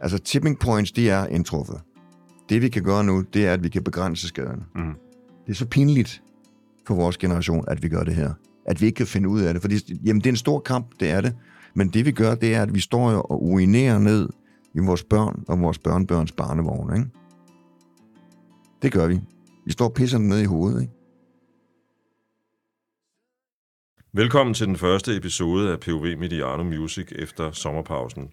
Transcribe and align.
Altså, 0.00 0.18
tipping 0.18 0.58
points, 0.58 0.92
de 0.92 1.10
er 1.10 1.26
indtruffet. 1.26 1.80
Det, 2.48 2.62
vi 2.62 2.68
kan 2.68 2.82
gøre 2.82 3.04
nu, 3.04 3.20
det 3.20 3.46
er, 3.46 3.52
at 3.52 3.62
vi 3.62 3.68
kan 3.68 3.84
begrænse 3.84 4.28
skaderne. 4.28 4.64
Mm. 4.74 4.94
Det 5.46 5.52
er 5.52 5.56
så 5.56 5.66
pinligt 5.66 6.22
for 6.86 6.94
vores 6.94 7.18
generation, 7.18 7.64
at 7.68 7.82
vi 7.82 7.88
gør 7.88 8.02
det 8.02 8.14
her. 8.14 8.32
At 8.66 8.80
vi 8.80 8.86
ikke 8.86 8.96
kan 8.96 9.06
finde 9.06 9.28
ud 9.28 9.40
af 9.40 9.54
det. 9.54 9.62
Fordi, 9.62 9.98
jamen, 10.04 10.20
det 10.20 10.26
er 10.26 10.32
en 10.32 10.36
stor 10.36 10.60
kamp, 10.60 10.86
det 11.00 11.10
er 11.10 11.20
det. 11.20 11.36
Men 11.74 11.88
det, 11.88 12.06
vi 12.06 12.12
gør, 12.12 12.34
det 12.34 12.54
er, 12.54 12.62
at 12.62 12.74
vi 12.74 12.80
står 12.80 13.12
jo 13.12 13.20
og 13.20 13.44
urinerer 13.44 13.98
ned 13.98 14.28
i 14.74 14.78
vores 14.78 15.04
børn 15.04 15.44
og 15.48 15.60
vores 15.60 15.78
børnebørns 15.78 16.32
barnevogn, 16.32 16.96
ikke? 16.96 17.08
Det 18.82 18.92
gør 18.92 19.06
vi. 19.06 19.20
Vi 19.64 19.72
står 19.72 19.84
og 19.84 19.94
pisser 19.94 20.18
ned 20.18 20.40
i 20.40 20.44
hovedet, 20.44 20.80
ikke? 20.80 20.92
Velkommen 24.12 24.54
til 24.54 24.66
den 24.66 24.76
første 24.76 25.16
episode 25.16 25.72
af 25.72 25.80
POV 25.80 26.02
Mediano 26.02 26.62
Music 26.64 27.12
efter 27.12 27.50
sommerpausen. 27.50 28.28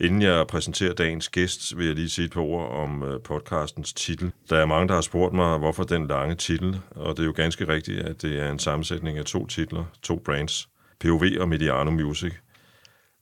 Inden 0.00 0.22
jeg 0.22 0.46
præsenterer 0.46 0.94
dagens 0.94 1.28
gæst, 1.28 1.78
vil 1.78 1.86
jeg 1.86 1.94
lige 1.94 2.08
sige 2.08 2.24
et 2.24 2.32
par 2.32 2.40
ord 2.40 2.70
om 2.70 3.02
øh, 3.02 3.20
podcastens 3.20 3.92
titel. 3.92 4.32
Der 4.50 4.56
er 4.56 4.66
mange, 4.66 4.88
der 4.88 4.94
har 4.94 5.00
spurgt 5.00 5.34
mig, 5.34 5.58
hvorfor 5.58 5.84
den 5.84 6.06
lange 6.06 6.34
titel, 6.34 6.80
og 6.90 7.16
det 7.16 7.22
er 7.22 7.26
jo 7.26 7.32
ganske 7.36 7.68
rigtigt, 7.68 8.00
at 8.00 8.22
det 8.22 8.40
er 8.40 8.50
en 8.50 8.58
sammensætning 8.58 9.18
af 9.18 9.24
to 9.24 9.46
titler, 9.46 9.84
to 10.02 10.18
brands, 10.24 10.68
POV 11.00 11.24
og 11.40 11.48
Mediano 11.48 11.90
Music. 11.90 12.32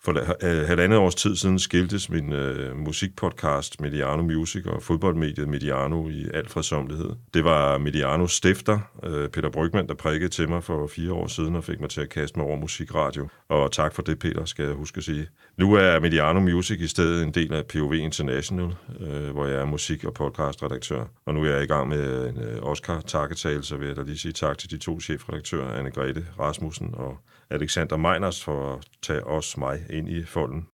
For 0.05 0.13
øh, 0.43 0.67
halvandet 0.67 0.99
års 0.99 1.15
tid 1.15 1.37
siden 1.37 1.59
skiltes 1.59 2.11
min 2.11 2.33
øh, 2.33 2.77
musikpodcast 2.77 3.81
Mediano 3.81 4.23
Music 4.23 4.67
og 4.67 4.83
fodboldmediet 4.83 5.49
Mediano 5.49 6.09
i 6.09 6.27
al 6.35 6.49
fredsomlighed. 6.49 7.11
Det 7.35 7.45
var 7.45 7.79
Medianos 7.79 8.33
stifter, 8.33 8.79
øh, 9.03 9.29
Peter 9.29 9.51
Brygman, 9.51 9.89
der 9.89 9.95
prikkede 9.95 10.31
til 10.31 10.49
mig 10.49 10.65
for 10.65 10.87
fire 10.87 11.13
år 11.13 11.27
siden 11.27 11.57
og 11.57 11.65
fik 11.65 11.81
mig 11.81 11.91
til 11.91 12.01
at 12.01 12.09
kaste 12.09 12.39
mig 12.39 12.47
over 12.47 12.57
musikradio. 12.57 13.29
Og 13.49 13.73
tak 13.73 13.95
for 13.95 14.03
det, 14.03 14.19
Peter, 14.19 14.45
skal 14.45 14.65
jeg 14.65 14.75
huske 14.75 14.99
at 14.99 15.05
sige. 15.05 15.29
Nu 15.59 15.75
er 15.75 16.01
Mediano 16.01 16.41
Music 16.41 16.81
i 16.81 16.87
stedet 16.87 17.23
en 17.23 17.31
del 17.35 17.53
af 17.53 17.67
POV 17.67 17.95
International, 17.95 18.75
øh, 19.01 19.31
hvor 19.31 19.47
jeg 19.47 19.61
er 19.61 19.65
musik- 19.67 20.05
og 20.05 20.15
podcastredaktør. 20.15 21.05
Og 21.27 21.35
nu 21.35 21.45
er 21.45 21.51
jeg 21.51 21.63
i 21.63 21.67
gang 21.67 21.89
med 21.89 22.29
en 22.29 22.39
øh, 22.43 22.63
Oscar-takketale, 22.63 23.63
så 23.63 23.77
vil 23.77 23.87
jeg 23.87 23.97
da 23.97 24.03
lige 24.03 24.19
sige 24.19 24.33
tak 24.33 24.59
til 24.59 24.71
de 24.71 24.79
to 24.79 25.01
chefredaktører, 25.01 25.83
Anne-Grethe 25.83 26.41
Rasmussen 26.41 26.91
og 26.93 27.19
Alexander 27.51 27.97
Meiners 27.97 28.45
for 28.45 28.75
at 28.75 28.85
tage 29.03 29.25
os 29.25 29.57
mig 29.57 29.87
ind 29.91 30.09
i 30.09 30.25
folden. 30.25 30.67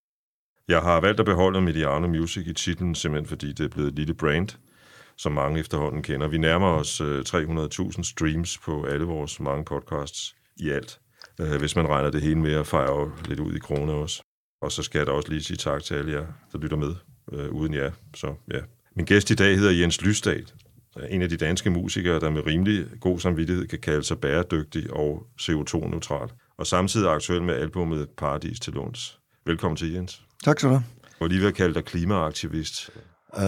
Jeg 0.68 0.80
har 0.80 1.00
valgt 1.00 1.20
at 1.20 1.26
beholde 1.26 1.60
Mediano 1.60 2.08
Music 2.08 2.46
i 2.46 2.52
titlen, 2.52 2.94
simpelthen 2.94 3.28
fordi 3.28 3.52
det 3.52 3.64
er 3.64 3.68
blevet 3.68 3.88
et 3.88 3.94
lille 3.94 4.14
brand, 4.14 4.48
som 5.16 5.32
mange 5.32 5.60
efterhånden 5.60 6.02
kender. 6.02 6.28
Vi 6.28 6.38
nærmer 6.38 6.66
os 6.66 7.00
øh, 7.00 7.20
300.000 7.20 8.02
streams 8.02 8.58
på 8.58 8.84
alle 8.84 9.04
vores 9.04 9.40
mange 9.40 9.64
podcasts 9.64 10.36
i 10.56 10.70
alt, 10.70 11.00
øh, 11.40 11.58
hvis 11.58 11.76
man 11.76 11.88
regner 11.88 12.10
det 12.10 12.22
hele 12.22 12.40
med 12.40 12.52
at 12.52 12.66
fejre 12.66 13.12
lidt 13.28 13.40
ud 13.40 13.54
i 13.54 13.58
kroner 13.58 13.92
også. 13.92 14.22
Og 14.62 14.72
så 14.72 14.82
skal 14.82 14.98
jeg 14.98 15.06
da 15.06 15.12
også 15.12 15.28
lige 15.28 15.42
sige 15.42 15.56
tak 15.56 15.82
til 15.82 15.94
alle 15.94 16.12
jer, 16.12 16.26
der 16.52 16.58
lytter 16.58 16.76
med 16.76 16.94
øh, 17.32 17.48
uden 17.48 17.74
jer. 17.74 17.90
Så, 18.14 18.34
ja. 18.52 18.60
Min 18.96 19.06
gæst 19.06 19.30
i 19.30 19.34
dag 19.34 19.56
hedder 19.56 19.70
Jens 19.70 20.02
Lysdal, 20.02 20.46
en 21.08 21.22
af 21.22 21.28
de 21.28 21.36
danske 21.36 21.70
musikere, 21.70 22.20
der 22.20 22.30
med 22.30 22.46
rimelig 22.46 22.86
god 23.00 23.18
samvittighed 23.18 23.66
kan 23.66 23.78
kalde 23.78 24.04
sig 24.04 24.18
bæredygtig 24.18 24.92
og 24.92 25.26
CO2-neutral 25.40 26.28
og 26.58 26.66
samtidig 26.66 27.10
aktuel 27.10 27.42
med 27.42 27.54
albumet 27.54 28.08
Paradis 28.18 28.60
til 28.60 28.72
låns. 28.72 29.18
Velkommen 29.46 29.76
til, 29.76 29.92
Jens. 29.92 30.22
Tak 30.44 30.58
skal 30.58 30.68
du 30.68 30.74
have. 30.74 30.84
Og 31.20 31.28
lige 31.28 31.40
vil 31.40 31.52
kalde 31.52 31.74
dig 31.74 31.84
klimaaktivist. 31.84 32.90
Uh, 33.36 33.42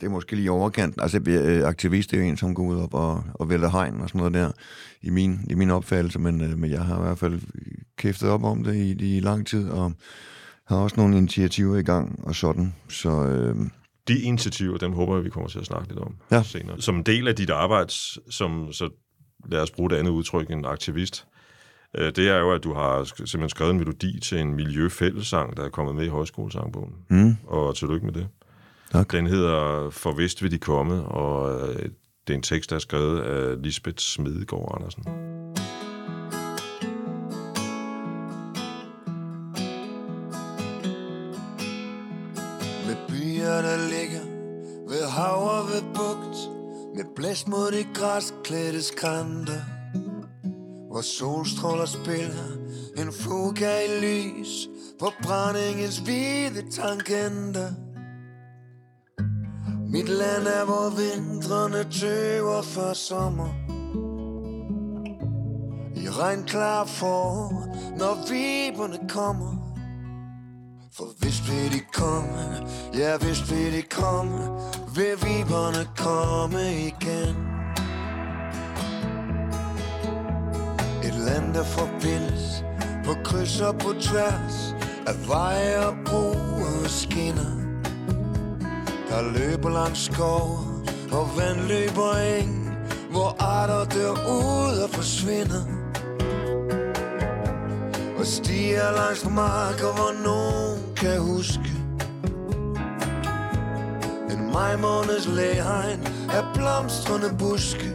det 0.00 0.06
er 0.06 0.08
måske 0.08 0.36
lige 0.36 0.50
overkanten. 0.50 1.00
Altså, 1.00 1.20
aktivist 1.64 2.12
er 2.12 2.18
jo 2.18 2.24
en, 2.24 2.36
som 2.36 2.54
går 2.54 2.64
ud 2.64 2.76
op 2.76 2.94
og, 2.94 3.24
og 3.34 3.48
vælter 3.48 3.70
hegn 3.70 4.00
og 4.00 4.08
sådan 4.08 4.18
noget 4.18 4.34
der, 4.34 4.50
i 5.02 5.10
min, 5.10 5.40
i 5.50 5.54
min 5.54 5.70
opfattelse, 5.70 6.18
men, 6.18 6.40
uh, 6.40 6.58
men 6.58 6.70
jeg 6.70 6.84
har 6.84 6.98
i 6.98 7.02
hvert 7.02 7.18
fald 7.18 7.40
kæftet 7.96 8.28
op 8.28 8.44
om 8.44 8.64
det 8.64 8.74
i, 8.74 9.16
i 9.16 9.20
lang 9.20 9.46
tid, 9.46 9.68
og 9.68 9.92
har 10.66 10.76
også 10.76 10.96
nogle 10.96 11.16
initiativer 11.16 11.76
i 11.76 11.82
gang 11.82 12.20
og 12.22 12.34
sådan, 12.34 12.74
så... 12.88 13.10
Uh, 13.10 13.66
de 14.08 14.20
initiativer, 14.20 14.78
dem 14.78 14.92
håber 14.92 15.14
jeg, 15.14 15.24
vi 15.24 15.30
kommer 15.30 15.48
til 15.48 15.58
at 15.58 15.66
snakke 15.66 15.88
lidt 15.88 15.98
om 15.98 16.16
ja. 16.30 16.42
senere. 16.42 16.80
Som 16.82 16.96
en 16.96 17.02
del 17.02 17.28
af 17.28 17.36
dit 17.36 17.50
arbejde, 17.50 17.92
som, 18.30 18.72
så 18.72 18.88
lad 19.48 19.60
os 19.60 19.70
bruge 19.70 19.90
det 19.90 19.96
andet 19.96 20.10
udtryk, 20.10 20.50
en 20.50 20.64
aktivist, 20.64 21.26
det 21.94 22.18
er 22.18 22.38
jo, 22.38 22.52
at 22.52 22.64
du 22.64 22.74
har 22.74 23.04
simpelthen 23.04 23.48
skrevet 23.48 23.70
en 23.70 23.78
melodi 23.78 24.20
til 24.20 24.38
en 24.38 24.54
miljøfællesang, 24.54 25.56
der 25.56 25.64
er 25.64 25.68
kommet 25.68 25.94
med 25.94 26.04
i 26.04 26.08
højskolesangbogen. 26.08 26.92
Mm. 27.10 27.36
Og 27.46 27.76
tillykke 27.76 28.06
med 28.06 28.14
det. 28.14 28.28
Tak. 28.92 29.12
Den 29.12 29.26
hedder 29.26 29.90
For 29.90 30.12
vist 30.12 30.42
vil 30.42 30.50
de 30.50 30.58
komme, 30.58 31.04
og 31.04 31.68
det 32.26 32.32
er 32.32 32.34
en 32.34 32.42
tekst, 32.42 32.70
der 32.70 32.76
er 32.76 32.80
skrevet 32.80 33.20
af 33.20 33.62
Lisbeth 33.62 33.98
Smedegaard 33.98 34.74
Andersen. 34.76 35.25
Med 47.26 47.32
blæst 47.32 47.48
mod 47.48 47.72
de 47.72 47.84
græsklædte 47.94 48.82
skrænter, 48.82 49.62
hvor 50.90 51.00
solstråler 51.00 51.86
spiller 51.86 52.48
en 52.96 53.12
fluga 53.12 53.80
i 53.80 54.00
lys 54.00 54.68
på 54.98 55.10
brændingens 55.22 55.98
hvide 55.98 56.70
tankenter. 56.70 57.70
Mit 59.92 60.08
land 60.08 60.46
er, 60.46 60.64
hvor 60.64 60.88
vintrene 61.00 61.90
tøver 61.90 62.62
for 62.62 62.92
sommer. 62.92 63.48
I 65.96 66.08
regnklar 66.08 66.84
for, 66.84 67.50
når 67.98 68.14
viberne 68.30 69.08
kommer. 69.08 69.55
For 70.96 71.08
hvis 71.18 71.48
vil 71.48 71.72
de 71.72 71.80
komme, 71.92 72.66
ja 72.94 73.16
hvis 73.18 73.50
vil 73.50 73.72
de 73.72 73.82
komme, 73.82 74.38
vil 74.94 75.16
viberne 75.24 75.88
komme 75.96 76.62
igen. 76.72 77.36
Et 81.04 81.14
land, 81.26 81.54
der 81.54 81.64
forbindes 81.64 82.64
på 83.04 83.12
kryds 83.24 83.60
og 83.60 83.78
på 83.78 83.92
tværs 84.00 84.74
af 85.06 85.28
veje 85.28 85.86
og 85.86 85.94
broer 86.06 86.84
og 86.84 86.90
skinner. 86.90 87.52
Der 89.08 89.22
løber 89.38 89.70
langs 89.70 90.04
skov 90.04 90.48
og 91.12 91.30
vand 91.36 91.60
løber 91.60 92.12
eng, 92.38 92.78
hvor 93.10 93.36
arter 93.42 93.84
dør 93.84 94.10
ud 94.10 94.78
og 94.78 94.90
forsvinder. 94.90 95.64
Og 98.18 98.26
stiger 98.26 98.92
langs 98.92 99.24
marker, 99.24 99.92
hvor 99.94 100.12
nogen 100.24 100.55
kan 100.96 101.20
huske. 101.20 101.70
En 104.30 104.52
majmåneds 104.52 105.26
læhegn 105.26 106.00
af 106.30 106.44
blomstrende 106.54 107.36
buske. 107.38 107.88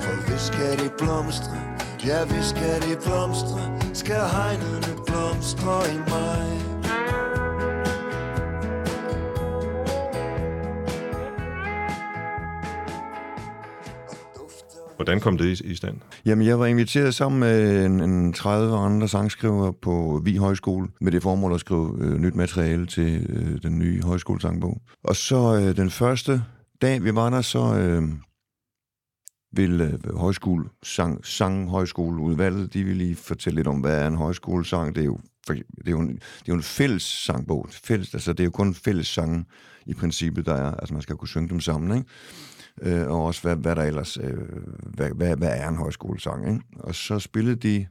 For 0.00 0.28
hvis 0.28 0.40
skal 0.40 0.78
de 0.78 0.90
blomstre, 0.98 1.56
ja 2.06 2.24
hvis 2.24 2.44
skal 2.44 2.82
de 2.82 2.96
blomstre, 3.04 3.60
skal 3.94 4.20
hegnene 4.20 5.04
blomstre 5.06 5.90
i 5.94 5.98
mig. 6.10 6.65
Hvordan 15.06 15.20
kom 15.20 15.38
det 15.38 15.60
i 15.60 15.74
stand? 15.74 15.96
Jamen, 16.24 16.46
jeg 16.46 16.58
var 16.58 16.66
inviteret 16.66 17.14
sammen 17.14 17.40
med 17.40 17.86
en, 17.86 18.00
en 18.00 18.32
30 18.32 18.76
andre 18.76 19.08
sangskriver 19.08 19.72
på 19.72 20.20
Vi 20.24 20.36
Højskole 20.36 20.88
med 21.00 21.12
det 21.12 21.22
formål 21.22 21.54
at 21.54 21.60
skrive 21.60 21.98
øh, 22.00 22.18
nyt 22.18 22.34
materiale 22.34 22.86
til 22.86 23.26
øh, 23.28 23.62
den 23.62 23.78
nye 23.78 24.02
højskolesangbog. 24.02 24.80
Og 25.04 25.16
så 25.16 25.54
øh, 25.54 25.76
den 25.76 25.90
første 25.90 26.42
dag, 26.82 27.04
vi 27.04 27.14
var 27.14 27.30
der, 27.30 27.40
så 27.40 27.74
øh, 27.78 28.02
vil 29.52 29.80
øh, 29.80 30.16
højskole, 30.16 30.64
sang, 30.82 31.26
sang 31.26 31.70
højskoleudvalget, 31.70 32.74
de 32.74 32.84
vil 32.84 32.96
lige 32.96 33.16
fortælle 33.16 33.56
lidt 33.56 33.66
om, 33.66 33.80
hvad 33.80 34.02
er 34.02 34.06
en 34.06 34.16
højskolesang. 34.16 34.94
Det 34.94 35.00
er 35.00 35.04
jo, 35.04 35.18
det 35.48 35.64
er 35.86 35.90
jo 35.90 36.00
en, 36.00 36.08
det 36.08 36.18
er 36.18 36.48
jo 36.48 36.54
en 36.54 36.62
fælles 36.62 37.02
sangbog. 37.02 37.68
Fælles, 37.70 38.14
altså, 38.14 38.32
det 38.32 38.40
er 38.40 38.44
jo 38.44 38.50
kun 38.50 38.74
fælles 38.74 39.06
sange 39.06 39.44
i 39.86 39.94
princippet, 39.94 40.46
der 40.46 40.54
er. 40.54 40.74
Altså, 40.74 40.94
man 40.94 41.02
skal 41.02 41.16
kunne 41.16 41.28
synge 41.28 41.48
dem 41.48 41.60
sammen, 41.60 41.98
ikke? 41.98 42.10
Øh, 42.82 43.08
og 43.08 43.24
også 43.24 43.42
hvad, 43.42 43.56
hvad 43.56 43.76
der 43.76 43.82
ellers, 43.82 44.16
øh, 44.16 44.38
hvad, 44.94 45.10
hvad, 45.10 45.36
hvad 45.36 45.60
er 45.60 45.68
en 45.68 45.76
højskolesang, 45.76 46.48
ikke? 46.48 46.60
Og 46.76 46.94
så 46.94 47.18
spillede 47.18 47.56
de 47.56 47.86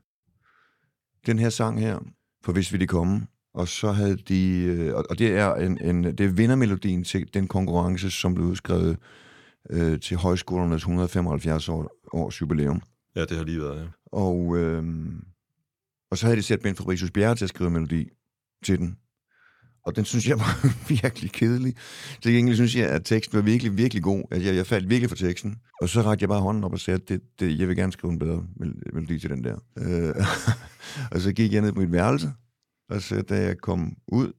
den 1.25 1.39
her 1.39 1.49
sang 1.49 1.79
her, 1.79 1.99
for 2.43 2.51
hvis 2.51 2.73
vi 2.73 2.77
de 2.77 2.87
komme, 2.87 3.27
og 3.53 3.67
så 3.67 3.91
havde 3.91 4.15
de, 4.15 4.63
øh, 4.63 4.93
og 5.09 5.19
det 5.19 5.37
er, 5.37 5.55
en, 5.55 5.81
en, 5.81 6.03
det 6.03 6.19
er 6.19 6.27
vindermelodien 6.27 7.03
til 7.03 7.33
den 7.33 7.47
konkurrence, 7.47 8.11
som 8.11 8.33
blev 8.33 8.47
udskrevet 8.47 8.97
øh, 9.69 9.99
til 9.99 10.17
højskolernes 10.17 10.81
175 10.81 11.69
år, 11.69 11.91
års 12.13 12.41
jubilæum. 12.41 12.81
Ja, 13.15 13.21
det 13.21 13.37
har 13.37 13.43
lige 13.43 13.59
været, 13.59 13.81
ja. 13.81 13.87
Og, 14.05 14.57
øh, 14.57 14.83
og 16.11 16.17
så 16.17 16.25
havde 16.25 16.37
de 16.37 16.43
sat 16.43 16.61
Ben 16.61 16.75
Fabricius 16.75 17.11
Bjerre 17.11 17.35
til 17.35 17.45
at 17.45 17.49
skrive 17.49 17.69
melodi 17.69 18.09
til 18.65 18.79
den. 18.79 18.97
Og 19.85 19.95
den 19.95 20.05
synes 20.05 20.27
jeg 20.27 20.39
var 20.39 20.67
virkelig 21.01 21.31
kedelig. 21.31 21.75
Til 22.21 22.35
egentlig 22.35 22.55
synes 22.55 22.75
jeg, 22.75 22.89
at 22.89 23.05
teksten 23.05 23.37
var 23.37 23.43
virkelig, 23.43 23.77
virkelig 23.77 24.03
god. 24.03 24.23
Altså, 24.31 24.47
jeg, 24.47 24.55
jeg 24.55 24.67
faldt 24.67 24.89
virkelig 24.89 25.09
for 25.09 25.15
teksten. 25.15 25.55
Og 25.81 25.89
så 25.89 26.01
rakte 26.01 26.23
jeg 26.23 26.29
bare 26.29 26.41
hånden 26.41 26.63
op 26.63 26.73
og 26.73 26.79
sagde, 26.79 26.99
at 27.01 27.09
det, 27.09 27.21
det, 27.39 27.59
jeg 27.59 27.67
vil 27.67 27.75
gerne 27.75 27.91
skrive 27.91 28.13
en 28.13 28.19
bedre 28.19 28.43
melodi 28.93 29.19
til 29.19 29.29
den 29.29 29.43
der. 29.43 29.57
Øh, 29.77 30.15
og 31.11 31.21
så 31.21 31.33
gik 31.33 31.53
jeg 31.53 31.61
ned 31.61 31.73
på 31.73 31.79
mit 31.79 31.91
værelse, 31.91 32.33
og 32.89 33.01
så 33.01 33.21
da 33.21 33.35
jeg 33.41 33.57
kom 33.57 33.95
ud 34.07 34.33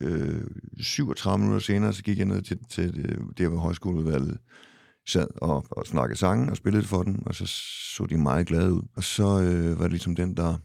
øh, 0.00 0.42
37 0.80 1.38
minutter 1.38 1.64
senere, 1.64 1.92
så 1.92 2.02
gik 2.02 2.18
jeg 2.18 2.26
ned 2.26 2.42
til, 2.42 2.58
til 2.70 2.94
det, 2.94 3.38
der, 3.38 3.48
hvor 3.48 3.58
højskoleudvalget 3.58 4.38
sad 5.08 5.26
og, 5.36 5.66
og 5.70 5.86
snakkede 5.86 6.18
sange 6.18 6.50
og 6.50 6.56
spillede 6.56 6.84
for 6.84 7.02
den, 7.02 7.22
og 7.26 7.34
så 7.34 7.46
så 7.96 8.06
de 8.06 8.18
meget 8.18 8.46
glade 8.46 8.72
ud. 8.72 8.82
Og 8.96 9.04
så 9.04 9.40
øh, 9.40 9.78
var 9.78 9.82
det 9.82 9.90
ligesom 9.90 10.16
den, 10.16 10.36
der... 10.36 10.58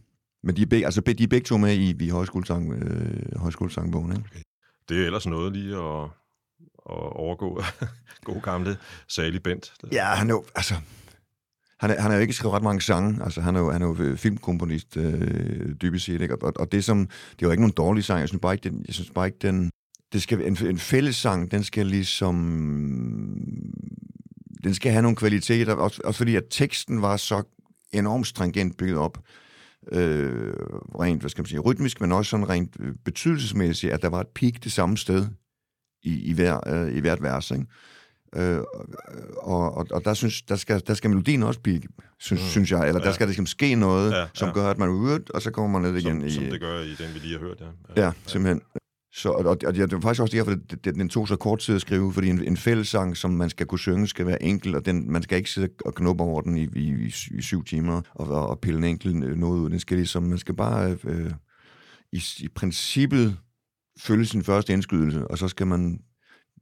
Men 0.45 0.55
de 0.55 0.61
er 0.61 0.65
begge, 0.65 0.85
altså, 0.85 1.01
de 1.01 1.23
er 1.23 1.27
begge 1.27 1.45
to 1.45 1.57
med 1.57 1.73
i, 1.73 2.03
i 2.05 2.09
højskolesang, 2.09 2.73
øh, 2.73 3.39
højskolesangbogen, 3.39 4.11
ikke? 4.11 4.23
Okay. 4.31 4.41
Det 4.89 5.01
er 5.01 5.05
ellers 5.05 5.27
noget 5.27 5.53
lige 5.53 5.75
at, 5.75 6.03
at 6.89 7.13
overgå 7.15 7.63
god 8.29 8.41
gamle 8.41 8.77
Sally 9.07 9.37
Bent. 9.37 9.73
Ja, 9.91 10.05
han 10.05 10.29
er 10.29 10.33
jo, 10.33 10.45
altså, 10.55 10.73
han, 11.79 11.91
er, 11.91 12.01
han 12.01 12.11
har 12.11 12.17
jo 12.17 12.21
ikke 12.21 12.33
skrevet 12.33 12.53
ret 12.53 12.63
mange 12.63 12.81
sange. 12.81 13.23
Altså, 13.23 13.41
han 13.41 13.55
er 13.55 13.59
jo, 13.59 13.71
han 13.71 13.81
er 13.81 13.87
jo 13.87 14.15
filmkomponist, 14.15 14.97
øh, 14.97 15.75
dybest 15.81 16.05
set. 16.05 16.21
Ikke? 16.21 16.35
Og, 16.41 16.53
og, 16.55 16.71
det, 16.71 16.83
som, 16.83 17.07
det 17.07 17.41
er 17.41 17.47
jo 17.47 17.51
ikke 17.51 17.63
nogen 17.63 17.73
dårlig 17.77 18.03
sang. 18.03 18.19
Jeg 18.19 18.27
synes 18.27 18.41
bare 18.41 18.53
ikke, 18.53 18.69
den, 18.69 18.85
jeg 18.87 18.93
synes 18.93 19.09
bare 19.09 19.25
ikke, 19.25 19.37
den, 19.41 19.71
det 20.13 20.21
skal, 20.21 20.41
en, 20.41 20.57
en 20.65 20.79
fællessang, 20.79 21.51
den 21.51 21.63
skal 21.63 21.85
ligesom... 21.85 22.35
Den 24.63 24.73
skal 24.73 24.91
have 24.91 25.01
nogle 25.01 25.15
kvaliteter, 25.15 25.73
også, 25.73 26.01
også 26.03 26.17
fordi 26.17 26.35
at 26.35 26.43
teksten 26.49 27.01
var 27.01 27.17
så 27.17 27.43
enormt 27.93 28.27
stringent 28.27 28.77
bygget 28.77 28.97
op. 28.97 29.17
Øh, 29.91 30.53
rent, 30.99 31.21
hvad 31.21 31.29
skal 31.29 31.41
man 31.41 31.45
sige, 31.45 31.59
rytmisk, 31.59 32.01
men 32.01 32.11
også 32.11 32.29
sådan 32.29 32.49
rent 32.49 32.77
øh, 32.79 32.93
betydelsesmæssigt, 33.05 33.93
at 33.93 34.01
der 34.01 34.09
var 34.09 34.21
et 34.21 34.27
peak 34.27 34.53
det 34.63 34.71
samme 34.71 34.97
sted 34.97 35.27
i, 36.03 36.21
i, 36.29 36.33
hver, 36.33 36.59
øh, 36.67 36.97
i 36.97 36.99
hvert 36.99 37.23
vers. 37.23 37.51
Ikke? 37.51 37.65
Øh, 38.35 38.59
og, 39.37 39.77
og, 39.77 39.87
og 39.91 40.05
der, 40.05 40.13
synes, 40.13 40.41
der, 40.41 40.55
skal, 40.55 40.81
der 40.87 40.93
skal 40.93 41.09
melodien 41.09 41.43
også 41.43 41.59
blive, 41.59 41.81
synes, 42.19 42.41
mm. 42.41 42.47
synes 42.47 42.71
jeg, 42.71 42.87
eller 42.87 43.01
ja. 43.01 43.07
der 43.07 43.13
skal 43.13 43.27
ligesom 43.27 43.45
ske 43.45 43.75
noget, 43.75 44.11
ja, 44.11 44.25
som 44.33 44.47
ja. 44.47 44.53
gør, 44.53 44.69
at 44.69 44.77
man 44.77 44.89
er 44.89 44.93
ude, 44.93 45.23
og 45.33 45.41
så 45.41 45.51
kommer 45.51 45.79
man 45.79 45.91
ned 45.91 45.99
igen. 45.99 46.19
Som, 46.19 46.27
i, 46.27 46.31
som 46.31 46.43
det 46.43 46.61
gør 46.61 46.79
i 46.79 46.95
den, 46.95 47.13
vi 47.13 47.19
lige 47.19 47.33
har 47.33 47.39
hørt, 47.39 47.61
ja. 47.61 48.01
Ja, 48.01 48.05
ja 48.05 48.11
simpelthen. 48.25 48.61
Så, 49.15 49.29
og, 49.29 49.45
og, 49.45 49.57
og 49.65 49.75
det 49.75 49.91
var 49.91 49.99
faktisk 49.99 50.21
også 50.21 50.37
derfor, 50.37 50.51
at 50.51 50.85
den 50.85 51.09
tog 51.09 51.27
så 51.27 51.35
kort 51.35 51.59
tid 51.59 51.75
at 51.75 51.81
skrive, 51.81 52.13
fordi 52.13 52.29
en, 52.29 52.43
en 52.43 52.57
fællessang, 52.57 53.17
som 53.17 53.31
man 53.31 53.49
skal 53.49 53.65
kunne 53.65 53.79
synge, 53.79 54.07
skal 54.07 54.25
være 54.25 54.43
enkel, 54.43 54.75
og 54.75 54.85
den, 54.85 55.11
man 55.11 55.23
skal 55.23 55.37
ikke 55.37 55.49
sidde 55.49 55.69
og 55.85 55.95
knuppe 55.95 56.23
over 56.23 56.41
den 56.41 56.57
i, 56.57 56.63
i, 56.75 56.79
i, 56.79 57.13
i 57.37 57.41
syv 57.41 57.63
timer 57.63 58.01
og, 58.13 58.27
og, 58.27 58.47
og 58.47 58.59
pille 58.59 58.77
en 58.77 58.83
enkelt 58.83 59.37
noget 59.37 59.59
ud. 59.59 59.69
Den 59.69 59.79
skal 59.79 59.97
ligesom, 59.97 60.23
man 60.23 60.37
skal 60.37 60.55
bare 60.55 60.97
øh, 61.03 61.31
i, 62.11 62.23
i 62.39 62.47
princippet 62.55 63.37
følge 63.99 64.25
sin 64.25 64.43
første 64.43 64.73
indskydelse, 64.73 65.27
og 65.27 65.37
så 65.37 65.47
skal 65.47 65.67
man 65.67 65.99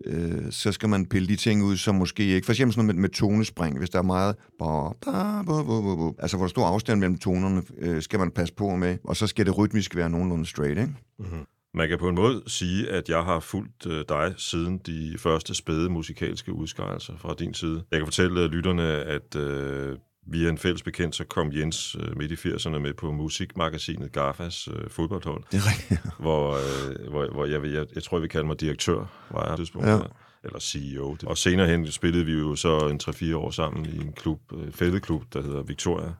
øh, 0.05 0.51
så 0.51 0.71
skal 0.71 0.89
man 0.89 1.05
pille 1.05 1.27
de 1.27 1.35
ting 1.35 1.63
ud, 1.63 1.77
som 1.77 1.95
måske 1.95 2.23
ikke... 2.23 2.45
For 2.45 2.51
eksempel 2.51 2.73
sådan 2.73 2.85
noget 2.85 2.95
med, 2.95 3.01
med 3.01 3.09
tonespring, 3.09 3.77
hvis 3.77 3.89
der 3.89 3.99
er 3.99 4.03
meget... 4.03 4.35
Ba, 4.59 4.89
ba, 4.89 5.43
ba, 5.43 5.63
ba, 5.63 6.11
altså, 6.19 6.37
hvor 6.37 6.45
der 6.45 6.49
stor 6.49 6.65
afstand 6.65 6.99
mellem 6.99 7.17
tonerne, 7.17 7.63
øh, 7.77 8.01
skal 8.01 8.19
man 8.19 8.31
passe 8.31 8.53
på 8.53 8.75
med, 8.75 8.97
og 9.03 9.15
så 9.15 9.27
skal 9.27 9.45
det 9.45 9.57
rytmisk 9.57 9.95
være 9.95 10.09
nogenlunde 10.09 10.45
straight, 10.45 10.79
ikke? 10.79 10.93
Mm-hmm. 11.19 11.45
Man 11.75 11.89
kan 11.89 11.99
på 11.99 12.09
en 12.09 12.15
måde 12.15 12.43
sige, 12.47 12.89
at 12.89 13.09
jeg 13.09 13.23
har 13.23 13.39
fulgt 13.39 13.87
øh, 13.87 14.05
dig 14.09 14.33
siden 14.37 14.77
de 14.77 15.15
første 15.19 15.55
spæde 15.55 15.89
musikalske 15.89 16.53
udskejelser 16.53 17.17
fra 17.17 17.35
din 17.39 17.53
side. 17.53 17.83
Jeg 17.91 17.99
kan 17.99 18.07
fortælle 18.07 18.41
øh, 18.41 18.51
lytterne, 18.51 18.83
at 18.83 19.35
øh, 19.35 19.97
via 20.27 20.49
en 20.49 20.57
fælles 20.57 20.83
bekendt, 20.83 21.15
så 21.15 21.23
kom 21.23 21.51
Jens 21.53 21.95
øh, 21.99 22.17
midt 22.17 22.31
i 22.31 22.49
80'erne 22.49 22.77
med 22.77 22.93
på 22.93 23.11
musikmagasinet 23.11 24.11
Garfas 24.11 24.67
øh, 24.67 24.89
fodboldhold. 24.89 25.43
Det 25.51 25.57
er 25.57 25.71
rigtigt. 25.71 26.01
Hvor, 26.19 26.51
øh, 26.53 27.09
hvor, 27.09 27.33
hvor 27.33 27.45
jeg, 27.45 27.63
jeg, 27.63 27.85
jeg 27.95 28.03
tror, 28.03 28.19
vi 28.19 28.27
kalder 28.27 28.47
mig 28.47 28.59
direktør, 28.59 29.05
var 29.31 29.47
jeg 29.49 29.57
tidspunkt. 29.57 29.87
Ja. 29.87 29.99
Eller 30.43 30.59
CEO. 30.59 31.17
Og 31.25 31.37
senere 31.37 31.67
hen 31.67 31.91
spillede 31.91 32.25
vi 32.25 32.33
jo 32.33 32.55
så 32.55 32.77
en 32.77 32.99
3-4 33.03 33.35
år 33.35 33.51
sammen 33.51 33.85
i 33.85 33.97
en 33.97 34.13
klub, 34.13 34.39
øh, 34.53 34.71
fældeklub, 34.71 35.23
der 35.33 35.41
hedder 35.41 35.63
Victoria. 35.63 36.13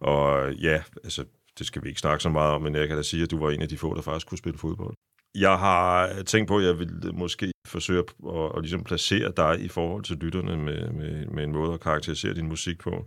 Og 0.00 0.52
ja, 0.52 0.82
altså, 1.04 1.24
det 1.60 1.66
skal 1.66 1.82
vi 1.82 1.88
ikke 1.88 2.00
snakke 2.00 2.22
så 2.22 2.28
meget 2.28 2.54
om, 2.54 2.62
men 2.62 2.74
jeg 2.74 2.88
kan 2.88 2.96
da 2.96 3.02
sige, 3.02 3.22
at 3.22 3.30
du 3.30 3.38
var 3.38 3.50
en 3.50 3.62
af 3.62 3.68
de 3.68 3.78
få, 3.78 3.94
der 3.94 4.02
faktisk 4.02 4.26
kunne 4.26 4.38
spille 4.38 4.58
fodbold. 4.58 4.94
Jeg 5.34 5.58
har 5.58 6.12
tænkt 6.26 6.48
på, 6.48 6.58
at 6.58 6.64
jeg 6.64 6.78
vil 6.78 7.14
måske 7.14 7.52
forsøge 7.66 7.98
at, 7.98 8.34
at, 8.36 8.52
at 8.56 8.62
ligesom 8.62 8.84
placere 8.84 9.32
dig 9.36 9.60
i 9.60 9.68
forhold 9.68 10.02
til 10.02 10.16
lytterne 10.16 10.56
med, 10.56 10.90
med, 10.90 11.26
med 11.26 11.44
en 11.44 11.52
måde 11.52 11.72
at 11.72 11.80
karakterisere 11.80 12.34
din 12.34 12.48
musik 12.48 12.78
på. 12.78 13.04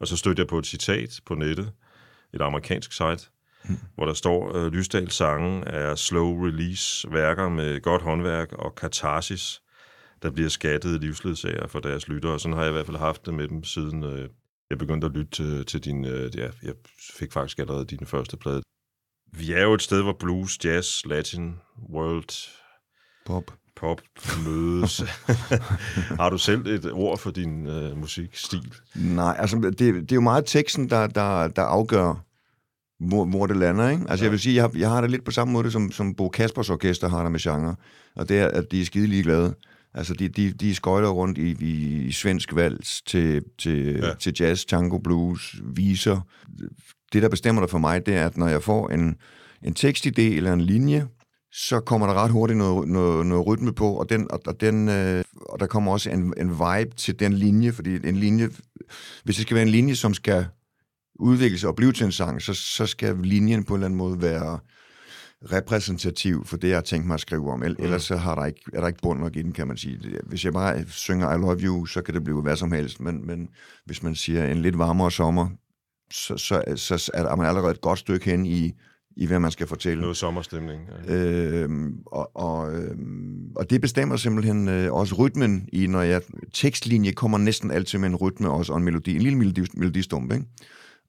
Og 0.00 0.06
så 0.06 0.16
stødte 0.16 0.40
jeg 0.40 0.46
på 0.46 0.58
et 0.58 0.66
citat 0.66 1.20
på 1.26 1.34
nettet, 1.34 1.72
et 2.34 2.40
amerikansk 2.40 2.92
site, 2.92 3.30
mm. 3.64 3.78
hvor 3.94 4.06
der 4.06 4.14
står, 4.14 4.56
øh, 4.56 4.72
Lysdals 4.72 5.14
sange 5.14 5.64
er 5.64 5.94
slow 5.94 6.44
release 6.46 7.12
værker 7.12 7.48
med 7.48 7.80
godt 7.80 8.02
håndværk 8.02 8.52
og 8.52 8.74
katarsis, 8.74 9.62
der 10.22 10.30
bliver 10.30 10.48
skattet 10.48 11.00
livsledsager 11.00 11.66
for 11.66 11.80
deres 11.80 12.08
lyttere. 12.08 12.38
Sådan 12.38 12.56
har 12.56 12.62
jeg 12.62 12.70
i 12.70 12.72
hvert 12.72 12.86
fald 12.86 12.96
haft 12.96 13.26
det 13.26 13.34
med 13.34 13.48
dem, 13.48 13.64
siden 13.64 14.04
øh, 14.04 14.28
jeg 14.72 14.78
begyndte 14.78 15.06
at 15.06 15.12
lytte 15.12 15.30
til, 15.30 15.66
til 15.66 15.80
din... 15.80 16.04
Øh, 16.04 16.36
ja, 16.36 16.48
jeg 16.62 16.74
fik 17.18 17.32
faktisk 17.32 17.58
allerede 17.58 17.84
din 17.84 18.06
første 18.06 18.36
plade. 18.36 18.62
Vi 19.32 19.52
er 19.52 19.62
jo 19.62 19.74
et 19.74 19.82
sted, 19.82 20.02
hvor 20.02 20.16
blues, 20.20 20.64
jazz, 20.64 21.06
latin, 21.06 21.54
world... 21.92 22.48
Pop. 23.26 23.52
Pop 23.76 24.00
mødes. 24.46 24.98
Har 26.20 26.30
du 26.30 26.38
selv 26.38 26.66
et 26.66 26.92
ord 26.92 27.18
for 27.18 27.30
din 27.30 27.66
øh, 27.66 27.96
musikstil? 27.96 28.74
Nej, 28.94 29.36
altså 29.38 29.56
det, 29.56 29.78
det 29.78 30.12
er 30.12 30.16
jo 30.16 30.20
meget 30.20 30.44
teksten, 30.46 30.90
der, 30.90 31.06
der, 31.06 31.48
der 31.48 31.62
afgør, 31.62 32.24
hvor, 33.08 33.24
hvor 33.24 33.46
det 33.46 33.56
lander. 33.56 33.88
Ikke? 33.88 34.04
Altså 34.08 34.24
ja. 34.24 34.26
jeg 34.26 34.32
vil 34.32 34.40
sige, 34.40 34.54
jeg 34.54 34.62
har, 34.62 34.72
jeg 34.76 34.88
har 34.88 35.00
det 35.00 35.10
lidt 35.10 35.24
på 35.24 35.30
samme 35.30 35.52
måde, 35.52 35.70
som, 35.70 35.92
som 35.92 36.14
Bo 36.14 36.28
Kaspers 36.28 36.70
Orkester 36.70 37.08
har 37.08 37.22
der 37.22 37.30
med 37.30 37.40
genre. 37.40 37.76
Og 38.16 38.28
det 38.28 38.38
er, 38.38 38.48
at 38.48 38.72
de 38.72 38.80
er 38.80 38.84
skide 38.84 39.06
ligeglade. 39.06 39.54
Altså, 39.94 40.14
de, 40.14 40.28
de, 40.28 40.52
de 40.52 40.74
skøjter 40.74 41.08
rundt 41.08 41.38
i, 41.38 41.56
i, 41.60 42.02
i 42.04 42.12
svensk 42.12 42.54
vals 42.54 43.02
til, 43.02 43.42
til, 43.58 43.98
ja. 44.02 44.14
til 44.14 44.34
jazz, 44.40 44.64
tango, 44.64 44.98
blues, 44.98 45.56
viser. 45.62 46.20
Det, 47.12 47.22
der 47.22 47.28
bestemmer 47.28 47.62
det 47.62 47.70
for 47.70 47.78
mig, 47.78 48.06
det 48.06 48.16
er, 48.16 48.26
at 48.26 48.36
når 48.36 48.48
jeg 48.48 48.62
får 48.62 48.88
en, 48.88 49.16
en 49.62 49.74
tekstidé 49.78 50.22
eller 50.22 50.52
en 50.52 50.60
linje, 50.60 51.06
så 51.52 51.80
kommer 51.80 52.06
der 52.06 52.14
ret 52.14 52.30
hurtigt 52.30 52.58
noget, 52.58 52.88
noget, 52.88 53.26
noget 53.26 53.46
rytme 53.46 53.72
på, 53.72 53.92
og, 53.92 54.08
den, 54.08 54.30
og, 54.30 54.40
og, 54.46 54.60
den, 54.60 54.88
øh, 54.88 55.24
og 55.36 55.60
der 55.60 55.66
kommer 55.66 55.92
også 55.92 56.10
en, 56.10 56.34
en 56.36 56.50
vibe 56.50 56.96
til 56.96 57.20
den 57.20 57.32
linje, 57.32 57.72
fordi 57.72 58.08
en 58.08 58.16
linje, 58.16 58.48
hvis 59.24 59.36
det 59.36 59.42
skal 59.42 59.54
være 59.54 59.64
en 59.64 59.70
linje, 59.70 59.94
som 59.94 60.14
skal 60.14 60.46
udvikles 61.14 61.64
og 61.64 61.76
blive 61.76 61.92
til 61.92 62.06
en 62.06 62.12
sang, 62.12 62.42
så, 62.42 62.54
så 62.54 62.86
skal 62.86 63.16
linjen 63.22 63.64
på 63.64 63.74
en 63.74 63.78
eller 63.78 63.86
anden 63.86 63.98
måde 63.98 64.22
være 64.22 64.58
repræsentativ 65.52 66.44
for 66.44 66.56
det, 66.56 66.68
jeg 66.68 66.76
har 66.76 66.82
tænkt 66.82 67.06
mig 67.06 67.14
at 67.14 67.20
skrive 67.20 67.50
om. 67.50 67.58
Mm. 67.58 67.76
Ellers 67.78 68.02
så 68.02 68.16
har 68.16 68.34
der 68.34 68.44
ikke, 68.44 68.60
er 68.72 68.80
der 68.80 68.86
ikke 68.86 69.02
bund 69.02 69.20
nok 69.20 69.36
i 69.36 69.42
den, 69.42 69.52
kan 69.52 69.66
man 69.66 69.76
sige. 69.76 70.00
Hvis 70.26 70.44
jeg 70.44 70.52
bare 70.52 70.84
synger 70.88 71.34
I 71.34 71.38
love 71.38 71.60
you, 71.60 71.86
så 71.86 72.02
kan 72.02 72.14
det 72.14 72.24
blive 72.24 72.42
hvad 72.42 72.56
som 72.56 72.72
helst. 72.72 73.00
Men, 73.00 73.26
men 73.26 73.48
hvis 73.84 74.02
man 74.02 74.14
siger 74.14 74.46
en 74.46 74.62
lidt 74.62 74.78
varmere 74.78 75.10
sommer, 75.10 75.48
så, 76.10 76.36
så, 76.36 76.62
så 76.76 77.10
er 77.14 77.36
man 77.36 77.46
allerede 77.46 77.70
et 77.70 77.80
godt 77.80 77.98
stykke 77.98 78.30
hen 78.30 78.46
i, 78.46 78.72
i 79.16 79.26
hvad 79.26 79.40
man 79.40 79.50
skal 79.50 79.66
fortælle. 79.66 80.00
Noget 80.00 80.16
sommerstemning. 80.16 80.82
Ja. 81.08 81.14
Øhm, 81.14 81.98
og, 82.06 82.36
og, 82.36 82.74
øhm, 82.74 83.52
og 83.56 83.70
det 83.70 83.80
bestemmer 83.80 84.16
simpelthen 84.16 84.68
øh, 84.68 84.92
også 84.92 85.14
rytmen 85.14 85.68
i, 85.72 85.86
når 85.86 86.02
jeg... 86.02 86.22
Tekstlinje 86.52 87.12
kommer 87.12 87.38
næsten 87.38 87.70
altid 87.70 87.98
med 87.98 88.08
en 88.08 88.16
rytme 88.16 88.50
også, 88.50 88.72
og 88.72 88.78
en 88.78 88.84
melodi. 88.84 89.14
En 89.14 89.22
lille 89.22 89.38
melodi, 89.38 89.60
melodistump, 89.74 90.32
ikke? 90.32 90.44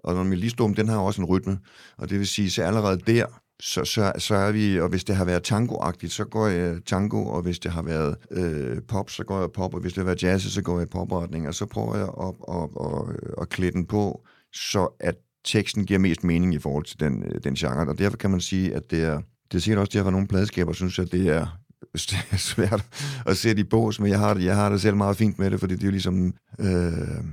Og 0.03 0.15
når 0.15 0.23
melodistump, 0.23 0.77
den 0.77 0.89
har 0.89 0.97
også 0.97 1.21
en 1.21 1.27
rytme. 1.27 1.59
Og 1.97 2.09
det 2.09 2.19
vil 2.19 2.27
sige, 2.27 2.49
så 2.49 2.63
allerede 2.63 2.97
der, 3.07 3.25
så, 3.65 3.85
så, 3.85 4.11
så 4.17 4.35
er 4.35 4.51
vi, 4.51 4.79
og 4.79 4.89
hvis 4.89 5.03
det 5.03 5.15
har 5.15 5.25
været 5.25 5.43
tangoagtigt, 5.43 6.13
så 6.13 6.25
går 6.25 6.47
jeg 6.47 6.77
tango, 6.85 7.25
og 7.25 7.41
hvis 7.41 7.59
det 7.59 7.71
har 7.71 7.81
været 7.81 8.15
øh, 8.31 8.81
pop, 8.87 9.09
så 9.09 9.23
går 9.23 9.39
jeg 9.39 9.51
pop, 9.51 9.73
og 9.73 9.81
hvis 9.81 9.93
det 9.93 9.97
har 9.97 10.05
været 10.05 10.23
jazz, 10.23 10.43
så 10.43 10.61
går 10.61 10.79
jeg 10.79 10.89
popretning, 10.89 11.47
og 11.47 11.53
så 11.53 11.65
prøver 11.65 11.95
jeg 11.95 12.07
at, 12.21 12.33
at, 12.55 12.69
at, 12.85 13.15
at, 13.35 13.41
at 13.41 13.49
klæde 13.49 13.71
den 13.71 13.85
på, 13.85 14.25
så 14.53 14.87
at 14.99 15.15
teksten 15.45 15.85
giver 15.85 15.99
mest 15.99 16.23
mening 16.23 16.53
i 16.53 16.59
forhold 16.59 16.85
til 16.85 16.99
den, 16.99 17.23
øh, 17.23 17.43
den 17.43 17.55
genre, 17.55 17.89
og 17.89 17.97
derfor 17.97 18.17
kan 18.17 18.31
man 18.31 18.41
sige, 18.41 18.75
at 18.75 18.91
det 18.91 19.03
er, 19.03 19.21
det 19.51 19.57
er 19.57 19.61
sikkert 19.61 19.79
også 19.79 19.97
derfor, 19.97 20.07
at 20.07 20.13
nogle 20.13 20.27
pladskaber 20.27 20.73
synes, 20.73 20.99
at 20.99 21.11
det 21.11 21.27
er, 21.29 21.47
det 21.93 22.27
er 22.31 22.37
svært 22.37 22.85
at 23.25 23.37
sætte 23.37 23.61
i 23.61 23.63
bås, 23.63 23.99
men 23.99 24.09
jeg 24.09 24.19
har, 24.19 24.33
det, 24.33 24.43
jeg 24.43 24.55
har 24.55 24.69
det 24.69 24.81
selv 24.81 24.95
meget 24.95 25.17
fint 25.17 25.39
med 25.39 25.51
det, 25.51 25.59
fordi 25.59 25.75
det 25.75 25.83
er 25.83 25.87
jo 25.87 25.91
ligesom... 25.91 26.33
Øh, 26.59 27.23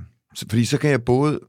fordi 0.49 0.65
så 0.65 0.77
kan 0.77 0.89
jeg 0.89 1.03
både 1.03 1.39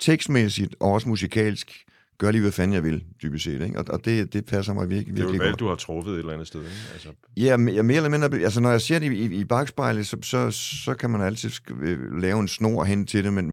tekstmæssigt 0.00 0.76
og 0.80 0.92
også 0.92 1.08
musikalsk 1.08 1.86
gøre 2.18 2.32
lige, 2.32 2.42
hvad 2.42 2.52
fanden 2.52 2.74
jeg 2.74 2.84
vil, 2.84 3.04
dybest 3.22 3.44
set. 3.44 3.62
Ikke? 3.62 3.78
Og, 3.78 3.84
og 3.88 4.04
det, 4.04 4.32
det 4.32 4.44
passer 4.44 4.74
mig 4.74 4.90
virkelig, 4.90 5.16
virkelig 5.16 5.24
godt. 5.24 5.32
Det 5.32 5.40
er 5.40 5.44
jo 5.44 5.48
valg, 5.48 5.58
du 5.58 5.68
har 5.68 5.74
truffet 5.74 6.12
et 6.12 6.18
eller 6.18 6.32
andet 6.32 6.46
sted. 6.46 6.60
Ikke? 6.60 6.74
Altså... 6.92 7.08
Ja, 7.36 7.56
jeg 7.74 7.84
mere 7.84 7.96
eller 7.96 8.08
mindre... 8.08 8.38
Altså, 8.38 8.60
når 8.60 8.70
jeg 8.70 8.80
ser 8.80 8.98
det 8.98 9.12
i, 9.12 9.16
i, 9.16 9.40
i 9.40 9.44
bagspejlet, 9.44 10.06
så, 10.06 10.16
så, 10.22 10.50
så 10.84 10.94
kan 10.94 11.10
man 11.10 11.20
altid 11.20 11.50
øh, 11.80 12.20
lave 12.20 12.40
en 12.40 12.48
snor 12.48 12.84
hen 12.84 13.06
til 13.06 13.24
det, 13.24 13.32
men 13.32 13.50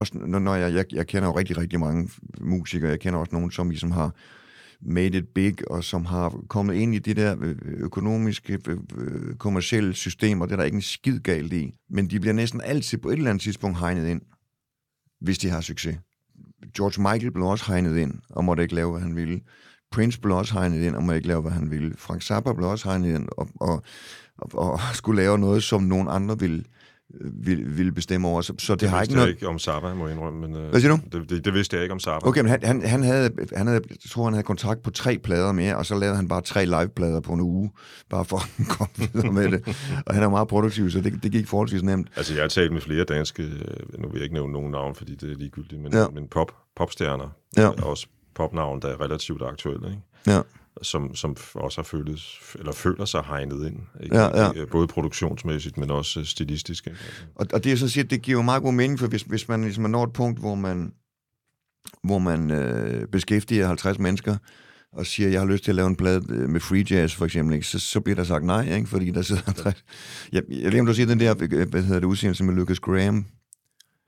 også, 0.00 0.18
når 0.18 0.54
jeg, 0.54 0.74
jeg, 0.74 0.84
jeg 0.92 1.06
kender 1.06 1.28
jo 1.28 1.38
rigtig, 1.38 1.56
rigtig 1.56 1.80
mange 1.80 2.10
musikere. 2.40 2.90
Jeg 2.90 3.00
kender 3.00 3.18
også 3.18 3.34
nogen, 3.34 3.50
som 3.50 3.70
ligesom 3.70 3.90
har 3.90 4.14
made 4.80 5.18
it 5.18 5.28
big, 5.28 5.70
og 5.70 5.84
som 5.84 6.04
har 6.04 6.40
kommet 6.48 6.74
ind 6.74 6.94
i 6.94 6.98
de 6.98 7.14
der 7.14 7.36
øh, 7.40 7.56
økonomiske, 7.62 8.58
øh, 8.68 8.78
kommersielle 9.38 9.94
systemer. 9.94 10.46
Det 10.46 10.52
er 10.52 10.56
der 10.56 10.64
ikke 10.64 10.74
en 10.74 10.82
skid 10.82 11.20
galt 11.20 11.52
i. 11.52 11.74
Men 11.90 12.10
de 12.10 12.20
bliver 12.20 12.34
næsten 12.34 12.60
altid 12.60 12.98
på 12.98 13.08
et 13.08 13.16
eller 13.16 13.30
andet 13.30 13.42
tidspunkt 13.42 13.78
hegnet 13.78 14.08
ind, 14.08 14.20
hvis 15.20 15.38
de 15.38 15.48
har 15.48 15.60
succes. 15.60 15.96
George 16.76 17.02
Michael 17.02 17.32
blev 17.32 17.46
også 17.46 17.72
hegnet 17.72 17.96
ind, 17.96 18.14
og 18.30 18.44
måtte 18.44 18.62
ikke 18.62 18.74
lave, 18.74 18.90
hvad 18.90 19.00
han 19.00 19.16
ville. 19.16 19.40
Prince 19.90 20.20
blev 20.20 20.36
også 20.36 20.54
hegnet 20.54 20.82
ind, 20.82 20.96
og 20.96 21.02
måtte 21.02 21.16
ikke 21.16 21.28
lave, 21.28 21.42
hvad 21.42 21.52
han 21.52 21.70
ville. 21.70 21.94
Frank 21.96 22.22
Zappa 22.22 22.52
blev 22.52 22.68
også 22.68 22.88
hegnet 22.88 23.14
ind, 23.14 23.28
og, 23.36 23.48
og, 23.60 23.82
og, 24.38 24.72
og 24.72 24.80
skulle 24.92 25.22
lave 25.22 25.38
noget, 25.38 25.62
som 25.62 25.82
nogen 25.82 26.08
andre 26.08 26.38
ville, 26.38 26.58
øh, 26.58 26.83
ville, 27.44 27.64
ville 27.64 27.92
bestemme 27.92 28.28
over. 28.28 28.40
Så, 28.40 28.54
så 28.58 28.72
det, 28.74 28.80
Det 28.80 28.88
har 28.90 29.02
ikke 29.02 29.12
jeg 29.14 29.20
noget... 29.20 29.30
ikke 29.34 29.48
om 29.48 29.58
Zappa, 29.58 29.94
må 29.94 30.06
jeg 30.06 30.14
indrømme. 30.16 30.40
Men, 30.48 30.56
øh, 30.56 30.70
Hvad 30.70 30.80
siger 30.80 30.96
du? 30.96 31.18
Det, 31.18 31.30
det, 31.30 31.44
det 31.44 31.54
vidste 31.54 31.76
jeg 31.76 31.82
ikke 31.84 31.92
om 31.92 32.00
Zappa. 32.00 32.28
Okay, 32.28 32.40
men 32.40 32.50
han, 32.50 32.62
han, 32.62 32.82
han, 32.86 33.02
havde, 33.02 33.30
han 33.56 33.66
havde, 33.66 33.80
jeg 33.90 33.96
tror, 34.10 34.24
han 34.24 34.32
havde 34.32 34.44
kontrakt 34.44 34.82
på 34.82 34.90
tre 34.90 35.18
plader 35.18 35.52
mere, 35.52 35.76
og 35.76 35.86
så 35.86 35.94
lavede 35.98 36.16
han 36.16 36.28
bare 36.28 36.40
tre 36.42 36.64
liveplader 36.66 37.20
på 37.20 37.32
en 37.32 37.40
uge, 37.40 37.70
bare 38.10 38.24
for 38.24 38.36
at 38.60 38.68
komme 38.68 38.92
videre 39.12 39.32
med 39.32 39.50
det. 39.50 39.76
Og 40.06 40.14
han 40.14 40.22
er 40.22 40.28
meget 40.28 40.48
produktiv, 40.48 40.90
så 40.90 41.00
det, 41.00 41.22
det 41.22 41.32
gik 41.32 41.46
forholdsvis 41.48 41.82
nemt. 41.82 42.08
Altså, 42.16 42.34
jeg 42.34 42.42
har 42.42 42.48
talt 42.48 42.72
med 42.72 42.80
flere 42.80 43.04
danske, 43.04 43.42
øh, 43.42 44.00
nu 44.02 44.08
vil 44.08 44.14
jeg 44.14 44.22
ikke 44.22 44.34
nævne 44.34 44.52
nogen 44.52 44.70
navn, 44.70 44.94
fordi 44.94 45.14
det 45.14 45.32
er 45.32 45.36
ligegyldigt, 45.36 45.82
men, 45.82 45.92
Ja. 45.92 46.08
men 46.08 46.28
pop, 46.28 46.52
popstjerner, 46.76 47.28
Ja. 47.56 47.68
og 47.68 47.90
også 47.90 48.06
popnavn, 48.34 48.82
der 48.82 48.88
er 48.88 49.00
relativt 49.00 49.42
aktuelle, 49.42 49.86
ikke? 49.88 50.02
Ja. 50.26 50.40
Som, 50.82 51.14
som 51.14 51.36
også 51.54 51.78
har 51.78 51.84
føles, 51.84 52.40
eller 52.58 52.72
føler 52.72 53.04
sig 53.04 53.22
hegnet 53.26 53.66
ind. 53.66 53.80
Ikke? 54.02 54.16
Ja, 54.16 54.44
ja. 54.44 54.64
Både 54.70 54.86
produktionsmæssigt, 54.86 55.78
men 55.78 55.90
også 55.90 56.20
øh, 56.20 56.26
stilistisk. 56.26 56.86
Ikke? 56.86 56.98
Og, 57.34 57.46
og 57.52 57.64
det 57.64 57.72
er 57.72 57.76
så 57.76 57.88
siger, 57.88 58.04
det 58.04 58.22
giver 58.22 58.38
jo 58.38 58.42
meget 58.42 58.62
god 58.62 58.72
mening, 58.72 58.98
for 58.98 59.06
hvis, 59.06 59.22
hvis 59.22 59.48
man 59.48 59.62
ligesom 59.62 59.90
når 59.90 60.04
et 60.04 60.12
punkt, 60.12 60.40
hvor 60.40 60.54
man, 60.54 60.92
hvor 62.02 62.18
man 62.18 62.50
øh, 62.50 63.08
beskæftiger 63.08 63.66
50 63.66 63.98
mennesker, 63.98 64.36
og 64.92 65.06
siger, 65.06 65.28
jeg 65.28 65.40
har 65.40 65.46
lyst 65.46 65.64
til 65.64 65.70
at 65.70 65.74
lave 65.74 65.86
en 65.86 65.96
plade 65.96 66.24
øh, 66.28 66.48
med 66.48 66.60
free 66.60 66.84
jazz, 66.90 67.14
for 67.14 67.24
eksempel, 67.24 67.54
ikke? 67.54 67.66
Så, 67.66 67.78
så 67.78 68.00
bliver 68.00 68.16
der 68.16 68.24
sagt 68.24 68.44
nej, 68.44 68.74
ikke? 68.76 68.88
fordi 68.88 69.10
der 69.10 69.22
sidder 69.22 69.42
50... 69.44 69.84
Jeg, 70.32 70.42
jeg 70.48 70.56
ved 70.56 70.66
ikke, 70.66 70.80
om 70.80 70.86
du 70.86 70.94
siger 70.94 71.06
den 71.06 71.20
der, 71.20 71.34
øh, 71.52 71.68
hvad 71.70 71.82
hedder 71.82 72.00
det, 72.00 72.06
udsendelse 72.06 72.44
med 72.44 72.54
Lucas 72.54 72.80
Graham. 72.80 73.26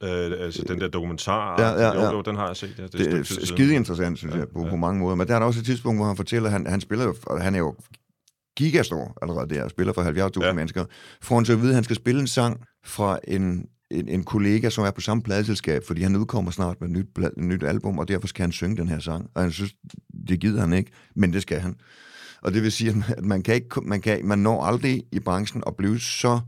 Øh, 0.03 0.33
altså, 0.45 0.65
den 0.69 0.81
der 0.81 0.88
dokumentar, 0.88 1.61
Ja, 1.62 1.69
ja, 1.71 1.95
jo, 1.95 2.00
ja. 2.00 2.12
jo, 2.12 2.21
den 2.21 2.37
har 2.37 2.47
jeg 2.47 2.57
set. 2.57 2.75
Ja, 2.79 2.83
det, 2.83 2.93
Det 2.93 3.15
er 3.43 3.47
skide 3.47 3.75
interessant, 3.75 4.19
synes 4.19 4.35
Ja, 4.35 4.38
jeg, 4.38 4.49
på, 4.49 4.65
ja. 4.65 4.71
på 4.71 4.76
mange 4.76 5.00
måder. 5.00 5.15
Men 5.17 5.29
der 5.29 5.35
er 5.35 5.38
der 5.38 5.47
også 5.47 5.61
et 5.61 5.67
tidspunkt, 5.67 5.99
hvor 5.99 6.07
han 6.07 6.17
fortæller, 6.17 6.47
at 6.49 6.53
han, 6.53 6.67
han 6.67 6.81
spiller 6.81 7.05
jo, 7.05 7.15
og 7.26 7.41
han 7.43 7.55
er 7.55 7.59
jo 7.59 7.75
gigastor 8.57 9.19
allerede 9.23 9.55
der, 9.55 9.62
og 9.65 9.71
spiller 9.71 9.93
for 9.93 10.03
70.000 10.41 10.47
Ja. 10.47 10.53
mennesker. 10.53 10.85
Får 11.23 11.35
han 11.37 11.45
så 11.45 11.53
at 11.53 11.59
vide, 11.61 11.69
at 11.71 11.75
han 11.75 11.85
skal 11.85 11.97
spille 11.97 12.21
en 12.21 12.26
sang 12.26 12.61
fra 12.85 13.19
en, 13.29 13.67
en, 13.91 14.09
en 14.09 14.25
kollega, 14.25 14.71
som 14.71 14.85
er 14.85 14.91
på 14.91 15.00
samme 15.00 15.23
pladeselskab, 15.23 15.83
fordi 15.87 16.03
han 16.03 16.17
udkommer 16.17 16.50
snart 16.50 16.81
med 16.81 16.88
et 16.88 16.95
nyt, 16.97 17.07
pla- 17.19 17.26
et 17.26 17.45
nyt 17.45 17.62
album, 17.62 17.99
og 17.99 18.09
derfor 18.09 18.29
skal 18.29 18.43
han 18.43 18.53
synge 18.53 18.76
den 18.76 18.88
her 18.88 18.99
sang. 18.99 19.31
Og 19.35 19.43
han 19.43 19.50
synes, 19.53 19.73
det 20.29 20.41
gider 20.41 20.61
han 20.61 20.73
ikke, 20.73 20.91
men 21.17 21.33
det 21.33 21.43
skal 21.43 21.61
han. 21.61 21.75
Og 22.43 22.55
det 22.55 22.62
vil 22.62 22.73
sige, 22.73 22.91
at 23.17 23.25
man- 23.25 23.43
kan 23.43 23.55
ikke, 23.55 23.81
man, 23.83 24.00
kan, 24.00 24.26
man 24.26 24.38
når 24.38 24.65
aldrig 24.65 25.03
i 25.12 25.21
branchen 25.21 25.62
at 25.67 25.76
blive 25.76 26.00
så, 26.00 26.41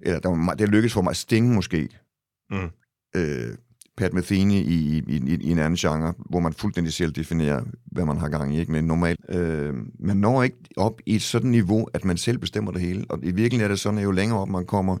eller 0.00 0.20
der, 0.20 0.54
det 0.58 0.68
lykkes 0.68 0.92
for 0.92 1.02
mig, 1.02 1.16
Sting 1.16 1.54
måske, 1.54 1.88
Mm. 2.50 2.70
øh, 3.16 3.56
Pat 3.96 4.12
Metheny 4.12 4.52
i, 4.52 4.98
i, 4.98 5.02
i, 5.08 5.38
i 5.40 5.50
en 5.50 5.58
anden 5.58 5.76
genre, 5.76 6.14
hvor 6.30 6.40
man 6.40 6.52
fuldstændig 6.52 6.92
selv 6.92 7.12
definerer, 7.12 7.64
hvad 7.86 8.04
man 8.04 8.16
har 8.16 8.28
gang 8.28 8.54
i, 8.54 8.60
ikke? 8.60 8.72
men 8.72 8.84
normalt. 8.84 9.20
Øh, 9.28 9.74
man 9.98 10.16
når 10.16 10.42
ikke 10.42 10.56
op 10.76 11.00
i 11.06 11.14
et 11.14 11.22
sådan 11.22 11.50
niveau, 11.50 11.88
at 11.94 12.04
man 12.04 12.16
selv 12.16 12.38
bestemmer 12.38 12.72
det 12.72 12.80
hele. 12.80 13.04
Og 13.08 13.18
i 13.22 13.30
virkeligheden 13.30 13.64
er 13.64 13.68
det 13.68 13.80
sådan, 13.80 13.98
at 13.98 14.04
jo 14.04 14.10
længere 14.10 14.38
op 14.38 14.48
man 14.48 14.66
kommer, 14.66 14.96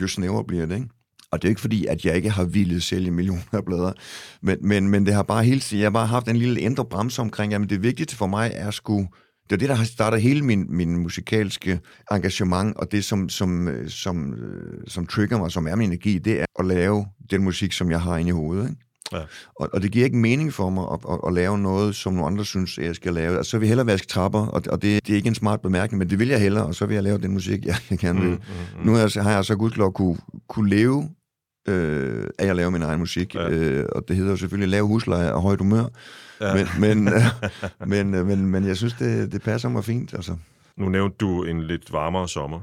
jo 0.00 0.08
snævere 0.08 0.44
bliver 0.44 0.66
det, 0.66 0.74
ikke? 0.74 0.88
Og 1.30 1.42
det 1.42 1.48
er 1.48 1.50
ikke 1.50 1.60
fordi, 1.60 1.86
at 1.86 2.04
jeg 2.04 2.16
ikke 2.16 2.30
har 2.30 2.44
ville 2.44 2.80
sælge 2.80 3.10
millioner 3.10 3.42
af 3.52 3.64
blader, 3.64 3.92
men, 4.42 4.58
men, 4.60 4.88
men 4.88 5.06
det 5.06 5.14
har 5.14 5.22
bare 5.22 5.44
hele 5.44 5.60
tiden, 5.60 5.80
jeg 5.80 5.86
har 5.86 5.90
bare 5.90 6.06
haft 6.06 6.28
en 6.28 6.36
lille 6.36 6.60
indre 6.60 6.84
bremse 6.84 7.22
omkring, 7.22 7.52
jamen 7.52 7.68
det 7.68 7.82
vigtigste 7.82 8.16
for 8.16 8.26
mig 8.26 8.50
er 8.54 8.70
sgu, 8.70 9.08
det 9.50 9.52
er 9.52 9.56
det, 9.58 9.68
der 9.68 9.74
har 9.74 9.84
startet 9.84 10.22
hele 10.22 10.42
min, 10.42 10.66
min 10.68 10.96
musikalske 10.96 11.80
engagement, 12.12 12.76
og 12.76 12.92
det, 12.92 13.04
som, 13.04 13.28
som, 13.28 13.68
øh, 13.68 13.90
som, 13.90 14.34
øh, 14.34 14.78
som 14.88 15.06
trigger 15.06 15.38
mig, 15.38 15.50
som 15.50 15.66
er 15.68 15.74
min 15.76 15.88
energi, 15.88 16.18
det 16.18 16.40
er 16.40 16.44
at 16.58 16.66
lave 16.66 17.06
den 17.30 17.42
musik, 17.44 17.72
som 17.72 17.90
jeg 17.90 18.00
har 18.00 18.16
inde 18.16 18.28
i 18.28 18.32
hovedet. 18.32 18.62
Ikke? 18.70 18.80
Ja. 19.12 19.20
Og, 19.60 19.68
og 19.72 19.82
det 19.82 19.90
giver 19.90 20.04
ikke 20.04 20.16
mening 20.16 20.52
for 20.52 20.70
mig 20.70 20.84
at, 20.92 20.98
at, 21.12 21.18
at 21.26 21.32
lave 21.34 21.58
noget, 21.58 21.94
som 21.94 22.12
nogle 22.12 22.26
andre 22.26 22.44
synes, 22.44 22.78
at 22.78 22.84
jeg 22.84 22.94
skal 22.94 23.14
lave. 23.14 23.36
Altså, 23.36 23.50
så 23.50 23.58
vil 23.58 23.66
jeg 23.66 23.68
hellere 23.70 23.86
vaske 23.86 24.06
trapper, 24.06 24.46
og, 24.46 24.62
og 24.68 24.82
det, 24.82 25.06
det 25.06 25.12
er 25.12 25.16
ikke 25.16 25.28
en 25.28 25.34
smart 25.34 25.60
bemærkning, 25.60 25.98
men 25.98 26.10
det 26.10 26.18
vil 26.18 26.28
jeg 26.28 26.40
hellere, 26.40 26.64
og 26.66 26.74
så 26.74 26.86
vil 26.86 26.94
jeg 26.94 27.02
lave 27.02 27.18
den 27.18 27.32
musik, 27.32 27.64
jeg, 27.64 27.76
jeg 27.90 27.98
gerne 27.98 28.20
vil. 28.20 28.30
Mm, 28.30 28.36
mm, 28.36 28.80
mm. 28.80 28.86
Nu 28.86 28.92
har 28.92 29.00
jeg, 29.00 29.10
så- 29.10 29.22
har 29.22 29.30
jeg 29.32 29.44
så 29.44 29.56
gudslov 29.56 29.92
kunne, 29.92 30.16
kunne 30.48 30.70
leve 30.70 31.08
øh, 31.68 32.26
af 32.38 32.46
at 32.46 32.56
lave 32.56 32.70
min 32.70 32.82
egen 32.82 32.98
musik, 32.98 33.34
Ja. 33.34 33.48
øh, 33.50 33.86
og 33.92 34.08
det 34.08 34.16
hedder 34.16 34.30
jo 34.30 34.36
selvfølgelig 34.36 34.68
lave 34.68 34.86
husleje 34.86 35.32
og 35.32 35.42
højt 35.42 35.58
humør, 35.58 35.84
ja. 36.40 36.54
men, 36.54 36.66
men, 36.80 37.08
øh, 37.14 37.22
men, 37.86 38.14
øh, 38.14 38.26
men, 38.26 38.46
men 38.46 38.66
jeg 38.66 38.76
synes, 38.76 38.92
det, 38.92 39.32
det 39.32 39.42
passer 39.42 39.68
mig 39.68 39.84
fint. 39.84 40.14
Altså. 40.14 40.36
Nu 40.76 40.88
nævnte 40.88 41.16
du 41.20 41.42
en 41.44 41.62
lidt 41.62 41.92
varmere 41.92 42.28
sommer. 42.28 42.60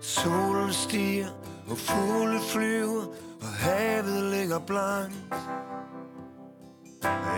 Solen 0.00 0.72
stiger, 0.72 1.26
og 1.70 1.76
fugle 1.78 2.40
flyver, 2.52 3.04
og 3.40 3.48
havet 3.48 4.30
ligger 4.30 4.58
blankt. 4.58 5.34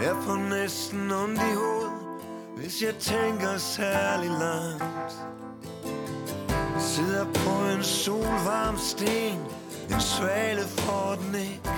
Jeg 0.07 0.17
får 0.23 0.37
næsten 0.37 1.11
ondt 1.11 1.41
i 1.41 1.55
hovedet, 1.55 1.93
hvis 2.57 2.83
jeg 2.83 2.95
tænker 2.95 3.59
særlig 3.59 4.31
langt. 4.31 5.13
Sidder 6.79 7.25
på 7.25 7.51
en 7.77 7.83
solvarm 7.83 8.77
sten, 8.77 9.39
en 9.91 10.01
svale 10.01 10.63
for 10.63 11.19
den 11.21 11.35
ikke. 11.35 11.71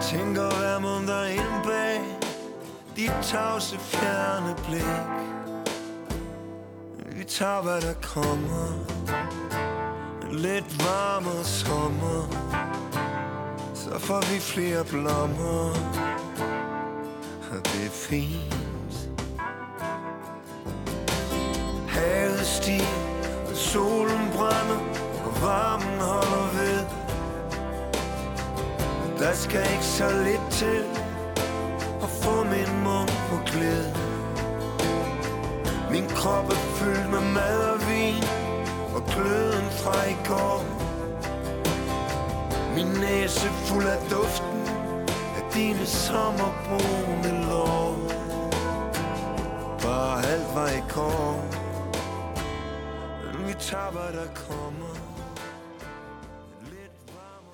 Tænker, 0.00 0.58
hvad 0.58 0.80
må 0.80 1.12
der 1.12 1.26
ind 1.26 1.64
bag 1.64 2.00
dit 2.96 3.12
tavse 3.22 3.78
fjerne 3.78 4.54
blik. 4.68 5.06
Vi 7.18 7.24
tager, 7.24 7.62
hvad 7.62 7.80
der 7.80 7.94
kommer 8.02 8.68
lidt 10.32 10.84
varmere 10.84 11.44
sommer 11.44 12.46
Så 13.74 13.98
får 13.98 14.20
vi 14.20 14.40
flere 14.40 14.84
blommer 14.84 15.72
det 17.86 17.92
er 17.92 17.96
fint. 17.96 19.08
Havet 21.88 22.46
stiger 22.46 22.96
Og 23.50 23.56
solen 23.56 24.30
brænder 24.34 24.80
Og 25.26 25.42
varmen 25.42 25.98
holder 26.00 26.46
ved. 26.58 26.80
Der 29.18 29.34
skal 29.34 29.60
ikke 29.72 29.84
så 29.84 30.08
lidt 30.24 30.46
til 30.50 30.84
At 32.02 32.10
få 32.22 32.44
min 32.44 32.84
mund 32.84 33.10
på 33.28 33.36
glæde 33.52 33.94
min 35.90 36.08
krop 36.08 36.44
er 36.44 36.54
fyldt 36.54 37.10
med 37.10 37.20
mad 37.20 37.58
og 37.72 37.80
vin 37.88 38.24
Og 38.94 39.02
gløden 39.06 39.70
fra 39.70 40.08
i 40.08 40.16
går. 40.28 40.64
Min 42.74 42.86
næse 43.00 43.48
fuld 43.48 43.86
af 43.86 43.98
duften 44.10 44.55
dine 45.56 45.86
sommerbrune 45.86 47.30
lår 47.50 47.96
Bare 49.82 50.18
alt 50.32 50.48
var 50.56 50.68
i 50.80 50.82
kår 50.90 51.36
Men 53.24 53.46
vi 53.48 53.54
tager 53.60 53.90
hvad 53.90 54.12
der 54.20 54.28
kommer 54.34 54.94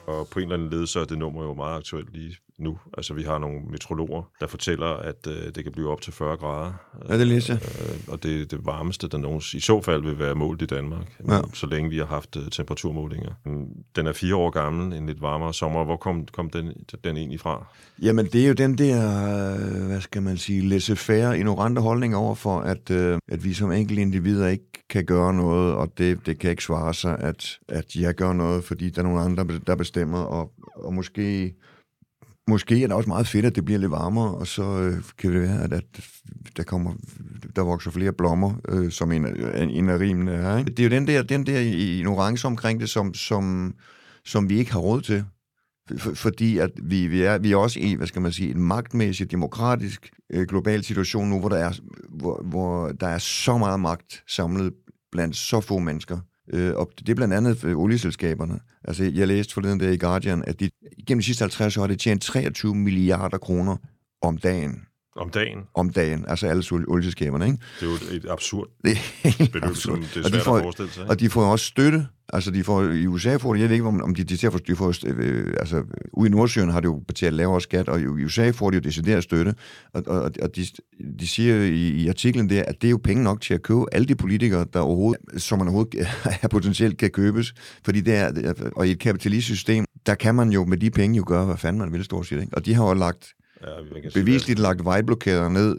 Og 0.07 0.29
på 0.29 0.39
en 0.39 0.43
eller 0.43 0.55
anden 0.57 0.71
led, 0.71 0.87
så 0.87 1.01
er 1.01 1.05
det 1.05 1.19
nummer 1.19 1.43
jo 1.43 1.55
meget 1.55 1.77
aktuelt 1.77 2.13
lige 2.13 2.37
nu. 2.59 2.79
Altså, 2.97 3.15
vi 3.15 3.23
har 3.23 3.39
nogle 3.39 3.61
metrologer, 3.71 4.23
der 4.41 4.47
fortæller, 4.47 4.87
at 4.87 5.27
øh, 5.29 5.55
det 5.55 5.65
kan 5.65 5.73
blive 5.73 5.91
op 5.91 6.01
til 6.01 6.13
40 6.13 6.37
grader. 6.37 6.73
Ja, 7.09 7.19
det 7.19 7.27
læser 7.27 7.55
jeg. 7.55 7.63
Øh, 7.93 7.99
og 8.09 8.23
det 8.23 8.41
er 8.43 8.47
det 8.47 8.67
varmeste, 8.67 9.09
der 9.09 9.19
nogensinde 9.19 9.59
i 9.59 9.61
så 9.61 9.81
fald 9.81 10.03
vil 10.03 10.19
være 10.19 10.35
målt 10.35 10.63
i 10.63 10.67
Danmark, 10.67 11.19
Ja. 11.29 11.41
så 11.55 11.67
længe 11.67 11.91
vi 11.91 11.99
har 11.99 12.07
haft 12.07 12.37
øh, 12.37 12.43
temperaturmålinger. 12.51 13.33
Den 13.97 14.07
er 14.07 14.13
fire 14.13 14.37
år 14.37 14.51
gammel, 14.51 14.97
en 14.99 15.07
lidt 15.07 15.23
varmere 15.23 15.55
sommer. 15.55 15.85
Hvor 15.85 15.97
kom, 15.97 16.27
kom 16.33 16.51
den, 16.51 16.73
den 17.05 17.17
egentlig 17.17 17.41
fra? 17.41 17.67
Jamen, 18.03 18.27
det 18.27 18.43
er 18.45 18.49
jo 18.49 18.55
den 18.55 18.79
der, 18.79 19.01
øh, 19.55 19.87
hvad 19.87 20.01
skal 20.01 20.23
man 20.23 20.37
sige, 20.37 20.69
laissez-faire, 20.69 21.39
ignorante 21.39 21.81
holdning 21.81 22.17
over 22.17 22.35
for, 22.35 22.61
at, 22.61 22.91
øh, 22.91 23.19
at 23.29 23.45
vi 23.45 23.53
som 23.53 23.73
enkelte 23.73 24.03
individer 24.03 24.49
ikke 24.49 24.65
kan 24.91 25.05
gøre 25.05 25.35
noget, 25.35 25.75
og 25.75 25.99
det, 25.99 26.27
det 26.27 26.39
kan 26.39 26.51
ikke 26.51 26.65
svare 26.65 26.95
sig, 26.95 27.19
at, 27.19 27.59
at 27.69 27.97
jeg 27.97 28.15
gør 28.15 28.33
noget, 28.33 28.65
fordi 28.65 28.91
der 28.91 28.99
er 28.99 29.07
nogle 29.07 29.21
andre, 29.21 29.47
der 29.67 29.75
bestemmer, 29.75 30.19
og, 30.19 30.53
og 30.75 30.95
måske, 30.95 31.55
måske 32.49 32.83
er 32.83 32.87
det 32.87 32.97
også 32.97 33.09
meget 33.09 33.27
fedt, 33.27 33.47
at 33.47 33.55
det 33.55 33.65
bliver 33.65 33.79
lidt 33.79 33.91
varmere, 33.91 34.35
og 34.35 34.47
så 34.47 34.63
øh, 34.63 35.03
kan 35.19 35.33
det 35.33 35.43
være, 35.43 35.63
at, 35.63 35.73
at 35.73 35.85
der 36.57 36.63
kommer, 36.63 36.95
der 37.57 37.63
vokser 37.63 37.91
flere 37.91 38.13
blommer, 38.13 38.55
øh, 38.69 38.91
som 38.91 39.13
en, 39.13 39.27
en, 39.27 39.71
en 39.71 39.89
af 39.89 39.99
rimene 39.99 40.33
er. 40.33 40.59
Ikke? 40.59 40.71
Det 40.71 40.79
er 40.79 40.85
jo 40.85 40.91
den 40.91 41.07
der, 41.07 41.23
den 41.23 41.47
der 41.47 41.61
ignorance 41.61 42.47
omkring 42.47 42.81
det, 42.81 42.91
som, 42.91 43.15
som, 43.15 43.75
som 44.25 44.49
vi 44.49 44.59
ikke 44.59 44.73
har 44.73 44.81
råd 44.81 45.01
til. 45.01 45.25
For, 45.99 46.15
fordi 46.15 46.59
at 46.59 46.71
vi, 46.83 47.07
vi, 47.07 47.23
er, 47.23 47.39
vi 47.39 47.53
er 47.53 47.57
også 47.57 47.81
i, 47.81 47.95
hvad 47.95 48.07
skal 48.07 48.23
man 48.23 48.33
sige, 48.33 48.51
en 48.51 48.63
magtmæssig, 48.63 49.31
demokratisk, 49.31 50.11
øh, 50.33 50.47
global 50.47 50.85
situation 50.85 51.29
nu, 51.29 51.41
hvor 51.41 51.49
der, 51.49 51.57
er, 51.57 51.73
hvor, 52.09 52.43
hvor 52.43 52.89
der 52.89 53.07
er 53.07 53.19
så 53.19 53.59
meget 53.59 53.81
magt 53.81 54.23
samlet 54.29 54.73
blandt 55.13 55.37
så 55.37 55.61
få 55.61 55.79
mennesker. 55.79 56.19
Øh, 56.49 56.75
og 56.77 56.91
det 56.99 57.09
er 57.09 57.15
blandt 57.15 57.35
andet 57.35 57.65
øh, 57.65 57.79
olieselskaberne. 57.79 58.61
Altså, 58.85 59.05
jeg 59.05 59.29
læste 59.29 59.55
forleden 59.55 59.81
der 59.81 59.91
i 59.91 59.97
Guardian, 59.97 60.45
at 60.47 60.61
de 60.61 60.71
gennem 61.07 61.21
de 61.21 61.27
sidste 61.27 61.43
50 61.43 61.77
år 61.77 61.83
har 61.83 61.89
de 61.89 61.97
tjent 61.97 62.23
23 62.23 62.75
milliarder 62.75 63.39
kroner 63.39 63.77
om 64.23 64.39
dagen. 64.39 64.83
Om 65.17 65.31
dagen. 65.31 65.59
om 65.75 65.91
dagen, 65.91 66.25
altså 66.29 66.47
alle 66.47 66.63
ol- 66.73 66.85
olieselskaberne, 66.89 67.45
ikke? 67.47 67.59
Det 67.81 67.87
er 67.87 67.91
jo 68.11 68.17
et, 68.17 68.27
absurd 68.31 68.69
er 68.85 69.49
beløb, 69.53 69.65
absurd. 69.71 69.99
det 69.99 70.17
er 70.17 70.25
Og 70.25 70.25
de 70.25 70.31
svært 70.31 70.43
får- 70.45 70.57
at 70.57 70.63
forestille 70.63 70.91
sig. 70.93 71.11
Og 71.11 71.21
de 71.21 71.31
får 71.31 71.45
også 71.45 71.65
støtte. 71.67 72.07
Altså, 72.35 72.51
de 72.51 72.65
får, 72.65 72.83
i 72.83 73.07
USA 73.07 73.37
får 73.37 73.55
de, 73.55 73.61
jeg 73.61 73.69
ved 73.69 73.77
ikke, 73.77 73.87
om 73.87 74.15
de, 74.15 74.25
de, 74.25 74.37
de, 74.37 74.59
de 74.67 74.77
får, 74.77 74.95
øh, 75.07 75.55
altså, 75.61 75.83
ude 76.13 76.29
i 76.29 76.31
Nordsjøen 76.31 76.71
har 76.71 76.81
de 76.81 76.85
jo 76.85 77.03
betalt 77.09 77.35
lavere 77.35 77.61
skat, 77.61 77.89
og 77.89 78.01
i 78.01 78.05
USA 78.07 78.51
får 78.51 78.71
de 78.71 78.75
jo 78.77 78.81
decideret 78.81 79.23
støtte. 79.23 79.55
Og, 79.95 80.03
og, 80.07 80.31
og 80.43 80.57
de, 80.57 80.67
de 81.21 81.29
siger 81.29 81.57
i, 81.57 81.89
i 81.89 82.09
artiklen 82.09 82.51
der, 82.51 82.63
at 82.63 82.83
det 82.83 82.89
er 82.89 82.91
jo 82.91 83.01
penge 83.05 83.23
nok 83.25 83.41
til 83.41 83.55
at 83.55 83.63
købe 83.63 83.85
alle 83.93 84.07
de 84.09 84.15
politikere, 84.15 84.67
der 84.73 84.81
overhovedet, 84.81 85.43
som 85.43 85.59
man 85.59 85.69
overhovedet 85.69 86.07
er 86.43 86.49
potentielt 86.57 86.99
kan 86.99 87.11
købes. 87.11 87.55
Fordi 87.85 88.01
det 88.01 88.15
er- 88.17 88.71
og 88.77 88.89
i 88.89 88.91
et 88.91 88.99
kapitalistisk 88.99 89.47
system, 89.59 89.85
der 90.07 90.15
kan 90.15 90.35
man 90.35 90.51
jo 90.51 90.65
med 90.65 90.77
de 90.79 90.91
penge 90.91 91.17
jo 91.17 91.25
gøre, 91.27 91.45
hvad 91.45 91.57
fanden 91.57 91.81
man 91.81 91.93
vil, 91.93 92.05
stort 92.05 92.27
set. 92.27 92.41
Ikke? 92.41 92.55
Og 92.57 92.67
de 92.67 92.75
har 92.75 92.85
jo 92.89 92.95
lagt 92.95 93.27
Ja, 93.67 94.01
bevisligt 94.15 94.59
lagt 94.59 94.85
vejblokader 94.85 95.49
ned 95.49 95.77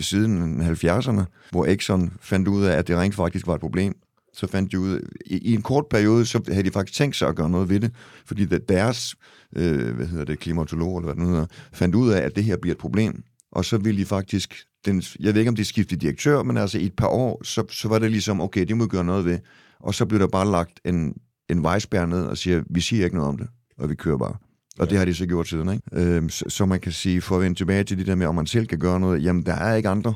siden 0.00 0.60
70'erne, 0.60 1.22
hvor 1.50 1.66
Exxon 1.66 2.12
fandt 2.20 2.48
ud 2.48 2.64
af, 2.64 2.76
at 2.76 2.88
det 2.88 2.96
rent 2.96 3.14
faktisk 3.14 3.46
var 3.46 3.54
et 3.54 3.60
problem. 3.60 3.96
Så 4.32 4.46
fandt 4.46 4.72
de 4.72 4.78
ud 4.78 5.00
i, 5.26 5.38
i 5.38 5.54
en 5.54 5.62
kort 5.62 5.86
periode, 5.90 6.26
så 6.26 6.42
havde 6.48 6.62
de 6.62 6.70
faktisk 6.70 6.98
tænkt 6.98 7.16
sig 7.16 7.28
at 7.28 7.36
gøre 7.36 7.50
noget 7.50 7.68
ved 7.68 7.80
det, 7.80 7.92
fordi 8.26 8.44
deres, 8.44 9.14
øh, 9.56 9.94
hvad 9.96 10.06
hedder 10.06 10.24
det, 10.24 10.38
klimatolog, 10.38 10.98
eller 10.98 11.06
hvad 11.06 11.14
det 11.14 11.22
nu 11.22 11.28
hedder, 11.28 11.46
fandt 11.72 11.94
ud 11.94 12.10
af, 12.10 12.20
at 12.20 12.36
det 12.36 12.44
her 12.44 12.56
bliver 12.56 12.74
et 12.74 12.78
problem. 12.78 13.22
Og 13.52 13.64
så 13.64 13.78
ville 13.78 14.00
de 14.00 14.06
faktisk, 14.06 14.54
den, 14.84 15.02
jeg 15.20 15.34
ved 15.34 15.40
ikke 15.40 15.48
om 15.48 15.56
de 15.56 15.64
skiftede 15.64 16.00
direktør, 16.00 16.42
men 16.42 16.56
altså 16.56 16.78
i 16.78 16.84
et 16.84 16.96
par 16.96 17.08
år, 17.08 17.44
så, 17.44 17.64
så 17.70 17.88
var 17.88 17.98
det 17.98 18.10
ligesom, 18.10 18.40
okay, 18.40 18.64
det 18.64 18.76
må 18.76 18.84
vi 18.84 18.88
gøre 18.88 19.04
noget 19.04 19.24
ved. 19.24 19.38
Og 19.80 19.94
så 19.94 20.06
blev 20.06 20.20
der 20.20 20.26
bare 20.26 20.50
lagt 20.50 20.80
en, 20.84 21.14
en 21.48 21.62
vejspær 21.62 22.06
ned 22.06 22.22
og 22.22 22.38
siger, 22.38 22.62
vi 22.70 22.80
siger 22.80 23.04
ikke 23.04 23.16
noget 23.16 23.28
om 23.28 23.38
det, 23.38 23.48
og 23.78 23.88
vi 23.88 23.94
kører 23.94 24.18
bare. 24.18 24.36
Og 24.78 24.86
ja. 24.86 24.90
det 24.90 24.98
har 24.98 25.04
de 25.04 25.14
så 25.14 25.26
gjort 25.26 25.48
siden, 25.48 25.68
ikke? 25.72 25.82
Øhm, 25.92 26.28
så, 26.28 26.44
så 26.48 26.66
man 26.66 26.80
kan 26.80 26.92
sige, 26.92 27.20
for 27.20 27.36
at 27.36 27.42
vende 27.42 27.58
tilbage 27.58 27.84
til 27.84 27.98
det 27.98 28.06
der 28.06 28.14
med, 28.14 28.26
om 28.26 28.34
man 28.34 28.46
selv 28.46 28.66
kan 28.66 28.78
gøre 28.78 29.00
noget, 29.00 29.24
jamen 29.24 29.46
der 29.46 29.54
er 29.54 29.74
ikke 29.74 29.88
andre. 29.88 30.14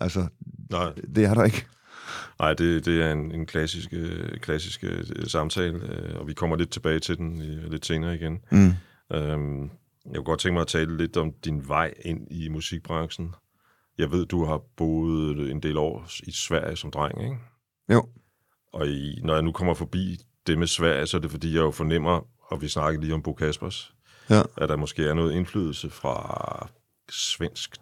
Altså, 0.00 0.26
Nej, 0.70 0.92
det 1.14 1.24
er 1.24 1.34
der 1.34 1.44
ikke. 1.44 1.66
nej 2.40 2.54
det, 2.54 2.84
det 2.84 3.02
er 3.02 3.12
en, 3.12 3.32
en 3.32 3.46
klassisk, 3.46 3.88
øh, 3.92 4.38
klassisk 4.38 4.84
øh, 4.84 5.04
samtale, 5.26 5.92
øh, 5.92 6.20
og 6.20 6.26
vi 6.26 6.34
kommer 6.34 6.56
lidt 6.56 6.70
tilbage 6.70 6.98
til 7.00 7.18
den 7.18 7.38
lidt 7.70 7.86
senere 7.86 8.14
igen. 8.14 8.38
Mm. 8.50 8.72
Øhm, 9.12 9.62
jeg 10.06 10.14
kunne 10.14 10.24
godt 10.24 10.40
tænke 10.40 10.52
mig 10.52 10.60
at 10.60 10.66
tale 10.66 10.96
lidt 10.96 11.16
om 11.16 11.32
din 11.44 11.68
vej 11.68 11.94
ind 12.04 12.26
i 12.30 12.48
musikbranchen. 12.48 13.34
Jeg 13.98 14.10
ved, 14.10 14.26
du 14.26 14.44
har 14.44 14.60
boet 14.76 15.50
en 15.50 15.62
del 15.62 15.76
år 15.76 16.06
i 16.22 16.32
Sverige 16.32 16.76
som 16.76 16.90
dreng, 16.90 17.22
ikke? 17.22 17.36
Jo. 17.92 18.08
Og 18.72 18.88
i, 18.88 19.20
når 19.24 19.34
jeg 19.34 19.42
nu 19.42 19.52
kommer 19.52 19.74
forbi 19.74 20.16
det 20.46 20.58
med 20.58 20.66
Sverige, 20.66 21.06
så 21.06 21.16
er 21.16 21.20
det 21.20 21.30
fordi, 21.30 21.54
jeg 21.54 21.60
jo 21.60 21.70
fornemmer, 21.70 22.26
og 22.50 22.62
vi 22.62 22.68
snakkede 22.68 23.02
lige 23.04 23.14
om 23.14 23.22
Bo 23.22 23.32
Kaspers, 23.32 23.94
Ja. 24.30 24.42
at 24.56 24.68
der 24.68 24.76
måske 24.76 25.04
er 25.06 25.14
noget 25.14 25.32
indflydelse 25.34 25.90
fra 25.90 26.68
svensk 27.10 27.76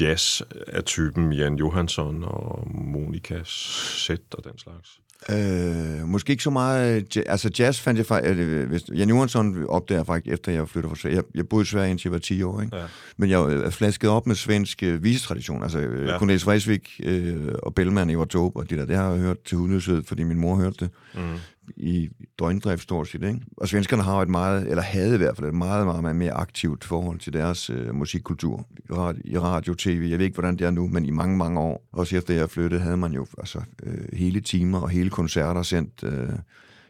jazz 0.00 0.40
af 0.66 0.84
typen 0.84 1.32
Jan 1.32 1.54
Johansson 1.56 2.24
og 2.24 2.68
Monika 2.74 3.40
Zet 3.44 4.22
og 4.34 4.44
den 4.44 4.58
slags. 4.58 5.00
Øh, 5.30 6.08
måske 6.08 6.30
ikke 6.30 6.42
så 6.42 6.50
meget... 6.50 7.16
Altså 7.26 7.50
jazz 7.58 7.80
fandt 7.80 7.98
jeg 7.98 8.06
faktisk... 8.06 8.38
Øh, 8.38 8.68
hvis- 8.68 8.88
Jan 8.94 9.08
Johansson 9.08 9.64
opdager 9.68 10.04
faktisk, 10.04 10.32
efter 10.34 10.52
jeg 10.52 10.68
flyttede 10.68 10.90
fra 10.90 10.96
Sverige. 11.00 11.16
Jeg, 11.16 11.24
jeg 11.34 11.48
boede 11.48 11.62
i 11.62 11.66
Sverige 11.66 11.90
indtil 11.90 12.08
jeg 12.08 12.12
var 12.12 12.18
10 12.18 12.42
år, 12.42 12.60
ikke? 12.60 12.76
Ja. 12.76 12.84
Men 13.16 13.30
jeg 13.30 13.40
er 13.42 13.70
flasket 13.70 14.10
op 14.10 14.26
med 14.26 14.34
svensk 14.34 14.82
øh, 14.82 15.02
visetradition. 15.04 15.62
Altså 15.62 15.78
øh, 15.78 16.06
Ja. 16.08 16.18
Cornelis 16.18 16.46
Vreeswijk 16.46 17.00
øh, 17.02 17.48
og 17.62 17.74
Bellman, 17.74 18.10
Evert 18.10 18.28
Taube 18.28 18.58
og 18.60 18.70
det 18.70 18.78
der. 18.78 18.84
Det 18.86 18.96
har 18.96 19.10
jeg 19.10 19.20
hørt 19.20 19.42
til 19.42 19.58
hudløshed, 19.58 20.02
fordi 20.04 20.22
min 20.22 20.38
mor 20.38 20.56
hørte 20.56 20.76
det. 20.80 20.90
Mm 21.14 21.38
i 21.76 22.08
døgndrift 22.38 22.82
stort 22.82 23.08
set. 23.08 23.22
Ikke? 23.22 23.40
Og 23.56 23.68
svenskerne 23.68 24.02
har 24.02 24.16
jo 24.16 24.22
et 24.22 24.28
meget, 24.28 24.68
eller 24.68 24.82
havde 24.82 25.14
i 25.14 25.18
hvert 25.18 25.36
fald 25.36 25.48
et 25.48 25.54
meget, 25.54 25.86
meget, 25.86 26.02
meget 26.02 26.16
mere 26.16 26.32
aktivt 26.32 26.84
forhold 26.84 27.18
til 27.18 27.32
deres 27.32 27.70
øh, 27.70 27.94
musikkultur. 27.94 28.66
I 28.90 28.92
radio, 28.92 29.22
I 29.24 29.38
radio, 29.38 29.74
tv, 29.74 30.06
jeg 30.10 30.18
ved 30.18 30.26
ikke, 30.26 30.34
hvordan 30.34 30.56
det 30.56 30.66
er 30.66 30.70
nu, 30.70 30.88
men 30.88 31.04
i 31.04 31.10
mange, 31.10 31.36
mange 31.36 31.60
år, 31.60 31.88
også 31.92 32.16
efter 32.16 32.34
jeg 32.34 32.50
flyttede, 32.50 32.80
havde 32.80 32.96
man 32.96 33.12
jo 33.12 33.26
altså, 33.38 33.62
øh, 33.82 34.04
hele 34.12 34.40
timer 34.40 34.80
og 34.80 34.88
hele 34.88 35.10
koncerter 35.10 35.62
sendt 35.62 36.04
øh, 36.04 36.38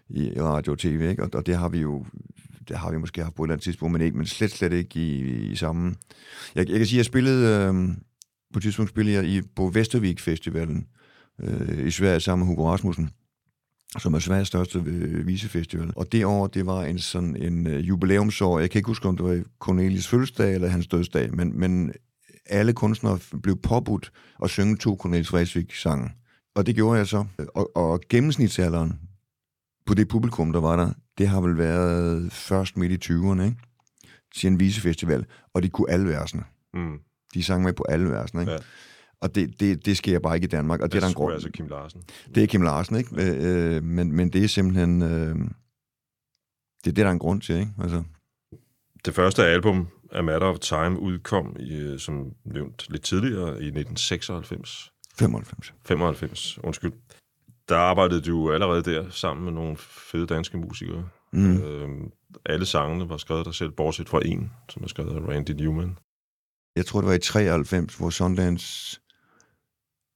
i, 0.08 0.32
i 0.37 0.40
radio 0.40 0.72
og 0.72 0.78
tv, 0.78 1.08
ikke? 1.10 1.22
Og, 1.22 1.30
og 1.34 1.46
det 1.46 1.56
har 1.56 1.68
vi 1.68 1.78
jo 1.78 2.06
det 2.68 2.78
har 2.78 2.90
vi 2.90 2.99
måske 2.99 3.22
haft 3.22 3.34
på 3.34 3.42
et 3.42 3.46
eller 3.46 3.54
andet 3.54 3.64
tidspunkt, 3.64 3.92
men, 3.92 4.00
ikke, 4.00 4.16
men 4.16 4.26
slet, 4.26 4.50
slet 4.50 4.72
ikke 4.72 5.00
i, 5.00 5.20
i 5.50 5.56
samme... 5.56 5.94
Jeg, 6.54 6.68
jeg 6.68 6.76
kan 6.76 6.87
sige, 6.87 6.96
at 6.96 6.99
jeg 6.99 7.04
spillede... 7.04 7.68
Øh, 7.68 7.88
på 8.52 8.58
et 8.58 8.62
tidspunkt 8.62 8.90
spillede 8.90 9.16
jeg 9.16 9.25
i, 9.25 9.42
på 9.56 9.68
Vestervik 9.68 10.21
Festivalen 10.21 10.86
øh, 11.40 11.86
i 11.86 11.90
Sverige 11.90 12.21
sammen 12.21 12.47
med 12.47 12.56
Hugo 12.56 12.71
Rasmussen 12.71 13.10
som 13.99 14.15
er 14.15 14.19
Sveriges 14.19 14.49
største 14.49 14.83
øh, 14.87 15.26
visefestival. 15.26 15.93
Og 15.97 16.13
det 16.13 16.25
år, 16.25 16.47
det 16.47 16.67
var 16.67 16.85
en 16.85 16.99
sådan 16.99 17.37
en 17.37 17.67
øh, 17.67 17.89
jubilæumsår. 17.89 18.61
Jeg 18.61 18.71
kan 18.71 18.79
ikke 18.79 18.87
huske, 18.87 19.09
om 19.09 19.17
det 19.17 19.26
var 19.26 19.43
Cornelis 19.59 20.09
fødselsdag 20.09 20.55
eller 20.55 20.69
hans 20.69 20.87
dødsdag, 20.87 21.35
men, 21.35 21.59
men 21.59 21.93
alle 22.47 22.73
kunstnere 22.73 23.19
blev 23.43 23.57
påbudt 23.57 24.13
at 24.43 24.50
synge 24.50 24.76
to 24.76 24.97
Cornelis 25.00 25.33
Vreeswijk 25.33 25.75
sange. 25.75 26.11
Og 26.55 26.67
det 26.67 26.75
gjorde 26.75 26.99
jeg 26.99 27.07
så. 27.07 27.25
Og, 27.55 27.76
og 27.76 28.00
gennemsnitsalderen 28.09 29.00
på 29.87 29.95
det 29.95 30.09
publikum, 30.09 30.53
der 30.53 30.61
var 30.61 30.76
der, 30.76 30.93
det 31.19 31.29
har 31.29 31.41
vel 31.41 31.59
været 31.59 32.33
først 32.33 32.76
midt 32.76 32.93
i 32.93 33.13
20'erne, 33.13 33.43
ikke? 33.43 33.57
Til 34.35 34.47
en 34.47 34.61
visefestival. 34.61 35.26
Og 35.55 35.63
de 35.63 35.69
kunne 35.69 35.91
alle 35.91 36.09
versene. 36.09 36.43
Mm. 36.75 36.99
De 37.35 37.43
sang 37.43 37.63
med 37.63 37.73
på 37.73 37.85
alle 37.89 38.11
versene, 38.11 38.43
ikke? 38.43 38.53
Ja. 38.53 38.59
Og 39.21 39.35
det, 39.35 39.61
det, 39.61 39.87
det 39.87 39.97
sker 39.97 40.19
bare 40.19 40.35
ikke 40.35 40.45
i 40.45 40.49
Danmark, 40.49 40.80
og 40.80 40.93
det 40.93 40.99
er 40.99 41.00
der 41.00 41.09
en 41.09 41.15
grund. 41.15 41.33
altså 41.33 41.50
Kim 41.50 41.67
Larsen. 41.69 42.02
Det 42.35 42.43
er 42.43 42.47
Kim 42.47 42.63
Larsen, 42.63 42.97
ikke? 42.97 43.11
Øh, 43.23 43.76
øh, 43.76 43.83
men, 43.83 44.13
men 44.13 44.30
det 44.33 44.45
er 44.45 44.49
simpelthen... 44.49 45.02
Øh, 45.02 45.37
det 46.85 46.91
er 46.91 46.95
det, 46.95 46.97
der 46.97 47.06
er 47.06 47.13
en 47.13 47.19
grund 47.19 47.41
til, 47.41 47.54
ikke? 47.54 47.73
Altså, 47.83 48.02
Det 49.04 49.15
første 49.15 49.47
album, 49.47 49.89
A 50.13 50.23
Matter 50.23 50.47
of 50.47 50.59
Time, 50.59 50.99
udkom, 51.00 51.56
i, 51.61 51.76
øh, 51.76 51.99
som 51.99 52.33
nævnt 52.45 52.87
lidt 52.91 53.02
tidligere, 53.02 53.49
i 53.49 53.67
1996. 53.67 54.93
95. 55.19 55.75
95, 55.87 56.59
undskyld. 56.65 56.93
Der 57.69 57.76
arbejdede 57.76 58.21
du 58.21 58.52
allerede 58.52 58.83
der 58.83 59.11
sammen 59.11 59.45
med 59.45 59.52
nogle 59.52 59.76
fede 59.76 60.26
danske 60.26 60.59
musikere. 60.59 61.09
Mm. 61.33 61.63
Øhm, 61.63 62.11
alle 62.47 62.67
sangene 62.67 63.09
var 63.09 63.17
skrevet 63.17 63.47
dig 63.47 63.54
selv, 63.54 63.71
bortset 63.71 64.09
fra 64.09 64.21
en, 64.25 64.52
som 64.69 64.83
er 64.83 64.89
skrevet 64.89 65.17
af 65.17 65.28
Randy 65.28 65.50
Newman. 65.50 65.99
Jeg 66.76 66.87
tror, 66.87 67.00
det 67.00 67.09
var 67.09 67.15
i 67.15 67.19
93, 67.19 67.95
hvor 67.95 68.11
Sundance 68.11 69.00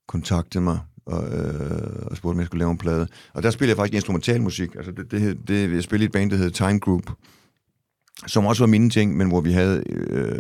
kontaktede 0.09 0.65
mig 0.65 0.79
og, 1.07 1.39
øh, 1.39 2.07
og 2.07 2.17
spurgte, 2.17 2.35
om 2.35 2.39
jeg 2.39 2.47
skulle 2.47 2.59
lave 2.59 2.71
en 2.71 2.79
plade. 2.79 3.09
Og 3.33 3.43
der 3.43 3.51
spillede 3.51 3.71
jeg 3.71 3.77
faktisk 3.77 3.95
instrumental 3.95 4.43
musik. 4.43 4.75
Altså, 4.77 4.93
det, 4.93 5.11
det, 5.11 5.21
hed- 5.21 5.35
det, 5.49 5.73
jeg 5.75 5.83
spillede 5.83 6.05
i 6.05 6.07
et 6.07 6.13
band, 6.13 6.31
der 6.31 6.37
hed 6.37 6.51
Time 6.51 6.79
Group, 6.79 7.13
som 8.27 8.47
også 8.47 8.63
var 8.63 8.67
mine 8.67 8.91
ting, 8.91 9.17
men 9.17 9.29
hvor 9.29 9.41
vi 9.41 9.53
havde 9.53 9.83
øh, 9.91 10.39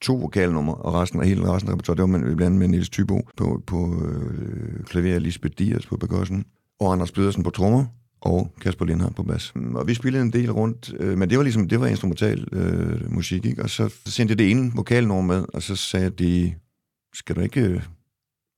to 0.00 0.14
vokalnumre, 0.16 0.74
og 0.74 0.94
resten 0.94 1.20
af 1.20 1.28
hele 1.28 1.52
resten 1.52 1.68
af 1.68 1.72
repertoire, 1.72 1.96
det 1.96 2.02
var 2.02 2.18
med, 2.18 2.20
blandt 2.20 2.42
andet 2.42 2.58
med 2.58 2.68
Niels 2.68 2.88
Tybo 2.88 3.28
på, 3.36 3.62
på 3.66 4.02
øh, 4.04 4.84
klaver, 4.84 5.18
Lisbeth 5.18 5.54
Dias 5.58 5.86
på 5.86 5.96
percussion, 5.96 6.44
og 6.80 6.92
Anders 6.92 7.12
Pedersen 7.12 7.42
på 7.42 7.50
trommer, 7.50 7.84
og 8.20 8.54
Kasper 8.60 8.84
Lindhardt 8.84 9.16
på 9.16 9.22
bas. 9.22 9.52
Mm, 9.54 9.74
og 9.74 9.86
vi 9.86 9.94
spillede 9.94 10.22
en 10.22 10.32
del 10.32 10.52
rundt, 10.52 10.94
øh, 10.98 11.18
men 11.18 11.30
det 11.30 11.38
var 11.38 11.44
ligesom, 11.44 11.68
det 11.68 11.80
var 11.80 11.86
instrumental 11.86 12.48
øh, 12.52 13.12
musik, 13.12 13.46
ikke? 13.46 13.62
Og 13.62 13.70
så 13.70 13.94
sendte 14.06 14.32
jeg 14.32 14.38
det 14.38 14.50
ene 14.50 14.72
vokalnummer 14.74 15.34
med, 15.34 15.44
og 15.54 15.62
så 15.62 15.76
sagde 15.76 16.10
de, 16.10 16.54
skal 17.14 17.36
du 17.36 17.40
ikke 17.40 17.60
øh, 17.60 17.82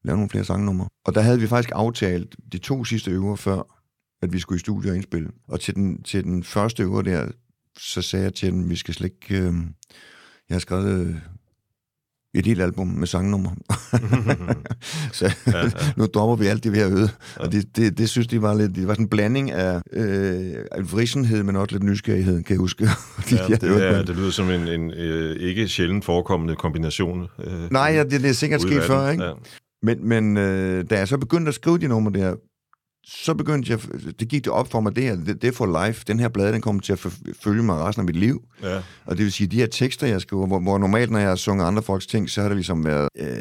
lave 0.05 0.17
nogle 0.17 0.31
flere 0.31 0.45
sangnumre? 0.45 0.89
Og 1.07 1.15
der 1.15 1.21
havde 1.21 1.41
vi 1.41 1.47
faktisk 1.47 1.73
aftalt 1.75 2.37
de 2.53 2.59
to 2.59 2.85
sidste 2.85 3.21
uger 3.21 3.37
før, 3.37 3.63
at 4.23 4.33
vi 4.33 4.39
skulle 4.39 4.57
i 4.57 4.61
studio 4.61 4.91
og 4.91 4.97
indspille. 4.97 5.29
Og 5.49 5.61
til 5.61 5.75
den, 5.75 6.03
til 6.03 6.25
den 6.25 6.45
første 6.45 6.89
uge 6.89 7.05
der, 7.05 7.27
så 7.79 8.03
sagde 8.03 8.25
jeg 8.25 8.35
til 8.35 8.53
dem, 8.53 8.71
vi 8.71 8.77
skal 8.77 8.95
slet 8.95 9.13
ikke... 9.23 9.41
Øh, 9.43 9.55
jeg 10.49 10.55
har 10.55 10.59
skrevet 10.61 11.07
øh, 11.07 11.15
et 12.35 12.47
helt 12.47 12.63
album 12.63 12.87
med 12.87 13.07
sangnumre. 13.07 13.55
så 15.13 15.35
Ja, 15.47 15.59
ja. 15.59 15.71
nu 15.97 16.07
dropper 16.07 16.37
vi 16.37 16.47
alt 16.47 16.65
det, 16.65 16.73
vi 16.73 16.79
har 16.79 16.87
øvet. 16.87 17.17
Og 17.37 17.53
det, 17.53 17.77
det, 17.77 17.99
det 17.99 18.09
synes 18.11 18.27
de 18.27 18.43
var 18.43 18.55
lidt... 18.55 18.75
Det 18.75 18.87
var 18.89 18.93
sådan 18.95 19.05
en 19.05 19.09
blanding 19.09 19.51
af 19.51 19.83
øh, 19.93 20.93
vrisenhed, 20.93 21.43
men 21.43 21.57
også 21.57 21.75
lidt 21.75 21.83
nysgerrighed, 21.85 22.43
kan 22.43 22.55
jeg 22.55 22.59
huske. 22.59 22.89
Fordi 23.19 23.35
Ja, 23.35 23.47
det, 23.47 23.63
hørt- 23.69 24.07
det 24.07 24.17
lyder 24.17 24.31
som 24.31 24.51
en, 24.51 24.69
en 24.69 24.91
øh, 24.91 25.37
ikke 25.37 25.69
sjældent 25.69 26.05
forekommende 26.05 26.57
kombination. 26.57 27.27
Øh, 27.45 27.71
Nej, 27.73 27.83
ja, 27.95 28.03
det, 28.03 28.21
det 28.23 28.31
er 28.31 28.33
sikkert 28.33 28.63
sket 28.63 28.83
før, 28.83 29.09
ikke? 29.11 29.25
Ja. 29.25 29.33
Men, 29.85 30.09
men 30.09 30.37
øh, 30.37 30.85
da 30.91 30.99
jeg 30.99 31.09
så 31.09 31.19
begyndte 31.19 31.49
at 31.49 31.55
skrive 31.55 31.79
de 31.79 31.89
numre 31.89 32.13
der, 32.13 32.35
så 33.07 33.35
begyndte 33.35 33.73
jeg, 33.73 33.81
det 34.21 34.29
gik 34.29 34.45
det 34.45 34.53
op 34.53 34.71
for 34.71 34.81
mig, 34.81 34.97
det 34.97 35.05
her, 35.05 35.17
det, 35.17 35.43
det 35.43 35.49
er 35.49 35.53
for 35.53 35.87
life, 35.87 36.05
den 36.07 36.21
her 36.21 36.29
blade, 36.29 36.53
den 36.53 36.61
kommer 36.61 36.83
til 36.83 36.93
at 36.93 36.99
følge 37.43 37.63
mig 37.63 37.77
resten 37.77 38.01
af 38.01 38.05
mit 38.05 38.17
liv. 38.17 38.43
Ja. 38.63 38.83
Og 39.05 39.17
det 39.17 39.25
vil 39.25 39.33
sige, 39.33 39.47
de 39.47 39.57
her 39.57 39.67
tekster, 39.67 40.07
jeg 40.07 40.21
skriver, 40.21 40.47
hvor, 40.47 40.59
hvor 40.59 40.79
normalt, 40.79 41.11
når 41.11 41.19
jeg 41.19 41.29
har 41.29 41.37
sunget 41.37 41.67
andre 41.67 41.83
folks 41.83 42.07
ting, 42.07 42.31
så 42.31 42.41
har 42.41 42.49
det 42.49 42.57
ligesom 42.57 42.85
været, 42.85 43.09
øh, 43.19 43.37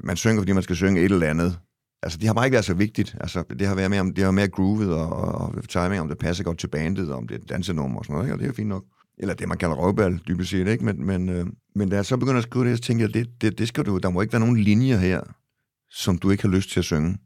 man 0.00 0.16
synger, 0.16 0.40
fordi 0.40 0.52
man 0.52 0.62
skal 0.62 0.76
synge 0.76 1.00
et 1.00 1.12
eller 1.12 1.26
andet. 1.26 1.58
Altså, 2.02 2.18
det 2.18 2.26
har 2.26 2.34
bare 2.34 2.46
ikke 2.46 2.54
været 2.54 2.64
så 2.64 2.74
vigtigt. 2.74 3.16
Altså, 3.20 3.44
det 3.58 3.66
har 3.66 3.74
været 3.74 3.90
mere, 3.90 4.00
om, 4.00 4.14
det 4.14 4.24
har 4.24 4.30
mere 4.30 4.48
groovet 4.48 4.94
og, 4.94 5.08
og, 5.08 5.54
og 5.54 5.68
timing, 5.68 6.00
om 6.00 6.08
det 6.08 6.18
passer 6.18 6.44
godt 6.44 6.58
til 6.58 6.68
bandet, 6.68 7.10
og 7.10 7.18
om 7.18 7.28
det 7.28 7.34
er 7.34 7.46
dansenummer 7.48 7.98
og 7.98 8.04
sådan 8.04 8.14
noget, 8.14 8.26
ikke? 8.26 8.34
og 8.34 8.38
det 8.38 8.48
er 8.48 8.52
fint 8.52 8.68
nok. 8.68 8.84
Eller 9.18 9.34
det, 9.34 9.48
man 9.48 9.58
kalder 9.58 9.76
røvbal, 9.76 10.20
dybest 10.28 10.50
set, 10.50 10.68
ikke? 10.68 10.84
Men, 10.84 11.06
men, 11.06 11.28
øh, 11.28 11.46
men 11.74 11.88
da 11.88 11.96
jeg 11.96 12.06
så 12.06 12.16
begynder 12.16 12.38
at 12.38 12.42
skrive 12.42 12.64
det, 12.64 12.78
så 12.78 12.82
tænkte 12.82 13.02
jeg, 13.02 13.14
det, 13.14 13.28
det, 13.40 13.58
det 13.58 13.68
skal 13.68 13.84
du, 13.84 13.98
der 13.98 14.10
må 14.10 14.20
ikke 14.20 14.32
være 14.32 14.40
nogen 14.40 14.56
linjer 14.56 14.96
her, 14.96 15.20
som 15.90 16.18
du 16.18 16.30
ikke 16.30 16.42
har 16.42 16.50
lyst 16.50 16.70
til 16.70 16.80
at 16.80 16.84
synge. 16.84 17.18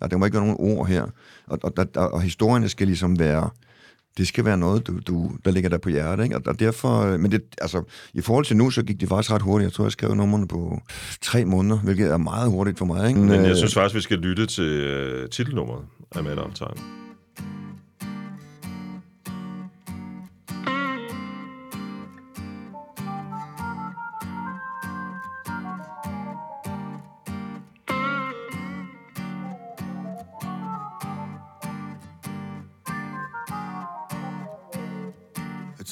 Og 0.00 0.10
der 0.10 0.16
må 0.16 0.24
ikke 0.24 0.36
være 0.36 0.46
nogen 0.46 0.78
ord 0.78 0.88
her. 0.88 1.02
Og, 1.46 1.58
og, 1.62 1.72
og, 1.96 2.12
og 2.12 2.22
historierne 2.22 2.68
skal 2.68 2.86
ligesom 2.86 3.18
være 3.18 3.50
det 4.16 4.28
skal 4.28 4.44
være 4.44 4.58
noget, 4.58 4.86
du, 4.86 4.98
du, 4.98 5.32
der 5.44 5.50
ligger 5.50 5.70
der 5.70 5.78
på 5.78 5.88
hjertet, 5.88 6.24
ikke? 6.24 6.36
Og, 6.36 6.42
og 6.46 6.60
derfor, 6.60 7.00
øh, 7.00 7.20
men 7.20 7.32
det, 7.32 7.42
altså, 7.60 7.82
i 8.14 8.20
forhold 8.20 8.44
til 8.44 8.56
nu, 8.56 8.70
så 8.70 8.82
gik 8.82 9.00
det 9.00 9.08
faktisk 9.08 9.32
ret 9.32 9.42
hurtigt. 9.42 9.64
Jeg 9.64 9.72
tror, 9.72 9.84
jeg 9.84 9.92
skrev 9.92 10.14
numrene 10.14 10.48
på 10.48 10.80
tre 11.22 11.44
måneder, 11.44 11.78
hvilket 11.78 12.10
er 12.10 12.16
meget 12.16 12.50
hurtigt 12.50 12.78
for 12.78 12.84
mig, 12.84 13.08
ikke? 13.08 13.20
Men 13.20 13.30
jeg 13.30 13.50
Øh, 13.50 13.56
synes 13.56 13.74
faktisk, 13.74 13.94
vi 13.94 14.00
skal 14.00 14.18
lytte 14.18 14.46
til 14.46 15.22
uh, 15.22 15.30
titelnummeret 15.30 15.84
af 16.16 16.24
Matter 16.24 16.42
of 16.42 16.52
Time. 16.54 17.05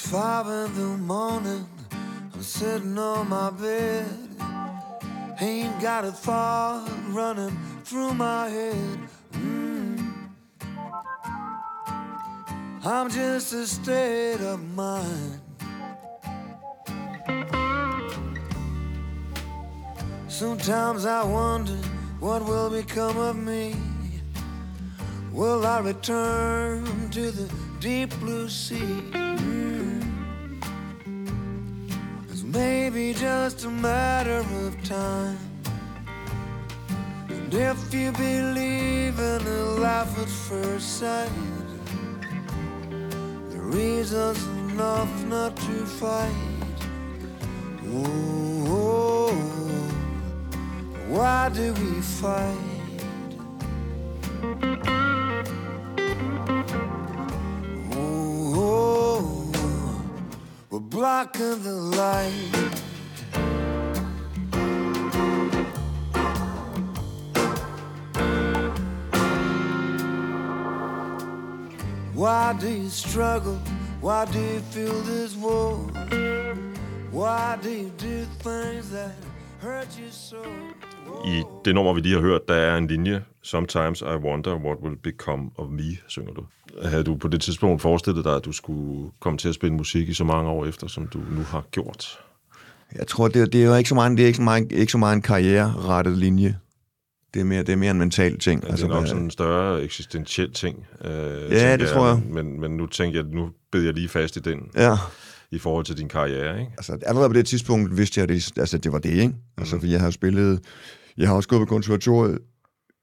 Five 0.04 0.46
in 0.46 0.74
the 0.74 0.98
morning. 0.98 1.66
I'm 2.34 2.42
sitting 2.42 2.98
on 2.98 3.28
my 3.28 3.50
bed. 3.50 4.06
Ain't 5.40 5.80
got 5.80 6.04
a 6.04 6.12
thought 6.12 6.88
running 7.08 7.56
through 7.84 8.12
my 8.14 8.48
head. 8.48 8.98
Mm. 9.32 10.28
I'm 12.84 13.08
just 13.10 13.52
a 13.54 13.66
state 13.66 14.40
of 14.40 14.60
mind. 14.74 15.40
Sometimes 20.28 21.06
I 21.06 21.24
wonder 21.24 21.78
what 22.20 22.44
will 22.44 22.70
become 22.70 23.16
of 23.16 23.36
me. 23.36 23.74
Will 25.32 25.66
I 25.66 25.80
return 25.80 27.10
to 27.10 27.30
the 27.30 27.52
deep 27.80 28.10
blue 28.20 28.48
sea? 28.48 29.23
Maybe 32.54 33.12
just 33.14 33.64
a 33.64 33.68
matter 33.68 34.44
of 34.64 34.80
time. 34.84 35.36
And 37.28 37.52
if 37.52 37.92
you 37.92 38.12
believe 38.12 39.18
in 39.18 39.42
a 39.44 39.64
life 39.80 40.16
at 40.16 40.28
first 40.28 41.00
sight, 41.00 41.32
the 43.50 43.58
reason's 43.58 44.46
enough 44.70 45.24
not 45.24 45.56
to 45.56 45.84
fight. 45.84 46.32
Oh, 47.88 49.34
why 51.08 51.48
do 51.48 51.72
we 51.72 52.00
fight? 52.02 52.84
We're 61.04 61.24
blocking 61.24 61.62
the 61.62 61.72
light. 61.72 62.80
Why 72.14 72.56
do 72.60 72.68
you 72.68 72.88
struggle? 72.88 73.58
Why 74.00 74.24
do 74.26 74.38
you 74.38 74.60
feel 74.60 75.02
this 75.02 75.36
war? 75.36 75.76
Why 77.10 77.58
do 77.62 77.70
you 77.70 77.90
do 77.98 78.24
things 78.38 78.90
that 78.90 79.12
hurt 79.60 79.98
you 79.98 80.10
so? 80.10 80.42
I 81.24 81.44
det 81.64 81.74
nummer, 81.74 81.92
vi 81.92 82.00
lige 82.00 82.14
har 82.14 82.22
hørt, 82.22 82.48
der 82.48 82.54
er 82.54 82.76
en 82.76 82.86
linje. 82.86 83.24
Sometimes 83.44 84.00
I 84.00 84.16
wonder 84.24 84.54
what 84.56 84.78
will 84.82 84.96
become 84.96 85.50
of 85.56 85.70
me, 85.70 85.96
synger 86.08 86.32
du. 86.32 86.44
Havde 86.88 87.04
du 87.04 87.16
på 87.16 87.28
det 87.28 87.40
tidspunkt 87.40 87.82
forestillet 87.82 88.24
dig, 88.24 88.36
at 88.36 88.44
du 88.44 88.52
skulle 88.52 89.10
komme 89.20 89.38
til 89.38 89.48
at 89.48 89.54
spille 89.54 89.74
musik 89.76 90.08
i 90.08 90.14
så 90.14 90.24
mange 90.24 90.50
år 90.50 90.66
efter, 90.66 90.86
som 90.86 91.06
du 91.06 91.18
nu 91.18 91.42
har 91.42 91.64
gjort? 91.70 92.06
Jeg 92.98 93.06
tror, 93.06 93.28
det, 93.28 93.52
det 93.52 93.62
er 93.62 93.66
jo 93.66 93.74
ikke 93.74 93.88
så 93.88 93.94
meget, 93.94 94.16
det 94.18 94.22
er 94.22 94.26
ikke 94.26 94.36
så 94.36 94.42
meget, 94.42 94.72
ikke 94.72 94.92
så 94.92 94.98
meget 94.98 95.16
en 95.16 95.22
karriererettet 95.22 96.18
linje. 96.18 96.58
Det 97.34 97.40
er 97.40 97.44
mere, 97.44 97.60
det 97.62 97.68
er 97.72 97.76
mere 97.76 97.90
en 97.90 97.98
mental 97.98 98.38
ting. 98.38 98.64
Altså, 98.64 98.76
det 98.86 98.90
er 98.90 98.94
nok 98.94 99.00
hvad- 99.02 99.08
sådan 99.08 99.22
en 99.24 99.30
større 99.30 99.82
eksistentiel 99.82 100.52
ting. 100.52 100.86
Øh, 101.04 101.10
Ja, 101.50 101.76
det 101.76 101.88
tror 101.88 102.06
jeg. 102.06 102.22
Men, 102.30 102.60
men 102.60 102.70
nu 102.76 102.86
tænker 102.86 103.18
jeg, 103.22 103.28
nu 103.32 103.50
bed 103.72 103.82
jeg 103.82 103.94
lige 103.94 104.08
fast 104.08 104.36
i 104.36 104.40
den, 104.40 104.58
Ja, 104.76 104.96
i 105.50 105.58
forhold 105.58 105.84
til 105.84 105.98
din 105.98 106.08
karriere, 106.08 106.60
ikke? 106.60 106.72
altså 106.78 106.98
allerede 107.06 107.28
på 107.28 107.32
det 107.34 107.46
tidspunkt 107.46 107.96
vidste 107.96 108.20
jeg, 108.20 108.22
at 108.22 108.28
det, 108.28 108.58
altså, 108.58 108.78
det 108.78 108.92
var 108.92 108.98
det, 108.98 109.10
ikke? 109.10 109.34
Altså, 109.58 109.78
fordi 109.78 109.92
jeg 109.92 110.00
har 110.00 110.10
spillet, 110.10 110.60
jeg 111.16 111.28
har 111.28 111.34
også 111.34 111.48
gået 111.48 111.60
på 111.60 111.66
konservatoriet 111.66 112.38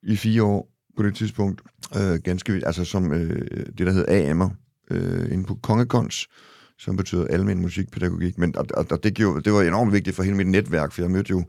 i 0.03 0.15
fire 0.15 0.43
år 0.43 0.71
på 0.97 1.03
det 1.03 1.15
tidspunkt, 1.15 1.61
øh, 1.95 2.19
ganske 2.23 2.51
vildt, 2.51 2.67
altså 2.67 2.85
som 2.85 3.13
øh, 3.13 3.65
det, 3.77 3.87
der 3.87 3.91
hedder 3.91 4.33
AM'er, 4.33 4.49
øh, 4.91 5.31
inde 5.31 5.43
på 5.43 5.55
Kongekons, 5.63 6.27
som 6.77 6.97
betyder 6.97 7.27
almen 7.27 7.61
musikpædagogik, 7.61 8.37
men 8.37 8.55
og, 8.55 8.65
og, 8.73 8.85
og 8.91 9.03
det, 9.03 9.13
gjorde, 9.13 9.41
det 9.41 9.53
var 9.53 9.61
enormt 9.61 9.93
vigtigt 9.93 10.15
for 10.15 10.23
hele 10.23 10.37
mit 10.37 10.47
netværk, 10.47 10.91
for 10.91 11.01
jeg 11.01 11.11
mødte 11.11 11.29
jo, 11.29 11.43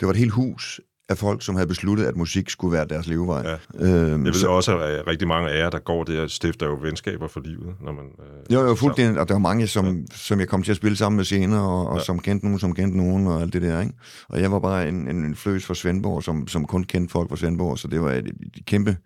det 0.00 0.06
var 0.06 0.10
et 0.10 0.16
helt 0.18 0.32
hus 0.32 0.80
af 1.10 1.18
folk, 1.18 1.42
som 1.44 1.54
havde 1.54 1.66
besluttet, 1.68 2.04
at 2.04 2.16
musik 2.16 2.50
skulle 2.50 2.72
være 2.72 2.86
deres 2.86 3.06
levevej. 3.06 3.42
Ja. 3.48 3.56
Øhm, 3.86 4.24
Jeg 4.24 4.32
ved 4.34 4.40
så- 4.40 4.48
også, 4.48 4.78
at 4.78 5.06
rigtig 5.06 5.28
mange 5.28 5.50
af 5.50 5.58
jer, 5.58 5.70
der 5.70 5.78
går 5.78 6.04
der, 6.04 6.26
stifter 6.26 6.66
jo 6.66 6.74
venskaber 6.82 7.28
for 7.28 7.40
livet, 7.40 7.74
når 7.84 7.92
man... 7.92 8.04
Øh, 8.04 8.52
Jo, 8.54 8.60
jo, 8.66 8.74
fuldstændig. 8.74 9.20
Og 9.20 9.28
der 9.28 9.34
var 9.34 9.38
mange, 9.38 9.66
som, 9.66 9.86
ja. 9.96 10.02
som 10.12 10.40
jeg 10.40 10.48
kom 10.48 10.62
til 10.62 10.70
at 10.70 10.76
spille 10.76 10.96
sammen 10.96 11.16
med 11.16 11.24
senere, 11.24 11.62
og, 11.62 11.86
og 11.88 11.96
Ja. 11.98 12.04
som 12.04 12.18
kendte 12.18 12.46
nogen, 12.46 12.58
som 12.58 12.74
kendte 12.74 12.96
nogen, 12.98 13.26
og 13.26 13.40
alt 13.42 13.52
det 13.52 13.62
der, 13.62 13.80
ikke? 13.80 13.92
Og 14.28 14.40
jeg 14.40 14.52
var 14.52 14.58
bare 14.58 14.88
en, 14.88 15.08
en, 15.08 15.24
en 15.24 15.34
fløs 15.36 15.64
fra 15.66 15.74
Svendborg, 15.74 16.22
som, 16.22 16.48
som 16.48 16.64
kun 16.64 16.84
kendte 16.84 17.12
folk 17.12 17.28
fra 17.28 17.36
Svendborg, 17.36 17.78
så 17.78 17.88
det 17.88 18.00
var 18.02 18.12
et, 18.12 18.26
et 18.56 18.66
kæmpe 18.66 18.96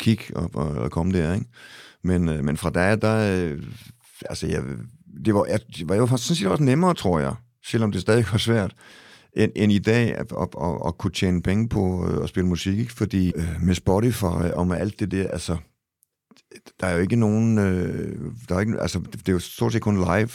kick 0.00 0.32
at, 0.36 0.44
at, 0.62 0.84
at 0.84 0.90
komme 0.90 1.12
der, 1.12 1.34
ikke? 1.34 1.46
Men, 2.04 2.28
øh, 2.28 2.44
men 2.44 2.56
fra 2.56 2.70
der, 2.70 2.96
der 2.96 3.44
øh, 3.44 3.62
altså, 4.28 4.46
jeg, 4.46 4.62
det 5.24 5.34
var, 5.34 5.44
jeg, 5.48 5.60
det 5.78 5.88
var 5.88 5.94
jo 5.94 6.06
faktisk 6.06 6.28
sådan 6.28 6.36
set 6.36 6.48
også 6.48 6.64
nemmere, 6.64 6.94
tror 6.94 7.20
jeg, 7.20 7.34
selvom 7.66 7.92
det 7.92 8.00
stadig 8.00 8.24
var 8.32 8.38
svært, 8.38 8.74
end, 9.36 9.52
end 9.56 9.72
i 9.72 9.78
dag 9.78 10.14
at, 10.14 10.32
at, 10.40 10.48
at, 10.62 10.78
at 10.86 10.98
kunne 10.98 11.10
tjene 11.10 11.42
penge 11.42 11.68
på 11.68 12.08
øh, 12.08 12.22
at 12.22 12.28
spille 12.28 12.48
musik, 12.48 12.78
ikke? 12.78 12.92
fordi 12.92 13.32
øh, 13.36 13.62
med 13.62 13.74
Spotify 13.74 14.50
og 14.54 14.66
med 14.66 14.76
alt 14.76 15.00
det 15.00 15.10
der, 15.10 15.28
altså, 15.28 15.56
der 16.80 16.86
er 16.86 16.94
jo 16.94 17.00
ikke 17.00 17.16
nogen, 17.16 17.58
øh, 17.58 18.18
der 18.48 18.54
er 18.56 18.60
ikke, 18.60 18.80
altså, 18.80 18.98
det, 19.12 19.28
er 19.28 19.32
jo 19.32 19.38
stort 19.38 19.72
set 19.72 19.82
kun 19.82 19.96
live, 19.96 20.30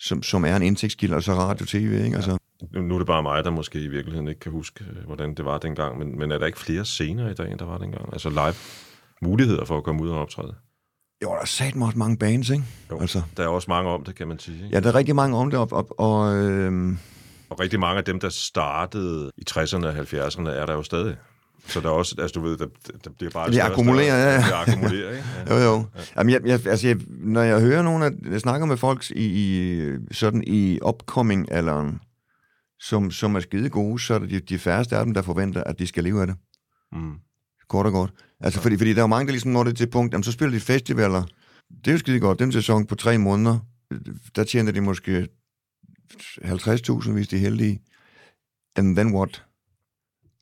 som, 0.00 0.22
som 0.22 0.44
er 0.44 0.56
en 0.56 0.62
indtægtskilde, 0.62 1.16
og 1.16 1.22
så 1.22 1.32
radio 1.32 1.66
tv, 1.66 2.04
ikke? 2.04 2.16
Altså, 2.16 2.38
Nu 2.72 2.82
nu 2.82 2.94
er 2.94 2.98
det 2.98 3.06
bare 3.06 3.22
mig, 3.22 3.44
der 3.44 3.50
måske 3.50 3.80
i 3.80 3.88
virkeligheden 3.88 4.28
ikke 4.28 4.40
kan 4.40 4.52
huske, 4.52 4.84
øh, 4.84 5.04
hvordan 5.06 5.34
det 5.34 5.44
var 5.44 5.58
dengang, 5.58 5.98
men, 5.98 6.18
men 6.18 6.32
er 6.32 6.38
der 6.38 6.46
ikke 6.46 6.58
flere 6.58 6.84
scener 6.84 7.30
i 7.30 7.34
dag, 7.34 7.50
end 7.50 7.58
der 7.58 7.64
var 7.64 7.78
dengang? 7.78 8.08
Altså 8.12 8.30
live 8.30 8.54
muligheder 9.22 9.64
for 9.64 9.78
at 9.78 9.84
komme 9.84 10.02
ud 10.02 10.08
og 10.08 10.18
optræde? 10.20 10.54
jo, 11.22 11.28
der 11.28 11.40
er 11.40 11.44
sat 11.44 11.74
også 11.82 11.98
mange 11.98 12.16
bands, 12.16 12.50
ikke? 12.50 12.64
Jo. 12.90 13.00
Altså, 13.00 13.22
Der 13.36 13.42
er 13.42 13.48
også 13.48 13.66
mange 13.70 13.90
om 13.90 14.04
det, 14.04 14.14
kan 14.14 14.28
man 14.28 14.38
sige. 14.38 14.56
Ikke? 14.56 14.68
ja, 14.72 14.80
der 14.80 14.88
er 14.88 14.94
rigtig 14.94 15.16
mange 15.16 15.36
om 15.36 15.50
det, 15.50 15.58
og, 15.58 15.68
og, 15.72 16.00
og 16.00 16.36
øh, 16.36 16.96
Og 17.50 17.60
rigtig 17.60 17.80
mange 17.80 17.98
af 17.98 18.04
dem, 18.04 18.20
der 18.20 18.28
startede 18.28 19.30
i 19.38 19.42
60'erne 19.50 19.86
og 19.86 19.96
70'erne, 19.96 20.48
er 20.48 20.66
der 20.66 20.72
jo 20.74 20.82
stadig. 20.82 21.16
Så 21.66 21.80
der 21.80 21.86
er 21.88 21.92
også, 21.92 22.14
altså 22.18 22.40
du 22.40 22.46
ved, 22.46 22.56
der, 22.56 22.66
der 23.04 23.10
bliver 23.10 23.30
bare... 23.30 23.50
Det 23.50 23.60
akkumulerer, 23.60 24.16
ja, 24.16 24.32
ja. 24.32 24.36
Det 24.36 24.52
akkumulerer, 24.52 25.10
ikke? 25.10 25.24
Ja. 25.46 25.54
Jo, 25.54 25.62
jo. 25.62 25.86
Ja. 25.94 26.00
Jamen, 26.16 26.32
jeg, 26.32 26.40
jeg, 26.46 26.66
altså, 26.66 26.86
jeg, 26.86 26.96
når 27.08 27.42
jeg 27.42 27.60
hører 27.60 27.82
nogen, 27.82 28.02
af, 28.02 28.10
jeg 28.30 28.40
snakker 28.40 28.66
med 28.66 28.76
folk 28.76 29.10
i, 29.10 29.24
i 29.24 29.90
sådan 30.12 30.44
i 30.46 30.78
upcoming-alderen, 30.82 32.00
som, 32.80 33.10
som 33.10 33.34
er 33.34 33.40
skide 33.40 33.68
gode, 33.68 34.00
så 34.00 34.14
er 34.14 34.18
det 34.18 34.30
de, 34.30 34.40
de 34.40 34.58
færreste 34.58 34.96
af 34.96 35.04
dem, 35.04 35.14
der 35.14 35.22
forventer, 35.22 35.64
at 35.64 35.78
de 35.78 35.86
skal 35.86 36.04
leve 36.04 36.20
af 36.20 36.26
det. 36.26 36.36
Mm. 36.92 37.14
Kort 37.68 37.86
og 37.86 37.92
godt. 37.92 38.10
Altså, 38.40 38.60
fordi, 38.60 38.76
fordi 38.76 38.90
der 38.90 38.98
er 38.98 39.02
jo 39.02 39.06
mange, 39.06 39.26
der 39.26 39.32
ligesom 39.32 39.50
når 39.50 39.64
det 39.64 39.76
til 39.76 39.90
punkt, 39.90 40.12
jamen, 40.12 40.24
så 40.24 40.32
spiller 40.32 40.52
de 40.52 40.60
festivaler. 40.60 41.22
Det 41.84 41.88
er 41.88 41.92
jo 41.92 41.98
skide 41.98 42.20
godt. 42.20 42.38
Den 42.38 42.52
sæson 42.52 42.86
på 42.86 42.94
tre 42.94 43.18
måneder, 43.18 43.58
der 44.36 44.44
tjener 44.44 44.72
de 44.72 44.80
måske 44.80 45.28
50.000, 46.12 47.12
hvis 47.12 47.28
de 47.28 47.36
er 47.36 47.40
heldige. 47.40 47.82
And 48.76 48.96
then 48.96 49.14
what? 49.14 49.44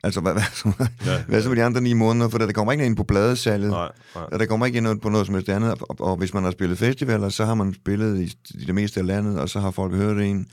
Altså, 0.05 0.21
hvad, 0.21 0.33
hvad, 0.33 0.43
så, 0.63 0.73
Ja, 1.07 1.23
hvad 1.29 1.43
så 1.43 1.49
med 1.49 1.57
de 1.57 1.65
andre 1.65 1.81
ni 1.81 1.93
måneder? 1.93 2.29
For 2.29 2.39
der 2.39 2.53
kommer 2.53 2.73
ikke 2.73 2.87
ind 2.87 2.97
på 2.97 3.05
bladesalget. 3.05 3.71
Nej, 3.71 3.93
nej. 4.15 4.25
Og 4.33 4.39
der 4.39 4.47
kommer 4.47 4.67
ikke 4.67 4.79
ind 4.79 5.01
på 5.01 5.09
noget 5.09 5.27
som 5.27 5.35
helst 5.35 5.49
andet. 5.49 5.71
Og, 5.71 6.01
og 6.01 6.17
hvis 6.17 6.35
man 6.35 6.45
har 6.45 6.51
spillet 6.51 6.79
festivaler, 6.79 7.29
så 7.29 7.45
har 7.45 7.55
man 7.55 7.75
spillet 7.75 8.21
i, 8.21 8.37
i 8.55 8.65
det 8.65 8.75
meste 8.75 9.01
af 9.01 9.07
landet, 9.07 9.41
og 9.41 9.49
så 9.49 9.61
har 9.61 9.71
folk 9.71 9.95
hørt 9.95 10.21
en. 10.21 10.49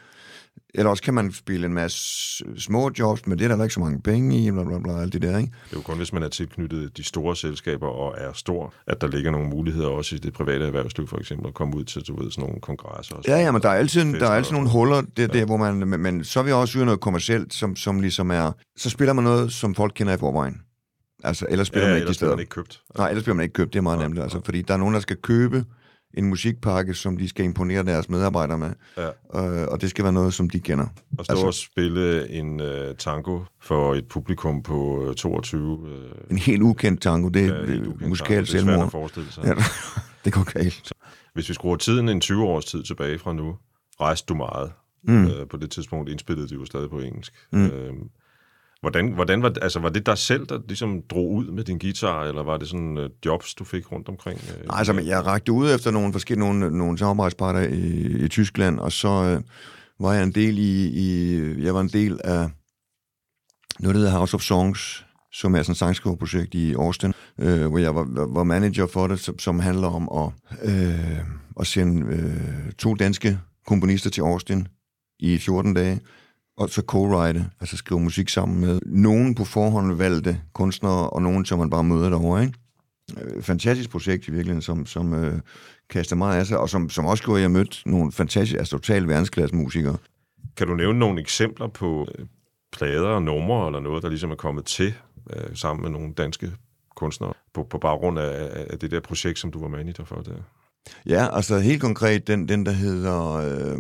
Eller 0.74 0.90
også 0.90 1.04
kan 1.04 1.14
man 1.14 1.32
spille 1.32 1.66
en 1.66 1.74
masse 1.74 2.00
små 2.58 2.92
jobs, 3.00 3.28
men 3.28 3.40
det 3.40 3.52
er 3.52 3.56
der 3.56 3.64
ikke 3.64 3.74
så 3.74 3.80
mange 3.80 4.02
penge 4.02 4.38
i, 4.46 4.52
bla 4.52 4.64
bla 4.64 4.80
bla, 4.80 5.02
alt 5.02 5.14
det 5.14 5.22
der, 5.22 5.38
ikke? 5.38 5.52
Det 5.70 5.74
er 5.76 5.78
jo 5.78 5.82
kun, 5.82 5.98
hvis 5.98 6.14
man 6.14 6.24
er 6.24 6.28
tilknyttet 6.28 6.98
de 6.98 7.04
store 7.04 7.36
selskaber 7.36 7.88
og 7.88 8.16
er 8.18 8.34
stor, 8.34 8.74
at 8.88 9.02
der 9.02 9.08
ligger 9.08 9.32
nogle 9.32 9.50
muligheder 9.50 9.88
også 9.88 10.16
i 10.16 10.18
det 10.20 10.34
private 10.34 10.66
erhvervsliv, 10.66 11.08
for 11.08 11.18
eksempel, 11.18 11.48
at 11.48 11.54
komme 11.54 11.76
ud 11.78 11.84
til, 11.84 12.02
du 12.02 12.24
ved, 12.24 12.32
sådan 12.32 12.44
nogle 12.48 12.62
kongresser. 12.62 13.16
Og 13.16 13.24
Ja, 13.28 13.38
ja, 13.38 13.52
men 13.52 13.62
der 13.62 13.70
er 13.70 13.74
altid, 13.74 14.14
der 14.20 14.26
er 14.28 14.32
altid 14.36 14.52
og- 14.52 14.54
nogle 14.54 14.70
huller, 14.70 15.02
det, 15.18 15.34
der, 15.34 15.46
hvor 15.46 15.58
man, 15.58 15.76
men, 15.88 16.00
men 16.00 16.24
så 16.24 16.42
vil 16.42 16.50
jeg 16.50 16.58
også 16.58 16.78
yde 16.78 16.86
noget 16.86 17.00
kommercielt, 17.00 17.54
som, 17.54 17.76
som 17.76 18.00
ligesom 18.00 18.32
er, 18.32 18.52
så 18.78 18.90
spiller 18.90 19.14
man 19.14 19.24
noget, 19.24 19.52
som 19.54 19.76
folk 19.76 19.92
kender 19.96 20.14
i 20.14 20.18
forvejen. 20.18 20.62
Altså, 21.24 21.46
ellers 21.50 21.68
spiller 21.68 21.88
ja, 21.88 21.94
man 21.94 21.96
ikke 21.98 22.06
de 22.06 22.10
ellers 22.10 22.18
bliver 22.18 22.28
steder. 22.28 22.36
man 22.36 22.40
ikke 22.42 22.50
købt. 22.50 22.82
Nej, 22.98 23.10
ellers 23.10 23.24
bliver 23.24 23.36
man 23.36 23.44
ikke 23.44 23.54
købt, 23.54 23.74
det 23.74 23.80
er 23.80 23.84
meget 23.84 24.00
Nej, 24.00 24.08
nemt, 24.08 24.20
altså, 24.20 24.38
nej. 24.38 24.46
fordi 24.46 24.62
der 24.62 24.74
er 24.74 24.78
nogen, 24.78 24.94
der 24.94 25.00
skal 25.00 25.18
købe 25.24 25.66
en 26.14 26.26
musikpakke, 26.26 26.94
som 26.94 27.18
de 27.18 27.30
skal 27.30 27.46
imponere 27.46 27.84
deres 27.84 28.10
medarbejdere 28.10 28.58
med, 28.58 28.72
Ja. 28.98 29.08
øh, 29.08 29.68
og 29.68 29.82
det 29.82 29.90
skal 29.90 30.04
være 30.04 30.14
noget, 30.14 30.34
som 30.34 30.50
de 30.50 30.60
kender. 30.60 30.88
Og 31.18 31.26
stå 31.26 31.34
Altså- 31.34 31.46
og 31.48 31.54
spille 31.54 32.30
en 32.30 32.60
uh, 32.62 32.68
tango 32.98 33.40
for 33.62 33.96
et 33.96 34.08
publikum 34.08 34.64
på 34.64 35.06
uh, 35.08 35.14
22... 35.16 35.80
Uh, 35.80 35.90
En 36.32 36.38
helt 36.38 36.62
ukendt 36.62 37.02
tango, 37.02 37.28
det 37.30 37.46
er 37.46 37.56
ja, 37.56 37.66
tango. 37.66 38.08
musikalt 38.08 38.48
Det 38.48 38.56
er 38.56 38.60
svært 38.62 38.66
selvmord. 38.66 38.86
at 38.86 38.92
forestille 38.92 39.32
sig. 39.32 39.44
Ja, 39.46 39.54
det 40.26 40.34
går 40.34 40.44
galt. 40.54 40.92
Hvis 41.34 41.50
vi 41.50 41.54
skruer 41.54 41.76
tiden 41.76 42.10
en 42.10 42.22
20 42.22 42.44
års 42.44 42.66
tid 42.66 42.84
tilbage 42.84 43.20
fra 43.20 43.34
nu, 43.34 43.56
rejste 44.02 44.26
du 44.26 44.36
meget. 44.36 44.72
Mm. 45.04 45.26
Øh, 45.28 45.48
på 45.48 45.58
det 45.58 45.72
tidspunkt 45.72 46.10
indspillede 46.10 46.48
du 46.48 46.56
jo 46.60 46.66
stadig 46.66 46.90
på 46.90 47.00
engelsk. 47.00 47.34
Mm. 47.52 47.66
Øh, 47.66 47.94
hvordan, 48.82 49.12
hvordan 49.14 49.42
var, 49.42 49.54
altså, 49.62 49.80
var 49.80 49.90
det 49.90 50.06
dig 50.06 50.18
selv, 50.18 50.46
der 50.46 50.60
ligesom 50.68 51.02
drog 51.10 51.32
ud 51.32 51.46
med 51.46 51.64
din 51.64 51.80
guitar, 51.80 52.24
eller 52.24 52.44
var 52.44 52.58
det 52.58 52.68
sådan 52.68 52.98
uh, 52.98 53.06
jobs, 53.26 53.54
du 53.56 53.64
fik 53.64 53.92
rundt 53.92 54.10
omkring? 54.10 54.40
Uh, 54.40 54.68
Nej, 54.68 54.78
altså, 54.78 54.94
jeg 54.94 55.26
rakte 55.26 55.52
ud 55.52 55.76
efter 55.76 55.92
nogle 55.92 56.14
forskellige 56.14 56.46
nogle, 56.46 56.78
nogle 56.78 56.98
samarbejdspartner 56.98 57.62
i, 57.62 58.26
i 58.26 58.28
Tyskland, 58.28 58.80
og 58.80 58.92
så 58.92 59.36
uh, 59.38 60.06
var 60.06 60.14
jeg 60.14 60.24
en 60.24 60.32
del 60.32 60.58
i, 60.58 60.88
i, 60.88 61.64
jeg 61.64 61.74
var 61.74 61.82
en 61.82 61.88
del 61.88 62.20
af 62.24 62.50
noget, 63.80 63.96
der 63.96 64.02
hedder 64.02 64.18
House 64.18 64.36
of 64.36 64.42
Songs, 64.42 65.06
som 65.32 65.56
er 65.56 65.62
sådan 65.62 65.72
et 65.72 65.78
sangskriverprojekt 65.78 66.56
i 66.56 66.74
Austin, 66.74 67.14
øh, 67.40 67.68
hvor 67.68 67.78
jeg 67.78 67.96
var, 67.96 68.28
var 68.34 68.44
manager 68.44 68.88
for 68.88 69.08
det, 69.08 69.20
som, 69.20 69.40
som 69.40 69.60
handler 69.60 69.88
om 69.88 70.10
at, 70.24 70.60
øh, 70.70 71.20
at 71.60 71.68
sende 71.68 72.16
øh, 72.16 72.72
to 72.72 72.96
danske 72.96 73.40
komponister 73.68 74.10
til 74.10 74.22
Austin 74.22 74.68
i 75.20 75.38
14 75.38 75.74
dage, 75.74 76.00
og 76.60 76.70
så 76.70 76.82
co-write, 76.92 77.44
altså 77.60 77.78
skrive 77.78 78.00
musik 78.00 78.30
sammen 78.30 78.60
med 78.60 78.80
nogen 78.86 79.36
på 79.36 79.46
forhånd 79.46 79.94
valgte 79.94 80.42
kunstnere, 80.54 81.10
og 81.10 81.22
nogen, 81.22 81.46
som 81.46 81.60
man 81.60 81.70
bare 81.70 81.84
møder 81.84 82.10
derovre, 82.10 82.44
ikke? 82.44 82.54
Øh, 83.22 83.42
fantastisk 83.44 83.90
projekt 83.90 84.28
i 84.28 84.32
virkeligheden, 84.32 84.62
som, 84.62 84.86
som 84.86 85.14
øh, 85.14 85.40
kaster 85.90 86.16
meget 86.16 86.40
af 86.40 86.46
sig, 86.46 86.58
og 86.58 86.70
som, 86.70 86.90
som 86.90 87.06
også 87.06 87.24
gjorde, 87.24 87.40
at 87.40 87.42
jeg 87.42 87.52
mødte 87.52 87.90
nogle 87.90 88.12
fantastiske, 88.12 88.60
altså 88.60 88.72
totalt 88.72 89.08
verdensklasse 89.08 89.56
musikere. 89.56 89.98
Kan 90.58 90.68
du 90.68 90.76
nævne 90.76 91.00
nogle 91.00 91.22
eksempler 91.22 91.68
på 91.68 92.08
øh, 92.18 92.26
plader 92.72 93.08
og 93.08 93.24
numre, 93.24 93.68
eller 93.68 93.80
noget, 93.80 94.04
der 94.04 94.10
ligesom 94.10 94.32
er 94.32 94.36
kommet 94.36 94.66
til 94.66 94.94
øh, 95.34 95.56
sammen 95.56 95.84
med 95.84 95.90
nogle 95.90 96.14
danske 96.14 96.52
kunstnere, 96.96 97.34
på, 97.54 97.64
på 97.64 97.78
baggrund 97.78 98.20
af, 98.20 98.66
af 98.70 98.80
det 98.80 98.92
der 98.92 99.00
projekt, 99.00 99.40
som 99.40 99.52
du 99.52 99.60
var 99.60 99.68
manager 99.68 100.04
for 100.04 100.16
der? 100.16 100.36
Ja, 101.06 101.36
altså 101.36 101.60
helt 101.60 101.82
konkret, 101.82 102.28
den, 102.28 102.48
den 102.48 102.66
der 102.66 102.72
hedder 102.72 103.34
øh, 103.34 103.80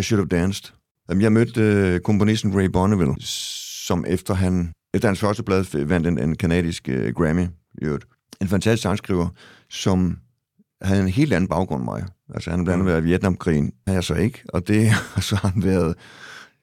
I 0.00 0.02
Should 0.02 0.30
Have 0.30 0.42
Danced. 0.42 0.72
Jeg 1.18 1.32
mødte 1.32 1.60
øh, 1.60 2.00
komponisten 2.00 2.56
Ray 2.56 2.64
Bonneville, 2.64 3.14
som 3.86 4.04
efter 4.08 4.34
han 4.34 4.72
efter 4.94 5.08
hans 5.08 5.20
første 5.20 5.42
blad 5.42 5.84
vandt 5.84 6.06
en, 6.06 6.18
en 6.18 6.36
kanadisk 6.36 6.88
øh, 6.88 7.14
Grammy, 7.14 7.46
øvrigt. 7.82 8.04
En 8.40 8.48
fantastisk 8.48 8.82
sangskriver, 8.82 9.28
som 9.70 10.18
havde 10.82 11.02
en 11.02 11.08
helt 11.08 11.32
anden 11.32 11.48
baggrund 11.48 11.80
end 11.80 11.84
mig. 11.84 12.04
Altså, 12.34 12.50
han 12.50 12.58
har 12.58 12.64
blandt 12.64 12.80
andet 12.80 12.92
været 12.92 13.00
i 13.00 13.04
Vietnamkrigen, 13.04 13.72
har 13.86 13.94
jeg 13.94 14.04
så 14.04 14.14
ikke, 14.14 14.42
og 14.48 14.68
det 14.68 14.90
så 15.28 15.36
har 15.36 15.48
han 15.48 15.64
været, 15.64 15.94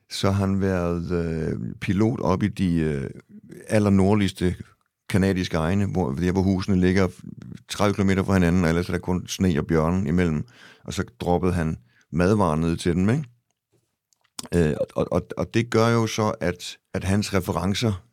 så 0.10 0.32
har 0.32 0.46
han 0.46 0.62
været 0.62 1.12
øh, 1.12 1.60
pilot 1.82 2.20
op 2.20 2.44
i 2.44 2.48
de 2.48 2.76
øh, 2.76 3.10
allernordligste 3.68 4.56
kanadiske 5.10 5.58
egne, 5.58 5.86
hvor, 5.86 6.12
der 6.12 6.32
hvor 6.32 6.42
husene 6.42 6.80
ligger 6.80 7.08
30 7.70 7.94
km 7.94 8.24
fra 8.26 8.34
hinanden, 8.34 8.64
og 8.64 8.70
ellers 8.70 8.88
er 8.90 8.94
der 8.94 9.00
kun 9.00 9.28
sne 9.28 9.60
og 9.60 9.68
bjørn 9.68 10.08
imellem, 10.08 10.46
og 10.84 10.94
så 10.94 11.04
droppede 11.20 11.54
han 11.54 11.78
madvarer 12.12 12.56
ned 12.56 12.78
til 12.78 12.96
dem, 12.96 13.10
ikke? 13.10 13.24
Øh, 14.56 14.73
og, 14.95 15.08
og, 15.12 15.28
og 15.38 15.54
det 15.54 15.69
gør 15.69 15.88
jo 15.88 16.08
så, 16.08 16.34
at, 16.41 16.78
at 16.93 17.04
hans 17.04 17.34
referencer, 17.34 18.04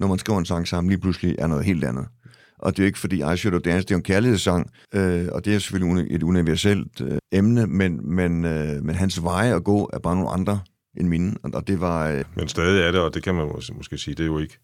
når 0.00 0.06
man 0.06 0.18
skriver 0.18 0.38
en 0.38 0.44
sang 0.44 0.68
sammen, 0.68 0.90
lige 0.90 1.00
pludselig 1.00 1.36
er 1.38 1.46
noget 1.46 1.64
helt 1.64 1.84
andet. 1.84 2.06
Og 2.58 2.72
det 2.72 2.78
er 2.78 2.84
jo 2.84 2.86
ikke 2.86 2.98
fordi 2.98 3.16
I 3.16 3.36
Should 3.36 3.54
Have 3.54 3.60
Danced, 3.60 3.82
det 3.82 3.90
er 3.90 3.96
en 3.96 4.02
kærlighedssang, 4.02 4.70
øh, 4.94 5.28
og 5.32 5.44
det 5.44 5.54
er 5.54 5.58
selvfølgelig 5.58 6.14
et 6.16 6.22
universelt 6.22 7.00
øh, 7.00 7.18
emne, 7.32 7.66
men, 7.66 8.14
men, 8.14 8.44
øh, 8.44 8.82
men 8.82 8.94
hans 8.94 9.22
veje 9.22 9.54
at 9.54 9.64
gå 9.64 9.90
er 9.92 9.98
bare 9.98 10.14
nogle 10.14 10.30
andre 10.30 10.60
end 11.00 11.08
mine, 11.08 11.34
og 11.42 11.66
det 11.66 11.80
var... 11.80 12.08
Øh... 12.08 12.24
Men 12.36 12.48
stadig 12.48 12.82
er 12.82 12.90
det, 12.90 13.00
og 13.00 13.14
det 13.14 13.22
kan 13.22 13.34
man 13.34 13.46
måske, 13.46 13.74
måske 13.74 13.98
sige, 13.98 14.14
det 14.14 14.22
er 14.22 14.26
jo 14.26 14.38
ikke 14.38 14.58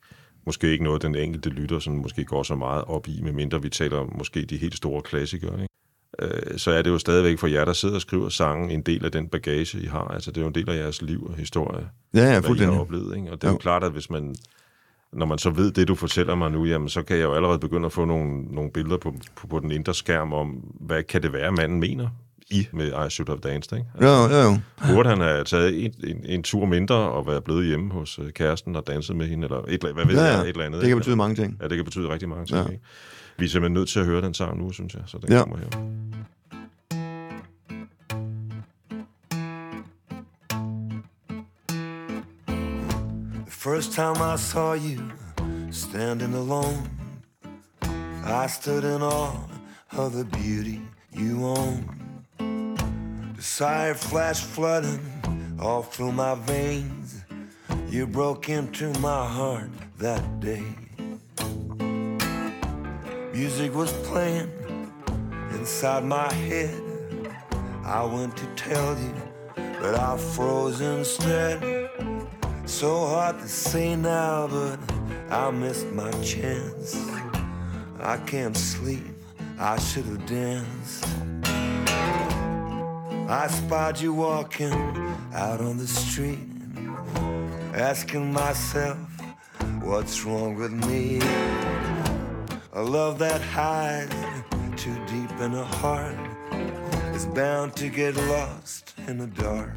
måske 0.47 0.73
ikke 0.73 0.85
noget, 0.85 1.03
den 1.03 1.15
enkelte 1.15 1.49
lytter 1.51 1.79
sådan 1.79 1.99
måske 1.99 2.25
går 2.25 2.43
så 2.43 2.55
meget 2.55 2.85
op 2.85 3.09
i, 3.09 3.21
medmindre 3.23 3.63
vi 3.63 3.69
taler 3.69 4.05
måske 4.19 4.45
de 4.45 4.57
helt 4.57 4.77
store 4.77 5.03
klassikere. 5.03 5.63
Ikke? 5.63 5.75
Øh, 6.19 6.59
så 6.59 6.71
er 6.71 6.83
det 6.83 6.91
jo 6.91 6.99
stadigvæk 6.99 7.39
for 7.39 7.47
jer, 7.47 7.65
der 7.65 7.73
sidder 7.73 7.95
og 7.95 8.01
skriver 8.01 8.29
sangen, 8.29 8.71
en 8.71 8.83
del 8.83 9.05
af 9.05 9.13
den 9.13 9.29
bagage, 9.29 9.81
I 9.81 9.87
har. 9.87 10.05
Altså, 10.05 10.31
det 10.31 10.37
er 10.37 10.41
jo 10.41 10.49
en 10.49 10.55
del 10.55 10.71
af 10.71 10.77
jeres 10.77 11.03
liv 11.03 11.27
og 11.27 11.35
historie, 11.35 11.89
ja, 12.15 12.33
ja, 12.33 12.41
hvad 12.41 12.57
I 12.57 12.59
har 12.59 12.81
oplevet. 12.81 13.17
Ikke? 13.17 13.33
Og 13.33 13.41
det 13.41 13.45
er 13.45 13.49
jo, 13.49 13.55
jo 13.55 13.59
klart, 13.59 13.85
at 13.85 13.93
hvis 13.93 14.11
man, 14.11 14.35
når 15.13 15.27
man 15.27 15.39
så 15.39 15.51
ved 15.51 15.71
det, 15.71 15.89
du 15.89 15.95
fortæller 15.95 16.35
mig 16.35 16.51
nu, 16.51 16.65
jamen, 16.65 16.89
så 16.89 17.03
kan 17.03 17.17
jeg 17.17 17.25
jo 17.25 17.35
allerede 17.35 17.59
begynde 17.59 17.87
at 17.87 17.93
få 17.93 18.05
nogle, 18.05 18.43
nogle 18.43 18.71
billeder 18.71 18.97
på, 18.97 19.15
på, 19.37 19.47
på 19.47 19.61
den 19.61 19.71
indre 19.71 19.95
skærm 19.95 20.33
om, 20.33 20.49
hvad 20.81 21.03
kan 21.03 21.23
det 21.23 21.33
være, 21.33 21.53
manden 21.53 21.81
mener 21.81 22.09
i 22.51 22.69
med 22.73 22.87
I 22.87 23.11
Should 23.11 23.29
Have 23.29 23.39
Danced, 23.39 23.79
ikke? 23.79 23.89
Altså, 23.95 24.37
jo, 24.37 24.43
jo, 24.43 24.51
jo. 24.51 24.95
Burde 24.95 25.09
han 25.09 25.21
have 25.21 25.45
taget 25.45 25.85
en, 25.85 25.95
en, 26.05 26.25
en 26.25 26.43
tur 26.43 26.67
mindre 26.67 26.95
og 26.95 27.27
være 27.27 27.41
blevet 27.41 27.67
hjemme 27.67 27.93
hos 27.93 28.19
øh, 28.19 28.33
kæresten 28.33 28.77
og 28.77 28.87
danset 28.87 29.17
med 29.17 29.27
hende, 29.27 29.45
eller 29.45 29.65
et, 29.69 29.81
hvad 29.81 30.07
ved 30.07 30.15
ja, 30.15 30.23
jeg, 30.23 30.41
et 30.41 30.49
eller 30.49 30.65
andet. 30.65 30.81
det 30.81 30.89
kan 30.89 30.97
betyde 30.97 31.17
mange 31.17 31.37
ting. 31.37 31.59
Ja, 31.63 31.69
det 31.69 31.77
kan 31.77 31.85
betyde 31.85 32.09
rigtig 32.09 32.29
mange 32.29 32.47
ting, 32.47 32.59
ja. 32.59 32.73
ikke? 32.73 32.85
Vi 33.41 33.45
er 33.45 33.49
simpelthen 33.49 33.75
nødt 33.75 33.89
til 33.89 34.01
at 34.01 34.07
høre 34.07 34.23
den 34.23 34.35
sang 34.35 34.59
nu, 34.59 34.73
synes 34.73 34.95
jeg, 34.95 35.03
så 35.07 35.19
den 35.19 35.33
ja. 35.33 35.39
kommer 35.39 35.57
her. 35.57 35.67
First 43.49 43.93
time 43.93 44.35
I 44.35 44.37
saw 44.37 44.75
you 44.75 45.11
standing 45.73 46.35
alone, 46.35 46.91
I 48.25 48.49
stood 48.49 48.85
in 48.85 49.03
awe 49.03 49.49
of 49.91 50.13
the 50.13 50.25
beauty 50.25 50.81
you 51.15 51.47
own. 51.47 51.85
Desire 53.37 53.95
flash 53.95 54.45
flooding 54.45 55.01
all 55.63 55.83
through 55.93 56.13
my 56.13 56.35
veins. 56.47 57.25
You 57.93 58.07
broke 58.07 58.53
into 58.53 58.87
my 59.01 59.25
heart 59.37 59.71
that 59.99 60.23
day. 60.41 60.90
Music 63.41 63.75
was 63.75 63.91
playing 64.07 64.51
inside 65.53 66.05
my 66.05 66.31
head. 66.31 66.79
I 67.87 68.05
went 68.05 68.37
to 68.37 68.45
tell 68.55 68.93
you, 68.99 69.15
but 69.81 69.95
I 69.95 70.19
froze 70.19 70.83
instead. 70.83 71.89
So 72.67 73.07
hard 73.07 73.39
to 73.39 73.49
say 73.49 73.97
now, 73.97 74.47
but 74.47 74.79
I 75.31 75.51
missed 75.53 75.87
my 75.93 76.11
chance. 76.21 76.95
I 77.99 78.19
can't 78.27 78.55
sleep, 78.55 79.09
I 79.59 79.79
should 79.79 80.05
have 80.05 80.27
danced. 80.27 81.07
I 83.27 83.47
spied 83.49 83.99
you 83.99 84.13
walking 84.13 84.75
out 85.33 85.63
on 85.63 85.79
the 85.79 85.87
street, 85.87 86.47
asking 87.73 88.35
myself, 88.35 88.99
what's 89.81 90.27
wrong 90.27 90.57
with 90.57 90.73
me? 90.73 91.21
A 92.73 92.81
love 92.81 93.19
that 93.19 93.41
hides 93.41 94.15
too 94.77 94.95
deep 95.07 95.33
in 95.41 95.55
a 95.55 95.65
heart 95.65 96.15
is 97.17 97.27
bound 97.27 97.75
to 97.75 97.89
get 97.89 98.15
lost 98.15 98.95
in 99.09 99.19
the 99.19 99.27
dark. 99.27 99.75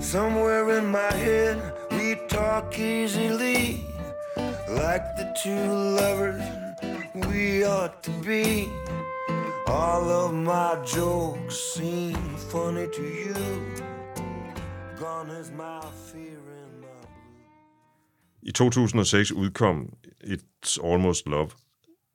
Somewhere 0.00 0.78
in 0.78 0.86
my 0.86 1.12
head, 1.12 1.60
we 1.90 2.16
talk 2.26 2.78
easily, 2.78 3.84
like 4.70 5.04
the 5.16 5.36
two 5.42 5.66
lovers 6.00 6.42
we 7.28 7.64
ought 7.64 8.02
to 8.04 8.10
be. 8.24 8.70
All 9.66 10.08
of 10.08 10.32
my 10.32 10.82
jokes 10.86 11.54
seem 11.74 12.16
funny 12.50 12.88
to 12.88 13.02
you. 13.02 13.34
Gone 14.98 15.28
is 15.28 15.50
my 15.50 15.82
fear 16.10 16.40
and 16.64 16.80
my 16.80 16.88
blue. 18.40 18.48
I 18.48 18.52
2006 18.52 19.32
udkom 19.32 20.01
It's 20.24 20.86
Almost 20.86 21.26
Love, 21.26 21.48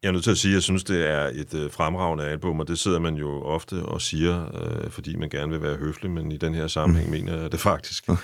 jeg 0.03 0.07
er 0.07 0.11
nødt 0.11 0.23
til 0.23 0.31
at 0.31 0.37
sige, 0.37 0.51
at 0.51 0.55
jeg 0.55 0.63
synes, 0.63 0.83
det 0.83 1.09
er 1.09 1.29
et 1.33 1.53
øh, 1.53 1.71
fremragende 1.71 2.25
album, 2.25 2.59
og 2.59 2.67
det 2.67 2.79
sidder 2.79 2.99
man 2.99 3.15
jo 3.15 3.41
ofte 3.41 3.73
og 3.73 4.01
siger, 4.01 4.45
øh, 4.55 4.91
fordi 4.91 5.15
man 5.15 5.29
gerne 5.29 5.51
vil 5.51 5.61
være 5.61 5.75
høflig, 5.75 6.11
men 6.11 6.31
i 6.31 6.37
den 6.37 6.53
her 6.53 6.67
sammenhæng 6.67 7.07
mm. 7.07 7.11
mener 7.11 7.41
jeg 7.41 7.51
det 7.51 7.59
faktisk. 7.59 8.09
Uh, 8.09 8.17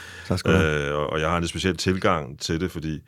øh, 0.47 0.95
og, 0.95 1.07
og 1.09 1.19
jeg 1.19 1.29
har 1.29 1.37
en 1.37 1.47
speciel 1.47 1.77
tilgang 1.77 2.39
til 2.39 2.61
det, 2.61 2.71
fordi 2.71 2.99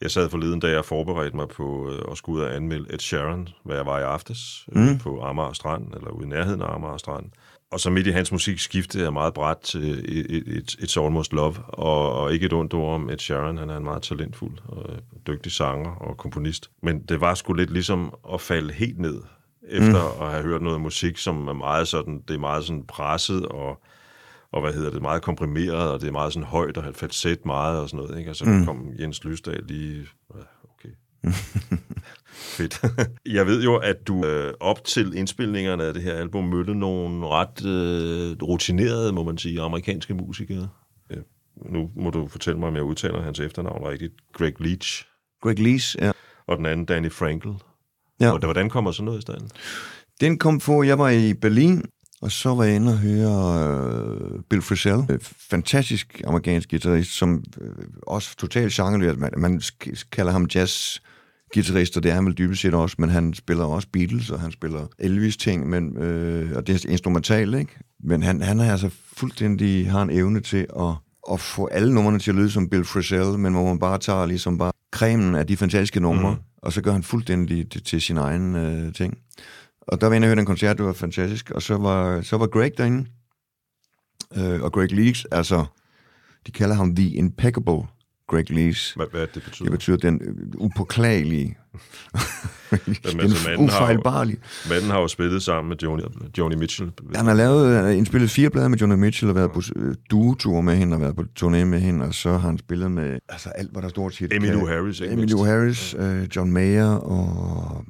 jeg 0.00 0.10
sad 0.10 0.30
forleden, 0.30 0.60
da 0.60 0.70
jeg 0.70 0.84
forberedte 0.84 1.36
mig 1.36 1.48
på 1.48 1.90
øh, 1.90 2.02
at 2.10 2.18
skulle 2.18 2.40
ud 2.40 2.44
og 2.44 2.54
anmelde 2.54 2.94
Ed 2.94 2.98
Sheeran, 2.98 3.48
hvad 3.64 3.76
jeg 3.76 3.86
var 3.86 3.98
i 3.98 4.02
aftes, 4.02 4.66
øh, 4.72 4.82
mm. 4.82 4.98
på 4.98 5.22
Amager 5.22 5.52
Strand, 5.52 5.94
eller 5.94 6.10
ude 6.10 6.26
i 6.26 6.28
nærheden 6.28 6.62
af 6.62 6.74
Amager 6.74 6.96
Strand. 6.96 7.26
Og 7.72 7.80
så 7.80 7.90
midt 7.90 8.06
i 8.06 8.10
hans 8.10 8.32
musik 8.32 8.58
skiftede 8.58 9.04
jeg 9.04 9.12
meget 9.12 9.34
bræt 9.34 9.56
til 9.56 10.18
et, 10.18 10.48
et, 10.56 10.76
It's 10.80 11.00
Almost 11.00 11.32
Love, 11.32 11.54
og, 11.68 12.12
og 12.12 12.32
ikke 12.32 12.46
et 12.46 12.52
ondt 12.52 12.74
ord 12.74 12.94
om 12.94 13.10
Ed 13.10 13.18
Sheeran, 13.18 13.58
han 13.58 13.70
er 13.70 13.76
en 13.76 13.84
meget 13.84 14.02
talentfuld 14.02 14.58
og 14.68 14.90
dygtig 15.26 15.52
sanger 15.52 15.90
og 15.90 16.16
komponist. 16.16 16.70
Men 16.82 17.02
det 17.02 17.20
var 17.20 17.34
sgu 17.34 17.52
lidt 17.52 17.70
ligesom 17.70 18.14
at 18.32 18.40
falde 18.40 18.72
helt 18.72 18.98
ned, 18.98 19.22
efter 19.68 20.14
mm. 20.16 20.24
at 20.24 20.30
have 20.30 20.42
hørt 20.42 20.62
noget 20.62 20.80
musik, 20.80 21.18
som 21.18 21.48
er 21.48 21.52
meget 21.52 21.88
sådan, 21.88 22.22
det 22.28 22.34
er 22.34 22.38
meget 22.38 22.64
sådan 22.64 22.84
presset 22.86 23.46
og, 23.46 23.82
og 24.52 24.60
hvad 24.60 24.72
hedder 24.72 24.90
det, 24.90 25.02
meget 25.02 25.22
komprimeret, 25.22 25.90
og 25.90 26.00
det 26.00 26.08
er 26.08 26.12
meget 26.12 26.32
sådan 26.32 26.46
højt 26.46 26.76
og 26.76 26.94
falset 26.94 27.46
meget 27.46 27.80
og 27.80 27.88
sådan 27.88 28.04
noget, 28.04 28.18
ikke? 28.18 28.30
Og 28.30 28.36
så 28.36 28.44
mm. 28.44 28.64
kom 28.64 28.90
Jens 29.00 29.24
Lysdal 29.24 29.64
lige, 29.68 30.06
okay, 30.74 30.94
Fedt. 32.32 32.82
Jeg 33.36 33.46
ved 33.46 33.62
jo, 33.62 33.76
at 33.76 34.06
du 34.06 34.26
øh, 34.26 34.54
op 34.60 34.84
til 34.84 35.16
indspilningerne 35.16 35.84
af 35.84 35.94
det 35.94 36.02
her 36.02 36.14
album 36.14 36.44
mødte 36.44 36.74
nogle 36.74 37.26
ret 37.28 37.64
øh, 37.66 38.36
rutinerede, 38.42 39.12
må 39.12 39.22
man 39.22 39.38
sige, 39.38 39.60
amerikanske 39.60 40.14
musikere. 40.14 40.68
Ja. 41.10 41.16
Nu 41.56 41.90
må 41.96 42.10
du 42.10 42.28
fortælle 42.28 42.58
mig, 42.58 42.68
om 42.68 42.74
jeg 42.74 42.82
udtaler 42.82 43.22
hans 43.22 43.40
efternavn 43.40 43.88
rigtigt. 43.88 44.12
Greg 44.32 44.60
Leach. 44.60 45.04
Greg 45.42 45.58
Leach, 45.58 45.96
ja. 46.00 46.12
Og 46.46 46.56
den 46.56 46.66
anden, 46.66 46.86
Danny 46.86 47.12
Frankel. 47.12 47.52
Ja. 48.20 48.38
Hvordan 48.38 48.70
kommer 48.70 48.92
sådan 48.92 49.04
noget 49.04 49.18
i 49.18 49.22
stand? 49.22 49.40
Den 50.20 50.38
kom 50.38 50.60
for, 50.60 50.82
jeg 50.82 50.98
var 50.98 51.10
i 51.10 51.34
Berlin, 51.34 51.82
og 52.22 52.32
så 52.32 52.54
var 52.54 52.64
jeg 52.64 52.76
inde 52.76 52.92
og 52.92 52.98
høre 52.98 54.34
uh, 54.34 54.40
Bill 54.50 54.62
Frisell, 54.62 55.20
fantastisk 55.50 56.22
amerikansk 56.26 56.70
guitarist, 56.70 57.10
som 57.10 57.44
uh, 57.60 57.66
også 58.06 58.36
totalt 58.36 58.72
genreløst. 58.72 59.18
Man, 59.18 59.30
man 59.36 59.62
kalder 60.12 60.32
ham 60.32 60.48
jazz 60.54 61.00
guitarist, 61.54 61.96
og 61.96 62.02
det 62.02 62.10
er 62.10 62.14
han 62.14 62.26
vel 62.26 62.38
dybest 62.38 62.62
set 62.62 62.74
også, 62.74 62.96
men 62.98 63.10
han 63.10 63.34
spiller 63.34 63.64
også 63.64 63.88
Beatles, 63.92 64.30
og 64.30 64.40
han 64.40 64.52
spiller 64.52 64.86
Elvis-ting, 64.98 65.68
men, 65.68 65.96
øh, 65.96 66.56
og 66.56 66.66
det 66.66 66.84
er 66.84 66.90
instrumentalt, 66.90 67.56
ikke? 67.56 67.72
Men 68.04 68.22
han, 68.22 68.42
han 68.42 68.60
er 68.60 68.72
altså 68.72 68.90
fuldstændig, 69.16 69.90
har 69.90 70.02
en 70.02 70.10
evne 70.10 70.40
til 70.40 70.66
at, 70.80 70.94
at 71.32 71.40
få 71.40 71.66
alle 71.66 71.94
numrene 71.94 72.18
til 72.18 72.30
at 72.30 72.34
lyde 72.34 72.50
som 72.50 72.68
Bill 72.68 72.84
Frisell, 72.84 73.38
men 73.38 73.52
hvor 73.52 73.64
man 73.64 73.78
bare 73.78 73.98
tager 73.98 74.26
ligesom 74.26 74.58
bare 74.58 74.72
cremen 74.92 75.34
af 75.34 75.46
de 75.46 75.56
fantastiske 75.56 76.00
numre, 76.00 76.30
mm. 76.30 76.40
og 76.56 76.72
så 76.72 76.82
gør 76.82 76.92
han 76.92 77.02
fuldstændig 77.02 77.74
det 77.74 77.84
til 77.84 78.00
sin 78.02 78.16
egen 78.16 78.56
øh, 78.56 78.92
ting. 78.92 79.18
Og 79.80 80.00
der 80.00 80.06
var 80.06 80.14
jeg 80.14 80.24
høre 80.24 80.38
en 80.38 80.46
koncert, 80.46 80.78
det 80.78 80.86
var 80.86 80.92
fantastisk, 80.92 81.50
og 81.50 81.62
så 81.62 81.76
var, 81.76 82.22
så 82.22 82.36
var 82.36 82.46
Greg 82.46 82.72
derinde, 82.78 83.06
øh, 84.36 84.62
og 84.62 84.72
Greg 84.72 84.92
Leaks, 84.92 85.24
altså, 85.24 85.64
de 86.46 86.52
kalder 86.52 86.74
ham 86.74 86.96
The 86.96 87.08
Impeccable 87.08 87.82
Greg 88.32 88.50
Lees. 88.50 88.92
Hvad, 88.92 89.06
hvad 89.10 89.26
det 89.34 89.42
betyder? 89.42 89.64
Det 89.64 89.72
betyder 89.72 89.96
den 89.96 90.20
upåklagelige, 90.56 91.58
den 93.12 93.60
ufejlbarlige. 93.64 94.38
Manden 94.68 94.90
har 94.90 95.00
jo 95.00 95.08
spillet 95.08 95.42
sammen 95.42 95.68
med 95.68 95.76
Joni, 95.82 96.02
Joni 96.38 96.56
Mitchell. 96.56 96.90
Han 97.14 97.26
har 97.26 97.34
lavet, 97.34 97.94
indspillet 97.94 98.30
fire 98.30 98.50
plader 98.50 98.68
med 98.68 98.78
Joni 98.78 98.96
Mitchell, 98.96 99.30
og 99.30 99.36
været 99.36 99.52
på 99.52 99.62
øh, 99.76 99.94
duotur 100.10 100.60
med 100.60 100.76
hende, 100.76 100.94
og 100.94 101.00
været 101.00 101.16
på 101.16 101.24
turné 101.40 101.64
med 101.64 101.80
hende, 101.80 102.04
og 102.04 102.14
så 102.14 102.30
har 102.30 102.38
han 102.38 102.58
spillet 102.58 102.90
med 102.90 103.18
altså 103.28 103.48
alt, 103.48 103.72
hvad 103.72 103.82
der 103.82 103.88
stort 103.88 104.14
set 104.14 104.32
Emmylou 104.32 104.66
Harris, 104.66 105.00
ikke 105.00 105.12
Emmylou 105.12 105.44
Harris, 105.44 105.94
uh, 105.94 106.36
John 106.36 106.52
Mayer, 106.52 106.88
og 106.88 107.84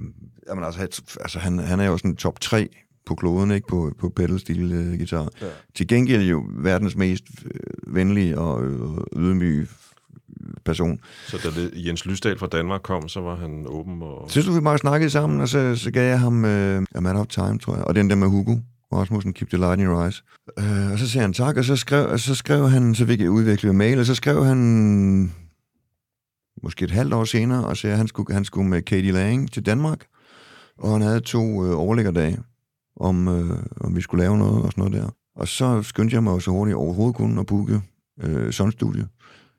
jamen, 0.49 0.65
altså, 0.65 1.03
altså 1.21 1.39
han, 1.39 1.59
han 1.59 1.81
er 1.81 1.87
jo 1.87 1.97
sådan 1.97 2.17
top 2.17 2.41
3 2.41 2.69
på 3.07 3.15
kloden, 3.15 3.51
ikke? 3.51 3.67
På, 3.67 3.93
på 3.99 4.09
pedalstil 4.09 4.65
uh, 4.65 4.97
guitar. 4.97 5.29
Ja. 5.41 5.47
Til 5.75 5.87
gengæld 5.89 6.23
jo 6.23 6.45
verdens 6.49 6.97
mest 6.97 7.25
uh, 7.45 7.95
venlige 7.95 8.39
og 8.39 8.63
uh, 8.63 8.99
ydmyge 9.17 9.67
person. 10.65 11.01
Så 11.27 11.39
da 11.45 11.61
det, 11.61 11.87
Jens 11.87 12.07
Lysdal 12.07 12.39
fra 12.39 12.47
Danmark 12.47 12.81
kom, 12.83 13.09
så 13.09 13.21
var 13.21 13.37
han 13.37 13.65
åben? 13.69 14.03
Og... 14.03 14.31
Så 14.31 14.43
du, 14.43 14.53
vi 14.53 14.61
bare 14.61 14.79
snakkede 14.79 15.11
sammen, 15.11 15.41
og 15.41 15.49
så, 15.49 15.77
så 15.77 15.91
gav 15.91 16.09
jeg 16.09 16.21
ham 16.21 16.45
uh, 16.45 16.51
A 16.95 17.01
Matter 17.01 17.21
of 17.21 17.27
Time, 17.27 17.59
tror 17.59 17.77
jeg, 17.77 17.85
og 17.85 17.95
den 17.95 18.11
der 18.11 18.17
med 18.17 18.29
Hugo. 18.29 18.57
Rasmussen, 18.93 19.33
Keep 19.33 19.49
the 19.49 19.59
Light 19.59 19.81
in 19.81 19.87
Your 19.87 20.05
Eyes. 20.05 20.25
Uh, 20.59 20.93
og 20.93 20.99
så 20.99 21.09
sagde 21.09 21.23
han 21.23 21.33
tak, 21.33 21.57
og 21.57 21.65
så 21.65 21.77
skrev, 21.77 22.09
og 22.09 22.21
så 22.21 22.35
skrev 22.35 22.69
han, 22.69 22.95
så 22.95 23.07
fik 23.07 23.21
jeg 23.21 23.31
udviklet 23.31 23.71
en 23.71 23.77
mail, 23.79 23.99
og 23.99 24.07
så 24.07 24.15
skrev 24.15 24.45
han 24.45 25.33
måske 26.63 26.85
et 26.85 26.91
halvt 26.91 27.15
år 27.15 27.25
senere, 27.25 27.67
og 27.67 27.77
sagde, 27.77 27.93
at 27.93 27.99
han 27.99 28.09
skulle, 28.09 28.35
han 28.35 28.45
skulle 28.45 28.69
med 28.69 28.83
Katie 28.83 29.13
Lang 29.13 29.53
til 29.53 29.67
Danmark, 29.67 30.07
og 30.79 30.93
han 30.93 31.03
havde 31.03 31.21
to 31.21 31.43
uh, 31.43 31.79
overlæggerdage, 31.81 32.39
om, 32.97 33.29
uh, 33.29 33.51
om 33.81 33.97
vi 33.97 34.01
skulle 34.01 34.23
lave 34.23 34.39
noget 34.39 34.63
og 34.63 34.73
sådan 34.73 34.85
noget 34.85 35.03
der. 35.03 35.11
Og 35.37 35.49
så 35.49 35.83
skyndte 35.83 36.15
jeg 36.15 36.23
mig 36.23 36.31
jo 36.31 36.41
så 36.41 36.51
hurtigt 36.51 36.77
overhovedet 36.77 37.17
kun 37.17 37.39
at 37.39 37.47
booke 37.47 37.81
uh, 38.25 38.51
sådan 38.51 38.73
studie 38.73 39.07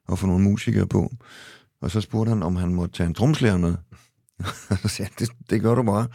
og 0.07 0.19
få 0.19 0.27
nogle 0.27 0.43
musikere 0.43 0.87
på. 0.87 1.11
Og 1.81 1.91
så 1.91 2.01
spurgte 2.01 2.29
han, 2.29 2.43
om 2.43 2.55
han 2.55 2.73
måtte 2.73 2.95
tage 2.95 3.07
en 3.07 3.13
tromslærer 3.13 3.57
med. 3.57 3.75
så 4.81 4.87
sagde 4.87 5.11
jeg, 5.19 5.19
det, 5.19 5.49
det 5.49 5.61
gør 5.61 5.75
du 5.75 5.83
bare. 5.83 6.07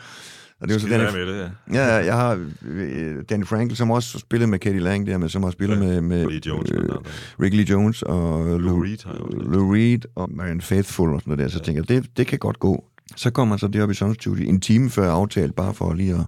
Og 0.60 0.68
det 0.68 0.74
var 0.74 0.80
så 0.80 0.88
Danny, 0.88 1.04
med 1.12 1.26
det, 1.26 1.52
ja. 1.72 1.86
ja. 1.86 2.04
jeg 2.04 2.14
har 2.14 2.34
uh, 2.34 3.22
Danny 3.30 3.46
Frankel, 3.46 3.76
som 3.76 3.90
også 3.90 4.18
spillet 4.18 4.48
med 4.48 4.58
Katie 4.58 4.80
Lang 4.80 5.06
der, 5.06 5.18
men 5.18 5.28
som 5.28 5.42
har 5.42 5.50
spillet 5.50 5.76
ja, 5.76 5.80
med, 5.80 6.00
med 6.00 6.26
Lee 6.26 6.40
Jones, 6.46 6.72
uh, 6.72 6.96
Rick 7.40 7.54
Lee 7.54 7.70
Jones 7.70 8.02
og 8.02 8.60
Lou, 8.60 8.82
Reed, 8.82 8.98
Lou 9.30 9.72
Reed 9.72 10.00
og 10.14 10.30
Marian 10.32 10.60
Faithful 10.60 11.14
og 11.14 11.20
sådan 11.20 11.30
noget 11.30 11.44
der. 11.44 11.48
Så 11.48 11.58
ja. 11.58 11.64
tænker 11.64 11.82
jeg, 11.88 12.02
det, 12.02 12.16
det 12.16 12.26
kan 12.26 12.38
godt 12.38 12.58
gå. 12.58 12.84
Så 13.16 13.30
kommer 13.30 13.52
man 13.52 13.58
så 13.58 13.68
deroppe 13.68 13.92
i 13.92 13.94
Sun 13.94 14.14
Studio 14.14 14.48
en 14.48 14.60
time 14.60 14.90
før 14.90 15.12
aftalt, 15.12 15.56
bare 15.56 15.74
for 15.74 15.92
lige 15.92 16.14
at, 16.14 16.26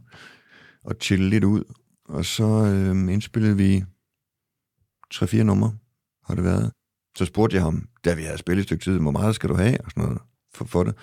at 0.90 0.96
chille 1.02 1.28
lidt 1.28 1.44
ud. 1.44 1.64
Og 2.08 2.24
så 2.24 2.44
øh, 2.44 3.12
indspillede 3.12 3.56
vi 3.56 3.84
tre-fire 5.12 5.44
numre, 5.44 5.72
har 6.26 6.34
det 6.34 6.44
været. 6.44 6.72
Så 7.20 7.24
spurgte 7.24 7.56
jeg 7.56 7.62
ham, 7.62 7.84
da 8.04 8.14
vi 8.14 8.22
havde 8.22 8.38
spillet 8.38 8.60
et 8.60 8.68
stykke 8.68 8.84
tid, 8.84 8.98
hvor 8.98 9.10
meget 9.10 9.34
skal 9.34 9.48
du 9.48 9.54
have 9.54 9.80
og 9.84 9.90
sådan 9.90 10.02
noget 10.02 10.18
for, 10.54 10.64
for 10.64 10.84
det. 10.84 10.94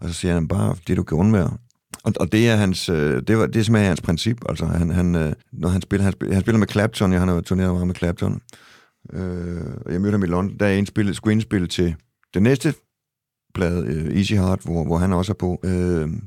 Og 0.00 0.08
så 0.08 0.14
siger 0.14 0.34
han 0.34 0.48
bare, 0.48 0.76
det 0.86 0.96
du 0.96 1.02
kan 1.02 1.18
undvære. 1.18 1.56
Og, 2.04 2.12
og 2.20 2.32
det 2.32 2.48
er 2.48 2.56
hans, 2.56 2.88
øh, 2.88 3.22
det, 3.26 3.38
var, 3.38 3.46
det 3.46 3.56
er 3.56 3.62
simpelthen 3.62 3.88
hans 3.88 4.00
princip. 4.00 4.38
Altså, 4.48 4.66
han, 4.66 4.90
han, 4.90 5.14
øh, 5.14 5.32
når 5.52 5.68
han 5.68 5.82
spiller, 5.82 6.04
han 6.04 6.12
spiller, 6.12 6.34
han 6.34 6.42
spiller 6.42 6.58
med 6.58 6.68
Clapton, 6.68 7.12
jeg 7.12 7.20
han 7.20 7.28
har 7.28 7.40
turneret 7.40 7.72
meget 7.72 7.86
med 7.86 7.94
Clapton. 7.94 8.40
Øh, 9.12 9.74
og 9.86 9.92
jeg 9.92 10.00
mødte 10.00 10.14
ham 10.14 10.22
i 10.22 10.26
London, 10.26 10.56
da 10.56 10.66
jeg 10.66 10.78
indspillede, 10.78 11.14
skulle 11.14 11.32
indspille 11.32 11.66
til 11.66 11.94
det 12.34 12.42
næste 12.42 12.74
plade, 13.56 13.82
uh, 13.82 14.16
Easy 14.16 14.32
Heart, 14.32 14.60
hvor, 14.64 14.84
hvor 14.84 14.98
han 14.98 15.12
også 15.12 15.32
er 15.32 15.34
på. 15.34 15.60
Uh, 15.62 15.70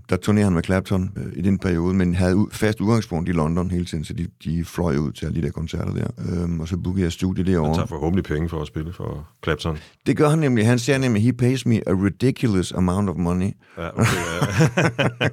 der 0.10 0.18
turnerede 0.22 0.46
han 0.46 0.54
med 0.54 0.64
Clapton 0.64 1.12
uh, 1.16 1.38
i 1.38 1.42
den 1.42 1.58
periode, 1.60 1.94
men 1.94 2.16
havde 2.16 2.36
ud, 2.36 2.48
fast 2.52 2.82
udgangspunkt 2.82 3.30
i 3.30 3.32
London 3.32 3.72
hele 3.72 3.86
tiden, 3.86 4.04
så 4.04 4.14
de, 4.14 4.28
de 4.44 4.66
fløj 4.66 4.98
ud 4.98 5.12
til 5.12 5.26
alle 5.26 5.42
de 5.42 5.46
der 5.46 5.52
koncerter 5.52 5.94
der. 5.94 6.08
Uh, 6.18 6.60
og 6.60 6.68
så 6.68 6.78
bookede 6.78 7.04
jeg 7.04 7.12
studie 7.12 7.44
derovre. 7.44 7.70
Han 7.70 7.76
tager 7.76 7.88
forhåbentlig 7.88 8.24
penge 8.24 8.50
for 8.50 8.62
at 8.62 8.68
spille 8.68 8.94
for 8.94 9.28
Clapton. 9.44 9.78
Det 10.06 10.18
gør 10.18 10.30
han 10.30 10.40
nemlig. 10.40 10.66
Han 10.66 10.80
siger 10.80 10.98
nemlig, 10.98 11.24
he 11.24 11.34
pays 11.34 11.66
me 11.66 11.76
a 11.88 11.92
ridiculous 11.92 12.72
amount 12.72 13.10
of 13.10 13.16
money. 13.16 13.52
Ja, 13.78 13.90
okay, 13.94 14.18
ja. 15.22 15.30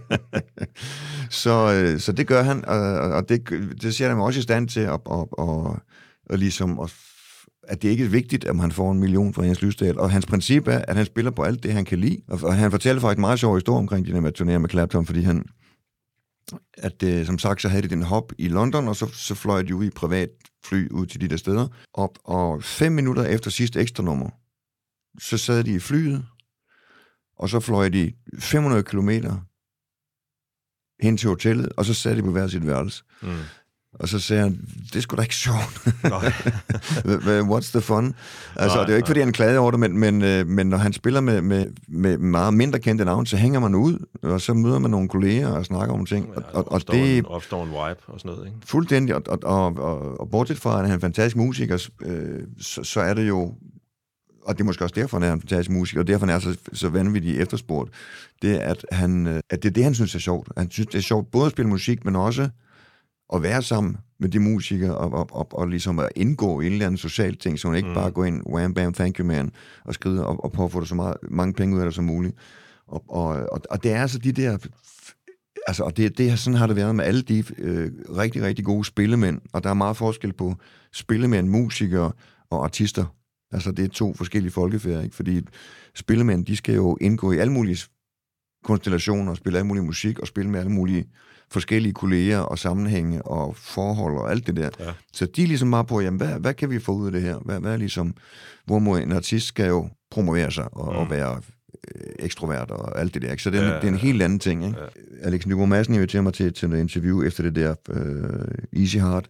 så, 1.43 1.93
uh, 1.95 2.01
så 2.01 2.13
det 2.13 2.27
gør 2.27 2.43
han, 2.43 2.65
og, 2.65 2.79
og 2.99 3.29
det, 3.29 3.41
det 3.83 3.95
siger 3.95 4.09
han 4.09 4.19
også 4.19 4.39
i 4.39 4.43
stand 4.43 4.69
til 4.69 4.81
at, 4.81 5.01
at, 5.11 5.25
at, 5.39 5.45
at, 5.49 5.81
at 6.31 6.39
ligesom 6.39 6.81
at 6.81 6.91
at 7.69 7.83
det 7.83 7.89
ikke 7.89 8.05
er 8.05 8.09
vigtigt, 8.09 8.45
at 8.45 8.61
han 8.61 8.73
får 8.73 8.93
en 8.93 9.01
million 9.01 9.35
fra 9.35 9.43
Jens 9.43 9.63
Lysdal. 9.63 9.99
Og 9.99 10.11
hans 10.11 10.27
princip 10.27 10.69
er, 10.69 10.79
at 10.79 10.97
han 10.97 11.07
spiller 11.07 11.31
på 11.31 11.43
alt 11.43 11.63
det, 11.63 11.73
han 11.73 11.85
kan 11.85 11.99
lide. 11.99 12.23
Og 12.29 12.57
han 12.57 12.71
fortæller 12.71 13.01
faktisk 13.01 13.19
en 13.19 13.21
meget 13.21 13.41
sjov 13.41 13.55
historie 13.55 13.79
omkring 13.79 14.07
det 14.07 14.15
der 14.15 14.21
med 14.21 14.29
at 14.29 14.35
turnere 14.35 14.59
med 14.59 14.71
Clapton, 14.71 15.07
fordi 15.07 15.21
han, 15.21 15.45
at 16.77 17.03
øh, 17.03 17.27
som 17.27 17.39
sagt, 17.39 17.63
så 17.63 17.69
havde 17.69 17.83
de 17.83 17.89
den 17.89 18.03
hop 18.03 18.33
i 18.39 18.49
London, 18.49 18.89
og 18.89 18.97
så, 18.97 19.07
så 19.07 19.35
fløj 19.35 19.63
de 19.63 19.75
ud 19.75 19.85
i 19.85 19.91
privat 19.91 20.29
fly 20.65 20.89
ud 20.91 21.07
til 21.07 21.21
de 21.21 21.29
der 21.29 21.37
steder. 21.37 21.69
Og, 21.93 22.15
og 22.25 22.63
fem 22.63 22.93
minutter 22.93 23.25
efter 23.25 23.51
sidste 23.51 23.81
ekstra 23.81 24.03
nummer, 24.03 24.31
så 25.21 25.39
sad 25.39 25.65
de 25.65 25.75
i 25.75 25.79
flyet, 25.79 26.27
og 27.39 27.49
så 27.49 27.61
fløj 27.61 27.89
de 27.89 28.13
500 28.39 28.83
kilometer 28.83 29.37
hen 31.01 31.17
til 31.17 31.29
hotellet, 31.29 31.73
og 31.77 31.85
så 31.85 31.95
sad 31.95 32.17
de 32.17 32.23
på 32.23 32.31
hver 32.31 32.47
sit 32.47 32.67
værelse. 32.67 33.05
Mm. 33.23 33.29
Og 33.99 34.09
så 34.09 34.19
sagde 34.19 34.43
han, 34.43 34.61
det 34.93 35.03
skulle 35.03 35.19
da 35.19 35.23
ikke 35.23 35.35
sjovt. 35.35 35.87
What's 37.53 37.71
the 37.73 37.81
fun? 37.81 38.15
Altså, 38.57 38.77
nej, 38.77 38.85
det 38.85 38.89
er 38.89 38.93
jo 38.93 38.97
ikke, 38.97 39.07
fordi 39.07 39.21
han 39.21 39.33
klagede 39.33 39.59
over 39.59 39.71
det, 39.71 39.81
men, 39.81 39.99
men, 39.99 40.23
øh, 40.23 40.47
men 40.47 40.67
når 40.67 40.77
han 40.77 40.93
spiller 40.93 41.21
med, 41.21 41.43
med, 41.43 41.67
med 41.89 42.19
meget 42.19 42.55
mindre 42.55 42.79
kendte 42.79 43.05
navn, 43.05 43.27
så 43.27 43.37
hænger 43.37 43.61
man 43.61 43.75
ud, 43.75 44.07
og 44.23 44.41
så 44.41 44.55
møder 44.55 44.79
man 44.79 44.91
nogle 44.91 45.09
kolleger 45.09 45.49
og 45.49 45.65
snakker 45.65 45.95
om 45.95 46.07
ting. 46.07 46.29
Ja, 46.37 46.41
og, 46.53 46.73
og, 46.73 46.93
det 46.93 47.27
opstår 47.27 47.63
en 47.63 47.69
vibe 47.69 48.01
og 48.07 48.21
sådan 48.21 48.33
noget, 48.33 48.47
ikke? 48.47 48.59
Fuldstændig, 48.67 49.15
og, 49.15 49.23
og, 49.27 49.39
og, 49.43 49.77
og, 49.77 50.21
og 50.21 50.31
bortset 50.31 50.59
fra, 50.59 50.71
at 50.71 50.81
han 50.81 50.91
er 50.91 50.95
en 50.95 51.01
fantastisk 51.01 51.37
musiker, 51.37 51.89
øh, 52.03 52.41
så, 52.61 52.85
så 52.85 53.01
er 53.01 53.15
det 53.15 53.29
jo 53.29 53.55
og 54.47 54.55
det 54.55 54.61
er 54.61 54.65
måske 54.65 54.85
også 54.85 54.95
derfor, 54.95 55.19
han 55.19 55.29
er 55.29 55.33
en 55.33 55.41
fantastisk 55.41 55.71
musiker, 55.71 56.01
og 56.01 56.07
derfor 56.07 56.27
han 56.27 56.35
er 56.35 56.39
så, 56.39 56.57
så 56.73 56.89
vanvittigt 56.89 57.41
efterspurgt, 57.41 57.91
det 58.43 58.55
er, 58.55 58.61
at, 58.61 58.87
han, 58.93 59.27
øh, 59.27 59.41
at 59.51 59.63
det 59.63 59.69
er 59.69 59.73
det, 59.73 59.85
han 59.85 59.95
synes 59.95 60.15
er 60.15 60.19
sjovt. 60.19 60.49
Han 60.57 60.71
synes, 60.71 60.87
det 60.87 60.99
er 60.99 61.03
sjovt 61.03 61.31
både 61.31 61.47
at 61.47 61.53
spille 61.53 61.69
musik, 61.69 62.05
men 62.05 62.17
også 62.17 62.49
at 63.35 63.43
være 63.43 63.63
sammen 63.63 63.97
med 64.19 64.29
de 64.29 64.39
musikere 64.39 64.97
og, 64.97 65.13
og, 65.13 65.29
og, 65.33 65.59
og 65.59 65.69
ligesom 65.69 65.99
at 65.99 66.09
indgå 66.17 66.61
i 66.61 66.67
en 66.67 66.73
eller 66.73 66.87
anden 66.87 66.99
social 66.99 67.37
ting, 67.37 67.59
så 67.59 67.69
man 67.69 67.77
ikke 67.77 67.89
mm. 67.89 67.95
bare 67.95 68.11
går 68.11 68.25
ind, 68.25 68.43
wham, 68.47 68.75
bam, 68.75 68.93
thank 68.93 69.19
you, 69.19 69.27
man, 69.27 69.51
og 69.85 69.95
skrider 69.95 70.23
og, 70.25 70.45
og 70.45 70.73
få 70.73 70.81
det 70.81 70.89
så 70.89 70.95
meget, 70.95 71.17
mange 71.23 71.55
penge 71.55 71.77
ud 71.77 71.81
af 71.81 71.87
det 71.87 71.95
som 71.95 72.05
muligt. 72.05 72.37
Og, 72.87 73.05
og, 73.09 73.27
og, 73.27 73.61
og 73.71 73.83
det 73.83 73.93
er 73.93 74.03
altså 74.03 74.19
de 74.19 74.33
der... 74.33 74.59
Altså, 75.69 75.83
og 75.85 75.97
det, 75.97 76.19
det, 76.19 76.39
sådan 76.39 76.59
har 76.59 76.67
det 76.67 76.77
været 76.77 76.95
med 76.95 77.05
alle 77.05 77.23
de 77.23 77.45
øh, 77.59 77.91
rigtig, 78.17 78.43
rigtig 78.43 78.65
gode 78.65 78.85
spillemænd, 78.85 79.41
og 79.53 79.65
der 79.65 79.71
er 79.71 79.75
meget 79.75 79.97
forskel 79.97 80.33
på 80.33 80.55
spillemænd, 80.93 81.49
musikere 81.49 82.13
og 82.51 82.65
artister. 82.65 83.05
Altså, 83.53 83.73
det 83.73 83.85
er 83.85 83.89
to 83.89 84.15
forskellige 84.15 84.53
folkefærd, 84.53 85.05
ikke? 85.05 85.17
Fordi 85.17 85.41
spillemænd, 85.95 86.47
de 86.47 86.57
skal 86.57 86.75
jo 86.75 86.99
indgå 87.01 87.33
i 87.33 87.39
alle 87.39 87.53
mulige 87.53 87.79
konstellationer, 88.65 89.35
spille 89.35 89.59
alle 89.59 89.67
mulige 89.67 89.85
musik, 89.85 90.19
og 90.19 90.27
spille 90.27 90.51
med 90.51 90.61
alle 90.61 90.73
mulige 90.73 91.07
forskellige 91.51 91.93
kolleger 91.93 92.39
og 92.39 92.59
sammenhænge 92.59 93.23
og 93.23 93.57
forhold 93.57 94.17
og 94.17 94.31
alt 94.31 94.47
det 94.47 94.57
der. 94.57 94.71
Ja. 94.81 94.93
Så 95.13 95.27
de 95.27 95.43
er 95.43 95.47
ligesom 95.47 95.69
meget 95.69 95.87
på, 95.87 96.01
jamen, 96.01 96.19
hvad, 96.19 96.41
hvad 96.41 96.55
kan 96.55 96.71
vi 96.71 96.79
få 96.79 96.93
ud 96.93 97.07
af 97.07 97.13
det 97.13 97.23
her? 97.23 97.39
Hvad, 97.39 97.61
hvad 97.61 97.73
er 97.73 97.77
ligesom, 97.77 98.15
hvor 98.65 98.79
må 98.79 98.97
en 98.97 99.13
artist 99.13 99.47
skal 99.47 99.69
jo 99.69 99.89
promovere 100.11 100.51
sig 100.51 100.69
og, 100.73 100.93
mm. 100.93 100.99
og 100.99 101.11
være 101.11 101.41
øh, 101.95 102.13
ekstrovert 102.19 102.71
og 102.71 103.01
alt 103.01 103.15
det 103.15 103.23
der. 103.23 103.31
Ikke? 103.31 103.43
Så 103.43 103.51
det 103.51 103.61
er, 103.61 103.65
ja, 103.65 103.75
det 103.75 103.85
er 103.85 103.89
en 103.89 103.95
helt 103.95 104.23
anden 104.23 104.39
ting. 104.39 104.67
Ikke? 104.67 104.79
Ja. 104.81 105.27
Alex 105.27 105.47
Nyborg 105.47 105.69
Madsen 105.69 105.95
inviterer 105.95 106.23
mig 106.23 106.35
til, 106.35 106.53
til 106.53 106.73
et 106.73 106.79
interview 106.79 107.23
efter 107.23 107.43
det 107.43 107.55
der 107.55 107.75
uh, 107.91 108.81
Easy 108.81 108.97
Heart, 108.97 109.29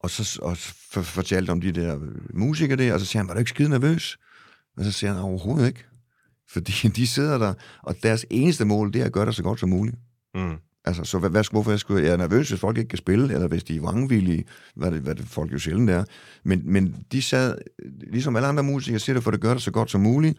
og 0.00 0.10
så 0.10 0.38
og 0.42 0.56
for, 0.90 1.02
fortalte 1.02 1.50
om 1.50 1.60
de 1.60 1.72
der 1.72 1.98
musikere 2.34 2.76
der, 2.76 2.94
og 2.94 3.00
så 3.00 3.06
siger 3.06 3.20
han, 3.20 3.28
var 3.28 3.34
du 3.34 3.38
ikke 3.38 3.48
skide 3.48 3.68
nervøs? 3.68 4.18
Og 4.76 4.84
så 4.84 4.92
siger 4.92 5.12
han, 5.12 5.22
overhovedet 5.22 5.66
ikke. 5.66 5.84
Fordi 6.48 6.72
de 6.96 7.06
sidder 7.06 7.38
der, 7.38 7.54
og 7.82 7.96
deres 8.02 8.26
eneste 8.30 8.64
mål, 8.64 8.92
det 8.92 9.00
er 9.00 9.04
at 9.04 9.12
gøre 9.12 9.26
det 9.26 9.34
så 9.34 9.42
godt 9.42 9.60
som 9.60 9.68
muligt. 9.68 9.96
Mm. 10.34 10.56
Altså, 10.84 11.04
så 11.04 11.18
hvad, 11.18 11.30
hvad, 11.30 11.44
hvorfor 11.50 11.76
skulle 11.76 12.04
jeg, 12.04 12.12
er 12.12 12.16
nervøs, 12.16 12.48
hvis 12.48 12.60
folk 12.60 12.78
ikke 12.78 12.88
kan 12.88 12.98
spille, 12.98 13.34
eller 13.34 13.48
hvis 13.48 13.64
de 13.64 13.76
er 13.76 13.80
vrangvillige, 13.80 14.44
hvad 14.74 14.90
det, 14.90 15.00
hvad 15.00 15.14
det 15.14 15.26
folk 15.26 15.52
jo 15.52 15.58
sjældent 15.58 15.90
er. 15.90 16.04
Men, 16.44 16.62
men 16.64 16.96
de 17.12 17.22
sad, 17.22 17.58
ligesom 18.12 18.36
alle 18.36 18.48
andre 18.48 18.62
musikere, 18.62 18.98
siger 18.98 19.14
det 19.14 19.24
for 19.24 19.30
at 19.30 19.40
gøre 19.40 19.54
det 19.54 19.62
så 19.62 19.70
godt 19.70 19.90
som 19.90 20.00
muligt, 20.00 20.38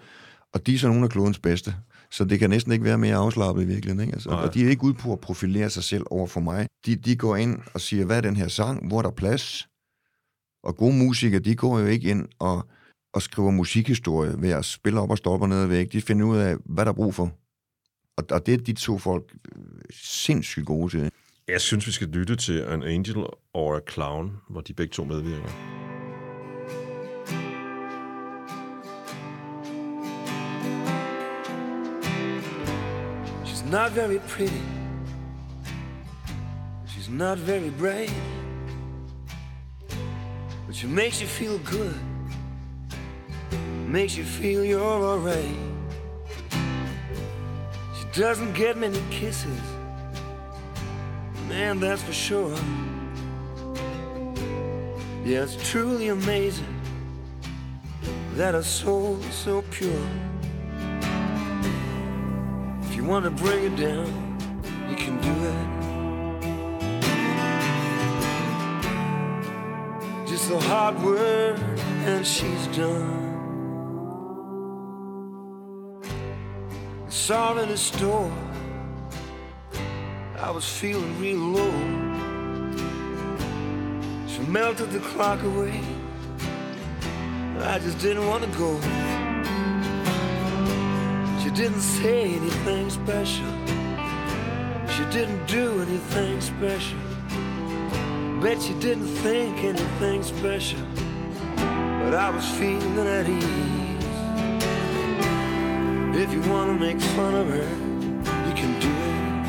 og 0.54 0.68
de 0.68 0.74
er 0.74 0.78
så 0.78 0.88
nogle 0.88 1.04
af 1.04 1.10
klodens 1.10 1.40
bedste. 1.40 1.76
Så 2.12 2.26
det 2.26 2.40
kan 2.40 2.50
næsten 2.50 2.72
ikke 2.72 2.86
være 2.86 2.98
mere 2.98 3.16
afslappet 3.16 3.64
i 3.64 3.66
virkeligheden. 3.66 4.02
Ikke? 4.02 4.14
Altså, 4.14 4.30
Nej. 4.30 4.44
og 4.44 4.54
de 4.54 4.66
er 4.66 4.70
ikke 4.70 4.84
ude 4.84 4.94
på 4.94 5.14
at 5.14 5.20
profilere 5.20 5.70
sig 5.70 5.84
selv 5.84 6.04
over 6.10 6.28
for 6.28 6.40
mig. 6.40 6.68
De, 6.86 6.96
de 6.96 7.16
går 7.16 7.36
ind 7.36 7.60
og 7.74 7.82
siger, 7.82 8.06
hvad 8.06 8.18
er 8.18 8.22
den 8.22 8.36
her 8.36 8.48
sang? 8.48 8.88
Hvor 8.88 8.98
er 8.98 9.02
der 9.02 9.12
plads? 9.12 9.68
Og 10.64 10.78
gode 10.78 10.96
musikere, 10.96 11.40
de 11.40 11.56
går 11.56 11.80
jo 11.80 11.86
ikke 11.86 12.10
ind 12.10 12.28
og, 12.40 12.68
og 13.14 13.22
skriver 13.22 13.52
musikhistorie 13.52 14.42
ved 14.42 14.50
at 14.50 14.66
spille 14.66 15.00
op 15.00 15.12
og 15.12 15.18
stå 15.18 15.30
op 15.30 15.42
og 15.42 15.50
ned 15.50 15.64
og 15.64 15.70
væk. 15.70 15.92
De 15.92 16.02
finder 16.02 16.26
ud 16.26 16.38
af, 16.38 16.56
hvad 16.66 16.86
der 16.86 16.92
er 16.92 16.96
brug 16.96 17.16
for. 17.16 17.32
Og, 18.18 18.24
og 18.32 18.46
det 18.46 18.54
er 18.54 18.58
de 18.58 18.74
to 18.74 18.98
folk 18.98 19.36
øh, 19.56 19.62
sindssygt 19.92 20.66
gode 20.66 20.92
til. 20.92 21.12
Jeg 21.48 21.62
synes, 21.62 21.88
vi 21.88 21.92
skal 21.92 22.08
lytte 22.08 22.36
til 22.36 22.62
An 22.62 22.84
Angel 22.84 23.26
or 23.54 23.76
a 23.76 23.80
Clown, 23.92 24.38
hvor 24.50 24.62
de 24.62 24.74
begge 24.74 24.92
to 24.92 25.04
medvirker. 25.04 25.50
She's 33.46 33.72
not 33.72 33.92
very 33.92 34.20
pretty. 34.20 34.64
She's 36.88 37.10
not 37.10 37.38
very 37.38 37.70
brave. 37.70 38.14
But 40.68 40.76
she 40.76 40.88
makes 40.88 41.22
you 41.22 41.28
feel 41.28 41.60
good. 41.60 41.96
Makes 43.88 44.18
you 44.18 44.24
feel 44.24 44.64
you're 44.64 44.82
alright. 44.82 45.75
Doesn't 48.16 48.54
get 48.54 48.78
many 48.78 49.04
kisses. 49.12 49.60
Man, 51.50 51.82
that's 51.82 52.02
for 52.02 52.14
sure. 52.14 52.56
Yeah, 55.26 55.44
it's 55.44 55.58
truly 55.70 56.08
amazing 56.08 56.80
that 58.36 58.56
a 58.56 58.64
soul 58.64 59.22
so 59.32 59.64
pure. 59.64 60.08
If 62.84 62.96
you 62.96 63.04
want 63.04 63.26
to 63.26 63.32
bring 63.32 63.66
it 63.66 63.76
down, 63.76 64.08
you 64.90 64.96
can 64.96 65.20
do 65.20 65.34
it. 65.52 65.68
Just 70.26 70.50
a 70.52 70.60
hard 70.60 70.98
word, 71.04 71.60
and 72.06 72.26
she's 72.26 72.68
done. 72.68 73.25
Saw 77.26 77.58
in 77.58 77.70
a 77.70 77.78
store. 77.78 78.32
I 80.38 80.52
was 80.52 80.64
feeling 80.64 81.20
real 81.20 81.40
low. 81.40 81.76
She 84.28 84.42
melted 84.42 84.92
the 84.92 85.00
clock 85.00 85.42
away. 85.42 85.82
I 87.62 87.80
just 87.80 87.98
didn't 87.98 88.28
want 88.28 88.44
to 88.44 88.52
go. 88.60 88.80
She 91.42 91.50
didn't 91.50 91.82
say 91.82 92.36
anything 92.36 92.92
special. 92.92 93.52
She 94.94 95.04
didn't 95.10 95.48
do 95.48 95.82
anything 95.82 96.40
special. 96.42 97.00
Bet 98.40 98.62
she 98.62 98.76
didn't 98.76 99.12
think 99.24 99.64
anything 99.64 100.22
special. 100.22 100.86
But 101.56 102.14
I 102.14 102.30
was 102.30 102.48
feeling 102.60 103.08
at 103.08 103.28
ease. 103.28 103.75
If 106.18 106.32
you 106.32 106.40
want 106.50 106.72
to 106.72 106.80
make 106.80 107.02
fun 107.02 107.36
of 107.36 107.50
her, 107.50 107.70
you 108.48 108.54
can 108.56 108.80
do 108.80 108.88
it. 108.88 109.44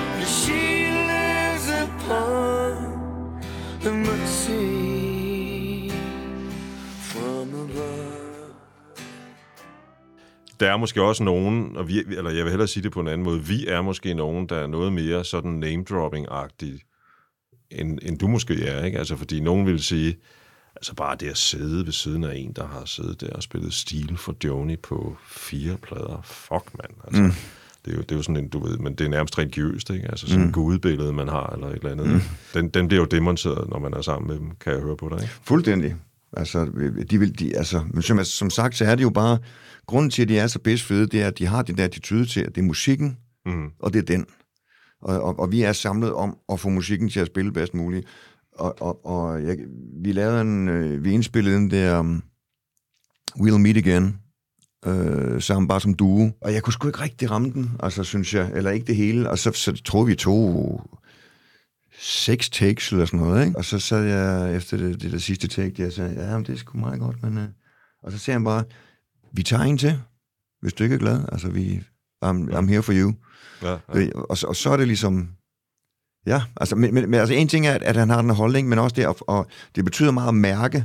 But 0.00 0.28
She 0.28 0.90
lives 1.12 1.68
upon 1.70 3.40
the 3.80 3.92
mercy 3.92 4.85
Der 10.66 10.72
er 10.72 10.76
måske 10.76 11.02
også 11.02 11.22
nogen, 11.22 11.76
og 11.76 11.88
vi, 11.88 11.98
eller 11.98 12.30
jeg 12.30 12.44
vil 12.44 12.50
hellere 12.50 12.68
sige 12.68 12.82
det 12.82 12.92
på 12.92 13.00
en 13.00 13.08
anden 13.08 13.24
måde, 13.24 13.44
vi 13.44 13.66
er 13.66 13.82
måske 13.82 14.14
nogen, 14.14 14.46
der 14.48 14.56
er 14.56 14.66
noget 14.66 14.92
mere 14.92 15.24
sådan 15.24 15.50
name-dropping-agtige, 15.50 16.80
end, 17.70 17.98
end 18.02 18.18
du 18.18 18.28
måske 18.28 18.66
er, 18.66 18.84
ikke? 18.84 18.98
Altså, 18.98 19.16
fordi 19.16 19.40
nogen 19.40 19.66
vil 19.66 19.82
sige, 19.82 20.16
altså 20.76 20.94
bare 20.94 21.16
det 21.16 21.28
at 21.28 21.36
sidde 21.36 21.86
ved 21.86 21.92
siden 21.92 22.24
af 22.24 22.36
en, 22.36 22.52
der 22.52 22.66
har 22.66 22.82
siddet 22.84 23.20
der 23.20 23.32
og 23.32 23.42
spillet 23.42 23.74
stil 23.74 24.16
for 24.16 24.36
Joni 24.44 24.76
på 24.76 25.16
fire 25.28 25.76
plader, 25.76 26.20
fuck 26.24 26.78
mand, 26.82 26.92
altså. 27.04 27.22
Mm. 27.22 27.32
Det 27.84 27.92
er, 27.92 27.96
jo, 27.96 28.02
det 28.02 28.10
er 28.12 28.16
jo 28.16 28.22
sådan 28.22 28.36
en, 28.36 28.48
du 28.48 28.66
ved, 28.66 28.78
men 28.78 28.94
det 28.94 29.04
er 29.04 29.08
nærmest 29.08 29.38
religiøst, 29.38 29.90
ikke? 29.90 30.08
Altså 30.08 30.28
sådan 30.28 30.46
mm. 30.46 30.52
gudbillede, 30.52 31.12
man 31.12 31.28
har, 31.28 31.46
eller 31.46 31.66
et 31.66 31.74
eller 31.74 31.90
andet. 31.90 32.08
Mm. 32.08 32.20
Den, 32.54 32.68
den 32.68 32.88
bliver 32.88 33.00
jo 33.00 33.06
demonteret, 33.06 33.68
når 33.68 33.78
man 33.78 33.94
er 33.94 34.02
sammen 34.02 34.28
med 34.28 34.38
dem, 34.38 34.50
kan 34.60 34.72
jeg 34.72 34.80
høre 34.80 34.96
på 34.96 35.08
dig, 35.08 35.22
ikke? 35.22 35.34
Fuldstændig. 35.42 35.94
Altså, 36.36 36.64
de 37.10 37.18
vil, 37.18 37.38
de, 37.38 37.56
altså, 37.56 37.84
men 37.90 38.02
som, 38.02 38.24
som 38.24 38.50
sagt, 38.50 38.76
så 38.76 38.84
er 38.84 38.94
det 38.94 39.02
jo 39.02 39.10
bare, 39.10 39.38
grunden 39.86 40.10
til, 40.10 40.22
at 40.22 40.28
de 40.28 40.38
er 40.38 40.46
så 40.46 40.58
bedst 40.58 40.84
fede, 40.84 41.06
det 41.06 41.22
er, 41.22 41.26
at 41.26 41.38
de 41.38 41.46
har 41.46 41.62
den 41.62 41.78
der 41.78 41.84
attitude 41.84 42.26
til, 42.26 42.40
at 42.40 42.54
det 42.54 42.60
er 42.60 42.64
musikken, 42.66 43.16
Mm. 43.46 43.70
og 43.80 43.92
det 43.92 43.98
er 43.98 44.02
den. 44.02 44.26
Og, 45.02 45.20
og, 45.22 45.38
og 45.38 45.52
vi 45.52 45.62
er 45.62 45.72
samlet 45.72 46.12
om 46.12 46.36
at 46.52 46.60
få 46.60 46.68
musikken 46.68 47.08
til 47.08 47.20
at 47.20 47.26
spille 47.26 47.52
bedst 47.52 47.74
muligt. 47.74 48.06
Og, 48.52 48.82
og, 48.82 49.06
og 49.06 49.42
jeg, 49.42 49.56
vi 50.02 50.12
lavede 50.12 50.40
en, 50.40 50.68
øh, 50.68 51.04
vi 51.04 51.10
indspillede 51.12 51.56
den 51.56 51.70
der 51.70 51.98
um, 51.98 52.22
We'll 53.40 53.56
Meet 53.58 53.76
Again, 53.76 54.16
øh, 54.86 55.42
sammen 55.42 55.68
bare 55.68 55.80
som 55.80 55.94
duo. 55.94 56.30
Og 56.40 56.52
jeg 56.52 56.62
kunne 56.62 56.72
sgu 56.72 56.88
ikke 56.88 57.00
rigtig 57.00 57.30
ramme 57.30 57.52
den, 57.52 57.70
altså 57.80 58.04
synes 58.04 58.34
jeg, 58.34 58.50
eller 58.54 58.70
ikke 58.70 58.86
det 58.86 58.96
hele. 58.96 59.30
Og 59.30 59.38
så, 59.38 59.52
så 59.52 59.82
troede 59.84 60.06
vi 60.06 60.14
to 60.14 60.80
seks 61.98 62.50
takes 62.50 62.92
eller 62.92 63.04
sådan 63.06 63.20
noget, 63.20 63.46
ikke? 63.46 63.58
Og 63.58 63.64
så 63.64 63.78
sad 63.78 64.02
jeg 64.04 64.56
efter 64.56 64.76
det, 64.76 65.02
det 65.02 65.12
der 65.12 65.18
sidste 65.18 65.48
take, 65.48 65.70
der, 65.76 65.86
og 65.86 65.92
sagde, 65.92 66.24
ja, 66.24 66.36
men 66.36 66.46
det 66.46 66.52
er 66.54 66.58
sgu 66.58 66.78
meget 66.78 67.00
godt, 67.00 67.22
men... 67.22 67.38
Øh. 67.38 67.48
Og 68.02 68.12
så 68.12 68.18
sagde 68.18 68.34
han 68.34 68.44
bare, 68.44 68.64
vi 69.32 69.42
tager 69.42 69.62
en 69.62 69.78
til, 69.78 70.00
hvis 70.60 70.72
du 70.72 70.82
ikke 70.84 70.94
er 70.94 70.98
glad. 70.98 71.24
Altså, 71.32 71.48
vi, 71.48 71.82
I'm, 72.24 72.50
I'm 72.52 72.66
here 72.68 72.82
for 72.82 72.92
you. 72.92 73.14
Ja, 73.62 73.76
ja. 73.94 74.08
Og, 74.14 74.38
så- 74.38 74.46
og 74.46 74.56
så 74.56 74.70
er 74.70 74.76
det 74.76 74.86
ligesom... 74.86 75.28
Ja, 76.26 76.42
altså, 76.56 76.76
men, 76.76 76.94
men, 76.94 77.10
men 77.10 77.20
altså 77.20 77.34
en 77.34 77.48
ting 77.48 77.66
er, 77.66 77.72
at, 77.74 77.82
at 77.82 77.96
han 77.96 78.10
har 78.10 78.20
den 78.22 78.30
holdning, 78.30 78.68
men 78.68 78.78
også 78.78 78.96
det, 78.96 79.06
og, 79.06 79.16
og 79.20 79.46
det 79.74 79.84
betyder 79.84 80.10
meget 80.10 80.28
at 80.28 80.34
mærke, 80.34 80.84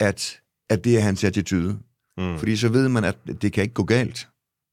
at, 0.00 0.40
at 0.70 0.84
det 0.84 0.96
er 0.96 1.00
hans 1.00 1.24
attitude. 1.24 1.78
Mm. 2.18 2.38
Fordi 2.38 2.56
så 2.56 2.68
ved 2.68 2.88
man, 2.88 3.04
at 3.04 3.16
det 3.42 3.52
kan 3.52 3.62
ikke 3.62 3.74
gå 3.74 3.84
galt. 3.84 4.28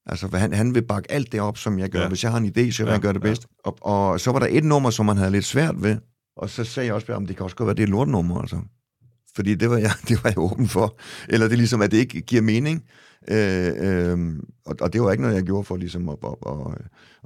Altså, 0.05 0.37
han, 0.37 0.53
han 0.53 0.75
vil 0.75 0.81
bakke 0.81 1.11
alt 1.11 1.31
det 1.31 1.41
op, 1.41 1.57
som 1.57 1.79
jeg 1.79 1.89
gør. 1.89 1.99
Ja. 1.99 2.03
Ja. 2.03 2.09
Hvis 2.09 2.23
jeg 2.23 2.31
har 2.31 2.37
en 2.37 2.45
idé, 2.45 2.71
så 2.71 2.83
vil 2.83 2.85
Ja, 2.85 2.85
ja. 2.85 2.91
han 2.91 3.01
gøre 3.01 3.13
det 3.13 3.19
ja. 3.19 3.27
bedst. 3.27 3.47
Og, 3.65 3.77
og 3.81 4.19
så 4.19 4.31
var 4.31 4.39
der 4.39 4.47
et 4.49 4.63
nummer, 4.63 4.89
som 4.89 5.07
han 5.07 5.17
havde 5.17 5.31
lidt 5.31 5.45
svært 5.45 5.83
ved. 5.83 5.97
Og 6.37 6.49
så 6.49 6.63
sagde 6.63 6.87
jeg 6.87 6.95
også 6.95 7.07
bare, 7.07 7.17
om 7.17 7.27
det 7.27 7.35
kan 7.35 7.43
også 7.43 7.55
godt 7.55 7.67
være, 7.67 7.75
det 7.75 7.83
er 7.83 7.87
lortnummer, 7.87 8.41
altså. 8.41 8.59
Fordi 9.35 9.55
det 9.55 9.69
var, 9.69 9.77
jeg, 9.77 9.91
det 10.07 10.23
var 10.23 10.29
jeg 10.29 10.37
åben 10.39 10.67
for. 10.67 10.97
Eller 11.29 11.47
det 11.47 11.53
er 11.53 11.57
ligesom, 11.57 11.81
at 11.81 11.91
det 11.91 11.97
ikke 11.97 12.21
giver 12.21 12.41
mening. 12.41 12.83
Øh, 13.27 13.71
øh, 13.77 14.17
og, 14.65 14.75
og 14.81 14.93
det 14.93 15.01
var 15.01 15.11
ikke 15.11 15.21
noget, 15.21 15.35
jeg 15.35 15.43
gjorde 15.43 15.63
for 15.63 15.77
ligesom 15.77 16.09
at, 16.09 16.17
at, 16.25 16.33
at, 16.47 16.77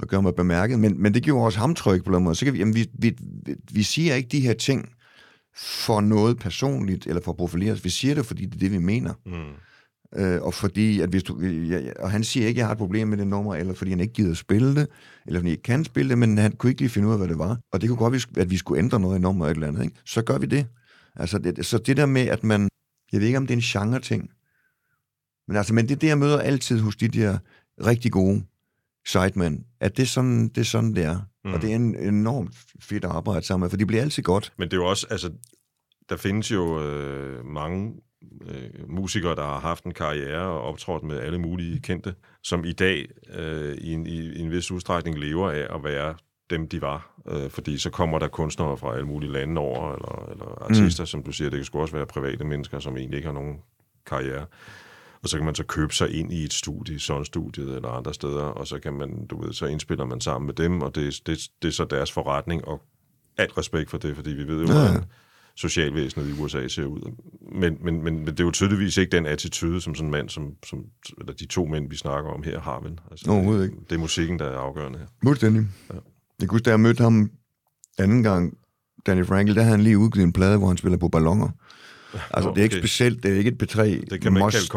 at 0.02 0.08
gøre 0.08 0.22
mig 0.22 0.36
bemærket. 0.36 0.80
Men, 0.80 1.02
men 1.02 1.14
det 1.14 1.24
gjorde 1.24 1.46
også 1.46 1.60
ham 1.60 1.76
tryg 1.76 2.04
på 2.04 2.16
den 2.16 2.24
måde. 2.24 2.36
Så 2.36 2.46
kan 2.46 2.54
vi, 2.54 2.60
jamen, 2.60 2.76
vi, 2.76 2.90
vi, 3.00 3.16
vi, 3.46 3.56
vi 3.72 3.84
siger 3.84 4.16
ikke 4.16 4.30
de 4.30 4.40
her 4.40 4.54
ting 4.54 4.90
for 5.58 6.02
noget 6.02 6.38
personligt, 6.40 7.08
eller 7.08 7.22
for 7.22 7.32
at 7.32 7.38
profilere 7.38 7.72
os. 7.74 7.84
Vi 7.84 7.90
siger 7.90 8.16
det, 8.16 8.26
fordi 8.26 8.46
det 8.46 8.56
er 8.56 8.60
det, 8.60 8.72
vi 8.72 8.78
mener. 8.78 9.14
Mm. 9.26 9.54
Øh, 10.16 10.42
og 10.42 10.54
fordi, 10.54 11.00
at 11.02 11.10
hvis 11.10 11.24
du, 11.24 11.42
ja, 11.42 11.82
og 12.00 12.12
han 12.12 12.24
siger 12.24 12.48
ikke, 12.48 12.58
at 12.58 12.60
jeg 12.60 12.66
har 12.66 12.72
et 12.72 12.78
problem 12.78 13.08
med 13.08 13.18
det 13.18 13.28
nummer, 13.28 13.56
eller 13.56 13.74
fordi 13.74 13.92
han 13.92 14.00
ikke 14.00 14.14
gider 14.14 14.34
spille 14.34 14.76
det, 14.76 14.88
eller 15.26 15.40
fordi 15.40 15.48
han 15.48 15.52
ikke 15.52 15.64
kan 15.64 15.86
spille 15.86 16.10
det, 16.10 16.18
men 16.18 16.38
han 16.38 16.52
kunne 16.52 16.70
ikke 16.70 16.82
lige 16.82 16.90
finde 16.90 17.08
ud 17.08 17.14
af, 17.14 17.20
hvad 17.20 17.28
det 17.28 17.38
var. 17.38 17.60
Og 17.72 17.82
det 17.82 17.90
kunne 17.90 17.98
godt 17.98 18.14
være, 18.14 18.42
at 18.44 18.50
vi 18.50 18.58
skulle 18.58 18.80
ændre 18.80 19.00
noget 19.00 19.18
i 19.18 19.22
nummer 19.22 19.46
eller 19.46 19.52
et 19.52 19.56
eller 19.56 19.68
andet, 19.68 19.84
ikke? 19.84 20.02
Så 20.06 20.22
gør 20.22 20.38
vi 20.38 20.46
det. 20.46 20.68
Altså, 21.16 21.38
det, 21.38 21.66
så 21.66 21.78
det 21.78 21.98
der 21.98 22.06
med, 22.06 22.22
at 22.22 22.44
man, 22.44 22.70
jeg 23.12 23.20
ved 23.20 23.28
ikke, 23.28 23.38
om 23.38 23.48
det 23.48 23.54
er 23.54 23.58
en 23.58 23.62
genre-ting, 23.62 24.30
men 25.48 25.58
altså, 25.58 25.74
men 25.74 25.86
det 25.88 25.96
er 25.96 26.00
det, 26.00 26.08
jeg 26.08 26.18
møder 26.18 26.40
altid 26.40 26.80
hos 26.80 26.96
de 26.96 27.08
der 27.08 27.38
rigtig 27.86 28.12
gode 28.12 28.44
sidemen, 29.08 29.66
at 29.80 29.98
det 29.98 30.04
er 30.04 30.08
sådan, 30.08 30.48
det 30.48 30.58
er 30.58 30.66
sådan, 30.66 30.96
det 30.96 31.04
er. 31.04 31.20
Mm. 31.46 31.54
Og 31.54 31.62
det 31.62 31.72
er 31.72 31.76
en 31.76 31.96
enormt 31.96 32.56
fedt 32.82 33.06
at 33.06 33.12
arbejde 33.12 33.46
sammen 33.46 33.64
med, 33.64 33.70
for 33.70 33.78
det 33.78 33.88
bliver 33.88 34.02
altid 34.02 34.24
godt. 34.24 34.54
Men 34.58 34.68
det 34.72 34.78
er 34.78 34.82
jo 34.82 34.90
også, 34.90 35.08
altså, 35.10 35.32
der 36.10 36.18
findes 36.18 36.52
jo 36.52 36.82
øh, 36.84 37.46
mange 37.46 37.94
øh, 38.48 38.90
musikere, 38.90 39.36
der 39.36 39.44
har 39.44 39.60
haft 39.60 39.84
en 39.84 39.94
karriere 39.94 40.46
og 40.48 40.62
optrådt 40.62 41.04
med 41.04 41.20
alle 41.20 41.38
mulige 41.40 41.80
kendte, 41.80 42.16
som 42.44 42.66
i 42.66 42.72
dag 42.72 43.06
øh, 43.34 43.76
i, 43.78 43.94
en, 43.94 44.08
i, 44.08 44.20
i 44.20 44.40
en 44.40 44.52
vis 44.52 44.72
udstrækning 44.72 45.20
lever 45.20 45.52
af 45.52 45.76
at 45.76 45.84
være 45.84 46.16
dem, 46.50 46.68
de 46.68 46.82
var. 46.82 47.22
Øh, 47.28 47.50
fordi 47.50 47.78
så 47.78 47.90
kommer 47.90 48.20
der 48.20 48.28
kunstnere 48.28 48.78
fra 48.78 48.94
alle 48.94 49.08
mulige 49.08 49.32
lande 49.32 49.62
over, 49.62 49.94
eller, 49.94 50.30
eller 50.32 50.62
artister, 50.62 51.04
mm. 51.04 51.08
som 51.08 51.24
du 51.24 51.32
siger, 51.32 51.50
det 51.50 51.58
kan 51.58 51.66
sgu 51.66 51.82
også 51.82 51.96
være 51.96 52.06
private 52.06 52.44
mennesker, 52.44 52.80
som 52.80 52.98
egentlig 52.98 53.18
ikke 53.18 53.28
har 53.28 53.34
nogen 53.34 53.58
karriere. 54.06 54.46
Og 55.24 55.30
så 55.30 55.38
kan 55.38 55.46
man 55.46 55.56
så 55.56 55.64
købe 55.64 55.94
sig 55.96 56.14
ind 56.20 56.34
i 56.34 56.44
et 56.44 56.54
studie, 56.54 57.00
Sun-studiet 57.00 57.76
eller 57.76 57.90
andre 57.90 58.14
steder, 58.14 58.44
og 58.44 58.68
så 58.68 58.80
kan 58.80 58.94
man, 58.94 59.28
du 59.28 59.42
ved, 59.42 59.54
så 59.54 59.66
indspiller 59.66 60.06
man 60.06 60.22
sammen 60.22 60.46
med 60.46 60.54
dem, 60.54 60.82
og 60.82 60.96
det, 60.96 61.22
det, 61.28 61.40
det 61.62 61.68
er 61.68 61.72
så 61.72 61.86
deres 61.86 62.12
forretning, 62.12 62.68
og 62.68 62.82
alt 63.38 63.58
respekt 63.58 63.90
for 63.90 63.98
det, 63.98 64.16
fordi 64.16 64.30
vi 64.30 64.48
ved 64.48 64.62
jo, 64.62 64.74
Ja. 64.74 64.90
hvordan 64.90 65.06
socialvæsenet 65.58 66.30
i 66.30 66.42
USA 66.42 66.68
ser 66.68 66.86
ud. 66.86 67.12
Men, 67.52 67.78
men, 67.82 68.04
men, 68.04 68.18
men 68.18 68.28
det 68.28 68.40
er 68.40 68.44
jo 68.44 68.52
tydeligvis 68.52 68.98
ikke 68.98 69.12
den 69.12 69.26
attitude, 69.26 69.82
som 69.82 69.96
sådan 69.96 70.08
en 70.08 70.12
mand, 70.12 70.30
som, 70.30 70.54
som, 70.66 70.86
eller 71.20 71.34
de 71.34 71.46
to 71.46 71.66
mænd, 71.66 71.90
vi 71.90 71.96
snakker 71.98 72.30
om 72.32 72.44
her, 72.44 72.60
har 72.60 72.80
vel. 72.80 73.00
Altså, 73.12 73.32
Overhovedet 73.32 73.72
det, 73.72 73.90
det 73.90 73.96
er 73.96 74.00
musikken, 74.00 74.40
der 74.40 74.46
er 74.46 74.58
afgørende 74.58 75.00
her. 75.00 75.06
Fuldstændig. 75.24 75.68
Ja. 75.90 76.00
Jeg 76.40 76.50
kunne 76.50 76.56
huske, 76.56 76.66
da 76.66 76.70
jeg 76.70 76.80
mødte 76.80 77.04
ham 77.04 77.32
anden 77.98 78.24
gang, 78.24 78.58
Danny 79.06 79.26
Frankel, 79.26 79.56
der 79.56 79.62
havde 79.62 79.76
han 79.76 79.84
lige 79.84 79.98
udgivet 79.98 80.26
en 80.26 80.34
plade, 80.34 80.58
hvor 80.58 80.68
han 80.68 80.78
spiller 80.78 80.98
på 80.98 81.10
ballonger. 81.10 81.50
Altså, 82.14 82.50
Nå, 82.50 82.56
det 82.56 82.60
er 82.60 82.64
ikke 82.64 82.76
okay. 82.76 82.82
specielt, 82.82 83.24
det 83.24 83.32
er 83.32 83.38
ikke 83.38 83.56
et 83.62 83.64
P3. 83.64 83.82
Det 83.82 84.22
kan 84.22 84.34
man 84.34 84.42
ikke 84.42 84.70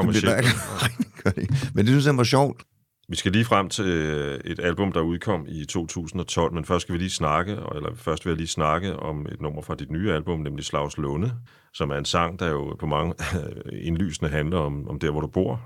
kalde 1.24 1.41
ikke. 1.43 1.57
Men 1.74 1.87
det 1.87 1.93
synes 1.93 2.07
jeg 2.07 2.16
var 2.16 2.24
sjovt. 2.24 2.62
Vi 3.11 3.16
skal 3.16 3.32
lige 3.32 3.44
frem 3.44 3.68
til 3.68 3.84
øh, 3.84 4.40
et 4.44 4.61
album, 4.61 4.92
der 4.92 5.00
udkom 5.00 5.46
i 5.48 5.64
2012, 5.64 6.54
men 6.54 6.64
først 6.64 6.82
skal 6.82 6.92
vi 6.92 6.98
lige 6.98 7.11
snakke, 7.11 7.52
eller 7.52 7.90
først 7.94 8.24
vil 8.24 8.30
jeg 8.30 8.36
lige 8.36 8.48
snakke 8.48 8.96
om 8.96 9.26
et 9.32 9.40
nummer 9.40 9.62
fra 9.62 9.74
dit 9.74 9.90
nye 9.90 10.12
album, 10.12 10.40
nemlig 10.40 10.64
Slavs 10.64 10.96
Lunde, 10.96 11.32
som 11.74 11.90
er 11.90 11.94
en 11.94 12.04
sang, 12.04 12.38
der 12.38 12.48
jo 12.48 12.76
på 12.78 12.86
mange 12.86 13.14
indlysende 13.88 14.30
handler 14.30 14.59
om, 14.59 14.88
om 14.88 14.98
der, 14.98 15.11
hvor 15.11 15.20
du 15.20 15.26
bor, 15.26 15.61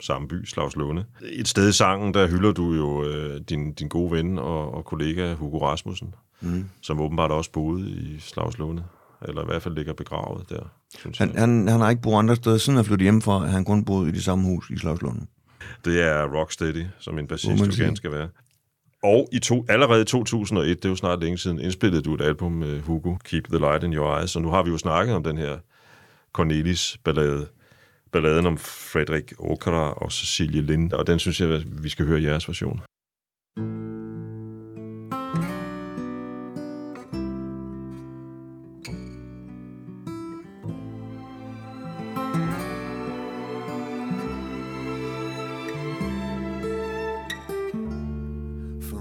samme 0.00 0.28
by, 0.28 0.44
Slavs 0.44 0.76
Lunde. 0.76 1.04
Et 1.22 1.48
sted 1.48 1.68
i 1.68 1.72
sangen, 1.72 2.14
der 2.14 2.26
hylder 2.28 2.52
du 2.52 2.74
jo 2.74 3.04
øh, 3.04 3.40
din, 3.48 3.72
din 3.72 3.88
gode 3.88 4.10
ven 4.10 4.38
og, 4.38 4.74
og 4.74 4.84
kollega 4.84 5.34
Hugo 5.34 5.58
Rasmussen, 5.58 6.14
mm. 6.40 6.64
som 6.82 7.00
åbenbart 7.00 7.30
også 7.30 7.52
boede 7.52 7.90
i 7.90 8.18
Slavs 8.18 8.58
Lunde, 8.58 8.84
eller 9.22 9.42
i 9.42 9.46
hvert 9.46 9.62
fald 9.62 9.74
ligger 9.74 9.92
begravet 9.92 10.50
der, 10.50 10.62
synes 10.98 11.18
Han, 11.18 11.32
jeg. 11.32 11.40
han, 11.40 11.68
han 11.68 11.80
har 11.80 11.90
ikke 11.90 12.02
boet 12.02 12.18
andre 12.18 12.36
steder, 12.36 12.58
siden 12.58 12.76
han 12.76 12.84
flyttede 12.84 13.04
hjemmefra, 13.04 13.38
han 13.38 13.64
kun 13.64 13.84
boet 13.84 14.08
i 14.08 14.12
det 14.12 14.24
samme 14.24 14.44
hus 14.44 14.70
i 14.70 14.76
Slagslund. 14.76 15.20
Det 15.84 16.02
er 16.02 16.38
Rocksteady, 16.38 16.86
som 16.98 17.18
en 17.18 17.26
bassist 17.26 17.80
jo 17.80 17.84
gerne 17.84 17.96
skal 17.96 18.12
være. 18.12 18.28
Og 19.02 19.28
i 19.32 19.38
to, 19.38 19.64
allerede 19.68 20.02
i 20.02 20.04
2001, 20.04 20.76
det 20.76 20.84
er 20.84 20.88
jo 20.88 20.96
snart 20.96 21.20
længe 21.20 21.38
siden, 21.38 21.60
indspillede 21.60 22.02
du 22.02 22.14
et 22.14 22.20
album 22.20 22.52
med 22.52 22.80
Hugo, 22.80 23.16
Keep 23.24 23.44
the 23.44 23.58
Light 23.58 23.84
in 23.84 23.94
Your 23.94 24.18
Eyes, 24.18 24.36
og 24.36 24.42
nu 24.42 24.48
har 24.48 24.62
vi 24.62 24.70
jo 24.70 24.78
snakket 24.78 25.14
om 25.14 25.22
den 25.22 25.38
her 25.38 25.58
Cornelis-ballade, 26.32 27.46
balladen 28.12 28.46
om 28.46 28.58
Frederik 28.58 29.32
Okra 29.38 29.92
og 29.92 30.12
Cecilie 30.12 30.62
Lind, 30.62 30.92
og 30.92 31.06
den 31.06 31.18
synes 31.18 31.40
jeg, 31.40 31.62
vi 31.82 31.88
skal 31.88 32.06
høre 32.06 32.22
jeres 32.22 32.48
version. 32.48 32.80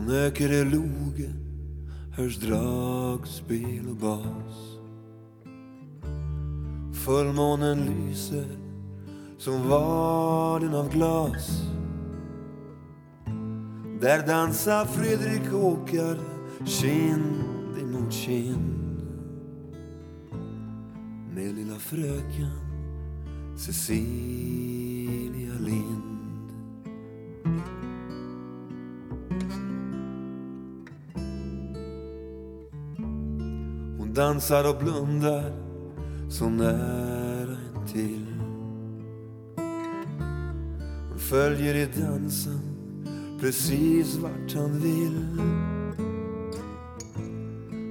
Från 0.10 0.18
Öckerö 0.18 0.64
loge 0.64 1.30
hörs 2.12 2.38
dragspel 2.38 3.90
och 3.90 3.96
bas. 3.96 4.78
Fullmånen 7.06 7.80
lyser 7.80 8.46
som 9.38 9.70
vaden 9.70 10.74
av 10.74 10.92
glas. 10.94 11.62
Där 14.02 14.28
dansar 14.28 14.86
Fredrik 14.86 15.54
Åkare 15.54 16.20
kind 16.66 17.78
emot 17.82 18.14
kind 18.14 19.02
med 21.36 21.56
lilla 21.56 21.80
fröken 21.80 22.52
Cecilia 23.58 25.54
Lind. 25.60 25.99
Dansar 34.20 34.70
och 34.70 34.78
blundar 34.84 35.52
så 36.30 36.50
nära 36.50 37.58
intill. 37.76 38.26
Hon 41.10 41.20
följer 41.20 41.76
i 41.76 41.86
dansen 42.02 42.60
precis 43.40 44.16
vart 44.16 44.54
han 44.54 44.80
vill. 44.80 45.42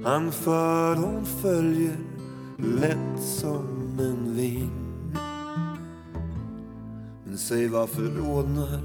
Han 0.05 0.31
för, 0.31 0.95
hon 0.95 1.25
följer 1.25 1.97
lätt 2.57 3.23
som 3.23 3.99
en 3.99 4.35
vind. 4.35 5.17
Men 7.25 7.37
säg 7.37 7.67
varför 7.67 8.01
rodnar 8.01 8.79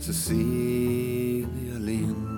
Cecilia 0.00 1.78
Lind? 1.78 2.33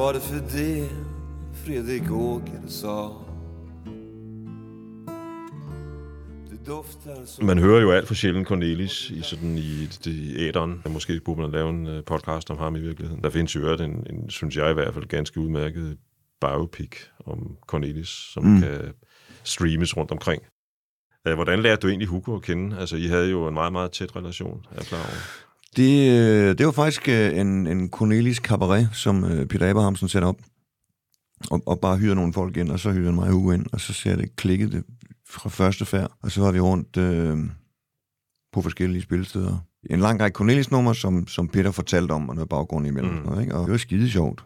Var 0.00 0.12
det 0.12 0.22
för 0.22 0.34
det 0.34 0.88
Fredrik 1.54 2.10
Åker 2.10 2.60
sa? 2.68 3.08
Man 7.42 7.58
hører 7.58 7.80
jo 7.80 7.90
alt 7.90 8.06
for 8.06 8.14
sjældent 8.14 8.48
Cornelis 8.48 9.10
i 9.10 9.22
sådan 9.22 9.58
i, 9.58 9.88
i 10.06 10.36
æderen. 10.36 10.82
Måske 10.88 11.20
burde 11.24 11.40
man 11.40 11.50
lave 11.50 11.70
en 11.70 11.86
øh, 11.86 12.04
podcast 12.04 12.50
om 12.50 12.58
ham 12.58 12.76
i 12.76 12.80
virkeligheden. 12.80 13.22
Der 13.24 13.30
findes 13.30 13.56
jo 13.56 13.60
øvrigt 13.60 13.82
en, 13.82 14.06
en, 14.10 14.30
synes 14.30 14.56
jeg 14.56 14.70
i 14.70 14.74
hvert 14.74 14.94
fald, 14.94 15.06
ganske 15.06 15.40
udmærket 15.40 15.98
biopic 16.40 16.90
om 17.26 17.56
Cornelis, 17.66 18.08
som 18.08 18.44
mm. 18.44 18.60
kan 18.60 18.92
streames 19.44 19.96
rundt 19.96 20.10
omkring. 20.10 20.42
Øh, 21.26 21.34
Hvordan 21.34 21.62
lærte 21.62 21.80
du 21.80 21.88
egentlig 21.88 22.08
Hugo 22.08 22.36
at 22.36 22.42
kende? 22.42 22.78
Altså, 22.78 22.96
I 22.96 23.06
havde 23.06 23.30
jo 23.30 23.48
en 23.48 23.54
meget, 23.54 23.72
meget 23.72 23.92
tæt 23.92 24.16
relation, 24.16 24.66
er 24.70 24.74
jeg 24.76 24.84
klar 24.84 24.98
over. 24.98 25.49
Det, 25.76 26.10
øh, 26.10 26.58
det 26.58 26.66
var 26.66 26.72
faktisk 26.72 27.08
øh, 27.08 27.38
en, 27.38 27.66
en 27.66 27.90
Cornelis 27.90 28.36
Cabaret, 28.36 28.88
som 28.92 29.24
øh, 29.24 29.46
Peter 29.46 29.70
Abrahamsen 29.70 30.08
satte 30.08 30.26
op. 30.26 30.38
Og, 31.50 31.62
og 31.66 31.80
bare 31.80 31.96
hyrede 31.98 32.14
nogle 32.14 32.32
folk 32.32 32.56
ind, 32.56 32.70
og 32.70 32.80
så 32.80 32.92
han 32.92 33.14
mig 33.14 33.30
Hugo 33.30 33.50
ind, 33.50 33.66
og 33.72 33.80
så 33.80 33.92
ser 33.92 34.16
det 34.16 34.36
klikket 34.36 34.72
det 34.72 34.84
fra 35.28 35.48
første 35.48 35.84
færd. 35.84 36.12
Og 36.22 36.30
så 36.30 36.40
var 36.40 36.52
vi 36.52 36.60
rundt 36.60 36.96
øh, 36.96 37.38
på 38.52 38.62
forskellige 38.62 39.02
spilsteder. 39.02 39.58
En 39.90 40.00
lang 40.00 40.20
række 40.20 40.34
Cornelis-nummer, 40.34 40.92
som, 40.92 41.26
som 41.26 41.48
Peter 41.48 41.70
fortalte 41.70 42.12
om, 42.12 42.28
og 42.28 42.34
noget 42.34 42.48
baggrund 42.48 42.86
imellem. 42.86 43.14
Mm. 43.14 43.22
Noget, 43.22 43.40
ikke? 43.40 43.54
Og 43.54 43.64
det 43.64 43.70
var 43.70 43.78
skide 43.78 44.10
sjovt. 44.10 44.44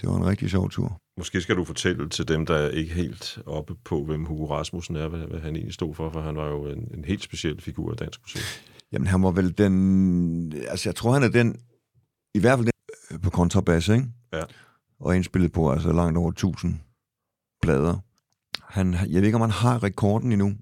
Det 0.00 0.08
var 0.08 0.16
en 0.16 0.26
rigtig 0.26 0.50
sjov 0.50 0.70
tur. 0.70 1.00
Måske 1.18 1.40
skal 1.40 1.56
du 1.56 1.64
fortælle 1.64 2.08
til 2.08 2.28
dem, 2.28 2.46
der 2.46 2.54
er 2.54 2.70
ikke 2.70 2.94
helt 2.94 3.38
oppe 3.46 3.74
på, 3.84 4.04
hvem 4.04 4.24
Hugo 4.24 4.54
Rasmussen 4.54 4.96
er, 4.96 5.08
hvad, 5.08 5.20
hvad 5.20 5.40
han 5.40 5.56
egentlig 5.56 5.74
stod 5.74 5.94
for, 5.94 6.10
for 6.10 6.20
han 6.20 6.36
var 6.36 6.48
jo 6.48 6.66
en, 6.66 6.88
en 6.94 7.04
helt 7.04 7.22
speciel 7.22 7.60
figur 7.60 7.90
af 7.90 7.96
dansk 7.96 8.20
musik. 8.22 8.42
Jamen, 8.92 9.06
han 9.06 9.22
var 9.22 9.30
vel 9.30 9.58
den... 9.58 10.52
Altså, 10.68 10.88
jeg 10.88 10.96
tror, 10.96 11.12
han 11.12 11.22
er 11.22 11.28
den... 11.28 11.60
I 12.34 12.38
hvert 12.38 12.58
fald 12.58 12.66
den 12.66 12.72
øh, 13.12 13.20
på 13.20 13.30
kontrabas, 13.30 13.88
ikke? 13.88 14.06
Ja. 14.32 14.42
Og 15.00 15.16
indspillet 15.16 15.52
på 15.52 15.72
altså 15.72 15.92
langt 15.92 16.18
over 16.18 16.30
1000 16.30 16.80
plader. 17.62 17.98
Han, 18.62 18.94
jeg 18.94 19.14
ved 19.14 19.22
ikke, 19.22 19.36
om 19.36 19.40
han 19.40 19.50
har 19.50 19.82
rekorden 19.82 20.32
endnu 20.32 20.54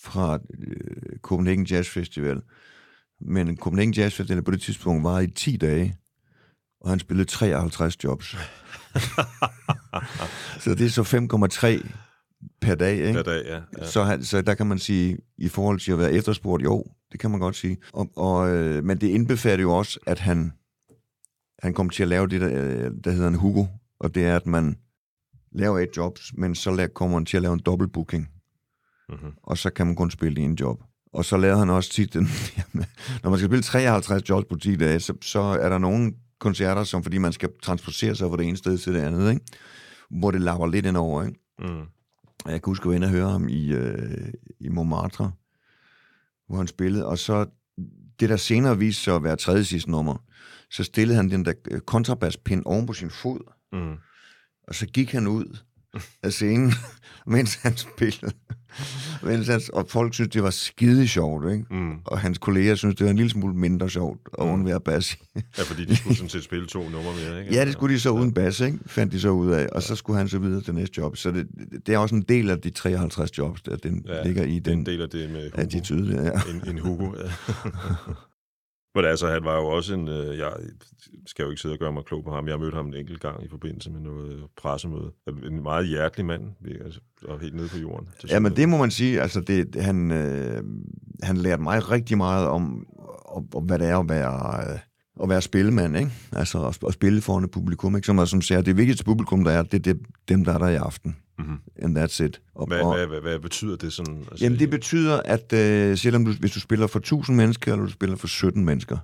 fra 0.00 0.38
øh, 0.58 1.18
Copenhagen 1.18 1.64
Jazz 1.64 1.88
Festival. 1.88 2.42
Men 3.20 3.56
Copenhagen 3.56 3.94
Jazz 3.94 4.16
Festival 4.16 4.42
på 4.42 4.50
det 4.50 4.60
tidspunkt 4.60 5.04
var 5.04 5.20
i 5.20 5.30
10 5.30 5.56
dage, 5.56 5.96
og 6.80 6.90
han 6.90 6.98
spillede 6.98 7.28
53 7.28 8.04
jobs. 8.04 8.26
så 10.62 10.74
det 10.74 10.86
er 10.86 10.90
så 10.90 11.02
5,3 11.82 11.88
per 12.60 12.74
dag, 12.74 12.96
ikke? 12.96 13.12
Hver 13.12 13.22
dag, 13.22 13.44
ja. 13.46 13.60
ja. 13.78 13.86
Så, 13.86 14.02
han, 14.02 14.24
så 14.24 14.42
der 14.42 14.54
kan 14.54 14.66
man 14.66 14.78
sige, 14.78 15.18
i 15.38 15.48
forhold 15.48 15.80
til 15.80 15.92
at 15.92 15.98
være 15.98 16.12
efterspurgt, 16.12 16.62
jo, 16.62 16.84
det 17.12 17.20
kan 17.20 17.30
man 17.30 17.40
godt 17.40 17.56
sige. 17.56 17.76
Og, 17.92 18.10
og, 18.16 18.50
øh, 18.50 18.84
men 18.84 19.00
det 19.00 19.08
indbefatter 19.08 19.62
jo 19.62 19.72
også, 19.72 19.98
at 20.06 20.18
han, 20.18 20.52
han 21.58 21.74
kom 21.74 21.90
til 21.90 22.02
at 22.02 22.08
lave 22.08 22.26
det, 22.26 22.40
der, 22.40 22.48
øh, 22.48 22.90
der 23.04 23.10
hedder 23.10 23.28
en 23.28 23.34
Hugo, 23.34 23.64
og 24.00 24.14
det 24.14 24.24
er, 24.24 24.36
at 24.36 24.46
man 24.46 24.76
laver 25.52 25.78
et 25.78 25.96
job, 25.96 26.18
men 26.34 26.54
så 26.54 26.88
kommer 26.94 27.16
han 27.16 27.26
til 27.26 27.36
at 27.36 27.42
lave 27.42 27.54
en 27.54 27.60
dobbeltbooking, 27.66 28.28
Mm-hmm. 29.10 29.30
og 29.42 29.58
så 29.58 29.70
kan 29.70 29.86
man 29.86 29.96
kun 29.96 30.10
spille 30.10 30.40
en 30.40 30.54
job. 30.54 30.82
Og 31.12 31.24
så 31.24 31.36
lavede 31.36 31.58
han 31.58 31.70
også 31.70 31.90
tit 31.90 32.14
den, 32.14 32.28
jamen, 32.58 32.86
når 33.22 33.30
man 33.30 33.38
skal 33.38 33.48
spille 33.48 33.62
53 33.62 34.28
jobs 34.28 34.46
på 34.50 34.56
10 34.56 34.76
dage, 34.76 35.00
så, 35.00 35.14
så 35.22 35.40
er 35.40 35.68
der 35.68 35.78
nogle 35.78 36.12
koncerter, 36.40 36.84
som 36.84 37.02
fordi 37.02 37.18
man 37.18 37.32
skal 37.32 37.48
transportere 37.62 38.14
sig 38.14 38.28
fra 38.28 38.36
det 38.36 38.46
ene 38.46 38.56
sted 38.56 38.78
til 38.78 38.94
det 38.94 39.00
andet, 39.00 39.30
ikke? 39.30 39.44
hvor 40.10 40.30
det 40.30 40.40
lapper 40.40 40.66
lidt 40.66 40.86
ind 40.86 40.96
over, 40.96 41.24
ikke? 41.24 41.38
Mm. 41.58 41.82
Og 42.44 42.50
jeg 42.52 42.62
kan 42.62 42.70
huske, 42.70 42.82
at 42.82 42.84
jeg 42.86 42.90
var 42.90 42.96
inde 42.96 43.06
og 43.06 43.10
høre 43.10 43.30
ham 43.30 43.48
i, 43.48 43.72
øh, 43.72 44.32
i 44.60 44.68
Montmartre, 44.68 45.32
hvor 46.48 46.56
han 46.56 46.66
spillede, 46.66 47.06
og 47.06 47.18
så 47.18 47.46
det, 48.20 48.28
der 48.28 48.36
senere 48.36 48.78
viste 48.78 49.02
sig 49.02 49.14
at 49.14 49.22
være 49.22 49.36
tredje 49.36 49.64
sidste 49.64 49.90
nummer, 49.90 50.16
så 50.70 50.84
stillede 50.84 51.16
han 51.16 51.30
den 51.30 51.44
der 51.44 51.52
øh, 51.70 51.80
kontrabaspind 51.80 52.62
oven 52.66 52.86
på 52.86 52.92
sin 52.92 53.10
fod, 53.10 53.52
Mm. 53.72 53.96
og 54.68 54.74
så 54.74 54.86
gik 54.86 55.12
han 55.12 55.26
ud 55.26 55.58
af 56.22 56.32
scenen, 56.32 56.72
mens 57.26 57.54
han 57.54 57.76
spillede. 57.76 58.32
han, 59.50 59.60
og 59.72 59.86
folk 59.88 60.14
synes 60.14 60.30
det 60.30 60.42
var 60.42 60.50
skide 60.50 61.08
sjovt, 61.08 61.52
ikke? 61.52 61.64
Mm. 61.70 61.92
Og 62.04 62.18
hans 62.20 62.38
kolleger 62.38 62.74
synes 62.74 62.94
det 62.94 63.04
var 63.04 63.10
en 63.10 63.16
lille 63.16 63.30
smule 63.30 63.54
mindre 63.54 63.90
sjovt 63.90 64.20
at 64.38 64.44
undvære 64.44 64.80
bas. 64.80 65.16
Ja, 65.58 65.62
fordi 65.62 65.84
de 65.84 65.96
skulle 65.96 66.16
sådan 66.22 66.28
set 66.28 66.44
spille 66.44 66.66
to 66.66 66.78
numre 66.88 67.12
mere, 67.24 67.40
ikke? 67.40 67.54
ja, 67.54 67.64
det 67.64 67.72
skulle 67.72 67.94
de 67.94 68.00
så 68.00 68.10
uden 68.10 68.32
bas, 68.34 68.60
ikke? 68.60 68.78
Fandt 68.86 69.12
de 69.12 69.20
så 69.20 69.28
ud 69.30 69.50
af. 69.50 69.66
Og 69.72 69.82
så 69.82 69.96
skulle 69.96 70.16
han 70.18 70.28
så 70.28 70.38
videre 70.38 70.60
til 70.62 70.74
næste 70.74 70.94
job. 70.98 71.16
Så 71.16 71.30
det, 71.30 71.46
det 71.86 71.94
er 71.94 71.98
også 71.98 72.14
en 72.14 72.22
del 72.28 72.50
af 72.50 72.58
de 72.58 72.70
53 72.70 73.38
jobs, 73.38 73.62
der 73.62 73.76
den 73.76 74.04
Ja, 74.08 74.14
ja, 74.16 74.22
ligger 74.24 74.42
i 74.44 74.52
er 74.52 74.56
en 74.56 74.64
den 74.64 74.86
del 74.86 75.02
af 75.02 75.08
det 75.08 75.30
med 75.30 75.42
Hugo. 75.50 75.60
attitude. 75.62 76.22
Ja. 76.24 76.52
En, 76.52 76.76
en 76.76 76.78
Hugo, 76.78 77.04
ja. 77.04 77.30
Men 78.94 79.04
altså, 79.04 79.30
han 79.30 79.44
var 79.44 79.56
jo 79.56 79.66
også 79.66 79.94
en... 79.94 80.08
Øh, 80.08 80.38
jeg 80.38 80.52
skal 81.26 81.42
jo 81.42 81.50
ikke 81.50 81.62
sidde 81.62 81.72
og 81.72 81.78
gøre 81.78 81.92
mig 81.92 82.04
klog 82.04 82.24
på 82.24 82.34
ham. 82.34 82.48
Jeg 82.48 82.58
mødte 82.58 82.74
ham 82.74 82.86
en 82.86 82.94
enkelt 82.94 83.20
gang 83.20 83.44
i 83.44 83.48
forbindelse 83.48 83.90
med 83.90 84.00
noget 84.00 84.44
pressemøde. 84.56 85.12
En 85.44 85.62
meget 85.62 85.86
hjertelig 85.88 86.26
mand, 86.26 86.42
altså, 86.84 87.00
og 87.24 87.40
helt 87.40 87.54
nede 87.54 87.68
på 87.68 87.78
jorden. 87.78 88.08
Ja, 88.30 88.38
men 88.38 88.56
det 88.56 88.68
må 88.68 88.76
man 88.76 88.90
sige. 88.90 89.20
Altså, 89.20 89.40
det, 89.40 89.76
han, 89.82 90.10
øh, 90.10 90.62
han 91.22 91.36
lærte 91.36 91.62
mig 91.62 91.90
rigtig 91.90 92.16
meget 92.16 92.46
om 92.46 92.86
og, 93.30 93.46
og 93.54 93.62
hvad 93.62 93.78
det 93.78 93.88
er 93.88 93.98
at 93.98 94.08
være, 94.08 94.72
øh, 94.72 94.78
at 95.22 95.28
være 95.28 95.42
spillemand, 95.42 95.96
ikke? 95.96 96.10
Altså 96.32 96.66
at, 96.66 96.78
at 96.86 96.94
spille 96.94 97.20
foran 97.20 97.44
et 97.44 97.50
publikum, 97.50 97.96
ikke? 97.96 98.06
Som, 98.06 98.26
som 98.26 98.42
siger, 98.42 98.62
det 98.62 98.76
vigtigste 98.76 99.04
publikum, 99.04 99.44
der 99.44 99.50
er, 99.50 99.62
det 99.62 99.86
er 99.86 99.94
dem, 100.28 100.44
der 100.44 100.54
er 100.54 100.58
der 100.58 100.68
i 100.68 100.74
aften. 100.74 101.16
Mhm. 101.46 101.56
And 101.82 101.98
that's 101.98 102.24
it. 102.24 102.40
Og, 102.54 102.66
Hvad, 102.66 102.80
og, 102.80 102.96
hvad, 102.96 103.06
hvad, 103.06 103.20
hvad 103.20 103.38
betyder 103.38 103.76
det 103.76 103.92
sådan? 103.92 104.18
Altså, 104.18 104.44
Jamen 104.44 104.58
det 104.58 104.70
betyder, 104.70 105.20
at 105.24 105.52
øh, 105.52 105.96
selvom 105.98 106.24
du, 106.24 106.32
hvis 106.32 106.50
du 106.52 106.60
spiller 106.60 106.86
for 106.86 106.98
1000 106.98 107.36
mennesker, 107.36 107.72
eller 107.72 107.84
du 107.86 107.92
spiller 107.92 108.16
for 108.16 108.26
17 108.28 108.64
mennesker, 108.64 108.98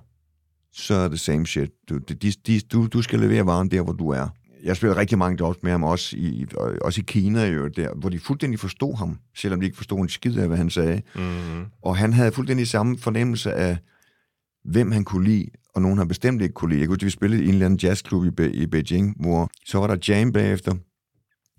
så 0.73 0.93
er 0.93 1.07
det 1.07 1.19
same 1.19 1.47
shit. 1.47 1.69
Du, 1.89 1.97
de, 1.97 2.13
de, 2.47 2.59
du, 2.59 2.87
du 2.93 3.01
skal 3.01 3.19
levere 3.19 3.45
varen 3.45 3.71
der, 3.71 3.81
hvor 3.81 3.93
du 3.93 4.09
er. 4.09 4.27
Jeg 4.63 4.75
spiller 4.77 4.97
rigtig 4.97 5.17
mange 5.17 5.37
jobs 5.39 5.57
med 5.63 5.71
ham, 5.71 5.83
også 5.83 6.17
i, 6.17 6.45
også 6.81 7.01
i 7.01 7.03
Kina, 7.07 7.45
jo, 7.47 7.67
der, 7.67 7.93
hvor 7.95 8.09
de 8.09 8.19
fuldstændig 8.19 8.59
forstod 8.59 8.97
ham, 8.97 9.17
selvom 9.35 9.59
de 9.59 9.65
ikke 9.65 9.77
forstod 9.77 9.99
en 9.99 10.09
skid 10.09 10.37
af, 10.37 10.47
hvad 10.47 10.57
han 10.57 10.69
sagde. 10.69 11.01
Mm-hmm. 11.15 11.65
Og 11.81 11.97
han 11.97 12.13
havde 12.13 12.31
fuldstændig 12.31 12.67
samme 12.67 12.97
fornemmelse 12.97 13.53
af, 13.53 13.77
hvem 14.65 14.91
han 14.91 15.03
kunne 15.03 15.27
lide, 15.27 15.45
og 15.75 15.81
nogen 15.81 15.97
han 15.97 16.07
bestemt 16.07 16.41
ikke 16.41 16.53
kunne 16.53 16.69
lide. 16.69 16.79
Jeg 16.79 16.87
kunne 16.87 16.95
huske, 16.95 17.05
vi 17.05 17.09
spillede 17.09 17.43
i 17.43 17.47
en 17.47 17.53
eller 17.53 17.65
anden 17.65 17.79
jazzklub 17.83 18.25
i, 18.25 18.31
Be- 18.31 18.51
i 18.53 18.65
Beijing, 18.65 19.15
hvor 19.19 19.49
så 19.65 19.79
var 19.79 19.87
der 19.87 19.97
jam 20.07 20.31
bagefter, 20.33 20.75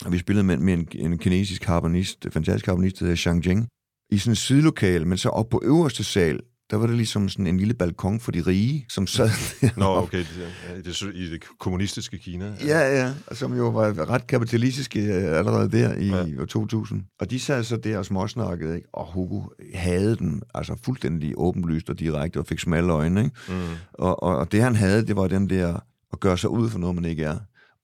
og 0.04 0.12
vi 0.12 0.18
spillede 0.18 0.44
med, 0.46 0.56
med 0.56 0.74
en, 0.74 0.88
en 0.94 1.18
kinesisk 1.18 1.64
harmonist, 1.64 2.26
fantastisk 2.32 2.66
harmonist, 2.66 2.98
der 2.98 3.04
hedder 3.04 3.16
Zhang 3.16 3.46
Jing, 3.46 3.68
i 4.10 4.18
sådan 4.18 4.32
et 4.32 4.38
sidelokale, 4.38 5.04
men 5.04 5.18
så 5.18 5.28
op 5.28 5.48
på 5.48 5.60
øverste 5.64 6.04
sal, 6.04 6.40
der 6.70 6.76
var 6.76 6.86
det 6.86 6.96
ligesom 6.96 7.28
sådan 7.28 7.46
en 7.46 7.58
lille 7.58 7.74
balkon 7.74 8.20
for 8.20 8.32
de 8.32 8.40
rige, 8.40 8.86
som 8.90 9.06
sad 9.06 9.30
Nå, 9.76 9.84
okay, 9.96 10.18
det, 10.18 10.26
er- 10.68 10.78
i 10.78 10.82
det, 10.82 11.14
i 11.14 11.30
det 11.32 11.42
kommunistiske 11.60 12.18
Kina. 12.18 12.52
Ja, 12.66 12.78
ja, 13.04 13.12
og 13.26 13.36
som 13.36 13.56
jo 13.56 13.68
var 13.68 14.10
ret 14.10 14.26
kapitalistiske 14.26 15.00
øh, 15.00 15.38
allerede 15.38 15.70
der 15.70 15.94
i 15.94 16.06
Ja. 16.08 16.24
ja. 16.26 16.40
år 16.42 16.44
2000. 16.44 17.02
Og 17.20 17.30
de 17.30 17.40
sad 17.40 17.64
så 17.64 17.76
der 17.76 17.98
og 17.98 18.04
småsnakkede, 18.06 18.76
ikke? 18.76 18.88
og 18.92 19.12
Hugo 19.12 19.42
havde 19.74 20.16
den 20.16 20.42
altså 20.54 20.76
fuldstændig 20.84 21.32
åbenlyst 21.36 21.90
og 21.90 21.98
direkte, 21.98 22.38
og 22.38 22.46
fik 22.46 22.58
smalle 22.58 22.92
øjne. 22.92 23.24
Ikke? 23.24 23.36
Mm. 23.48 23.54
Og, 23.92 24.22
og, 24.22 24.36
og 24.36 24.52
det 24.52 24.62
han 24.62 24.74
havde, 24.76 25.06
det 25.06 25.16
var 25.16 25.28
den 25.28 25.50
der 25.50 25.78
at 26.12 26.20
gøre 26.20 26.38
sig 26.38 26.50
ud 26.50 26.70
for 26.70 26.78
noget, 26.78 26.94
man 26.94 27.04
ikke 27.04 27.24
er. 27.24 27.36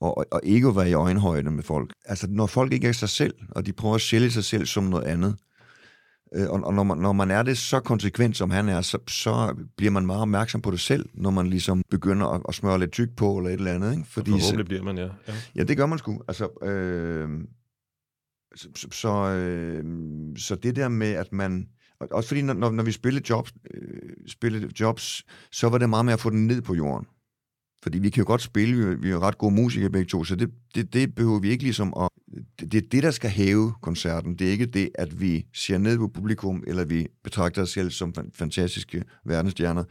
Og, 0.05 0.19
og, 0.19 0.27
og 0.31 0.41
ikke 0.43 0.69
at 0.69 0.77
være 0.77 0.91
i 0.91 0.93
øjenhøjde 0.93 1.51
med 1.51 1.63
folk. 1.63 1.93
Altså, 2.05 2.27
når 2.31 2.47
folk 2.47 2.73
ikke 2.73 2.89
er 2.89 2.93
sig 2.93 3.09
selv, 3.09 3.35
og 3.51 3.67
de 3.67 3.73
prøver 3.73 3.95
at 3.95 4.01
sælge 4.01 4.31
sig 4.31 4.45
selv 4.45 4.67
som 4.67 4.85
noget 4.85 5.05
andet, 5.05 5.37
øh, 6.35 6.51
og, 6.51 6.65
og 6.65 6.75
når, 6.75 6.83
man, 6.83 6.99
når 6.99 7.13
man 7.13 7.31
er 7.31 7.43
det 7.43 7.59
så 7.59 7.81
konsekvent, 7.81 8.37
som 8.37 8.51
han 8.51 8.69
er, 8.69 8.81
så, 8.81 8.99
så 9.09 9.57
bliver 9.77 9.91
man 9.91 10.07
meget 10.07 10.23
opmærksom 10.23 10.61
på 10.61 10.71
det 10.71 10.81
selv, 10.81 11.09
når 11.15 11.31
man 11.31 11.47
ligesom 11.47 11.83
begynder 11.91 12.27
at, 12.27 12.43
at 12.49 12.55
smøre 12.55 12.79
lidt 12.79 12.93
tyk 12.93 13.17
på, 13.17 13.37
eller 13.37 13.51
et 13.51 13.55
eller 13.55 13.75
andet. 13.75 13.93
Ikke? 13.93 14.05
Fordi 14.09 14.31
Forhåbentlig 14.31 14.67
bliver 14.67 14.83
man, 14.83 14.99
ja. 14.99 15.09
ja. 15.29 15.35
Ja, 15.55 15.63
det 15.63 15.77
gør 15.77 15.87
man 15.87 15.99
sgu. 15.99 16.23
Altså, 16.29 16.49
øh, 16.63 17.29
så, 18.57 18.69
så, 18.93 19.09
øh, 19.09 19.85
så 20.37 20.55
det 20.55 20.77
der 20.77 20.89
med, 20.89 21.13
at 21.13 21.33
man... 21.33 21.69
og 22.01 22.09
Også 22.11 22.29
fordi, 22.29 22.43
når, 22.43 22.71
når 22.71 22.83
vi 22.83 22.93
spillede 22.93 23.25
jobs, 23.31 23.53
øh, 23.75 24.11
spillede 24.29 24.69
jobs, 24.81 25.25
så 25.53 25.69
var 25.69 25.79
det 25.79 25.91
meget 25.91 26.05
med 26.05 26.13
at 26.13 26.21
få 26.21 26.31
den 26.31 26.47
ned 26.47 26.63
på 26.63 26.75
jorden. 26.75 27.07
Fordi 27.85 27.99
vi 27.99 28.11
kan 28.11 28.21
jo 28.21 28.27
godt 28.27 28.43
spille, 28.43 29.01
vi 29.01 29.09
er, 29.09 29.13
jo 29.13 29.21
ret 29.21 29.39
gode 29.39 29.55
musikere 29.55 29.91
begge 29.91 30.09
to, 30.09 30.25
så 30.25 30.37
det, 30.37 30.51
det, 30.75 30.93
det 30.93 31.15
behøver 31.15 31.41
vi 31.41 31.51
ikke 31.51 31.63
ligesom 31.63 31.95
at... 32.01 32.09
Det, 32.61 32.73
det 32.73 32.85
er 32.85 32.89
det, 32.93 33.03
der 33.03 33.11
skal 33.11 33.31
hæve 33.31 33.73
koncerten. 33.83 34.35
Det 34.35 34.47
er 34.47 34.51
ikke 34.51 34.67
det, 34.67 34.89
at 34.95 35.21
vi 35.21 35.47
ser 35.55 35.79
ned 35.79 35.99
på 35.99 36.09
publikum, 36.09 36.65
eller 36.67 36.85
vi 36.85 37.07
betragter 37.25 37.63
os 37.63 37.71
selv 37.71 37.91
som 37.91 38.15
fan- 38.19 38.31
fantastiske 38.35 39.03
verdensstjerner, 39.25 39.85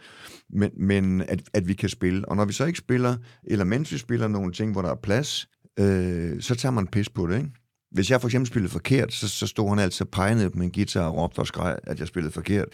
men, 0.50 0.70
men 0.78 1.22
at, 1.22 1.42
at 1.54 1.68
vi 1.68 1.74
kan 1.74 1.90
spille. 1.90 2.30
Og 2.30 2.36
når 2.36 2.46
vi 2.46 2.54
så 2.54 2.66
ikke 2.66 2.80
spiller, 2.80 3.18
eller 3.44 3.66
mens 3.66 3.92
vi 3.92 3.98
spiller 3.98 4.28
nogle 4.28 4.54
ting, 4.54 4.72
hvor 4.72 4.82
der 4.82 4.90
er 4.90 4.96
plads, 5.04 5.48
øh, 5.80 6.42
så 6.42 6.56
tager 6.56 6.72
man 6.72 6.88
pis 6.88 7.10
på 7.10 7.28
det, 7.28 7.38
ikke? 7.38 7.50
Hvis 7.92 8.12
jeg 8.12 8.22
for 8.22 8.28
eksempel 8.28 8.48
spillede 8.48 8.72
forkert, 8.72 9.14
så, 9.14 9.28
så 9.28 9.48
stod 9.48 9.70
han 9.70 9.80
altid 9.80 10.06
pegede 10.06 10.50
på 10.50 10.58
min 10.58 10.72
guitar 10.72 11.08
og 11.08 11.18
råbte 11.18 11.40
og 11.40 11.48
skreg, 11.48 11.78
at 11.84 12.00
jeg 12.00 12.08
spillede 12.08 12.34
forkert. 12.34 12.66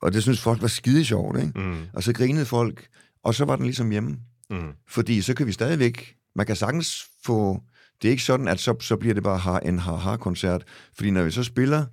Og 0.00 0.12
det 0.12 0.22
synes 0.22 0.40
folk 0.40 0.62
var 0.62 0.68
skide 0.68 1.04
sjovt, 1.04 1.38
ikke? 1.38 1.60
Mm. 1.60 1.76
Og 1.92 2.02
så 2.02 2.12
grinede 2.12 2.44
folk, 2.44 2.86
og 3.24 3.34
så 3.34 3.44
var 3.44 3.56
den 3.56 3.64
ligesom 3.64 3.90
hjemme. 3.90 4.16
Mm. 4.52 4.72
Fordi 4.88 5.22
så 5.22 5.34
kan 5.34 5.46
vi 5.46 5.52
stadigvæk, 5.52 6.16
man 6.34 6.46
kan 6.46 6.56
sagtens 6.56 7.06
få, 7.24 7.62
det 8.02 8.08
er 8.08 8.10
ikke 8.10 8.22
sådan, 8.22 8.48
at 8.48 8.60
så, 8.60 8.76
så 8.80 8.96
bliver 8.96 9.14
det 9.14 9.22
bare 9.22 9.38
ha- 9.38 9.58
en 9.68 9.78
ha-ha-koncert. 9.78 10.64
Fordi 10.94 11.10
når 11.10 11.22
vi 11.22 11.30
så 11.30 11.42
spiller, 11.42 11.86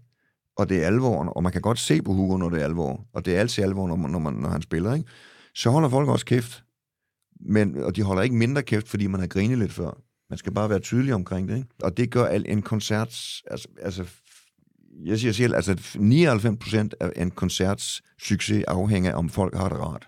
og 0.57 0.69
det 0.69 0.83
er 0.83 0.87
alvor, 0.87 1.25
og 1.25 1.43
man 1.43 1.51
kan 1.51 1.61
godt 1.61 1.79
se 1.79 2.01
på 2.01 2.13
Hugo, 2.13 2.37
når 2.37 2.49
det 2.49 2.61
er 2.61 2.63
alvor, 2.65 3.07
og 3.13 3.25
det 3.25 3.35
er 3.35 3.39
altid 3.39 3.63
alvor, 3.63 3.87
når, 3.87 3.95
man, 3.95 4.11
når, 4.11 4.19
man, 4.19 4.33
når 4.33 4.49
han 4.49 4.61
spiller, 4.61 4.93
ikke? 4.93 5.09
så 5.55 5.69
holder 5.69 5.89
folk 5.89 6.09
også 6.09 6.25
kæft. 6.25 6.63
Men, 7.41 7.83
og 7.83 7.95
de 7.95 8.03
holder 8.03 8.23
ikke 8.23 8.35
mindre 8.35 8.63
kæft, 8.63 8.87
fordi 8.89 9.07
man 9.07 9.19
har 9.19 9.27
grinet 9.27 9.57
lidt 9.57 9.73
før. 9.73 10.01
Man 10.29 10.37
skal 10.37 10.53
bare 10.53 10.69
være 10.69 10.79
tydelig 10.79 11.13
omkring 11.13 11.47
det. 11.47 11.57
Ikke? 11.57 11.69
Og 11.83 11.97
det 11.97 12.11
gør 12.11 12.25
al 12.25 12.45
en 12.47 12.61
koncert, 12.61 13.09
altså, 13.51 13.67
altså 13.81 14.05
jeg 15.05 15.19
siger 15.19 15.31
selv, 15.31 15.55
altså 15.55 15.95
99 15.95 16.59
procent 16.59 16.95
af 16.99 17.11
en 17.15 17.31
koncerts 17.31 18.01
succes 18.21 18.63
afhænger 18.67 19.11
af, 19.11 19.17
om 19.17 19.29
folk 19.29 19.55
har 19.55 19.69
det 19.69 19.79
rart. 19.79 20.07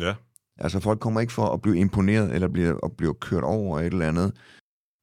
Ja. 0.00 0.14
Altså 0.62 0.80
folk 0.80 1.00
kommer 1.00 1.20
ikke 1.20 1.32
for 1.32 1.46
at 1.46 1.62
blive 1.62 1.78
imponeret, 1.78 2.34
eller 2.34 2.48
blive, 2.48 2.78
at 2.84 2.92
blive 2.96 3.14
kørt 3.14 3.44
over 3.44 3.80
et 3.80 3.86
eller 3.86 4.08
andet 4.08 4.32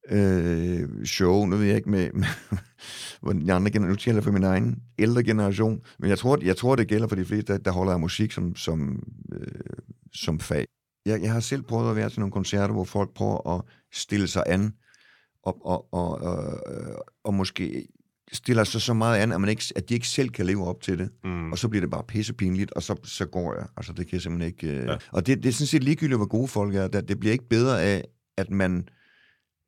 øh, 0.10 1.06
show. 1.06 1.46
Nu 1.46 1.56
ved 1.56 1.66
jeg 1.66 1.76
ikke 1.76 1.90
med, 1.90 2.10
med 2.14 2.28
hvor 3.22 3.34
de 3.34 3.54
andre 3.54 3.72
generationer, 3.72 3.90
nu 3.90 3.96
taler 3.96 4.22
for 4.22 4.32
min 4.32 4.44
egen 4.44 4.84
ældre 5.00 5.24
generation, 5.24 5.82
men 6.00 6.10
jeg 6.10 6.18
tror, 6.18 6.38
jeg 6.42 6.58
tror 6.58 6.76
det 6.76 6.88
gælder 6.88 7.08
for 7.08 7.16
de 7.16 7.26
fleste, 7.26 7.54
der, 7.54 7.60
der 7.60 7.72
holder 7.72 7.94
af 7.94 8.00
musik 8.00 8.32
som, 8.32 8.56
som, 8.56 9.04
øh, 9.32 9.48
som 10.14 10.40
fag. 10.40 10.66
Jeg, 11.06 11.22
jeg 11.22 11.32
har 11.32 11.40
selv 11.40 11.62
prøvet 11.62 11.90
at 11.90 11.96
være 11.96 12.10
til 12.10 12.20
nogle 12.20 12.32
koncerter, 12.32 12.74
hvor 12.74 12.84
folk 12.84 13.14
prøver 13.14 13.58
at 13.58 13.62
stille 13.94 14.28
sig 14.28 14.44
an, 14.48 14.74
og, 15.44 15.66
og, 15.66 15.94
og, 15.94 16.22
og, 16.22 16.60
og 17.24 17.34
måske 17.34 17.88
stiller 18.34 18.64
sig 18.64 18.82
så 18.82 18.94
meget 18.94 19.20
an, 19.20 19.32
at, 19.32 19.42
man 19.42 19.50
ikke, 19.50 19.64
at 19.76 19.90
de 19.90 19.94
ikke 19.94 20.08
selv 20.08 20.30
kan 20.30 20.46
leve 20.46 20.68
op 20.68 20.82
til 20.82 21.00
det. 21.00 21.10
Mm. 21.24 21.52
Og 21.52 21.58
så 21.58 21.68
bliver 21.68 21.82
det 21.82 21.92
bare 21.92 22.04
pissepinligt, 22.08 22.72
og 22.72 22.84
så, 22.84 22.96
så 23.04 23.26
går 23.26 23.56
jeg. 23.56 23.68
Altså, 23.78 23.94
det 23.94 24.08
kan 24.08 24.14
jeg 24.14 24.22
simpelthen 24.22 24.48
ikke... 24.54 24.68
Øh... 24.68 24.88
Ja. 24.88 24.96
Og 25.12 25.28
det, 25.28 25.44
det 25.44 25.50
er 25.50 25.54
sådan 25.54 25.68
set 25.68 25.84
ligegyldigt, 25.84 26.20
hvor 26.20 26.28
gode 26.28 26.48
folk 26.48 26.76
er. 26.76 26.88
Det, 26.88 27.08
det 27.10 27.20
bliver 27.20 27.34
ikke 27.34 27.50
bedre 27.50 27.82
af, 27.82 28.06
at 28.38 28.50
man, 28.50 28.88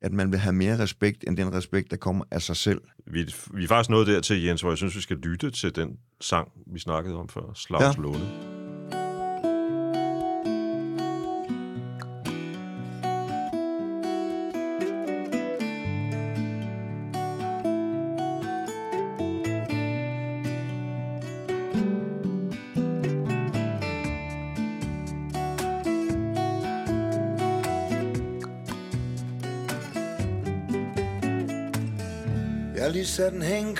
at 0.02 0.12
man 0.12 0.30
vil 0.32 0.38
have 0.38 0.52
mere 0.52 0.78
respekt, 0.78 1.24
end 1.26 1.36
den 1.36 1.54
respekt, 1.54 1.90
der 1.90 1.96
kommer 1.96 2.24
af 2.30 2.42
sig 2.42 2.56
selv. 2.56 2.80
Vi, 3.06 3.34
vi 3.54 3.64
er 3.64 3.68
faktisk 3.68 3.90
nået 3.90 4.06
dertil, 4.06 4.42
Jens, 4.42 4.60
hvor 4.60 4.70
jeg 4.70 4.78
synes, 4.78 4.96
vi 4.96 5.00
skal 5.00 5.16
lytte 5.16 5.50
til 5.50 5.76
den 5.76 5.88
sang, 6.20 6.48
vi 6.72 6.78
snakkede 6.78 7.16
om 7.16 7.28
før, 7.28 7.52
Slavs. 7.54 7.96
Ja. 7.96 8.02
Låne. 8.02 8.51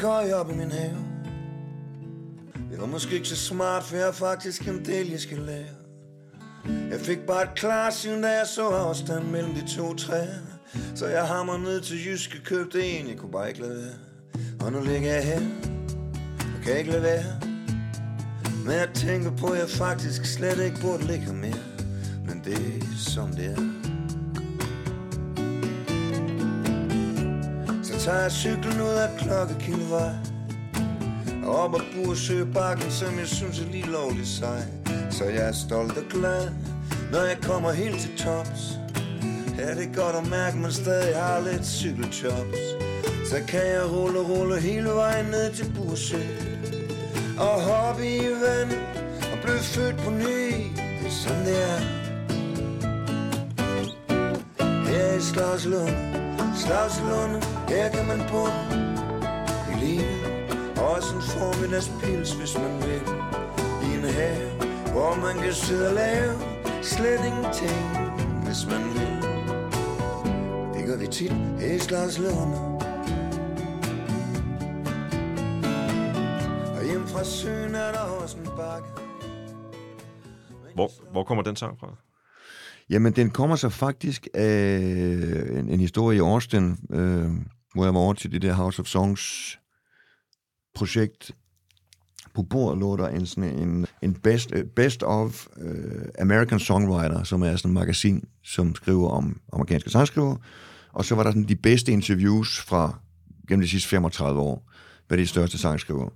Køj 0.03 0.33
op 0.33 0.51
i 0.51 0.55
min 0.55 0.71
have. 0.71 0.97
Det 2.71 2.81
var 2.81 2.87
måske 2.87 3.15
ikke 3.15 3.29
så 3.29 3.37
smart, 3.37 3.85
for 3.85 3.97
jeg 3.97 4.05
har 4.05 4.13
faktisk 4.13 4.69
en 4.69 4.85
del, 4.85 5.11
jeg 5.11 5.21
skal 5.21 5.39
lære. 5.39 5.75
Jeg 6.91 7.01
fik 7.01 7.19
bare 7.19 7.43
et 7.43 7.55
klarsyn, 7.57 8.23
da 8.23 8.29
jeg 8.29 8.47
så 8.47 8.69
afstand 8.69 9.25
mellem 9.25 9.55
de 9.55 9.77
to 9.77 9.95
træer. 9.95 10.41
Så 10.95 11.07
jeg 11.07 11.27
hammer 11.27 11.59
ned 11.59 11.81
til 11.81 12.07
Jyske, 12.07 12.41
købte 12.45 12.85
en, 12.85 13.09
jeg 13.09 13.17
kunne 13.17 13.33
bare 13.33 13.49
ikke 13.49 13.61
lade 13.61 13.77
være. 13.77 13.95
Og 14.61 14.73
nu 14.73 14.81
ligger 14.81 15.13
jeg 15.13 15.25
her, 15.25 15.41
og 16.57 16.65
kan 16.65 16.79
ikke 16.79 16.91
lade 16.91 17.03
være. 17.03 17.41
Men 18.65 18.73
jeg 18.73 18.89
tænker 18.95 19.31
på, 19.37 19.47
at 19.47 19.59
jeg 19.59 19.69
faktisk 19.69 20.25
slet 20.25 20.65
ikke 20.65 20.81
burde 20.81 21.07
ligge 21.07 21.25
her 21.25 21.33
mere. 21.33 21.63
Men 22.27 22.43
det 22.45 22.55
er 22.55 22.99
som 22.99 23.33
det 23.33 23.47
er. 23.47 23.72
Tager 28.05 28.21
jeg 28.21 28.33
cyklen 28.33 28.81
ud 28.81 28.95
af 29.05 29.09
klokkekildevej 29.19 30.13
Og 31.45 31.57
op 31.57 31.75
ad 31.75 31.81
Bursøbakken, 31.95 32.91
som 32.91 33.19
jeg 33.19 33.27
synes 33.27 33.61
er 33.61 33.65
lige 33.71 33.87
lovligt 33.87 34.29
sej. 34.29 34.63
Så 35.11 35.25
jeg 35.25 35.49
er 35.49 35.53
stolt 35.53 35.97
og 35.99 36.05
glad, 36.11 36.49
når 37.13 37.21
jeg 37.21 37.37
kommer 37.43 37.73
helt 37.73 38.01
til 38.01 38.17
tops. 38.19 38.79
Ja, 39.59 39.75
det 39.75 39.85
er 39.89 39.95
godt 39.95 40.17
at 40.17 40.31
mærke, 40.31 40.57
man 40.57 40.73
stadig 40.73 41.17
har 41.17 41.41
lidt 41.41 41.67
cykelchops. 41.67 42.59
Så 43.31 43.37
kan 43.49 43.67
jeg 43.67 43.93
rulle, 43.93 44.19
og 44.19 44.29
rulle 44.31 44.61
hele 44.61 44.89
vejen 44.89 45.27
ned 45.27 45.53
til 45.53 45.73
Bursø 45.77 46.23
Og 47.39 47.63
hoppe 47.63 48.07
i 48.07 48.21
vand 48.21 48.73
og 49.33 49.39
blive 49.43 49.59
født 49.59 49.97
på 49.97 50.11
ny 50.11 50.43
Det 50.75 51.07
er 51.07 51.11
sådan 51.11 51.45
det 51.47 51.63
er. 51.63 51.81
Her 54.87 55.17
i 55.19 55.21
Slagslund, 55.21 56.22
Slagslund, 56.57 57.43
her 57.69 57.89
kan 57.91 58.07
man 58.07 58.21
på 58.29 58.43
i 59.73 59.75
livet. 59.85 60.19
Også 60.93 61.15
en 61.17 61.23
formiddagspils, 61.23 62.33
hvis 62.33 62.59
man 62.59 62.75
vil. 62.87 63.03
I 63.87 63.89
en 63.99 64.05
have, 64.05 64.51
hvor 64.93 65.15
man 65.27 65.43
kan 65.45 65.53
sidde 65.53 65.89
og 65.89 65.95
lave 65.95 66.33
slet 66.83 67.21
ingenting, 67.31 67.81
hvis 68.45 68.67
man 68.71 68.83
vil. 68.97 69.13
Det 70.75 70.87
gør 70.87 70.97
vi 70.97 71.07
tit 71.07 71.33
her 71.33 71.75
i 71.75 71.79
Slagslund. 71.79 72.55
Og 76.77 76.85
hjem 76.91 77.07
fra 77.09 77.25
søen 77.25 77.75
er 77.75 77.93
der 77.93 78.01
også 78.23 78.37
en 78.39 78.49
bakke. 78.57 78.89
Hvor, 80.75 80.91
hvor 81.13 81.25
kommer 81.25 81.43
den 81.45 81.57
sang 81.57 81.79
fra? 81.79 81.87
Jamen, 82.91 83.13
den 83.13 83.31
kommer 83.31 83.57
så 83.57 83.69
faktisk 83.69 84.29
af 84.35 84.79
en, 85.51 85.69
en 85.69 85.81
historie 85.81 86.17
i 86.17 86.21
Austin, 86.21 86.77
øh, 86.91 87.31
hvor 87.75 87.85
jeg 87.85 87.95
var 87.95 88.01
over 88.01 88.15
til 88.15 88.33
det 88.33 88.43
der 88.43 88.53
House 88.53 88.81
of 88.81 88.87
Songs 88.87 89.59
projekt. 90.75 91.31
På 92.35 92.43
bordet 92.43 92.79
lå 92.79 92.97
der 92.97 93.09
en, 93.09 93.27
sådan 93.27 93.59
en, 93.59 93.87
en 94.03 94.15
best, 94.15 94.53
øh, 94.53 94.65
best 94.65 95.03
of 95.03 95.47
uh, 95.57 96.03
American 96.19 96.61
Songwriter, 96.61 97.23
som 97.23 97.43
er 97.43 97.57
sådan 97.57 97.71
et 97.71 97.75
magasin, 97.75 98.25
som 98.45 98.75
skriver 98.75 99.09
om 99.09 99.41
amerikanske 99.53 99.91
sangskrivere. 99.91 100.39
Og 100.93 101.05
så 101.05 101.15
var 101.15 101.23
der 101.23 101.31
sådan 101.31 101.49
de 101.49 101.57
bedste 101.57 101.93
interviews 101.93 102.61
fra 102.61 102.99
gennem 103.49 103.63
de 103.63 103.69
sidste 103.69 103.89
35 103.89 104.41
år, 104.41 104.71
hvad 105.09 105.19
de 105.19 105.27
største 105.27 105.59
sangskrivere. 105.59 106.11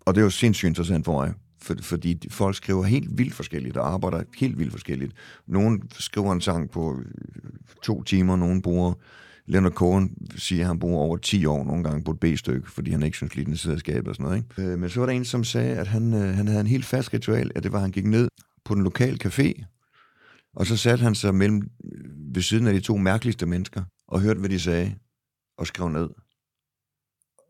Og 0.00 0.14
det 0.14 0.20
er 0.20 0.24
jo 0.24 0.30
sindssygt 0.30 0.68
interessant 0.68 1.04
for 1.04 1.12
mig, 1.12 1.34
for, 1.58 1.74
fordi 1.80 2.28
folk 2.30 2.56
skriver 2.56 2.82
helt 2.82 3.18
vildt 3.18 3.34
forskelligt 3.34 3.76
og 3.76 3.92
arbejder 3.92 4.22
helt 4.38 4.58
vildt 4.58 4.72
forskelligt. 4.72 5.12
Nogle 5.46 5.80
skriver 5.92 6.32
en 6.32 6.40
sang 6.40 6.70
på 6.70 6.98
øh, 6.98 7.04
to 7.82 8.02
timer, 8.02 8.36
nogen 8.36 8.62
bruger 8.62 8.94
Leonard 9.46 9.72
Cohen 9.72 10.16
siger, 10.36 10.60
at 10.60 10.66
han 10.66 10.78
bruger 10.78 10.98
over 10.98 11.16
10 11.16 11.46
år 11.46 11.64
nogle 11.64 11.84
gange 11.84 12.04
på 12.04 12.10
et 12.10 12.20
B-stykke, 12.20 12.70
fordi 12.70 12.90
han 12.90 13.02
ikke 13.02 13.16
synes 13.16 13.36
lige, 13.36 13.44
den 13.44 13.56
sidder 13.56 13.78
skabet 13.78 14.08
og 14.08 14.14
sådan 14.14 14.24
noget. 14.24 14.36
Ikke? 14.36 14.72
Øh, 14.72 14.78
men 14.78 14.90
så 14.90 15.00
var 15.00 15.06
der 15.06 15.12
en, 15.12 15.24
som 15.24 15.44
sagde, 15.44 15.76
at 15.76 15.86
han, 15.86 16.14
øh, 16.14 16.34
han 16.34 16.48
havde 16.48 16.60
en 16.60 16.66
helt 16.66 16.84
fast 16.84 17.14
ritual, 17.14 17.50
at 17.54 17.62
det 17.62 17.72
var, 17.72 17.78
at 17.78 17.82
han 17.82 17.90
gik 17.90 18.06
ned 18.06 18.28
på 18.64 18.74
den 18.74 18.82
lokale 18.82 19.18
café, 19.24 19.64
og 20.54 20.66
så 20.66 20.76
satte 20.76 21.02
han 21.02 21.14
sig 21.14 21.34
mellem, 21.34 21.70
øh, 21.84 22.34
ved 22.34 22.42
siden 22.42 22.66
af 22.66 22.74
de 22.74 22.80
to 22.80 22.96
mærkeligste 22.96 23.46
mennesker, 23.46 23.82
og 24.08 24.20
hørte, 24.20 24.40
hvad 24.40 24.50
de 24.50 24.60
sagde, 24.60 24.94
og 25.58 25.66
skrev 25.66 25.88
ned. 25.88 26.08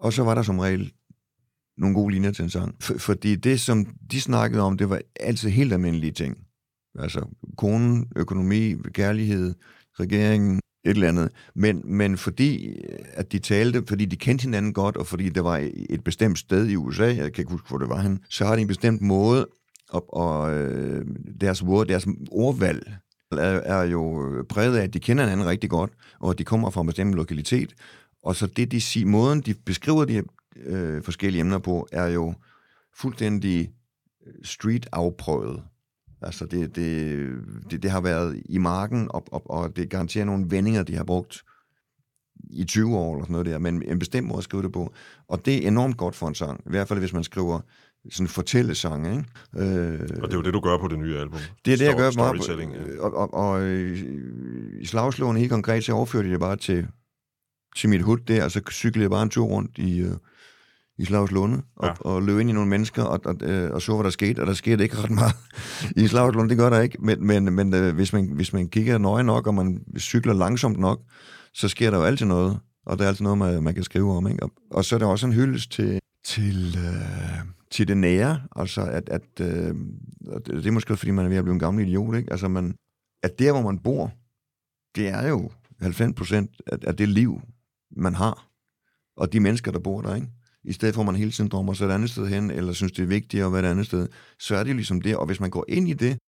Og 0.01 0.13
så 0.13 0.25
var 0.25 0.35
der 0.35 0.43
som 0.43 0.59
regel 0.59 0.93
nogle 1.79 1.95
gode 1.95 2.15
linjer 2.15 2.31
til 2.31 2.43
en 2.43 2.51
sang. 2.51 2.75
For, 2.81 2.99
fordi 2.99 3.37
det, 3.37 3.61
som 3.61 3.87
de 4.11 4.21
snakkede 4.21 4.63
om, 4.63 4.77
det 4.77 4.91
var 4.91 5.01
altid 5.21 5.49
helt 5.49 5.73
almindelige 5.73 6.13
ting. 6.13 6.39
Altså 6.99 7.27
konen, 7.57 8.09
økonomi, 8.17 8.75
kærlighed, 8.95 9.55
regeringen, 10.01 10.61
et 10.85 10.91
eller 10.91 11.09
andet. 11.09 11.31
Men, 11.55 11.83
men 11.85 12.17
fordi 12.17 12.67
øh, 12.67 12.99
at 13.13 13.33
de 13.33 13.39
talte, 13.39 13.83
fordi 13.89 14.05
de 14.05 14.17
kendte 14.17 14.43
hinanden 14.43 14.73
godt, 14.73 14.97
og 14.97 15.07
fordi 15.07 15.29
det 15.29 15.45
var 15.45 15.71
et 15.91 16.05
bestemt 16.05 16.39
sted 16.39 16.69
i 16.69 16.77
USA, 16.77 17.07
jeg 17.07 17.33
kan 17.33 17.43
ikke 17.43 17.53
huske, 17.53 17.69
hvor 17.69 17.79
det 17.79 17.89
var 17.89 17.97
han, 17.97 18.19
så 18.31 18.45
har 18.45 18.57
de 18.57 18.63
en 18.63 18.69
bestemt 18.69 19.03
måde, 19.03 19.47
og, 19.89 20.15
og 20.15 20.55
øh, 20.55 21.07
deres, 21.41 21.63
ord, 21.63 21.87
deres 21.87 22.07
ordvalg 22.31 22.93
er, 23.33 23.37
er 23.39 23.83
jo 23.83 24.33
øh, 24.33 24.45
præget 24.45 24.77
af, 24.77 24.83
at 24.83 24.95
de 24.95 25.01
kender 25.01 25.25
hinanden 25.25 25.47
rigtig 25.47 25.71
godt, 25.71 25.93
og 26.21 26.31
at 26.31 26.39
de 26.39 26.45
kommer 26.45 26.71
fra 26.71 26.81
en 26.81 26.87
bestemt 26.87 27.15
lokalitet. 27.15 27.75
Og 28.23 28.37
så 28.37 28.47
det, 28.47 28.73
de 28.73 28.81
siger, 28.81 29.07
måden 29.07 29.41
de 29.41 29.55
beskriver 29.55 30.05
de 30.05 30.23
øh, 30.65 31.03
forskellige 31.03 31.41
emner 31.41 31.59
på, 31.59 31.89
er 31.93 32.07
jo 32.07 32.35
fuldstændig 32.95 33.71
street 34.43 34.87
afprøvet. 34.93 35.63
Altså, 36.23 36.47
det, 36.47 36.77
det, 36.77 37.29
det, 37.71 37.83
det 37.83 37.91
har 37.91 38.01
været 38.01 38.43
i 38.45 38.59
marken, 38.59 39.09
og, 39.11 39.25
og, 39.33 39.51
og 39.51 39.77
det 39.77 39.91
garanterer 39.91 40.25
nogle 40.25 40.47
vendinger, 40.49 40.83
de 40.83 40.97
har 40.97 41.05
brugt 41.05 41.45
i 42.51 42.65
20 42.65 42.97
år 42.97 43.15
eller 43.15 43.25
sådan 43.25 43.33
noget 43.33 43.47
der, 43.47 43.59
men 43.59 43.83
en 43.83 43.99
bestemt 43.99 44.27
måde 44.27 44.39
at 44.39 44.45
skrive 44.45 44.63
det 44.63 44.73
på. 44.73 44.93
Og 45.29 45.47
det 45.47 45.65
er 45.65 45.69
enormt 45.69 45.97
godt 45.97 46.17
for 46.17 46.29
en 46.29 46.35
sang, 46.35 46.61
i 46.67 46.71
hvert 46.71 46.89
fald 46.89 46.99
hvis 46.99 47.13
man 47.13 47.25
skriver 47.25 47.61
sådan 48.11 48.29
fortællesang, 48.29 49.07
ikke? 49.07 49.25
Øh, 49.57 50.01
og 50.23 50.29
det 50.29 50.33
er 50.33 50.37
jo 50.37 50.43
det, 50.43 50.55
du 50.55 50.61
gør 50.61 50.79
på 50.79 50.89
det 50.89 50.99
nye 50.99 51.19
album. 51.19 51.41
Det 51.65 51.73
er 51.73 51.77
det, 51.77 51.85
jeg 51.85 51.97
gør 51.97 52.11
mig. 52.17 52.97
Ja. 52.97 53.01
Og, 53.01 53.15
og, 53.15 53.35
og 53.35 53.63
øh, 53.63 53.99
i 54.81 54.87
slagslåen 54.87 55.37
helt 55.37 55.51
konkret, 55.51 55.85
så 55.85 55.93
overførte 55.93 56.29
jeg 56.29 56.33
det 56.33 56.41
bare 56.41 56.57
til, 56.57 56.89
til 57.77 57.89
mit 57.89 58.03
hud 58.03 58.19
der, 58.19 58.45
og 58.45 58.51
så 58.51 58.61
cyklede 58.71 59.03
jeg 59.03 59.11
bare 59.11 59.23
en 59.23 59.31
tur 59.31 59.47
rundt 59.47 59.79
i, 59.79 60.07
i 60.99 61.05
Slagslunde 61.05 61.63
og, 61.77 61.87
ja. 61.87 61.93
og 62.01 62.23
løb 62.23 62.39
ind 62.39 62.51
i 62.51 62.53
nogle 62.53 62.71
mennesker 62.71 63.03
og, 63.03 63.21
og, 63.25 63.37
øh, 63.43 63.71
og 63.71 63.83
så, 63.83 63.95
hvad 63.95 64.05
der 64.05 64.11
skete, 64.11 64.41
og 64.41 64.47
der 64.47 64.53
skete 64.53 64.85
ikke 64.85 64.97
ret 64.97 65.11
meget 65.11 65.35
i 66.05 66.07
Slagslunde, 66.07 66.51
det 66.51 66.59
gør 66.59 66.71
der 66.71 66.81
ikke, 66.81 66.99
men, 67.01 67.27
men, 67.27 67.53
men 67.53 67.75
øh, 67.75 67.95
hvis, 67.95 68.13
man, 68.13 68.27
hvis 68.33 68.53
man 68.53 68.69
kigger 68.69 68.99
nøje 68.99 69.25
nok, 69.25 69.47
og 69.47 69.55
man 69.55 69.85
cykler 69.99 70.35
langsomt 70.35 70.79
nok, 70.79 71.01
så 71.55 71.69
sker 71.69 71.91
der 71.91 71.99
jo 71.99 72.05
altid 72.05 72.27
noget, 72.27 72.59
og 72.87 72.99
der 72.99 73.05
er 73.05 73.09
altid 73.09 73.23
noget, 73.23 73.39
man, 73.39 73.63
man 73.63 73.75
kan 73.75 73.83
skrive 73.83 74.17
om, 74.17 74.29
ikke? 74.29 74.43
Og, 74.43 74.51
og 74.71 74.85
så 74.85 74.95
er 74.95 74.99
der 74.99 75.07
også 75.07 75.27
en 75.27 75.33
hyldest 75.33 75.73
til, 75.73 76.01
til, 76.25 76.77
øh, 76.79 77.47
til 77.71 77.89
det 77.89 77.97
nære, 77.97 78.43
altså 78.57 78.81
at, 78.81 79.09
at 79.09 79.41
øh, 79.41 79.75
det 80.47 80.67
er 80.67 80.71
måske 80.71 80.97
fordi, 80.97 81.11
man 81.11 81.25
er 81.25 81.29
ved 81.29 81.37
at 81.37 81.45
blive 81.45 81.55
en 81.55 81.61
gammel 81.61 81.89
idiot, 81.89 82.17
ikke? 82.17 82.31
Altså 82.31 82.49
man, 82.49 82.75
at 83.23 83.39
der, 83.39 83.53
hvor 83.53 83.63
man 83.63 83.79
bor, 83.79 84.13
det 84.95 85.09
er 85.09 85.29
jo 85.29 85.51
90 85.81 86.15
procent 86.17 86.51
af, 86.67 86.79
af 86.83 86.97
det 86.97 87.09
liv, 87.09 87.41
man 87.97 88.15
har, 88.15 88.49
og 89.17 89.33
de 89.33 89.41
mennesker, 89.41 89.73
der 89.73 89.79
bor 89.79 90.01
der, 90.01 90.15
ikke? 90.15 90.29
I 90.67 90.73
stedet 90.73 90.95
for 90.95 91.03
at 91.03 91.07
man 91.07 91.17
hele 91.17 91.31
tiden 91.31 91.51
drømmer 91.51 91.73
sig 91.73 91.87
et 91.87 91.93
andet 91.93 92.11
sted 92.11 92.27
hen, 92.27 92.51
eller 92.51 92.73
synes, 92.73 92.93
det 92.93 93.03
er 93.03 93.07
vigtigt 93.07 93.45
at 93.45 93.53
være 93.53 93.63
et 93.63 93.71
andet 93.71 93.87
sted, 93.87 94.09
så 94.39 94.57
er 94.57 94.65
det 94.65 94.77
ligesom 94.77 95.01
det. 95.01 95.17
Og 95.17 95.27
hvis 95.27 95.41
man 95.41 95.51
går 95.51 95.65
ind 95.69 95.89
i 95.89 95.93
det, 95.93 96.19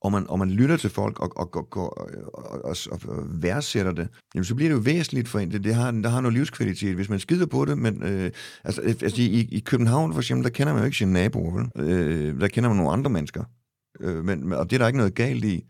og 0.00 0.12
man, 0.12 0.26
og 0.28 0.38
man 0.38 0.50
lytter 0.50 0.76
til 0.76 0.90
folk 0.90 1.20
og, 1.20 1.32
og, 1.36 1.56
og, 1.56 1.68
og, 1.76 2.08
og, 2.34 2.64
og, 2.64 3.00
og 3.08 3.42
værdsætter 3.42 3.92
det, 3.92 4.08
jamen 4.34 4.44
så 4.44 4.54
bliver 4.54 4.68
det 4.68 4.76
jo 4.76 4.80
væsentligt 4.80 5.28
for 5.28 5.38
en. 5.38 5.50
Det, 5.50 5.64
det 5.64 5.74
har, 5.74 5.90
der 5.90 6.08
har 6.08 6.20
noget 6.20 6.34
livskvalitet, 6.34 6.94
hvis 6.94 7.08
man 7.08 7.18
skider 7.18 7.46
på 7.46 7.64
det. 7.64 7.78
Men 7.78 8.02
øh, 8.02 8.30
altså, 8.64 8.82
altså 8.82 9.22
i, 9.22 9.48
i 9.50 9.60
København 9.60 10.12
for 10.12 10.20
eksempel, 10.20 10.44
der 10.44 10.50
kender 10.50 10.72
man 10.72 10.82
jo 10.82 10.84
ikke 10.84 10.96
sine 10.96 11.12
naboer, 11.12 11.52
vel? 11.58 11.88
Øh, 11.88 12.40
der 12.40 12.48
kender 12.48 12.70
man 12.70 12.76
nogle 12.76 12.92
andre 12.92 13.10
mennesker. 13.10 13.44
Øh, 14.00 14.24
men, 14.24 14.52
og 14.52 14.70
det 14.70 14.76
er 14.76 14.78
der 14.78 14.86
ikke 14.86 14.98
noget 14.98 15.14
galt 15.14 15.44
i. 15.44 15.64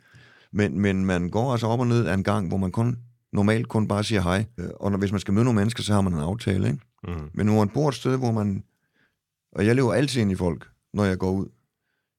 Men, 0.53 0.80
men 0.80 1.05
man 1.05 1.28
går 1.28 1.53
altså 1.53 1.66
op 1.66 1.80
og 1.80 1.86
ned 1.86 2.07
af 2.07 2.14
en 2.14 2.24
gang, 2.24 2.49
hvor 2.49 2.57
man 2.57 2.72
kun 2.72 2.97
normalt 3.32 3.68
kun 3.68 3.89
bare 3.89 4.05
siger 4.05 4.20
hej. 4.20 4.45
Øh, 4.59 4.68
og 4.80 4.91
når, 4.91 4.99
hvis 4.99 5.12
man 5.12 5.20
skal 5.20 5.34
møde 5.34 5.45
nogle 5.45 5.61
mennesker, 5.61 5.82
så 5.82 5.93
har 5.93 6.01
man 6.01 6.12
en 6.12 6.18
aftale, 6.18 6.68
ikke? 6.68 6.80
Mm. 7.05 7.30
Men 7.34 7.46
når 7.46 7.55
man 7.55 7.68
bor 7.68 7.88
et 7.88 7.94
sted, 7.94 8.18
hvor 8.18 8.32
man... 8.32 8.64
Og 9.53 9.66
jeg 9.66 9.74
lever 9.74 9.94
altid 9.94 10.20
ind 10.20 10.32
i 10.32 10.34
folk, 10.34 10.68
når 10.94 11.05
jeg 11.05 11.18
går 11.18 11.30
ud. 11.30 11.49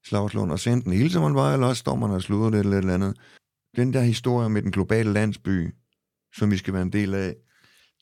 Slagslund, 0.06 0.52
og 0.52 0.60
enten 0.68 0.94
hilser 0.94 1.22
man 1.22 1.34
bare, 1.34 1.54
eller 1.54 1.68
også 1.68 1.80
står 1.80 1.96
man 1.96 2.12
og 2.12 2.22
sluder 2.22 2.50
det 2.50 2.60
eller 2.60 2.72
et 2.72 2.78
eller 2.78 2.94
andet. 2.94 3.18
Den 3.76 3.94
der 3.94 4.02
historie 4.02 4.50
med 4.50 4.62
den 4.62 4.72
globale 4.72 5.14
landsby, 5.14 5.74
som 6.36 6.52
vi 6.52 6.58
skal 6.58 6.74
være 6.74 6.82
en 6.82 6.94
del 6.94 7.14
af, 7.14 7.36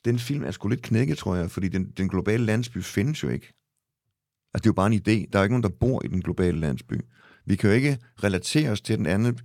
den 0.05 0.19
film 0.19 0.43
er 0.43 0.51
sgu 0.51 0.67
lidt 0.67 0.81
knækket, 0.81 1.17
tror 1.17 1.35
jeg, 1.35 1.51
fordi 1.51 1.67
den, 1.67 1.91
den 1.97 2.09
globale 2.09 2.45
landsby 2.45 2.77
findes 2.77 3.23
jo 3.23 3.29
ikke. 3.29 3.53
Altså, 4.53 4.63
det 4.63 4.65
er 4.65 4.69
jo 4.69 4.73
bare 4.73 4.87
en 4.87 4.93
idé. 4.93 5.29
Der 5.31 5.39
er 5.39 5.43
ikke 5.43 5.53
nogen, 5.53 5.63
der 5.63 5.77
bor 5.79 6.05
i 6.05 6.07
den 6.07 6.21
globale 6.21 6.59
landsby. 6.59 7.01
Vi 7.45 7.55
kan 7.55 7.69
jo 7.69 7.75
ikke 7.75 7.97
relatere 8.23 8.69
os 8.69 8.81
til 8.81 8.97
den 8.97 9.05
anden 9.05 9.39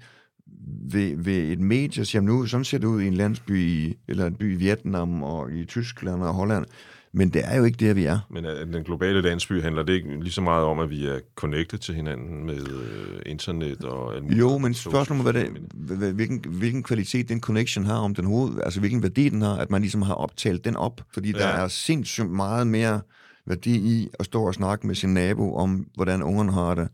ved, 0.93 1.17
ved 1.17 1.53
et 1.53 1.61
medie, 1.61 2.05
siger 2.05 2.23
nu, 2.23 2.47
sådan 2.47 2.65
ser 2.65 2.79
det 2.79 2.87
ud 2.87 3.03
i 3.03 3.07
en 3.07 3.15
landsby, 3.15 3.59
i, 3.59 3.99
eller 4.09 4.27
en 4.27 4.35
by 4.35 4.53
i 4.53 4.57
Vietnam 4.57 5.23
og 5.23 5.53
i 5.53 5.65
Tyskland 5.65 6.23
og 6.23 6.35
Holland. 6.35 6.67
Men 7.15 7.29
det 7.29 7.43
er 7.45 7.57
jo 7.57 7.65
ikke 7.65 7.77
det, 7.77 7.97
vi 7.97 8.05
er. 8.05 8.19
Men 8.31 8.45
den 8.45 8.85
globale 8.85 9.21
landsby 9.21 9.63
handler 9.63 9.83
det 9.83 9.93
ikke 9.93 10.21
lige 10.21 10.33
så 10.33 10.41
meget 10.41 10.65
om, 10.65 10.79
at 10.79 10.91
vi 10.91 11.07
er 11.07 11.21
connected 11.35 11.79
til 11.79 11.95
hinanden 11.95 12.47
med 12.47 12.69
øh, 12.69 13.21
internet 13.27 13.85
og... 13.85 14.15
Jo, 14.31 14.59
men 14.59 14.75
spørgsmålet 14.75 15.37
er, 15.37 15.47
hvad 15.75 16.13
hvilken, 16.13 16.45
hvilken 16.49 16.83
kvalitet 16.83 17.29
den 17.29 17.41
connection 17.41 17.85
har, 17.85 17.97
om 17.97 18.15
den 18.15 18.25
hoved, 18.25 18.61
altså 18.63 18.81
hvilken 18.81 19.03
værdi 19.03 19.29
den 19.29 19.43
har, 19.43 19.57
at 19.57 19.71
man 19.71 19.81
ligesom 19.81 20.03
har 20.03 20.15
optalt 20.15 20.65
den 20.65 20.77
op. 20.77 21.01
Fordi 21.15 21.33
ja. 21.33 21.39
der 21.39 21.47
er 21.47 21.69
sindssygt 21.69 22.31
meget 22.31 22.67
mere 22.67 23.01
værdi 23.47 23.75
i 23.75 24.09
at 24.19 24.27
stå 24.27 24.47
og 24.47 24.55
snakke 24.55 24.87
med 24.87 24.95
sin 24.95 25.15
nabo 25.15 25.57
om, 25.57 25.87
hvordan 25.95 26.23
ungerne 26.23 26.53
har 26.53 26.75
det, 26.75 26.89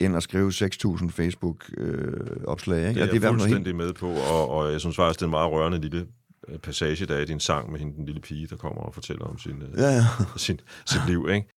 end 0.00 0.16
at 0.16 0.22
skrive 0.22 0.50
6.000 0.50 1.10
Facebook-opslag. 1.10 2.82
Øh, 2.82 2.88
ikke? 2.88 3.00
Det 3.00 3.02
er, 3.02 3.06
ja, 3.06 3.12
det 3.12 3.24
er 3.24 3.28
jeg 3.28 3.30
fuldstændig 3.30 3.64
helt... 3.64 3.76
med 3.76 3.92
på, 3.92 4.08
og, 4.08 4.50
og 4.50 4.72
jeg 4.72 4.80
synes 4.80 4.96
faktisk, 4.96 5.18
det 5.20 5.24
er 5.24 5.26
en 5.26 5.30
meget 5.30 5.52
rørende 5.52 5.80
lille 5.80 6.00
Øh, 6.00 6.19
passage, 6.58 7.06
der 7.06 7.16
er 7.16 7.20
i 7.20 7.24
din 7.24 7.40
sang 7.40 7.72
med 7.72 7.80
hende, 7.80 7.96
den 7.96 8.06
lille 8.06 8.20
pige, 8.20 8.46
der 8.46 8.56
kommer 8.56 8.82
og 8.82 8.94
fortæller 8.94 9.24
om 9.24 9.38
sin, 9.38 9.62
øh, 9.62 9.78
ja, 9.78 9.90
ja. 9.90 10.04
sin, 10.36 10.60
sit 10.86 11.06
liv. 11.06 11.28
Ikke? 11.30 11.48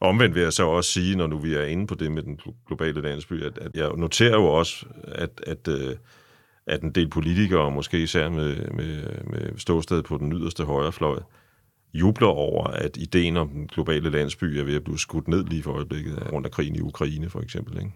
Omvendt 0.00 0.34
vil 0.34 0.42
jeg 0.42 0.52
så 0.52 0.66
også 0.66 0.90
sige, 0.90 1.16
når 1.16 1.26
nu 1.26 1.38
vi 1.38 1.54
er 1.54 1.64
inde 1.64 1.86
på 1.86 1.94
det 1.94 2.12
med 2.12 2.22
den 2.22 2.40
globale 2.66 3.00
landsby, 3.00 3.44
at, 3.44 3.58
at 3.58 3.70
jeg 3.74 3.90
noterer 3.96 4.34
jo 4.34 4.44
også, 4.44 4.86
at, 5.04 5.40
at, 5.46 5.68
øh, 5.68 5.96
at 6.66 6.82
en 6.82 6.92
del 6.92 7.08
politikere, 7.08 7.70
måske 7.70 8.02
især 8.02 8.28
med, 8.28 8.56
med, 8.70 9.24
med 9.24 9.58
ståsted 9.58 10.02
på 10.02 10.18
den 10.18 10.32
yderste 10.32 10.64
højrefløj, 10.64 11.20
jubler 11.94 12.28
over, 12.28 12.64
at 12.64 12.96
ideen 12.96 13.36
om 13.36 13.48
den 13.48 13.66
globale 13.66 14.10
landsby 14.10 14.44
er 14.44 14.64
ved 14.64 14.76
at 14.76 14.84
blive 14.84 14.98
skudt 14.98 15.28
ned 15.28 15.44
lige 15.44 15.62
for 15.62 15.72
øjeblikket, 15.72 16.32
rundt 16.32 16.46
af 16.46 16.52
krigen 16.52 16.76
i 16.76 16.80
Ukraine 16.80 17.30
for 17.30 17.40
eksempel. 17.40 17.78
Ikke? 17.78 17.92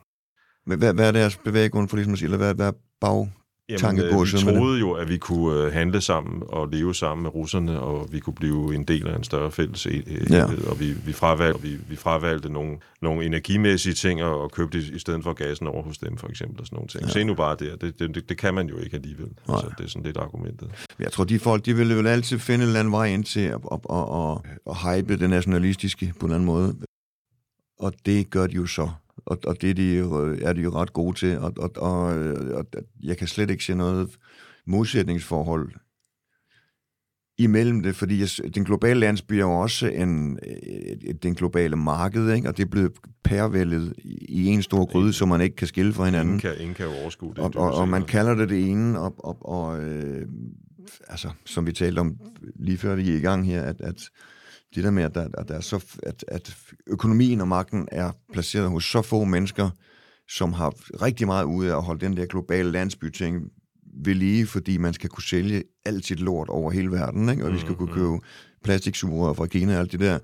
Hvad, 0.67 0.95
hvad 0.95 1.09
er 1.09 1.13
deres 1.13 1.37
bevæggrund 1.37 1.89
for 1.89 1.97
ligesom 1.97 2.13
at 2.13 2.19
sige, 2.19 2.27
eller 2.27 2.39
hvad, 2.39 2.55
hvad 2.55 2.69
er 2.69 2.73
bag, 3.01 3.33
Jamen, 3.69 4.01
øh, 4.01 4.23
vi 4.23 4.39
troede 4.39 4.81
jo, 4.81 4.93
at 4.93 5.09
vi 5.09 5.19
kunne 5.19 5.65
øh, 5.65 5.73
handle 5.73 6.01
sammen 6.01 6.43
og 6.49 6.69
leve 6.69 6.95
sammen 6.95 7.23
med 7.23 7.35
russerne, 7.35 7.81
og 7.81 8.09
vi 8.13 8.21
kunne 8.21 8.35
blive 8.35 8.75
en 8.75 8.85
del 8.85 9.09
af 9.09 9.17
en 9.17 9.25
større 9.25 9.51
fælles 9.51 9.87
enhed, 9.87 10.27
ja. 10.31 10.45
og 10.45 10.81
vi, 10.81 10.93
vi, 10.93 11.13
fravalgte, 11.13 11.63
vi, 11.63 11.79
vi 11.89 11.97
fravalgte 11.97 12.49
nogle, 12.49 12.79
nogle 13.03 13.25
energimæssige 13.25 13.95
ting 13.95 14.23
og 14.23 14.51
købte 14.53 14.79
i 14.79 14.99
stedet 14.99 15.23
for 15.23 15.33
gassen 15.33 15.67
over 15.67 15.83
hos 15.83 15.99
dem, 15.99 16.17
for 16.17 16.29
eksempel, 16.29 16.61
og 16.61 16.67
sådan 16.67 16.77
nogle 16.77 16.89
ting. 16.89 17.05
Ja. 17.05 17.09
Se 17.09 17.25
nu 17.25 17.35
bare 17.35 17.57
der, 17.61 17.77
det, 17.77 17.99
det, 17.99 18.15
det, 18.15 18.29
det 18.29 18.39
kan 18.39 18.55
man 18.55 18.69
jo 18.69 18.79
ikke 18.79 18.97
alligevel. 18.97 19.29
Nej. 19.49 19.57
Altså, 19.57 19.71
det 19.79 19.85
er 19.85 19.89
sådan 19.89 20.03
lidt 20.03 20.17
argumentet. 20.17 20.71
Jeg 20.99 21.13
tror, 21.13 21.25
de 21.25 21.39
folk, 21.39 21.67
de 21.67 21.77
vil 21.77 21.97
vel 21.97 22.07
altid 22.07 22.39
finde 22.39 22.63
en 22.63 22.69
eller 22.69 22.81
anden 22.81 22.93
vej 22.93 23.07
ind 23.07 23.25
til 23.25 23.41
at, 23.41 23.61
at, 23.73 23.81
at, 23.91 23.97
at, 23.97 24.39
at 24.71 24.77
hype 24.77 25.17
det 25.17 25.31
nationalistiske 25.31 26.13
på 26.21 26.27
en 26.27 26.33
anden 26.33 26.47
måde. 26.47 26.77
Og 27.79 27.93
det 28.07 28.31
gør 28.31 28.47
de 28.47 28.55
jo 28.55 28.67
så 28.67 28.91
og, 29.27 29.39
og 29.47 29.61
det 29.61 29.71
er 29.71 29.75
de, 29.75 29.97
jo, 29.97 30.37
er 30.43 30.53
de 30.53 30.61
jo 30.61 30.71
ret 30.71 30.93
gode 30.93 31.19
til, 31.19 31.39
og, 31.39 31.53
og, 31.57 31.71
og, 31.77 32.05
og 32.55 32.67
jeg 33.03 33.17
kan 33.17 33.29
slet 33.29 33.51
ikke 33.51 33.65
se 33.65 33.75
noget 33.75 34.19
modsætningsforhold 34.67 35.73
imellem 37.39 37.83
det, 37.83 37.97
fordi 37.97 38.21
jeg, 38.21 38.55
den 38.55 38.65
globale 38.65 39.01
landsby 39.01 39.33
er 39.33 39.39
jo 39.39 39.53
også 39.53 39.87
en, 39.87 40.39
øh, 40.47 41.15
den 41.23 41.35
globale 41.35 41.77
marked, 41.77 42.33
ikke? 42.33 42.49
og 42.49 42.57
det 42.57 42.65
er 42.65 42.69
blevet 42.69 42.93
pærvældet 43.25 43.95
i 44.29 44.47
en 44.47 44.63
stor 44.63 44.85
gryde, 44.85 45.13
som 45.13 45.29
man 45.29 45.41
ikke 45.41 45.57
kan 45.57 45.67
skille 45.67 45.93
fra 45.93 46.05
hinanden. 46.05 46.35
Ingen 46.35 46.41
kan, 46.41 46.61
ingen 46.61 46.75
kan 46.75 46.87
overskue 46.87 47.31
det. 47.31 47.39
Og, 47.39 47.53
og, 47.57 47.75
og 47.75 47.89
man 47.89 48.05
kalder 48.05 48.35
det 48.35 48.49
det 48.49 48.71
ene, 48.71 49.01
og, 49.01 49.15
og, 49.19 49.37
og 49.41 49.83
øh, 49.83 50.27
altså, 51.09 51.31
som 51.45 51.67
vi 51.67 51.73
talte 51.73 51.99
om 51.99 52.17
lige 52.57 52.79
før 52.79 52.95
vi 52.95 53.03
gik 53.03 53.15
i 53.15 53.21
gang 53.21 53.47
her, 53.47 53.63
at, 53.63 53.81
at 53.81 54.11
det 54.75 54.85
der 54.85 54.91
med, 54.91 55.03
at, 55.03 55.15
der, 55.15 55.29
at, 55.39 55.49
der 55.49 55.55
er 55.55 55.61
så, 55.61 55.85
at, 56.03 56.25
at 56.29 56.57
økonomien 56.87 57.41
og 57.41 57.49
magten 57.49 57.89
er 57.93 58.11
placeret 58.33 58.71
hos 58.71 58.85
så 58.85 59.03
få 59.03 59.25
mennesker, 59.25 59.71
som 60.29 60.53
har 60.53 60.75
rigtig 61.03 61.27
meget 61.27 61.45
ud 61.45 61.67
af 61.67 61.77
at 61.77 61.83
holde 61.83 62.07
den 62.07 62.17
der 62.17 62.27
globale 62.27 62.71
landsbyting 62.71 63.43
ved 64.05 64.15
lige, 64.15 64.47
fordi 64.47 64.79
man 64.79 64.95
skal 64.95 65.11
kunne 65.11 65.23
sælge 65.23 65.63
alt 65.85 66.07
sit 66.07 66.21
lort 66.21 66.49
over 66.49 66.71
hele 66.71 66.91
verden, 66.91 67.29
ikke? 67.29 67.45
og 67.47 67.53
vi 67.53 67.59
skal 67.59 67.75
kunne 67.75 67.95
købe 67.95 68.19
plastiksugerør 68.65 69.33
fra 69.33 69.47
Kina 69.47 69.75
og 69.75 69.81
alt 69.81 69.93
det 69.93 70.01
der. 70.01 70.19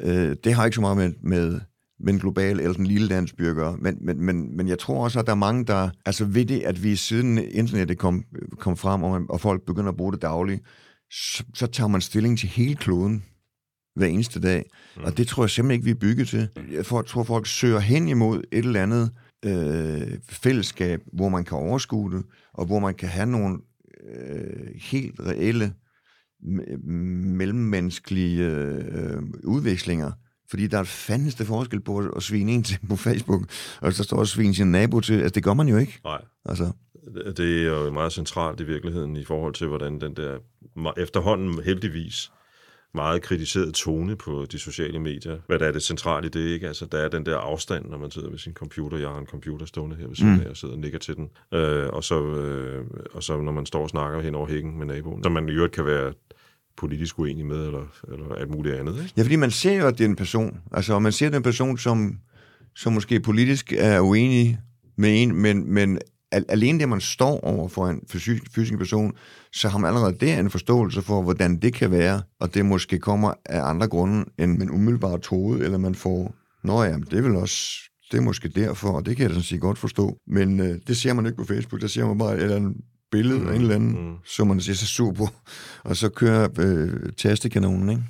Øh, 0.00 0.36
det 0.44 0.54
har 0.54 0.64
ikke 0.64 0.74
så 0.74 0.80
meget 0.80 0.96
med, 0.96 1.12
med, 1.22 1.60
med 2.00 2.12
den 2.12 2.20
globale 2.20 2.62
eller 2.62 2.74
den 2.74 2.86
lille 2.86 3.08
landsby 3.08 3.48
at 3.48 3.54
gøre, 3.54 3.76
men, 3.76 3.98
men, 4.00 4.22
men, 4.22 4.56
men 4.56 4.68
jeg 4.68 4.78
tror 4.78 5.04
også, 5.04 5.18
at 5.18 5.26
der 5.26 5.32
er 5.32 5.36
mange, 5.36 5.64
der, 5.64 5.90
altså 6.06 6.24
ved 6.24 6.44
det, 6.44 6.60
at 6.60 6.82
vi 6.82 6.96
siden 6.96 7.38
internettet 7.38 7.98
kom, 7.98 8.24
kom 8.58 8.76
frem, 8.76 9.02
og, 9.02 9.10
man, 9.10 9.26
og 9.28 9.40
folk 9.40 9.62
begynder 9.66 9.90
at 9.90 9.96
bruge 9.96 10.12
det 10.12 10.22
dagligt, 10.22 10.62
så, 11.10 11.44
så 11.54 11.66
tager 11.66 11.88
man 11.88 12.00
stilling 12.00 12.38
til 12.38 12.48
hele 12.48 12.74
kloden 12.74 13.24
hver 13.94 14.06
eneste 14.06 14.40
dag. 14.40 14.70
Mm. 14.96 15.04
Og 15.04 15.16
det 15.16 15.26
tror 15.26 15.42
jeg 15.42 15.50
simpelthen 15.50 15.78
ikke, 15.78 15.84
vi 15.84 15.90
er 15.90 16.12
bygget 16.12 16.28
til. 16.28 16.48
Jeg 16.72 16.86
tror, 16.86 17.22
folk 17.22 17.46
søger 17.46 17.78
hen 17.78 18.08
imod 18.08 18.38
et 18.52 18.64
eller 18.64 18.82
andet 18.82 19.10
øh, 19.44 20.18
fællesskab, 20.28 21.00
hvor 21.12 21.28
man 21.28 21.44
kan 21.44 21.58
overskue 21.58 22.12
det, 22.12 22.24
og 22.54 22.66
hvor 22.66 22.78
man 22.78 22.94
kan 22.94 23.08
have 23.08 23.26
nogle 23.26 23.58
øh, 24.14 24.66
helt 24.76 25.20
reelle 25.20 25.74
me- 26.42 26.76
mellemmenneskelige 27.36 28.44
øh, 28.44 29.22
udvekslinger. 29.44 30.12
Fordi 30.50 30.66
der 30.66 30.78
er 30.78 30.84
fandeste 30.84 31.44
forskel 31.44 31.80
på 31.80 31.98
at 31.98 32.22
svine 32.22 32.52
en 32.52 32.62
til 32.62 32.78
på 32.88 32.96
Facebook, 32.96 33.42
og 33.80 33.92
så 33.92 34.04
står 34.04 34.16
og 34.16 34.26
svine 34.26 34.54
sin 34.54 34.66
nabo 34.66 35.00
til. 35.00 35.14
Altså, 35.14 35.34
det 35.34 35.44
gør 35.44 35.54
man 35.54 35.68
jo 35.68 35.76
ikke. 35.76 36.00
Nej, 36.04 36.20
Altså, 36.44 36.72
det 37.36 37.62
er 37.62 37.84
jo 37.84 37.92
meget 37.92 38.12
centralt 38.12 38.60
i 38.60 38.64
virkeligheden 38.64 39.16
i 39.16 39.24
forhold 39.24 39.54
til, 39.54 39.66
hvordan 39.66 40.00
den 40.00 40.16
der 40.16 40.38
efterhånden 40.96 41.62
heldigvis 41.62 42.32
meget 42.94 43.22
kritiseret 43.22 43.74
tone 43.74 44.16
på 44.16 44.46
de 44.52 44.58
sociale 44.58 44.98
medier. 44.98 45.38
Hvad 45.46 45.58
der 45.58 45.66
er 45.66 45.72
det 45.72 45.82
centrale 45.82 46.26
i 46.26 46.30
det, 46.30 46.48
ikke? 46.48 46.68
Altså, 46.68 46.86
der 46.86 46.98
er 46.98 47.08
den 47.08 47.26
der 47.26 47.36
afstand, 47.36 47.84
når 47.84 47.98
man 47.98 48.10
sidder 48.10 48.30
ved 48.30 48.38
sin 48.38 48.52
computer. 48.52 48.98
Jeg 48.98 49.08
har 49.08 49.18
en 49.18 49.26
computer 49.26 49.66
stående 49.66 49.96
her 49.96 50.06
ved 50.06 50.16
siden 50.16 50.40
af, 50.40 50.50
og 50.50 50.56
sidder 50.56 50.74
og 50.74 50.80
nikker 50.80 50.98
til 50.98 51.16
den. 51.16 51.30
Øh, 51.54 51.88
og, 51.88 52.04
så, 52.04 52.24
øh, 52.24 52.84
og 53.14 53.22
så 53.22 53.40
når 53.40 53.52
man 53.52 53.66
står 53.66 53.82
og 53.82 53.90
snakker 53.90 54.20
hen 54.20 54.34
over 54.34 54.46
hækken 54.46 54.78
med 54.78 54.86
naboen, 54.86 55.22
som 55.22 55.32
man 55.32 55.48
i 55.48 55.52
øvrigt 55.52 55.74
kan 55.74 55.86
være 55.86 56.12
politisk 56.76 57.18
uenig 57.18 57.46
med, 57.46 57.66
eller, 57.66 57.86
eller 58.12 58.34
alt 58.34 58.50
muligt 58.50 58.74
andet, 58.74 58.92
ikke? 58.92 59.12
Ja, 59.16 59.22
fordi 59.22 59.36
man 59.36 59.50
ser 59.50 59.72
jo, 59.72 59.86
at 59.86 59.98
det 59.98 60.04
er 60.04 60.08
en 60.08 60.16
person. 60.16 60.60
Altså, 60.72 60.94
og 60.94 61.02
man 61.02 61.12
ser 61.12 61.30
den 61.30 61.42
person, 61.42 61.78
som, 61.78 62.18
som 62.74 62.92
måske 62.92 63.20
politisk 63.20 63.72
er 63.72 64.00
uenig 64.00 64.58
med 64.96 65.22
en, 65.22 65.36
men, 65.36 65.72
men 65.72 65.98
alene 66.48 66.78
det, 66.78 66.88
man 66.88 67.00
står 67.00 67.40
over 67.40 67.68
for 67.68 67.86
en 67.88 68.00
fysisk, 68.08 68.42
fysisk 68.54 68.78
person, 68.78 69.12
så 69.52 69.68
har 69.68 69.78
man 69.78 69.88
allerede 69.88 70.16
der 70.20 70.40
en 70.40 70.50
forståelse 70.50 71.02
for, 71.02 71.22
hvordan 71.22 71.56
det 71.56 71.74
kan 71.74 71.90
være, 71.90 72.22
og 72.40 72.54
det 72.54 72.66
måske 72.66 72.98
kommer 72.98 73.34
af 73.44 73.62
andre 73.62 73.88
grunde, 73.88 74.24
end 74.38 74.58
man 74.58 74.70
umiddelbart 74.70 75.22
troede, 75.22 75.64
eller 75.64 75.78
man 75.78 75.94
får, 75.94 76.34
nå 76.64 76.82
ja, 76.82 76.96
det 77.10 77.18
er 77.18 77.22
vel 77.22 77.36
også, 77.36 77.56
det 78.12 78.18
er 78.18 78.22
måske 78.22 78.48
derfor, 78.48 78.88
og 78.88 79.06
det 79.06 79.16
kan 79.16 79.22
jeg 79.22 79.30
da 79.30 79.34
sådan 79.34 79.44
set 79.44 79.60
godt 79.60 79.78
forstå. 79.78 80.18
Men 80.26 80.60
øh, 80.60 80.78
det 80.86 80.96
ser 80.96 81.12
man 81.12 81.26
ikke 81.26 81.38
på 81.38 81.44
Facebook, 81.44 81.80
der 81.80 81.86
ser 81.86 82.06
man 82.06 82.18
bare 82.18 82.36
et 82.36 82.42
eller 82.42 82.56
andet 82.56 82.76
billede 83.10 83.38
mm, 83.40 83.48
af 83.48 83.54
en 83.54 83.60
eller 83.60 83.74
anden, 83.74 84.08
mm. 84.08 84.14
som 84.24 84.46
man 84.46 84.60
ser 84.60 84.72
sig 84.72 84.88
sur 84.88 85.12
på, 85.12 85.28
og 85.84 85.96
så 85.96 86.08
kører 86.08 86.48
øh, 86.58 87.12
tastekanonen, 87.12 87.88
ikke? 87.88 88.02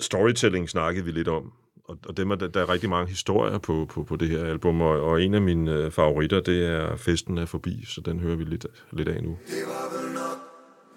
storytelling 0.00 0.68
snakkede 0.68 1.04
vi 1.04 1.10
lidt 1.10 1.28
om, 1.28 1.52
og, 1.88 1.98
og 2.08 2.16
dem 2.16 2.30
er, 2.30 2.34
der, 2.34 2.60
er 2.60 2.68
rigtig 2.68 2.90
mange 2.90 3.08
historier 3.08 3.58
på, 3.58 3.86
på, 3.90 4.04
på 4.04 4.16
det 4.16 4.28
her 4.28 4.44
album, 4.44 4.80
og, 4.80 5.00
og 5.00 5.22
en 5.22 5.34
af 5.34 5.42
mine 5.42 5.72
øh, 5.72 5.90
favoritter, 5.90 6.40
det 6.40 6.66
er 6.66 6.96
Festen 6.96 7.38
er 7.38 7.46
forbi, 7.46 7.84
så 7.84 8.00
den 8.00 8.20
hører 8.20 8.36
vi 8.36 8.44
lidt, 8.44 8.66
lidt 8.92 9.08
af 9.08 9.22
nu. 9.22 9.38
Det 9.46 9.64
var 9.66 9.86
vel 9.96 10.14
nok 10.14 10.38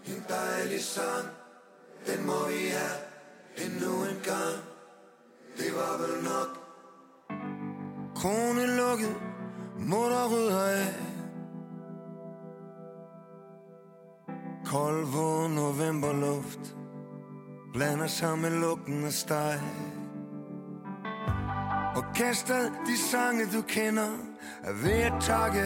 en 0.05 0.23
dejlig 0.29 0.81
sang. 0.81 1.27
Den 2.05 2.25
må 2.25 2.47
vi 2.47 2.63
have 2.77 2.97
endnu 3.65 3.91
en 4.11 4.19
gang. 4.23 4.57
Det 5.57 5.71
var 5.79 5.93
vel 6.01 6.23
nok. 6.23 6.49
Krone 8.15 8.77
lukket 8.77 9.15
Mutter 9.79 10.25
rydder 10.33 10.59
af. 10.59 10.93
Kold 14.65 15.05
våd 15.05 15.49
novemberluft 15.49 16.75
Blander 17.73 18.07
sig 18.07 18.39
med 18.39 18.59
lugten 18.61 19.03
af 19.05 19.13
steg. 19.13 19.59
Orkestret, 21.95 22.71
de 22.87 22.97
sange 22.97 23.45
du 23.53 23.61
kender 23.61 24.09
Er 24.63 24.73
ved 24.73 24.91
at 24.91 25.13
takke. 25.21 25.63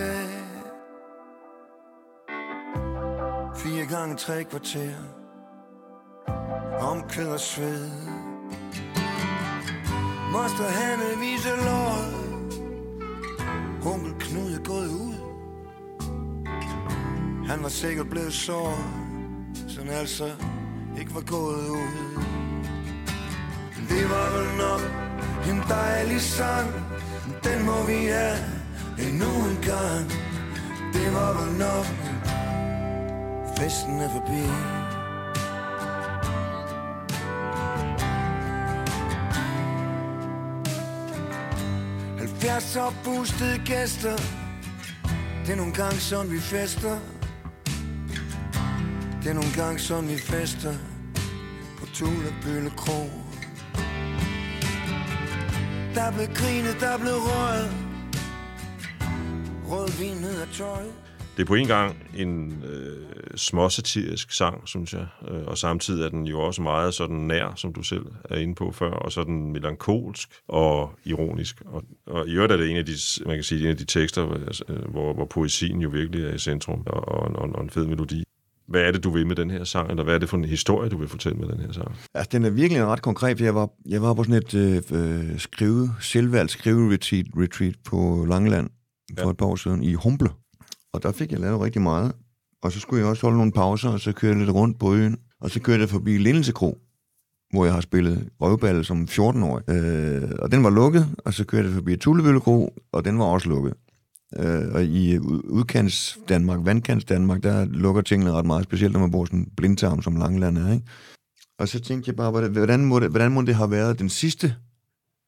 Fire 3.55 3.85
gange 3.85 4.15
tre 4.15 4.43
kvarter. 4.43 4.95
Omkød 6.79 7.27
og 7.27 7.39
sved. 7.39 7.89
Moster 10.31 10.69
Hanne 10.69 11.19
viser 11.19 11.55
låret 11.55 12.15
Onkel 13.85 14.13
Knud 14.19 14.53
er 14.53 14.63
gået 14.63 14.87
ud. 14.87 15.15
Han 17.47 17.63
var 17.63 17.69
sikkert 17.69 18.09
blevet 18.09 18.33
såret 18.33 18.85
Sådan 19.67 19.91
altså 19.91 20.31
ikke 20.99 21.15
var 21.15 21.23
gået 21.27 21.69
ud. 21.69 22.21
Det 23.89 24.09
var 24.09 24.37
vel 24.37 24.57
nok 24.57 25.04
dejlig 25.69 26.21
sang. 26.21 26.69
Den 27.43 27.65
må 27.65 27.83
vi 27.83 28.05
have 28.05 28.37
endnu 28.99 29.31
en 29.49 29.57
gang. 29.61 30.11
Det 30.93 31.13
var 31.13 31.41
vel 31.41 31.57
nok 31.57 31.85
Festen 33.57 33.99
er 33.99 34.09
forbi. 34.09 34.43
Halvfjerds 42.17 42.75
opboostede 42.75 43.61
gæster. 43.65 44.17
Det 45.45 45.51
er 45.51 45.55
nogle 45.55 45.73
gange 45.73 45.99
sådan 45.99 46.31
vi 46.31 46.39
fester. 46.39 46.99
Det 49.23 49.29
er 49.29 49.33
nogle 49.33 49.53
gange 49.55 49.79
sådan 49.79 50.09
vi 50.09 50.17
fester. 50.17 50.73
På 51.79 51.85
Tulebølle 51.85 52.69
Kro. 52.77 53.24
Der 55.95 56.11
blev 56.11 56.27
grinet, 56.27 56.77
der 56.79 56.97
blev 56.97 57.17
røget 57.29 57.71
Rødvin 59.69 60.21
ned 60.21 60.53
tøjet 60.53 60.93
Det 61.37 61.41
er 61.41 61.47
på 61.47 61.55
en 61.55 61.67
gang 61.67 62.07
en 62.15 62.63
øh, 62.63 63.07
småsatirisk 63.35 64.31
sang, 64.31 64.67
synes 64.67 64.93
jeg, 64.93 65.07
øh, 65.27 65.43
og 65.45 65.57
samtidig 65.57 66.05
er 66.05 66.09
den 66.09 66.27
jo 66.27 66.41
også 66.41 66.61
meget 66.61 66.93
sådan 66.93 67.15
nær, 67.15 67.53
som 67.55 67.73
du 67.73 67.83
selv 67.83 68.05
er 68.29 68.37
inde 68.37 68.55
på 68.55 68.71
før, 68.71 68.91
og 68.91 69.11
sådan 69.11 69.51
melankolsk 69.51 70.29
og 70.47 70.99
ironisk. 71.05 71.61
Og, 71.65 71.83
og 72.07 72.27
i 72.27 72.31
øvrigt 72.31 72.53
er 72.53 72.57
det 72.57 72.69
en 72.69 72.77
af 72.77 72.85
de, 72.85 72.93
man 73.25 73.35
kan 73.35 73.43
sige, 73.43 73.61
en 73.61 73.69
af 73.69 73.77
de 73.77 73.85
tekster, 73.85 74.23
øh, 74.69 74.91
hvor, 74.91 75.13
hvor 75.13 75.25
poesien 75.25 75.81
jo 75.81 75.89
virkelig 75.89 76.25
er 76.25 76.33
i 76.33 76.39
centrum, 76.39 76.83
og, 76.85 77.07
og, 77.07 77.35
og, 77.35 77.49
og 77.55 77.63
en 77.63 77.69
fed 77.69 77.85
melodi. 77.85 78.23
Hvad 78.67 78.81
er 78.81 78.91
det, 78.91 79.03
du 79.03 79.09
vil 79.09 79.27
med 79.27 79.35
den 79.35 79.49
her 79.51 79.63
sang, 79.63 79.89
eller 79.89 80.03
hvad 80.03 80.15
er 80.15 80.19
det 80.19 80.29
for 80.29 80.37
en 80.37 80.45
historie, 80.45 80.89
du 80.89 80.97
vil 80.97 81.07
fortælle 81.07 81.37
med 81.37 81.47
den 81.47 81.59
her 81.59 81.71
sang? 81.71 81.95
Altså, 82.13 82.29
den 82.31 82.45
er 82.45 82.49
virkelig 82.49 82.85
ret 82.85 83.01
konkret, 83.01 83.41
jeg 83.41 83.55
var, 83.55 83.69
jeg 83.85 84.01
var 84.01 84.13
på 84.13 84.23
sådan 84.23 84.35
et 84.43 84.53
øh, 84.53 84.81
øh, 84.91 85.39
skrive, 85.39 85.89
selvvalgt 86.01 86.51
skrive-retreat 86.51 87.25
retreat 87.37 87.75
på 87.85 88.25
Langeland 88.29 88.69
for 89.19 89.25
Ja. 89.25 89.31
et 89.31 89.37
par 89.37 89.45
år 89.45 89.55
siden 89.55 89.83
i 89.83 89.93
Humble. 89.93 90.29
Og 90.93 91.03
der 91.03 91.11
fik 91.11 91.31
jeg 91.31 91.39
lavet 91.39 91.61
rigtig 91.61 91.81
meget. 91.81 92.11
Og 92.63 92.71
så 92.71 92.79
skulle 92.79 93.01
jeg 93.01 93.09
også 93.09 93.21
holde 93.21 93.37
nogle 93.37 93.51
pauser, 93.51 93.89
og 93.89 93.99
så 93.99 94.11
kørte 94.11 94.37
jeg 94.37 94.45
lidt 94.45 94.55
rundt 94.55 94.79
på 94.79 94.93
øen. 94.93 95.17
Og 95.41 95.49
så 95.51 95.59
kørte 95.59 95.81
jeg 95.81 95.89
forbi 95.89 96.17
Lindelse 96.17 96.51
Kro, 96.51 96.77
hvor 97.53 97.65
jeg 97.65 97.73
har 97.73 97.81
spillet 97.81 98.29
røvballe 98.41 98.83
som 98.83 99.07
14-årig. 99.11 99.69
Øh, 99.69 100.31
og 100.39 100.51
den 100.51 100.63
var 100.63 100.69
lukket, 100.69 101.15
og 101.25 101.33
så 101.33 101.45
kørte 101.45 101.67
jeg 101.67 101.73
forbi 101.75 101.95
Tullebølle 101.97 102.39
Kro, 102.39 102.73
og 102.91 103.05
den 103.05 103.19
var 103.19 103.25
også 103.25 103.49
lukket. 103.49 103.73
Øh, 104.39 104.73
og 104.73 104.83
i 104.83 105.19
udkants 105.19 106.19
Danmark, 106.29 106.59
vandkants 106.63 107.05
Danmark, 107.05 107.43
der 107.43 107.65
lukker 107.65 108.01
tingene 108.01 108.31
ret 108.31 108.45
meget, 108.45 108.63
specielt 108.63 108.93
når 108.93 108.99
man 108.99 109.11
bor 109.11 109.25
sådan 109.25 109.39
en 109.39 109.51
blindtarm 109.57 110.01
som 110.01 110.15
Langeland 110.15 110.57
er, 110.57 110.73
ikke? 110.73 110.85
Og 111.59 111.67
så 111.67 111.79
tænkte 111.79 112.09
jeg 112.09 112.15
bare, 112.15 112.31
hvordan, 112.31 112.85
må 112.85 112.99
det, 112.99 113.09
hvordan 113.09 113.31
må 113.31 113.41
det 113.41 113.55
have 113.55 113.71
været 113.71 113.99
den 113.99 114.09
sidste 114.09 114.55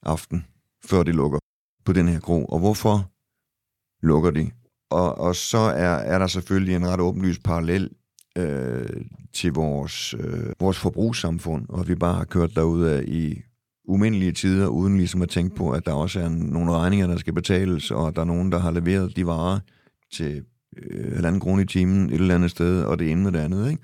aften, 0.04 0.46
før 0.86 1.04
det 1.04 1.16
lukker 1.16 1.40
på 1.86 1.94
den 1.94 2.08
her 2.08 2.20
kro, 2.20 2.46
og 2.46 2.60
hvorfor 2.60 3.12
lukker 4.06 4.32
de? 4.32 4.52
Og, 4.90 5.18
og 5.18 5.36
så 5.36 5.58
er, 5.58 5.96
er 5.96 6.20
der 6.20 6.28
selvfølgelig 6.28 6.76
en 6.76 6.88
ret 6.88 7.00
åbenlyst 7.00 7.44
parallel 7.44 7.90
øh, 8.38 9.04
til 9.34 9.54
vores, 9.54 10.14
øh, 10.14 10.54
vores 10.60 10.78
forbrugssamfund, 10.78 11.66
og 11.70 11.88
vi 11.88 11.96
bare 11.96 12.14
har 12.14 12.26
kørt 12.26 12.56
derud 12.56 13.04
i 13.08 13.42
umindelige 13.88 14.32
tider, 14.32 14.68
uden 14.68 14.98
ligesom 14.98 15.22
at 15.22 15.30
tænke 15.30 15.56
på, 15.56 15.72
at 15.72 15.86
der 15.86 15.94
også 15.94 16.20
er 16.20 16.30
nogle 16.30 16.72
regninger, 16.72 17.08
der 17.08 17.18
skal 17.18 17.34
betales, 17.34 17.92
og 17.92 18.16
der 18.16 18.22
er 18.22 18.26
nogen, 18.26 18.52
der 18.52 18.60
har 18.60 18.72
leveret 18.72 19.16
de 19.16 19.28
varer 19.28 19.60
til 20.14 20.44
øh, 20.78 21.14
halvanden 21.14 21.42
krone 21.42 21.62
i 21.62 21.66
timen 21.66 22.10
et 22.10 22.14
eller 22.14 22.36
andet 22.36 22.52
sted, 22.52 22.84
og 22.84 23.00
det 23.00 23.12
ene 23.12 23.30
og 23.30 23.34
det 23.34 23.40
andet, 23.40 23.70
ikke? 23.72 23.84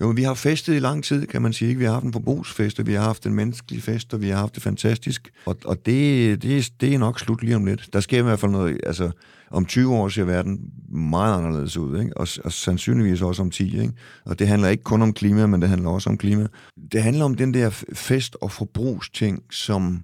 Jo, 0.00 0.06
men 0.06 0.16
vi 0.16 0.22
har 0.22 0.34
festet 0.34 0.74
i 0.74 0.78
lang 0.78 1.04
tid, 1.04 1.26
kan 1.26 1.42
man 1.42 1.52
sige. 1.52 1.68
Ikke? 1.68 1.78
Vi 1.78 1.84
har 1.84 1.92
haft 1.92 2.04
en 2.04 2.12
forbrugsfest, 2.12 2.80
og 2.80 2.86
vi 2.86 2.92
har 2.92 3.02
haft 3.02 3.26
en 3.26 3.34
menneskelig 3.34 3.82
fest, 3.82 4.14
og 4.14 4.20
vi 4.20 4.28
har 4.28 4.36
haft 4.36 4.54
det 4.54 4.62
fantastisk. 4.62 5.30
Og, 5.46 5.56
og 5.64 5.86
det, 5.86 6.42
det, 6.42 6.72
det 6.80 6.94
er 6.94 6.98
nok 6.98 7.20
slut 7.20 7.42
lige 7.42 7.56
om 7.56 7.64
lidt. 7.64 7.88
Der 7.92 8.00
sker 8.00 8.18
i 8.18 8.22
hvert 8.22 8.38
fald 8.38 8.52
noget, 8.52 8.80
altså 8.86 9.10
om 9.50 9.66
20 9.66 9.94
år 9.94 10.08
ser 10.08 10.24
verden 10.24 10.60
meget 10.88 11.38
anderledes 11.38 11.76
ud, 11.76 12.00
ikke? 12.00 12.16
Og, 12.16 12.28
og 12.44 12.52
sandsynligvis 12.52 13.22
også 13.22 13.42
om 13.42 13.50
10. 13.50 13.80
Ikke? 13.80 13.92
Og 14.24 14.38
det 14.38 14.48
handler 14.48 14.68
ikke 14.68 14.82
kun 14.82 15.02
om 15.02 15.12
klima, 15.12 15.46
men 15.46 15.60
det 15.60 15.68
handler 15.68 15.90
også 15.90 16.10
om 16.10 16.18
klima. 16.18 16.46
Det 16.92 17.02
handler 17.02 17.24
om 17.24 17.34
den 17.34 17.54
der 17.54 17.70
fest- 17.94 18.36
og 18.40 18.52
forbrugsting, 18.52 19.42
som 19.50 20.02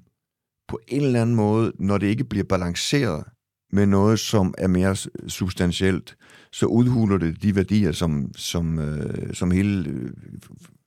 på 0.69 0.79
en 0.89 1.03
eller 1.03 1.23
anden 1.23 1.37
måde, 1.37 1.73
når 1.79 1.99
det 1.99 2.07
ikke 2.07 2.25
bliver 2.25 2.45
balanceret 2.45 3.25
med 3.73 3.87
noget, 3.87 4.19
som 4.19 4.55
er 4.59 4.69
mere 4.69 4.97
substantielt, 5.29 6.17
så 6.53 6.67
udhuler 6.67 7.19
det 7.19 7.43
de 7.43 7.57
værdier, 7.57 7.93
som, 7.93 8.31
som, 8.37 8.79
øh, 8.79 9.35
som 9.35 9.51
hele 9.51 9.89
øh, 9.89 10.11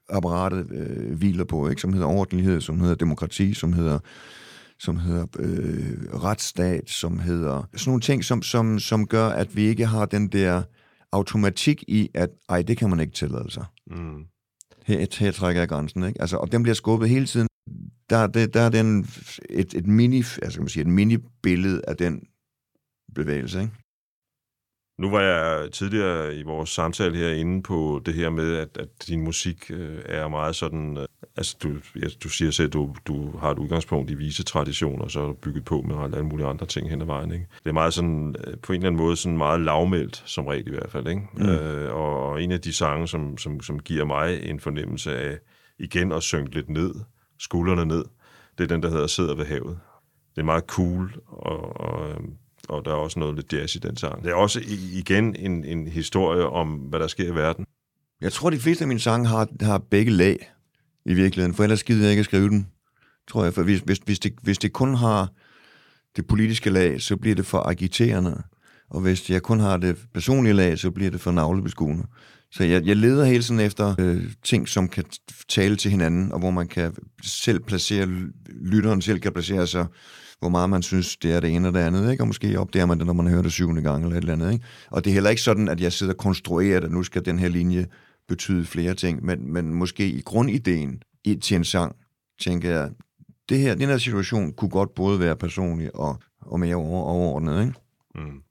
apparatet 0.09 0.71
øh, 0.71 1.17
hviler 1.17 1.43
på, 1.43 1.69
ikke? 1.69 1.81
som 1.81 1.93
hedder 1.93 2.07
ordentlighed, 2.07 2.61
som 2.61 2.79
hedder 2.79 2.95
demokrati, 2.95 3.53
som 3.53 3.73
hedder 3.73 3.99
som 4.79 4.97
hedder 4.97 5.25
øh, 5.39 6.21
retsstat, 6.23 6.89
som 6.89 7.19
hedder 7.19 7.67
sådan 7.75 7.89
nogle 7.89 8.01
ting, 8.01 8.25
som, 8.25 8.41
som, 8.41 8.79
som 8.79 9.07
gør, 9.07 9.27
at 9.27 9.55
vi 9.55 9.61
ikke 9.61 9.85
har 9.85 10.05
den 10.05 10.27
der 10.27 10.63
automatik 11.11 11.83
i, 11.87 12.09
at 12.13 12.29
ej, 12.49 12.61
det 12.61 12.77
kan 12.77 12.89
man 12.89 12.99
ikke 12.99 13.13
tillade 13.13 13.51
sig. 13.51 13.65
Mm. 13.87 14.25
Her, 14.85 15.17
her 15.19 15.31
trækker 15.31 15.61
jeg 15.61 15.69
grænsen, 15.69 16.03
ikke? 16.03 16.21
Altså, 16.21 16.37
og 16.37 16.51
den 16.51 16.63
bliver 16.63 16.75
skubbet 16.75 17.09
hele 17.09 17.25
tiden. 17.25 17.47
Der, 18.09 18.27
der, 18.27 18.47
der 18.47 18.61
er 18.61 18.69
den 18.69 19.07
et, 19.49 19.73
et 19.73 19.87
mini, 19.87 20.17
altså 20.17 20.53
kan 20.53 20.61
man 20.61 20.69
sige, 20.69 20.81
et 20.81 20.87
mini-billede 20.87 21.81
af 21.87 21.97
den 21.97 22.21
bevægelse, 23.15 23.61
ikke? 23.61 23.73
Nu 24.99 25.09
var 25.09 25.21
jeg 25.21 25.71
tidligere 25.71 26.35
i 26.35 26.43
vores 26.43 26.69
samtale 26.69 27.17
her 27.17 27.29
inde 27.29 27.63
på 27.63 28.01
det 28.05 28.13
her 28.13 28.29
med, 28.29 28.55
at, 28.55 28.77
at 28.79 28.87
din 29.07 29.21
musik 29.21 29.71
øh, 29.71 29.99
er 30.05 30.27
meget 30.27 30.55
sådan... 30.55 30.97
Øh, 30.97 31.05
altså, 31.37 31.57
du, 31.63 31.69
ja, 31.95 32.07
du 32.23 32.29
siger 32.29 32.51
selv, 32.51 32.67
at 32.67 32.73
du, 32.73 32.95
du 33.07 33.37
har 33.37 33.51
et 33.51 33.59
udgangspunkt 33.59 34.11
i 34.11 34.13
vise 34.13 34.43
traditioner, 34.43 35.03
og 35.03 35.11
så 35.11 35.21
er 35.21 35.27
du 35.27 35.33
bygget 35.33 35.65
på 35.65 35.81
med 35.81 36.13
alle 36.13 36.25
mulige 36.25 36.47
andre 36.47 36.65
ting 36.65 36.89
hen 36.89 37.01
ad 37.01 37.05
vejen. 37.05 37.31
Ikke? 37.31 37.45
Det 37.63 37.69
er 37.69 37.73
meget 37.73 37.93
sådan, 37.93 38.35
øh, 38.47 38.57
på 38.57 38.73
en 38.73 38.77
eller 38.77 38.87
anden 38.87 39.01
måde, 39.01 39.15
sådan 39.15 39.37
meget 39.37 39.61
lavmældt, 39.61 40.23
som 40.25 40.47
regel 40.47 40.67
i 40.67 40.71
hvert 40.71 40.91
fald. 40.91 41.07
Ikke? 41.07 41.21
Mm. 41.33 41.49
Øh, 41.49 41.95
og 41.95 42.43
en 42.43 42.51
af 42.51 42.61
de 42.61 42.73
sange, 42.73 43.07
som, 43.07 43.37
som, 43.37 43.61
som 43.61 43.79
giver 43.79 44.05
mig 44.05 44.43
en 44.43 44.59
fornemmelse 44.59 45.17
af 45.17 45.37
igen 45.79 46.11
at 46.11 46.23
synke 46.23 46.55
lidt 46.55 46.69
ned, 46.69 46.95
skuldrene 47.39 47.85
ned, 47.85 48.05
det 48.57 48.63
er 48.63 48.67
den, 48.67 48.83
der 48.83 48.89
hedder 48.89 49.07
Sidder 49.07 49.35
ved 49.35 49.45
havet. 49.45 49.79
Det 50.35 50.41
er 50.41 50.45
meget 50.45 50.63
cool, 50.63 51.13
og, 51.27 51.81
og 51.81 52.09
øhm, 52.09 52.33
og 52.69 52.85
der 52.85 52.91
er 52.91 52.95
også 52.95 53.19
noget 53.19 53.35
lidt 53.35 53.53
jazz 53.53 53.75
i 53.75 53.79
den 53.79 53.97
sang. 53.97 54.23
Det 54.23 54.31
er 54.31 54.35
også 54.35 54.61
igen 54.93 55.35
en, 55.35 55.65
en 55.65 55.87
historie 55.87 56.45
om, 56.45 56.73
hvad 56.73 56.99
der 56.99 57.07
sker 57.07 57.27
i 57.31 57.35
verden. 57.35 57.65
Jeg 58.21 58.33
tror, 58.33 58.49
de 58.49 58.59
fleste 58.59 58.83
af 58.83 58.87
mine 58.87 58.99
sange 58.99 59.27
har, 59.27 59.47
har 59.61 59.77
begge 59.77 60.11
lag 60.11 60.51
i 61.05 61.13
virkeligheden, 61.13 61.55
for 61.55 61.63
ellers 61.63 61.83
gider 61.83 62.01
jeg 62.01 62.09
ikke 62.11 62.19
at 62.19 62.25
skrive 62.25 62.49
dem, 62.49 62.65
tror 63.27 63.43
jeg. 63.43 63.53
For 63.53 63.63
hvis, 63.63 63.79
hvis, 63.79 63.97
hvis, 63.97 64.19
det, 64.19 64.33
hvis 64.41 64.57
det 64.57 64.73
kun 64.73 64.95
har 64.95 65.27
det 66.15 66.27
politiske 66.27 66.69
lag, 66.69 67.01
så 67.01 67.17
bliver 67.17 67.35
det 67.35 67.45
for 67.45 67.59
agiterende. 67.59 68.43
Og 68.89 69.01
hvis 69.01 69.29
jeg 69.29 69.41
kun 69.41 69.59
har 69.59 69.77
det 69.77 69.97
personlige 70.13 70.53
lag, 70.53 70.79
så 70.79 70.91
bliver 70.91 71.11
det 71.11 71.21
for 71.21 71.31
navlebeskuende. 71.31 72.05
Så 72.51 72.63
jeg, 72.63 72.85
jeg 72.85 72.95
leder 72.95 73.25
hele 73.25 73.43
tiden 73.43 73.59
efter 73.59 73.95
øh, 73.99 74.23
ting, 74.43 74.67
som 74.67 74.87
kan 74.87 75.03
tale 75.49 75.75
til 75.75 75.91
hinanden, 75.91 76.31
og 76.31 76.39
hvor 76.39 76.51
man 76.51 76.67
kan 76.67 76.95
selv 77.23 77.59
placere, 77.59 78.07
lytteren 78.61 79.01
selv 79.01 79.19
kan 79.19 79.33
placere 79.33 79.67
sig 79.67 79.85
hvor 80.39 80.49
meget 80.49 80.69
man 80.69 80.81
synes, 80.81 81.17
det 81.17 81.33
er 81.33 81.39
det 81.39 81.55
ene 81.55 81.67
og 81.67 81.73
det 81.73 81.79
andet, 81.79 82.11
ikke? 82.11 82.23
og 82.23 82.27
måske 82.27 82.59
opdager 82.59 82.85
man 82.85 82.97
det, 82.97 83.05
når 83.05 83.13
man 83.13 83.27
hører 83.27 83.41
det 83.41 83.51
syvende 83.51 83.81
gang 83.81 84.03
eller 84.03 84.17
et 84.17 84.21
eller 84.21 84.33
andet. 84.33 84.53
Ikke? 84.53 84.65
Og 84.91 85.03
det 85.03 85.11
er 85.11 85.13
heller 85.13 85.29
ikke 85.29 85.41
sådan, 85.41 85.67
at 85.67 85.81
jeg 85.81 85.93
sidder 85.93 86.13
og 86.13 86.17
konstruerer, 86.17 86.81
at 86.81 86.91
nu 86.91 87.03
skal 87.03 87.25
den 87.25 87.39
her 87.39 87.49
linje 87.49 87.87
betyde 88.27 88.65
flere 88.65 88.93
ting, 88.93 89.25
men, 89.25 89.53
men 89.53 89.73
måske 89.73 90.09
i 90.09 90.21
grundideen 90.21 91.03
i, 91.23 91.35
til 91.35 91.55
en 91.55 91.63
sang, 91.63 91.95
tænker 92.39 92.69
jeg, 92.69 92.89
det 93.49 93.59
her, 93.59 93.75
den 93.75 93.89
her 93.89 93.97
situation 93.97 94.53
kunne 94.53 94.69
godt 94.69 94.95
både 94.95 95.19
være 95.19 95.35
personlig 95.35 95.95
og, 95.95 96.19
og 96.41 96.59
mere 96.59 96.75
over, 96.75 97.03
overordnet. 97.03 97.61
Ikke? 97.61 97.73
Mm. 98.15 98.41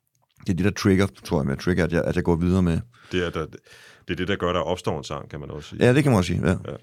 Det 0.41 0.53
er 0.53 0.57
det, 0.57 0.64
der 0.64 0.70
trigger, 0.70 1.07
tror 1.24 1.41
jeg, 1.41 1.47
med 1.47 1.57
trigger, 1.57 1.84
at 1.84 1.93
jeg, 1.93 2.05
at 2.05 2.16
jeg 2.16 2.24
går 2.24 2.36
videre 2.36 2.62
med. 2.62 2.80
Det 3.12 3.26
er, 3.26 3.30
der, 3.30 3.47
det 3.47 4.11
er 4.11 4.14
det, 4.14 4.28
der 4.28 4.36
gør, 4.36 4.53
der 4.53 4.61
opstår 4.61 4.99
en 4.99 5.05
sang, 5.05 5.30
kan 5.30 5.41
man 5.41 5.51
også 5.51 5.68
sige. 5.68 5.84
Ja, 5.84 5.95
det 5.95 6.03
kan 6.03 6.12
man 6.12 6.18
også 6.18 6.28
sige, 6.28 6.49
ja. 6.49 6.57
ja. 6.70 6.76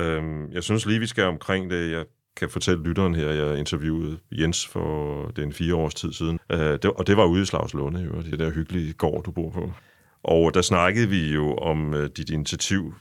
Øhm, 0.00 0.52
jeg 0.52 0.62
synes 0.62 0.86
lige, 0.86 1.00
vi 1.00 1.06
skal 1.06 1.24
omkring 1.24 1.70
det. 1.70 1.90
Jeg 1.90 2.04
kan 2.36 2.50
fortælle 2.50 2.82
lytteren 2.82 3.14
her, 3.14 3.30
jeg 3.30 3.58
interviewede 3.58 4.18
Jens 4.32 4.66
for 4.66 5.26
den 5.36 5.52
fire 5.52 5.74
års 5.74 5.94
tid 5.94 6.12
siden, 6.12 6.38
det, 6.50 6.84
og 6.84 7.06
det 7.06 7.16
var 7.16 7.24
ude 7.24 7.42
i 7.42 7.44
Slagslunde, 7.44 8.00
jo, 8.00 8.22
det 8.30 8.38
der 8.38 8.50
hyggelige 8.50 8.92
gård, 8.92 9.24
du 9.24 9.30
bor 9.30 9.50
på. 9.50 9.72
Og 10.24 10.54
der 10.54 10.62
snakkede 10.62 11.08
vi 11.08 11.32
jo 11.32 11.54
om 11.54 11.94
uh, 11.94 12.04
dit 12.16 12.30
initiativ. 12.30 12.94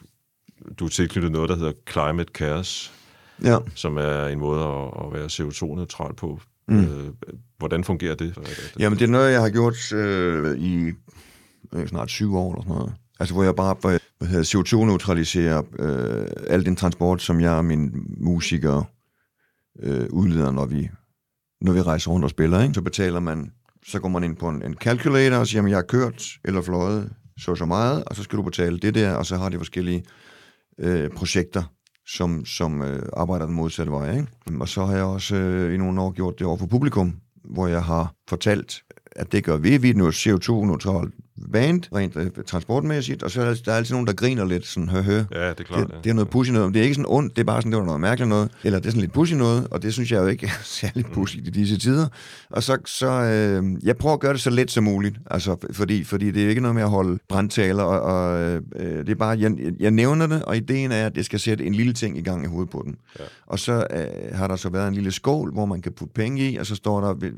Du 0.79 0.87
tilknyttet 0.87 1.31
noget, 1.31 1.49
der 1.49 1.55
hedder 1.55 1.71
Climate 1.91 2.31
Cares, 2.33 2.93
ja. 3.43 3.57
som 3.75 3.97
er 3.97 4.27
en 4.27 4.39
måde 4.39 4.61
at, 4.61 5.05
at 5.05 5.13
være 5.13 5.25
CO2-neutral 5.25 6.13
på. 6.13 6.41
Mm. 6.67 6.79
Uh, 6.79 7.09
hvordan 7.57 7.83
fungerer 7.83 8.15
det? 8.15 8.37
Jamen, 8.79 8.99
det 8.99 9.05
er 9.05 9.09
noget, 9.09 9.31
jeg 9.31 9.41
har 9.41 9.49
gjort 9.49 9.91
uh, 9.93 10.63
i 10.63 10.93
snart 11.87 12.09
syv 12.09 12.35
år 12.35 12.51
eller 12.51 12.63
sådan 12.63 12.75
noget. 12.75 12.93
Altså, 13.19 13.33
hvor 13.33 13.43
jeg 13.43 13.55
bare 13.55 13.75
hvad 13.81 14.27
hedder, 14.27 14.43
CO2-neutraliserer 14.43 15.61
uh, 15.79 16.53
al 16.53 16.65
den 16.65 16.75
transport, 16.75 17.21
som 17.21 17.41
jeg 17.41 17.51
og 17.51 17.65
mine 17.65 17.91
musikere 18.17 18.85
øh, 19.79 20.07
udleder, 20.11 20.51
når 20.51 20.65
vi, 20.65 20.89
når 21.61 21.73
vi 21.73 21.81
rejser 21.81 22.11
rundt 22.11 22.23
og 22.23 22.29
spiller. 22.29 22.61
Ikke? 22.61 22.73
Så 22.73 22.81
betaler 22.81 23.19
man, 23.19 23.51
så 23.85 23.99
går 23.99 24.09
man 24.09 24.23
ind 24.23 24.35
på 24.35 24.49
en, 24.49 24.65
en 24.65 24.73
calculator 24.73 25.37
og 25.37 25.47
siger, 25.47 25.63
at 25.63 25.69
jeg 25.69 25.77
har 25.77 25.83
kørt 25.83 26.23
eller 26.45 26.61
fløjet 26.61 27.13
så 27.37 27.55
så 27.55 27.65
meget, 27.65 28.03
og 28.03 28.15
så 28.15 28.23
skal 28.23 28.37
du 28.37 28.43
betale 28.43 28.79
det 28.79 28.95
der, 28.95 29.13
og 29.13 29.25
så 29.25 29.37
har 29.37 29.49
de 29.49 29.57
forskellige 29.57 30.03
øh, 30.79 31.09
projekter, 31.09 31.63
som, 32.07 32.45
som 32.45 32.81
øh, 32.81 33.03
arbejder 33.13 33.45
den 33.45 33.55
modsatte 33.55 33.91
vej. 33.91 34.11
Ikke? 34.11 34.27
Og 34.59 34.67
så 34.67 34.85
har 34.85 34.95
jeg 34.95 35.03
også 35.03 35.35
øh, 35.35 35.73
i 35.73 35.77
nogle 35.77 36.01
år 36.01 36.11
gjort 36.11 36.39
det 36.39 36.47
over 36.47 36.57
for 36.57 36.65
publikum, 36.65 37.15
hvor 37.43 37.67
jeg 37.67 37.83
har 37.83 38.13
fortalt, 38.29 38.83
at 39.11 39.31
det 39.31 39.43
gør 39.43 39.57
vi. 39.57 39.77
Vi 39.77 39.89
er 39.89 39.93
nu 39.93 40.09
CO2-neutralt 40.09 41.13
band, 41.51 41.83
rent 41.95 42.15
uh, 42.15 42.25
transportmæssigt, 42.45 43.23
og 43.23 43.31
så 43.31 43.41
er 43.41 43.45
der, 43.45 43.61
der 43.65 43.71
er 43.71 43.75
altid 43.75 43.93
nogen, 43.93 44.07
der 44.07 44.13
griner 44.13 44.45
lidt 44.45 44.67
sådan, 44.67 44.89
hø, 44.89 45.01
hø. 45.01 45.15
Ja, 45.15 45.49
det 45.49 45.59
er 45.59 45.63
klart. 45.63 45.87
Det, 45.87 45.93
ja. 45.93 45.97
det 46.03 46.09
er 46.09 46.13
noget 46.13 46.29
pushy 46.29 46.51
noget, 46.51 46.73
det 46.73 46.79
er 46.79 46.83
ikke 46.83 46.95
sådan 46.95 47.05
ondt, 47.09 47.35
det 47.35 47.41
er 47.41 47.45
bare 47.45 47.61
sådan, 47.61 47.71
det 47.71 47.79
var 47.79 47.85
noget 47.85 48.01
mærkeligt 48.01 48.29
noget, 48.29 48.51
eller 48.63 48.79
det 48.79 48.85
er 48.85 48.89
sådan 48.89 49.01
lidt 49.01 49.13
pushy 49.13 49.33
noget, 49.33 49.67
og 49.71 49.83
det 49.83 49.93
synes 49.93 50.11
jeg 50.11 50.21
jo 50.21 50.27
ikke 50.27 50.45
er 50.45 50.63
særlig 50.79 51.05
mm. 51.07 51.13
pushy 51.13 51.37
i 51.37 51.49
disse 51.49 51.77
tider. 51.77 52.07
Og 52.49 52.63
så, 52.63 52.77
så 52.85 53.07
øh, 53.07 53.63
jeg 53.83 53.97
prøver 53.97 54.13
at 54.13 54.19
gøre 54.19 54.33
det 54.33 54.41
så 54.41 54.49
let 54.49 54.71
som 54.71 54.83
muligt, 54.83 55.15
altså, 55.31 55.67
fordi, 55.71 56.03
fordi 56.03 56.31
det 56.31 56.43
er 56.43 56.49
ikke 56.49 56.61
noget 56.61 56.75
med 56.75 56.83
at 56.83 56.89
holde 56.89 57.19
brandtaler, 57.29 57.83
og, 57.83 58.01
og 58.01 58.39
øh, 58.41 58.61
det 59.05 59.09
er 59.09 59.15
bare, 59.15 59.39
jeg, 59.39 59.51
jeg 59.79 59.91
nævner 59.91 60.27
det, 60.27 60.43
og 60.43 60.57
ideen 60.57 60.91
er, 60.91 61.05
at 61.05 61.15
det 61.15 61.25
skal 61.25 61.39
sætte 61.39 61.65
en 61.65 61.75
lille 61.75 61.93
ting 61.93 62.17
i 62.17 62.21
gang 62.21 62.43
i 62.43 62.47
hovedet 62.47 62.69
på 62.69 62.81
den. 62.85 62.95
Ja. 63.19 63.23
Og 63.45 63.59
så 63.59 63.87
øh, 63.91 64.37
har 64.37 64.47
der 64.47 64.55
så 64.55 64.69
været 64.69 64.87
en 64.87 64.93
lille 64.93 65.11
skål, 65.11 65.53
hvor 65.53 65.65
man 65.65 65.81
kan 65.81 65.91
putte 65.91 66.13
penge 66.13 66.51
i, 66.51 66.57
og 66.57 66.65
så 66.65 66.75
står 66.75 67.01
der, 67.01 67.31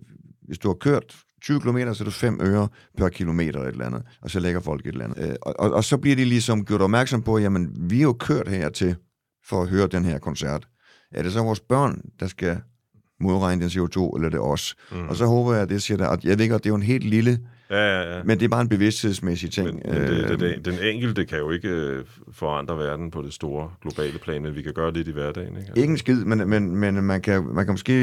hvis 0.48 0.58
du 0.58 0.68
har 0.68 0.76
kørt 0.76 1.16
20 1.44 1.60
km, 1.60 1.78
så 1.94 2.04
er 2.04 2.06
det 2.06 2.14
5 2.14 2.40
øre 2.42 2.68
per 2.98 3.10
kilometer 3.10 3.62
et 3.62 3.68
eller 3.68 3.86
andet, 3.86 4.02
og 4.22 4.32
så 4.32 4.40
lægger 4.40 4.60
folk 4.60 4.86
et 4.86 4.92
eller 4.92 5.06
andet. 5.06 5.30
Øh, 5.30 5.36
og, 5.42 5.56
og, 5.60 5.72
og 5.72 5.84
så 5.84 5.98
bliver 5.98 6.16
de 6.16 6.26
ligesom 6.26 6.66
gjort 6.66 6.82
opmærksom 6.82 7.22
på, 7.22 7.38
jamen, 7.38 7.70
vi 7.90 7.98
er 7.98 8.04
jo 8.04 8.14
kørt 8.14 8.48
her 8.48 8.70
til 8.70 8.96
for 9.46 9.62
at 9.62 9.68
høre 9.68 9.88
den 9.88 10.06
her 10.06 10.20
koncert. 10.20 10.68
Er 11.12 11.24
det 11.24 11.34
så 11.34 11.44
vores 11.44 11.60
børn, 11.60 12.02
der 12.20 12.28
skal 12.28 12.58
modregne 13.20 13.62
den 13.62 13.70
CO2, 13.70 14.16
eller 14.16 14.26
er 14.26 14.30
det 14.30 14.40
os? 14.40 14.76
Mm. 14.92 15.08
Og 15.08 15.16
så 15.16 15.26
håber 15.26 15.54
jeg, 15.54 15.62
at 15.62 15.70
det 15.70 15.82
siger 15.82 15.98
der, 15.98 16.08
at 16.10 16.26
jeg 16.26 16.40
ved 16.40 16.50
godt, 16.50 16.64
det 16.64 16.70
er 16.70 16.72
jo 16.72 16.76
en 16.76 16.84
helt 16.84 17.04
lille 17.04 17.40
Ja, 17.74 18.02
ja, 18.02 18.18
ja. 18.18 18.24
Men 18.24 18.40
det 18.40 18.46
er 18.46 18.50
bare 18.50 18.62
en 18.62 18.70
bevidsthedsmæssig 18.70 19.52
ting. 19.52 19.66
Men, 19.66 19.82
men 19.86 20.02
det, 20.02 20.30
det, 20.30 20.40
det, 20.40 20.66
den 20.66 20.80
enkelte 20.82 21.26
kan 21.26 21.38
jo 21.38 21.52
ikke 21.52 21.70
øh, 21.70 22.04
forandre 22.32 22.78
verden 22.78 23.12
på 23.12 23.22
det 23.22 23.34
store 23.34 23.70
globale 23.82 24.20
plan, 24.20 24.42
men 24.42 24.56
vi 24.56 24.62
kan 24.62 24.74
gøre 24.74 24.92
det 24.92 25.08
i 25.08 25.12
hverdagen. 25.12 25.48
Ikke, 25.48 25.60
altså. 25.60 25.82
ikke 25.82 25.92
en 25.92 25.98
skid, 25.98 26.26
men, 26.26 26.50
men, 26.50 26.76
men 26.76 27.04
man, 27.04 27.22
kan, 27.22 27.44
man 27.54 27.66
kan 27.66 27.74
måske... 27.74 27.94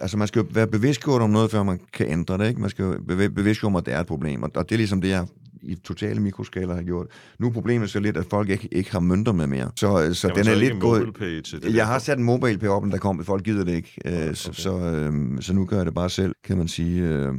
Altså, 0.00 0.16
man 0.16 0.28
skal 0.28 0.40
jo 0.40 0.46
være 0.50 0.66
bevidstgjort 0.66 1.22
om 1.22 1.30
noget, 1.30 1.50
før 1.50 1.62
man 1.62 1.80
kan 1.92 2.06
ændre 2.08 2.38
det. 2.38 2.48
Ikke? 2.48 2.60
Man 2.60 2.70
skal 2.70 2.82
jo 2.82 2.94
bevidstgjort 3.08 3.70
om, 3.70 3.76
at 3.76 3.86
det 3.86 3.94
er 3.94 4.00
et 4.00 4.06
problem. 4.06 4.42
Og 4.42 4.54
det 4.54 4.72
er 4.72 4.76
ligesom 4.76 5.00
det, 5.00 5.08
jeg 5.08 5.26
i 5.62 5.74
totale 5.74 6.20
mikroskaler 6.20 6.74
har 6.74 6.82
gjort. 6.82 7.06
Nu 7.38 7.46
er 7.46 7.52
problemet 7.52 7.90
så 7.90 8.00
lidt, 8.00 8.16
at 8.16 8.26
folk 8.30 8.48
ikke, 8.48 8.68
ikke 8.72 8.92
har 8.92 9.00
mønter 9.00 9.32
med 9.32 9.46
mere. 9.46 9.70
Så, 9.76 10.14
så 10.14 10.32
den 10.36 10.48
er 10.48 10.54
lidt 10.54 10.80
gået... 10.80 11.14
Til 11.44 11.62
det 11.62 11.74
jeg 11.74 11.86
har 11.86 11.98
sat 11.98 12.18
en 12.18 12.24
mobile 12.24 12.58
pay 12.58 12.68
op, 12.68 12.82
men 12.82 12.92
der 12.92 12.98
kom, 12.98 13.24
folk 13.24 13.44
gider 13.44 13.64
det 13.64 13.72
ikke. 13.72 13.94
Øh, 14.04 14.12
okay. 14.12 14.34
Så, 14.34 14.52
så, 14.52 14.78
øh, 14.78 15.42
så 15.42 15.52
nu 15.52 15.64
gør 15.64 15.76
jeg 15.76 15.86
det 15.86 15.94
bare 15.94 16.10
selv, 16.10 16.34
kan 16.44 16.56
man 16.56 16.68
sige. 16.68 17.30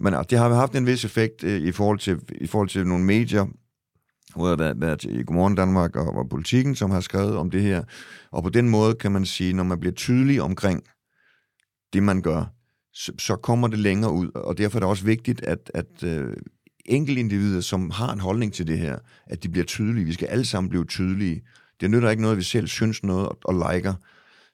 Men 0.00 0.14
det 0.30 0.38
har 0.38 0.54
haft 0.54 0.76
en 0.76 0.86
vis 0.86 1.04
effekt 1.04 1.44
øh, 1.44 1.60
i, 1.60 1.72
forhold 1.72 1.98
til, 1.98 2.20
i 2.40 2.46
forhold 2.46 2.68
til 2.68 2.86
nogle 2.86 3.04
medier, 3.04 3.46
hvor 4.34 4.56
der 4.56 4.66
har 4.66 4.74
været 4.74 5.04
i 5.04 5.22
Godmorgen 5.22 5.54
Danmark 5.54 5.96
og, 5.96 6.16
og 6.16 6.28
Politikken, 6.28 6.74
som 6.74 6.90
har 6.90 7.00
skrevet 7.00 7.36
om 7.36 7.50
det 7.50 7.62
her. 7.62 7.82
Og 8.30 8.42
på 8.42 8.48
den 8.48 8.68
måde 8.68 8.94
kan 8.94 9.12
man 9.12 9.26
sige, 9.26 9.52
når 9.52 9.64
man 9.64 9.80
bliver 9.80 9.94
tydelig 9.94 10.42
omkring 10.42 10.82
det, 11.92 12.02
man 12.02 12.22
gør, 12.22 12.44
så, 12.92 13.12
så 13.18 13.36
kommer 13.36 13.68
det 13.68 13.78
længere 13.78 14.12
ud. 14.12 14.30
Og 14.34 14.58
derfor 14.58 14.78
er 14.78 14.80
det 14.80 14.88
også 14.88 15.04
vigtigt, 15.04 15.44
at, 15.44 15.70
at 15.74 16.02
øh, 16.04 16.36
enkeltindivider, 16.86 17.60
som 17.60 17.90
har 17.90 18.12
en 18.12 18.20
holdning 18.20 18.52
til 18.52 18.66
det 18.66 18.78
her, 18.78 18.98
at 19.26 19.42
de 19.42 19.48
bliver 19.48 19.64
tydelige. 19.64 20.04
Vi 20.04 20.12
skal 20.12 20.26
alle 20.26 20.44
sammen 20.44 20.70
blive 20.70 20.84
tydelige. 20.84 21.42
Det 21.80 21.90
nytter 21.90 22.10
ikke 22.10 22.22
noget, 22.22 22.34
at 22.34 22.38
vi 22.38 22.44
selv 22.44 22.66
synes 22.66 23.02
noget 23.02 23.28
og, 23.28 23.38
og 23.44 23.54
liker. 23.54 23.94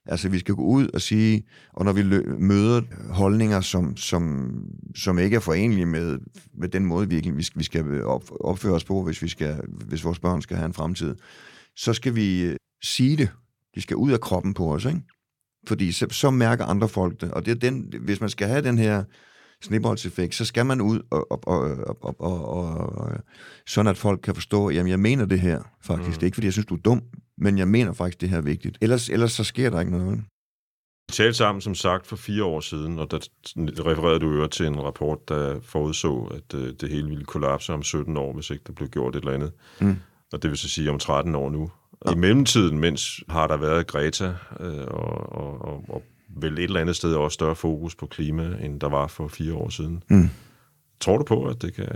Altså, 0.06 0.28
vi 0.28 0.38
skal 0.38 0.54
gå 0.54 0.62
ud 0.62 0.88
og 0.94 1.00
sige, 1.00 1.42
og 1.72 1.84
når 1.84 1.92
vi 1.92 2.02
lø- 2.02 2.38
møder 2.38 2.82
holdninger, 3.10 3.60
som, 3.60 3.96
som, 3.96 4.52
som 4.96 5.18
ikke 5.18 5.36
er 5.36 5.40
forenlige 5.40 5.86
med, 5.86 6.18
med 6.54 6.68
den 6.68 6.86
måde, 6.86 7.08
vi, 7.08 7.32
vi 7.54 7.64
skal, 7.64 8.04
op, 8.04 8.22
opføre 8.40 8.72
os 8.72 8.84
på, 8.84 9.02
hvis, 9.02 9.22
vi 9.22 9.28
skal, 9.28 9.60
hvis 9.68 10.04
vores 10.04 10.18
børn 10.18 10.42
skal 10.42 10.56
have 10.56 10.66
en 10.66 10.72
fremtid, 10.72 11.14
så 11.76 11.92
skal 11.92 12.14
vi 12.14 12.42
øh, 12.44 12.56
sige 12.82 13.16
det. 13.16 13.30
De 13.74 13.82
skal 13.82 13.96
ud 13.96 14.12
af 14.12 14.20
kroppen 14.20 14.54
på 14.54 14.74
os, 14.74 14.84
ikke? 14.84 15.00
Fordi 15.68 15.92
så, 15.92 16.06
så 16.10 16.30
mærker 16.30 16.64
andre 16.64 16.88
folk 16.88 17.20
det. 17.20 17.30
Og 17.30 17.46
det 17.46 17.50
er 17.50 17.70
den, 17.70 17.92
hvis 18.00 18.20
man 18.20 18.30
skal 18.30 18.48
have 18.48 18.62
den 18.62 18.78
her 18.78 19.04
snibboldseffekt, 19.62 20.34
så 20.34 20.44
skal 20.44 20.66
man 20.66 20.80
ud, 20.80 21.00
og, 21.10 21.32
og, 21.32 21.40
og, 21.46 21.96
og, 22.00 22.20
og, 22.20 22.78
og, 22.98 23.12
sådan 23.66 23.90
at 23.90 23.98
folk 23.98 24.20
kan 24.20 24.34
forstå, 24.34 24.70
jamen 24.70 24.90
jeg 24.90 25.00
mener 25.00 25.24
det 25.24 25.40
her 25.40 25.62
faktisk. 25.80 26.08
Mm. 26.08 26.12
Det 26.12 26.22
er 26.22 26.26
ikke, 26.26 26.34
fordi 26.34 26.46
jeg 26.46 26.52
synes, 26.52 26.66
du 26.66 26.74
er 26.74 26.80
dum, 26.80 27.02
men 27.38 27.58
jeg 27.58 27.68
mener 27.68 27.92
faktisk, 27.92 28.20
det 28.20 28.28
her 28.28 28.36
er 28.36 28.42
vigtigt. 28.42 28.78
Ellers, 28.80 29.08
ellers 29.08 29.32
så 29.32 29.44
sker 29.44 29.70
der 29.70 29.80
ikke 29.80 29.92
noget. 29.92 30.18
Vi 31.08 31.12
talte 31.12 31.34
sammen, 31.34 31.62
som 31.62 31.74
sagt, 31.74 32.06
for 32.06 32.16
fire 32.16 32.44
år 32.44 32.60
siden, 32.60 32.98
og 32.98 33.10
der 33.10 33.18
refererede 33.56 34.20
du 34.20 34.30
øvrigt 34.30 34.52
til 34.52 34.66
en 34.66 34.82
rapport, 34.82 35.28
der 35.28 35.60
forudså, 35.60 36.24
at 36.24 36.54
øh, 36.54 36.72
det 36.80 36.88
hele 36.88 37.08
ville 37.08 37.24
kollapse 37.24 37.72
om 37.72 37.82
17 37.82 38.16
år, 38.16 38.32
hvis 38.32 38.50
ikke 38.50 38.64
der 38.66 38.72
blev 38.72 38.88
gjort 38.88 39.16
et 39.16 39.20
eller 39.20 39.32
andet. 39.32 39.52
Mm. 39.80 39.96
Og 40.32 40.42
det 40.42 40.50
vil 40.50 40.58
så 40.58 40.68
sige 40.68 40.90
om 40.90 40.98
13 40.98 41.34
år 41.34 41.50
nu. 41.50 41.70
Ja. 42.06 42.12
I 42.12 42.14
mellemtiden, 42.14 42.78
mens 42.78 43.20
har 43.28 43.46
der 43.46 43.56
været 43.56 43.86
Greta 43.86 44.34
øh, 44.60 44.84
og, 44.86 45.32
og, 45.32 45.60
og, 45.60 45.84
og 45.88 46.02
vel 46.36 46.58
et 46.58 46.64
eller 46.64 46.80
andet 46.80 46.96
sted 46.96 47.14
også 47.14 47.34
større 47.34 47.56
fokus 47.56 47.94
på 47.94 48.06
klima, 48.06 48.56
end 48.60 48.80
der 48.80 48.88
var 48.88 49.06
for 49.06 49.28
fire 49.28 49.54
år 49.54 49.68
siden. 49.68 50.02
Mm. 50.10 50.28
Tror 51.00 51.18
du 51.18 51.24
på, 51.24 51.44
at 51.44 51.62
det 51.62 51.74
kan... 51.74 51.88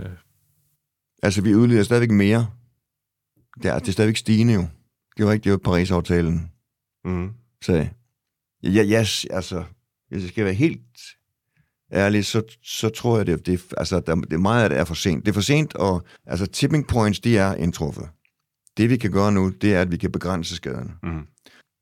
Altså, 1.23 1.41
vi 1.41 1.55
udleder 1.55 1.83
stadigvæk 1.83 2.11
mere. 2.11 2.47
Det 3.63 3.71
er, 3.71 3.79
det 3.79 3.87
er 3.87 3.91
stadigvæk 3.91 4.17
stigende 4.17 4.53
jo. 4.53 4.67
Det 5.17 5.25
var 5.25 5.31
ikke 5.31 5.43
det, 5.43 5.51
var 5.51 5.57
Paris-aftalen 5.57 6.51
mm. 7.05 7.29
sagde. 7.61 7.89
Ja, 8.63 8.83
ja, 8.83 9.05
altså, 9.29 9.63
hvis 10.09 10.21
jeg 10.21 10.29
skal 10.29 10.45
være 10.45 10.53
helt 10.53 10.97
ærlig, 11.91 12.25
så, 12.25 12.57
så 12.63 12.89
tror 12.89 13.17
jeg, 13.17 13.27
det, 13.27 13.45
det, 13.45 13.73
altså, 13.77 13.99
der, 13.99 14.15
det 14.15 14.33
er 14.33 14.37
meget 14.37 14.63
af 14.63 14.69
det 14.69 14.79
er 14.79 14.85
for 14.85 14.93
sent. 14.93 15.25
Det 15.25 15.31
er 15.31 15.33
for 15.33 15.41
sent, 15.41 15.75
og 15.75 16.03
altså, 16.25 16.45
tipping 16.45 16.87
points, 16.87 17.19
de 17.19 17.37
er 17.37 17.55
indtruffet. 17.55 18.09
Det, 18.77 18.89
vi 18.89 18.97
kan 18.97 19.11
gøre 19.11 19.31
nu, 19.31 19.49
det 19.49 19.73
er, 19.73 19.81
at 19.81 19.91
vi 19.91 19.97
kan 19.97 20.11
begrænse 20.11 20.55
skaden. 20.55 20.91
Mm. 21.03 21.27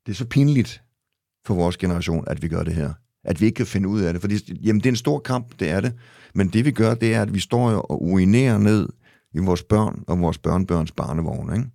Det 0.06 0.12
er 0.12 0.16
så 0.16 0.26
pinligt, 0.26 0.82
for 1.46 1.54
vores 1.54 1.78
generation, 1.78 2.24
at 2.28 2.42
vi 2.42 2.48
gør 2.48 2.64
det 2.64 2.74
her. 2.74 2.94
At 3.24 3.42
vi 3.42 3.46
ikke 3.46 3.56
kan 3.56 3.66
finde 3.66 3.90
ud 3.90 4.02
af 4.02 4.14
det. 4.14 4.22
Fordi 4.22 4.60
jamen, 4.62 4.80
det 4.80 4.86
er 4.86 4.92
en 4.92 4.96
stor 4.96 5.20
kamp, 5.20 5.60
det 5.60 5.70
er 5.70 5.82
det. 5.82 5.94
Men 6.36 6.48
det 6.48 6.66
vi 6.66 6.72
gør, 6.72 6.94
det 6.94 7.14
er, 7.14 7.22
at 7.22 7.34
vi 7.34 7.40
står 7.40 7.70
og 7.70 8.04
urinerer 8.04 8.58
ned 8.58 8.90
i 9.34 9.40
vores 9.40 9.64
børn 9.64 10.04
og 10.08 10.20
vores 10.20 10.38
børnebørns 10.38 10.92
barnevogn. 10.92 11.54
Ikke? 11.54 11.70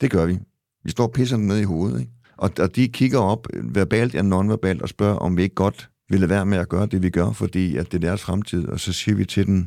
Det 0.00 0.10
gør 0.10 0.26
vi. 0.26 0.38
Vi 0.84 0.90
står 0.90 1.04
og 1.04 1.12
pisser 1.12 1.36
ned 1.36 1.58
i 1.58 1.62
hovedet. 1.62 2.00
Ikke? 2.00 2.12
Og, 2.36 2.50
og 2.58 2.76
de 2.76 2.88
kigger 2.88 3.18
op, 3.18 3.46
verbalt 3.54 4.14
eller 4.14 4.28
nonverbalt, 4.28 4.82
og 4.82 4.88
spørger, 4.88 5.16
om 5.16 5.36
vi 5.36 5.42
ikke 5.42 5.54
godt 5.54 5.90
vil 6.08 6.28
være 6.28 6.46
med 6.46 6.58
at 6.58 6.68
gøre 6.68 6.86
det, 6.86 7.02
vi 7.02 7.10
gør, 7.10 7.32
fordi 7.32 7.76
at 7.76 7.92
det 7.92 7.94
er 7.94 8.08
deres 8.08 8.22
fremtid. 8.22 8.68
Og 8.68 8.80
så 8.80 8.92
siger 8.92 9.16
vi 9.16 9.24
til 9.24 9.46
dem, 9.46 9.66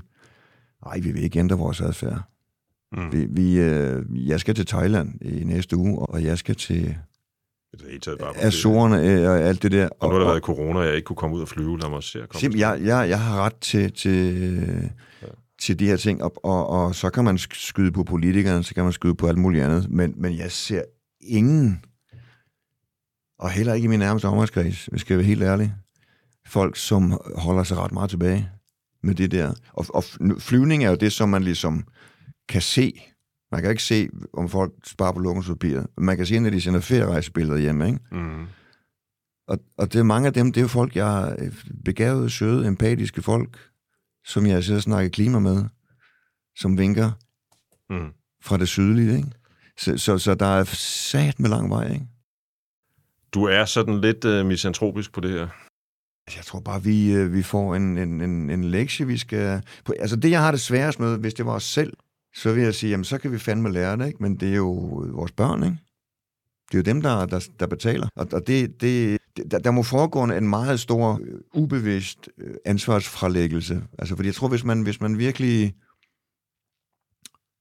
nej, 0.86 1.00
vi 1.00 1.12
vil 1.12 1.24
ikke 1.24 1.40
ændre 1.40 1.58
vores 1.58 1.82
adfærd. 1.82 2.22
Mm. 2.92 3.12
Vi, 3.12 3.26
vi, 3.26 3.60
øh, 3.60 4.28
jeg 4.28 4.40
skal 4.40 4.56
til 4.56 4.66
Thailand 4.66 5.22
i 5.22 5.44
næste 5.44 5.78
uge, 5.78 6.00
og 6.00 6.24
jeg 6.24 6.38
skal 6.38 6.56
til 6.56 6.98
det 7.78 7.88
hele 7.88 8.00
taget 8.00 8.20
bare 8.20 8.38
Azorerne 8.38 9.10
øh, 9.10 9.30
og 9.30 9.40
alt 9.40 9.64
det 9.64 9.72
der. 9.72 9.90
Og, 10.00 10.10
nu 10.10 10.14
har 10.14 10.20
der 10.20 10.30
været 10.30 10.44
corona, 10.44 10.80
og 10.80 10.86
jeg 10.86 10.96
ikke 10.96 11.06
kunne 11.06 11.16
komme 11.16 11.36
ud 11.36 11.42
og 11.42 11.48
flyve. 11.48 11.80
Lad 11.80 11.90
mig 11.90 12.04
se. 12.04 12.20
Sim, 12.36 12.52
jeg, 12.56 12.80
jeg, 12.84 13.10
jeg 13.10 13.20
har 13.20 13.46
ret 13.46 13.56
til, 13.56 13.94
til, 13.94 14.58
ja. 15.22 15.28
til 15.62 15.80
de 15.80 15.88
her 15.88 15.98
ting, 15.98 16.24
og, 16.24 16.46
og, 16.46 16.68
og 16.70 16.96
så 16.96 17.10
kan 17.10 17.24
man 17.24 17.38
skyde 17.38 17.92
på 17.92 18.04
politikerne, 18.04 18.64
så 18.64 18.74
kan 18.74 18.84
man 18.84 18.94
skyde 18.94 19.16
på 19.16 19.28
alt 19.28 19.38
muligt 19.38 19.64
andet, 19.64 19.90
men, 19.90 20.14
men 20.18 20.38
jeg 20.38 20.52
ser 20.52 20.84
ingen, 21.22 21.86
og 23.40 23.50
heller 23.50 23.74
ikke 23.74 23.86
i 23.86 23.88
min 23.88 24.00
nærmeste 24.00 24.26
omgangskreds, 24.26 24.86
hvis 24.86 25.10
jeg 25.10 25.18
være 25.18 25.28
helt 25.28 25.44
ærlig, 25.44 25.74
folk, 26.48 26.78
som 26.78 27.22
holder 27.36 27.64
sig 27.64 27.78
ret 27.78 27.92
meget 27.92 28.10
tilbage 28.10 28.50
med 29.04 29.16
det 29.16 29.32
der. 29.32 29.54
Og, 29.74 29.86
og 29.90 30.04
flyvning 30.40 30.84
er 30.84 30.90
jo 30.90 30.96
det, 30.96 31.12
som 31.12 31.30
man 31.30 31.44
ligesom 31.44 31.84
kan 32.50 32.62
se 32.62 33.11
man 33.52 33.62
kan 33.62 33.70
ikke 33.70 33.84
se, 33.84 34.10
om 34.34 34.50
folk 34.50 34.74
sparer 34.86 35.12
på 35.12 35.20
lukkenspapir. 35.20 35.82
Man 35.98 36.18
kan 36.18 36.26
se, 36.26 36.40
når 36.40 36.50
de 36.50 36.62
sender 36.62 36.80
ferierejsebilleder 36.80 37.58
hjem, 37.58 37.82
ikke? 37.82 38.00
Mm. 38.12 38.46
Og, 39.48 39.60
og 39.78 39.94
det 39.94 40.00
er 40.00 40.04
mange 40.04 40.28
af 40.28 40.34
dem, 40.34 40.52
det 40.52 40.58
er 40.58 40.62
jo 40.62 40.68
folk, 40.68 40.96
jeg 40.96 41.06
har 41.06 41.38
begavede, 41.86 42.30
søde, 42.30 42.68
empatiske 42.68 43.22
folk, 43.22 43.60
som 44.26 44.46
jeg 44.46 44.64
sidder 44.64 44.80
og 44.80 44.84
snakker 44.84 45.10
klima 45.10 45.40
med, 45.40 45.66
som 46.56 46.78
vinker 46.78 47.12
mm. 47.90 48.10
fra 48.44 48.58
det 48.58 48.68
sydlige, 48.68 49.18
ikke? 49.18 49.32
Så, 49.78 49.98
så, 49.98 50.18
så 50.18 50.36
der 50.36 50.46
er 50.46 50.64
sat 50.64 51.40
med 51.40 51.50
lang 51.50 51.70
vej, 51.70 51.94
ikke? 51.94 52.08
Du 53.34 53.44
er 53.44 53.66
sådan 53.66 54.02
lidt 54.02 54.26
uh, 54.26 54.46
misantropisk 54.46 55.14
på 55.14 55.22
det 55.22 55.32
her. 55.32 55.48
Jeg 56.38 56.46
tror 56.46 56.60
bare, 56.60 56.84
vi, 56.84 57.24
uh, 57.24 57.34
vi 57.34 57.44
får 57.44 57.76
en, 57.76 57.98
en, 57.98 58.22
en, 58.22 58.50
en 58.50 58.64
lektie, 58.64 59.08
vi 59.08 59.18
skal... 59.18 59.62
På, 59.86 59.94
altså 60.00 60.16
det, 60.16 60.32
jeg 60.32 60.42
har 60.42 60.52
det 60.52 60.62
sværest 60.62 61.00
med, 61.00 61.18
hvis 61.18 61.34
det 61.34 61.46
var 61.46 61.54
os 61.54 61.64
selv, 61.64 61.94
så 62.36 62.54
vil 62.54 62.64
jeg 62.64 62.76
sige, 62.76 62.90
jamen 62.90 63.04
så 63.04 63.18
kan 63.18 63.32
vi 63.32 63.38
fandme 63.40 63.72
lære 63.72 63.98
det, 63.98 64.08
ikke? 64.08 64.24
men 64.24 64.36
det 64.36 64.50
er 64.50 64.56
jo 64.56 65.04
øh, 65.06 65.14
vores 65.14 65.32
børn, 65.32 65.64
ikke? 65.64 65.78
Det 66.72 66.78
er 66.78 66.78
jo 66.78 66.94
dem, 66.94 67.02
der, 67.02 67.26
der, 67.26 67.48
der 67.60 67.68
betaler. 67.68 68.08
Og, 68.16 68.28
og 68.34 68.48
det, 68.48 68.82
det, 68.82 69.20
der, 69.52 69.60
der 69.60 69.72
må 69.72 69.84
foregå 69.84 70.24
en 70.24 70.50
meget 70.50 70.80
stor, 70.80 71.20
øh, 71.24 71.40
ubevidst 71.54 72.30
øh, 72.38 72.56
ansvarsfralæggelse. 72.66 73.84
Altså, 74.00 74.16
fordi 74.16 74.28
jeg 74.28 74.36
tror, 74.36 74.48
hvis 74.48 74.64
man, 74.64 74.82
hvis 74.82 75.02
man 75.02 75.18
virkelig 75.18 75.76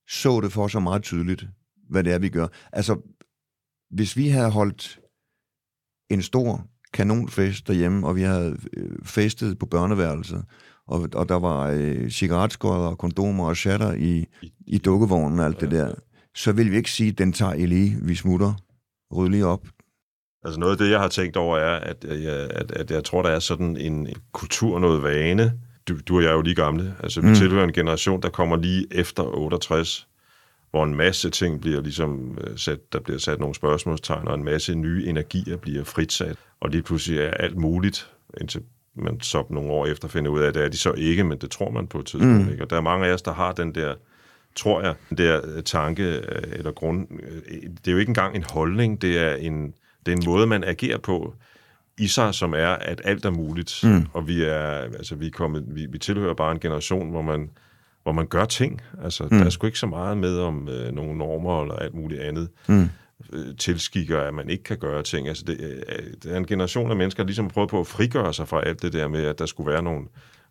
så 0.08 0.40
det 0.40 0.52
for 0.52 0.68
så 0.68 0.80
meget 0.80 1.02
tydeligt, 1.02 1.46
hvad 1.88 2.04
det 2.04 2.12
er, 2.12 2.18
vi 2.18 2.28
gør. 2.28 2.46
Altså, 2.72 3.00
hvis 3.90 4.16
vi 4.16 4.28
havde 4.28 4.50
holdt 4.50 5.00
en 6.10 6.22
stor 6.22 6.66
kanonfest 6.92 7.66
derhjemme, 7.66 8.06
og 8.06 8.16
vi 8.16 8.22
havde 8.22 8.56
festet 9.04 9.58
på 9.58 9.66
børneværelset, 9.66 10.44
og, 10.90 11.08
og 11.14 11.28
der 11.28 11.38
var 11.38 11.70
øh, 11.70 12.10
cigaretskodder 12.10 12.86
og 12.86 12.98
kondomer 12.98 13.46
og 13.48 13.56
shatter 13.56 13.92
i, 13.92 14.26
i 14.66 14.78
dukkevognen 14.78 15.38
og 15.38 15.46
alt 15.46 15.60
det 15.60 15.70
der, 15.70 15.94
så 16.34 16.52
vil 16.52 16.70
vi 16.70 16.76
ikke 16.76 16.90
sige, 16.90 17.10
at 17.10 17.18
den 17.18 17.32
tager 17.32 17.52
I 17.52 17.66
lige, 17.66 17.96
vi 18.02 18.14
smutter, 18.14 18.52
ryd 19.16 19.28
lige 19.28 19.46
op. 19.46 19.66
Altså 20.44 20.60
noget 20.60 20.72
af 20.72 20.78
det, 20.78 20.90
jeg 20.90 21.00
har 21.00 21.08
tænkt 21.08 21.36
over, 21.36 21.58
er, 21.58 21.78
at 21.78 22.04
jeg, 22.04 22.50
at, 22.50 22.72
at 22.72 22.90
jeg 22.90 23.04
tror, 23.04 23.22
der 23.22 23.30
er 23.30 23.38
sådan 23.38 23.76
en, 23.76 24.06
en 24.06 24.16
kultur, 24.32 24.78
noget 24.78 25.02
vane. 25.02 25.52
Du, 25.88 25.98
du 26.08 26.16
og 26.16 26.22
jeg 26.22 26.30
er 26.30 26.34
jo 26.34 26.40
lige 26.40 26.54
gamle. 26.54 26.94
Altså, 27.02 27.20
vi 27.20 27.28
mm. 27.28 27.34
tilhører 27.34 27.64
en 27.64 27.72
generation, 27.72 28.22
der 28.22 28.30
kommer 28.30 28.56
lige 28.56 28.86
efter 28.90 29.22
68, 29.22 30.08
hvor 30.70 30.84
en 30.84 30.94
masse 30.94 31.30
ting 31.30 31.60
bliver 31.60 31.80
ligesom 31.80 32.38
øh, 32.40 32.58
sat, 32.58 32.92
der 32.92 33.00
bliver 33.00 33.18
sat 33.18 33.40
nogle 33.40 33.54
spørgsmålstegn, 33.54 34.28
og 34.28 34.34
en 34.34 34.44
masse 34.44 34.74
nye 34.74 35.06
energier 35.06 35.56
bliver 35.56 35.84
fritsat, 35.84 36.36
og 36.60 36.70
lige 36.70 36.82
pludselig 36.82 37.20
er 37.20 37.30
alt 37.30 37.56
muligt, 37.56 38.10
indtil 38.40 38.62
man 38.96 39.20
så 39.20 39.44
nogle 39.50 39.70
år 39.70 39.86
efter 39.86 40.08
finder 40.08 40.30
ud 40.30 40.40
af, 40.40 40.48
at 40.48 40.54
det 40.54 40.64
er 40.64 40.68
de 40.68 40.76
så 40.76 40.92
ikke, 40.92 41.24
men 41.24 41.38
det 41.38 41.50
tror 41.50 41.70
man 41.70 41.86
på 41.86 41.98
et 41.98 42.06
tidspunkt. 42.06 42.46
Mm. 42.46 42.52
Ikke? 42.52 42.64
Og 42.64 42.70
der 42.70 42.76
er 42.76 42.80
mange 42.80 43.06
af 43.06 43.12
os, 43.12 43.22
der 43.22 43.32
har 43.32 43.52
den 43.52 43.74
der, 43.74 43.94
tror 44.56 44.82
jeg, 44.82 44.94
den 45.08 45.18
der 45.18 45.40
øh, 45.44 45.62
tanke 45.62 46.02
øh, 46.02 46.42
eller 46.52 46.72
grund. 46.72 47.06
Øh, 47.22 47.62
det 47.62 47.88
er 47.88 47.92
jo 47.92 47.98
ikke 47.98 48.10
engang 48.10 48.36
en 48.36 48.44
holdning, 48.50 49.02
det 49.02 49.18
er 49.18 49.34
en, 49.34 49.74
det 50.06 50.12
er 50.12 50.16
en 50.16 50.22
måde, 50.26 50.46
man 50.46 50.64
agerer 50.64 50.98
på 50.98 51.34
i 51.98 52.06
sig, 52.06 52.34
som 52.34 52.54
er, 52.54 52.68
at 52.68 53.00
alt 53.04 53.24
er 53.24 53.30
muligt. 53.30 53.80
Mm. 53.84 54.06
Og 54.12 54.28
vi 54.28 54.42
er, 54.42 54.62
altså, 54.70 55.14
vi, 55.14 55.26
er 55.26 55.30
kommet, 55.30 55.64
vi, 55.66 55.86
vi 55.86 55.98
tilhører 55.98 56.34
bare 56.34 56.52
en 56.52 56.60
generation, 56.60 57.10
hvor 57.10 57.22
man, 57.22 57.50
hvor 58.02 58.12
man 58.12 58.26
gør 58.26 58.44
ting. 58.44 58.80
Altså, 59.04 59.24
mm. 59.24 59.38
der 59.38 59.44
er 59.44 59.50
sgu 59.50 59.66
ikke 59.66 59.78
så 59.78 59.86
meget 59.86 60.18
med 60.18 60.38
om 60.38 60.68
øh, 60.68 60.92
nogle 60.92 61.18
normer 61.18 61.62
eller 61.62 61.74
alt 61.74 61.94
muligt 61.94 62.20
andet. 62.20 62.48
Mm. 62.68 62.88
Øh, 63.32 63.56
tilskikker, 63.58 64.20
at 64.20 64.34
man 64.34 64.50
ikke 64.50 64.64
kan 64.64 64.78
gøre 64.78 65.02
ting. 65.02 65.28
Altså 65.28 65.44
det, 65.46 65.60
øh, 65.60 66.04
det 66.22 66.32
er 66.32 66.36
en 66.36 66.46
generation 66.46 66.90
af 66.90 66.96
mennesker, 66.96 67.22
der 67.22 67.26
ligesom 67.26 67.48
prøver 67.48 67.68
på 67.68 67.80
at 67.80 67.86
frigøre 67.86 68.34
sig 68.34 68.48
fra 68.48 68.62
alt 68.66 68.82
det 68.82 68.92
der 68.92 69.08
med, 69.08 69.24
at 69.24 69.38
der 69.38 69.46
skulle 69.46 69.72
være 69.72 69.82
nogle 69.82 70.06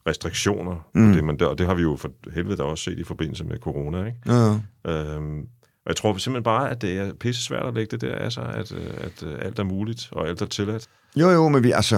restriktioner. 0.07 0.89
Mm. 0.95 1.13
Det, 1.13 1.39
det, 1.39 1.47
og 1.47 1.57
det 1.57 1.67
har 1.67 1.73
vi 1.73 1.81
jo 1.81 1.95
for 1.95 2.11
helvede 2.33 2.57
da 2.57 2.63
også 2.63 2.83
set 2.83 2.99
i 2.99 3.03
forbindelse 3.03 3.43
med 3.43 3.57
corona. 3.57 4.05
Ikke? 4.05 4.17
Ja. 4.25 5.15
Øhm, 5.15 5.39
og 5.85 5.87
jeg 5.87 5.95
tror 5.95 6.17
simpelthen 6.17 6.43
bare, 6.43 6.69
at 6.69 6.81
det 6.81 6.97
er 6.97 7.13
pisse 7.13 7.43
svært 7.43 7.65
at 7.65 7.73
lægge 7.73 7.91
det 7.91 8.01
der 8.01 8.15
af 8.15 8.31
sig, 8.31 8.53
at, 8.55 8.71
øh, 8.71 8.87
at, 8.97 9.23
at 9.23 9.45
alt 9.45 9.59
er 9.59 9.63
muligt 9.63 10.09
og 10.11 10.27
alt 10.27 10.41
er 10.41 10.45
tilladt. 10.45 10.87
Jo, 11.15 11.29
jo, 11.29 11.49
men 11.49 11.63
vi, 11.63 11.71
altså, 11.71 11.95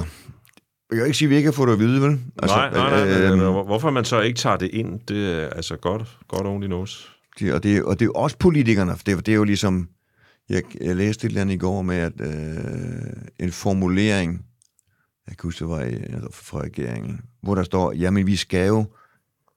jeg 0.92 0.98
kan 0.98 1.06
ikke 1.06 1.18
sige, 1.18 1.26
at 1.26 1.30
vi 1.30 1.36
ikke 1.36 1.48
har 1.48 1.54
fået 1.54 1.68
det 1.68 1.74
at 1.74 1.80
vide, 1.80 2.02
vel? 2.02 2.20
Altså, 2.44 2.58
nej, 2.58 2.70
nej, 2.70 3.06
nej. 3.06 3.32
Øh, 3.32 3.32
øh, 3.32 3.66
hvorfor 3.66 3.90
man 3.90 4.06
så 4.06 4.22
ikke 4.22 4.38
tager 4.38 4.58
det 4.58 4.70
ind, 4.74 5.00
det 5.00 5.32
er 5.32 5.50
altså 5.50 5.76
godt, 5.76 6.18
godt 6.28 6.48
only 6.48 6.66
knows. 6.66 7.18
Det, 7.40 7.54
og, 7.54 7.64
det, 7.64 7.84
og 7.84 8.00
det 8.00 8.02
er 8.02 8.06
jo 8.06 8.12
også 8.12 8.38
politikerne, 8.38 8.92
for 8.92 9.04
det, 9.06 9.26
det 9.26 9.32
er 9.32 9.36
jo 9.36 9.44
ligesom 9.44 9.90
jeg, 10.52 10.64
jeg 10.82 10.96
læste 10.96 11.26
et 11.26 11.30
eller 11.30 11.42
andet 11.42 11.56
i 11.56 11.58
går 11.58 11.82
med, 11.82 11.96
at 11.96 12.22
øh, 12.22 13.14
en 13.40 13.52
formulering, 13.52 14.46
jeg 15.28 15.38
kan 15.38 15.48
huske, 15.48 15.60
det 15.60 15.70
var 15.70 15.84
i, 15.84 15.94
altså 15.94 16.30
fra 16.32 16.62
regeringen, 16.62 17.22
hvor 17.42 17.56
der 17.56 17.64
står, 17.64 17.94
jamen 17.94 18.28
vi 18.28 18.36
skal 18.36 18.68
jo, 18.68 18.86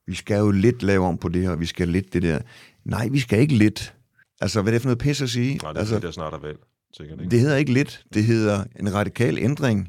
vi 0.06 0.14
skal 0.14 0.38
jo 0.38 0.50
lidt 0.50 0.82
lave 0.82 1.06
om 1.06 1.18
på 1.18 1.28
det 1.28 1.42
her, 1.42 1.56
vi 1.56 1.66
skal 1.66 1.88
lidt 1.88 2.12
det 2.12 2.22
der. 2.22 2.40
Nej, 2.84 3.08
vi 3.08 3.20
skal 3.20 3.38
ikke 3.38 3.54
lidt. 3.54 3.94
Altså, 4.40 4.62
hvad 4.62 4.72
er 4.72 4.74
det 4.74 4.82
for 4.82 4.88
noget 4.88 4.98
pis 4.98 5.22
at 5.22 5.30
sige? 5.30 5.56
Nej, 5.62 5.72
det 5.72 5.76
er 5.76 5.80
altså, 5.80 5.98
det, 5.98 6.14
snart 6.14 6.34
er 6.34 6.38
vel. 6.38 6.56
Sikkert, 6.96 7.20
ikke? 7.20 7.30
Det 7.30 7.40
hedder 7.40 7.56
ikke 7.56 7.72
lidt, 7.72 8.04
det 8.14 8.24
hedder 8.24 8.64
en 8.80 8.94
radikal 8.94 9.38
ændring. 9.38 9.88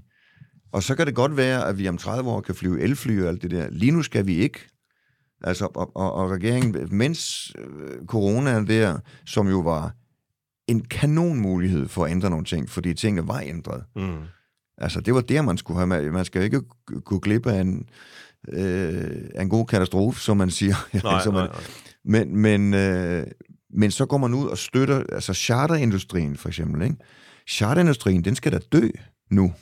Og 0.71 0.83
så 0.83 0.95
kan 0.95 1.07
det 1.07 1.15
godt 1.15 1.37
være, 1.37 1.67
at 1.67 1.77
vi 1.77 1.87
om 1.87 1.97
30 1.97 2.29
år 2.29 2.41
kan 2.41 2.55
flyve 2.55 2.81
elfly 2.81 3.21
og 3.21 3.27
alt 3.27 3.41
det 3.41 3.51
der. 3.51 3.69
Lige 3.69 3.91
nu 3.91 4.03
skal 4.03 4.27
vi 4.27 4.35
ikke. 4.35 4.59
Altså, 5.43 5.65
og, 5.75 5.95
og, 5.95 6.13
og 6.13 6.31
regeringen, 6.31 6.87
mens 6.97 7.51
øh, 7.57 8.05
corona 8.05 8.63
der, 8.63 8.99
som 9.25 9.47
jo 9.47 9.59
var 9.59 9.95
en 10.67 10.83
kanon 10.85 11.39
mulighed 11.39 11.87
for 11.87 12.05
at 12.05 12.11
ændre 12.11 12.29
nogle 12.29 12.45
ting, 12.45 12.69
fordi 12.69 12.93
tingene 12.93 13.27
var 13.27 13.39
ændret. 13.39 13.83
Mm. 13.95 14.17
Altså, 14.77 15.01
det 15.01 15.13
var 15.13 15.21
der, 15.21 15.41
man 15.41 15.57
skulle 15.57 15.77
have. 15.77 15.87
Man 15.87 16.13
man 16.13 16.25
skal 16.25 16.39
jo 16.39 16.43
ikke 16.43 16.61
kunne 17.05 17.19
glippe 17.19 17.51
af 17.51 17.61
en, 17.61 17.89
øh, 18.49 19.29
af 19.35 19.41
en 19.41 19.49
god 19.49 19.65
katastrofe, 19.65 20.21
som 20.21 20.37
man 20.37 20.51
siger. 20.51 20.75
Nej, 21.03 21.23
som 21.23 21.33
man, 21.33 21.43
nej, 21.43 21.51
nej. 21.51 21.63
Men, 22.05 22.37
men, 22.37 22.73
øh, 22.73 23.27
men 23.73 23.91
så 23.91 24.05
går 24.05 24.17
man 24.17 24.33
ud 24.33 24.47
og 24.47 24.57
støtter, 24.57 25.03
altså 25.11 25.33
charterindustrien 25.33 26.37
for 26.37 26.49
eksempel, 26.49 26.81
ikke? 26.81 26.95
Charterindustrien, 27.47 28.23
den 28.23 28.35
skal 28.35 28.51
da 28.51 28.59
dø 28.71 28.89
nu. 29.31 29.53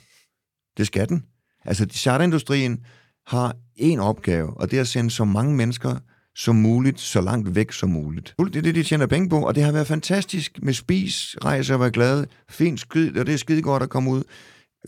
Det 0.76 0.86
skal 0.86 1.08
den. 1.08 1.24
Altså, 1.64 1.86
charterindustrien 1.90 2.84
har 3.26 3.56
en 3.76 4.00
opgave, 4.00 4.56
og 4.56 4.70
det 4.70 4.76
er 4.76 4.80
at 4.80 4.88
sende 4.88 5.10
så 5.10 5.24
mange 5.24 5.56
mennesker 5.56 5.96
som 6.36 6.56
muligt, 6.56 7.00
så 7.00 7.20
langt 7.20 7.54
væk 7.54 7.72
som 7.72 7.90
muligt. 7.90 8.34
Det 8.38 8.56
er 8.56 8.62
det, 8.62 8.74
de 8.74 8.82
tjener 8.82 9.06
penge 9.06 9.28
på, 9.28 9.46
og 9.46 9.54
det 9.54 9.62
har 9.62 9.72
været 9.72 9.86
fantastisk 9.86 10.58
med 10.62 10.72
spis, 10.72 11.36
rejse 11.44 11.74
og 11.74 11.80
være 11.80 11.90
glade, 11.90 12.26
fint 12.48 12.80
skid, 12.80 13.16
og 13.16 13.26
det 13.26 13.32
er 13.32 13.38
skide 13.38 13.62
godt 13.62 13.82
at 13.82 13.90
komme 13.90 14.10
ud. 14.10 14.22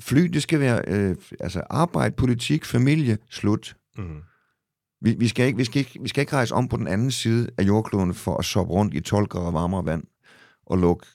Fly, 0.01 0.21
det 0.21 0.43
skal 0.43 0.61
være 0.61 0.83
øh, 0.87 1.17
altså 1.41 1.63
arbejde, 1.71 2.15
politik, 2.15 2.65
familie, 2.65 3.19
slut. 3.31 3.77
Mm. 3.99 4.23
Vi, 5.01 5.15
vi, 5.19 5.29
skal 5.29 5.47
ikke, 5.47 5.57
vi, 5.57 5.65
skal 5.65 5.79
ikke, 5.79 5.99
vi 6.03 6.09
skal 6.09 6.21
ikke 6.21 6.37
rejse 6.37 6.55
om 6.55 6.69
på 6.69 6.77
den 6.77 6.87
anden 6.87 7.11
side 7.11 7.51
af 7.59 7.63
jordkloden 7.63 8.15
for 8.15 8.37
at 8.37 8.45
soppe 8.45 8.73
rundt 8.73 8.95
i 8.95 9.01
12 9.01 9.27
grader 9.27 9.51
varmere 9.51 9.85
vand 9.85 10.05
og 10.67 10.79
lukke 10.79 11.07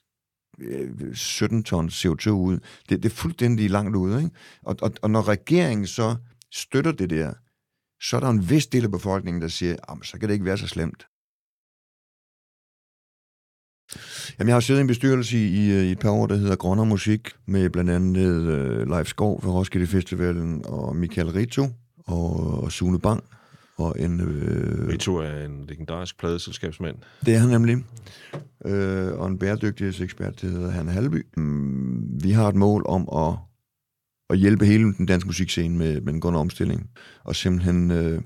øh, 0.59 1.15
17 1.15 1.63
tons 1.63 2.05
CO2 2.05 2.29
ud. 2.29 2.59
Det, 2.89 3.03
det 3.03 3.05
er 3.05 3.15
fuldstændig 3.15 3.69
langt 3.69 3.95
ude. 3.95 4.23
Ikke? 4.23 4.35
Og, 4.63 4.75
og, 4.81 4.91
og 5.01 5.11
når 5.11 5.27
regeringen 5.27 5.87
så 5.87 6.15
støtter 6.51 6.91
det 6.91 7.09
der, 7.09 7.33
så 8.01 8.15
er 8.15 8.19
der 8.19 8.29
en 8.29 8.49
vis 8.49 8.67
del 8.67 8.83
af 8.83 8.91
befolkningen, 8.91 9.41
der 9.41 9.47
siger, 9.47 9.75
"Jamen, 9.89 10.03
så 10.03 10.19
kan 10.19 10.29
det 10.29 10.33
ikke 10.33 10.45
være 10.45 10.57
så 10.57 10.67
slemt. 10.67 11.07
Jamen, 14.39 14.47
jeg 14.47 14.55
har 14.55 14.59
siddet 14.59 14.79
i 14.79 14.81
en 14.81 14.87
bestyrelse 14.87 15.37
i, 15.37 15.41
i, 15.41 15.87
i 15.87 15.91
et 15.91 15.99
par 15.99 16.09
år, 16.09 16.27
der 16.27 16.35
hedder 16.35 16.55
Grønner 16.55 16.83
Musik, 16.83 17.29
med 17.45 17.69
blandt 17.69 17.89
andet 17.89 18.27
uh, 18.27 18.89
Leif 18.89 19.07
Skov 19.07 19.41
fra 19.41 19.49
Roskilde 19.49 19.87
Festivalen, 19.87 20.65
og 20.65 20.95
Michael 20.95 21.27
Rito, 21.29 21.67
og, 22.07 22.63
og 22.63 22.71
Sune 22.71 22.99
Bang, 22.99 23.23
og 23.77 23.99
en... 23.99 24.19
Øh, 24.21 24.87
Rito 24.87 25.15
er 25.15 25.45
en 25.45 25.65
legendarisk 25.67 26.19
pladeselskabsmand. 26.19 26.95
det 27.25 27.35
er 27.35 27.39
han 27.39 27.49
nemlig. 27.49 27.77
Øh, 28.65 29.19
og 29.19 29.27
en 29.27 29.39
bæredygtighedsekspert, 29.39 30.41
der 30.41 30.47
hedder 30.47 30.71
Han 30.71 30.87
Halby. 30.87 31.25
Mm, 31.37 32.23
vi 32.23 32.31
har 32.31 32.47
et 32.47 32.55
mål 32.55 32.83
om 32.85 33.09
at, 33.15 33.35
at 34.31 34.37
hjælpe 34.37 34.65
hele 34.65 34.93
den 34.93 35.05
danske 35.05 35.27
musikscene 35.27 35.77
med, 35.77 36.01
med 36.01 36.13
en 36.13 36.19
grøn 36.21 36.35
omstilling. 36.35 36.89
Og 37.23 37.35
simpelthen 37.35 37.91
øh, 37.91 38.21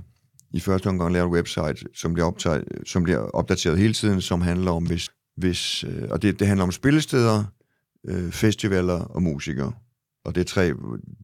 i 0.53 0.60
første 0.60 0.88
omgang 0.88 1.14
lave 1.14 1.26
et 1.27 1.32
website, 1.34 1.86
som 1.95 2.14
bliver, 2.14 2.27
optaget, 2.27 2.64
som 2.86 3.03
bliver 3.03 3.18
opdateret 3.19 3.77
hele 3.77 3.94
tiden, 3.94 4.22
som 4.22 4.41
handler 4.41 4.72
om, 4.72 4.84
hvis, 4.88 5.10
hvis 5.38 5.84
øh, 5.84 6.03
og 6.11 6.22
det, 6.22 6.40
det 6.40 6.48
handler 6.48 6.64
om 6.64 6.72
spillesteder, 6.72 7.44
øh, 8.07 8.32
festivaler 8.32 8.94
og 8.99 9.23
musikere. 9.23 9.72
Og 10.26 10.36
det 10.36 10.41
er 10.41 10.45
tre, 10.45 10.73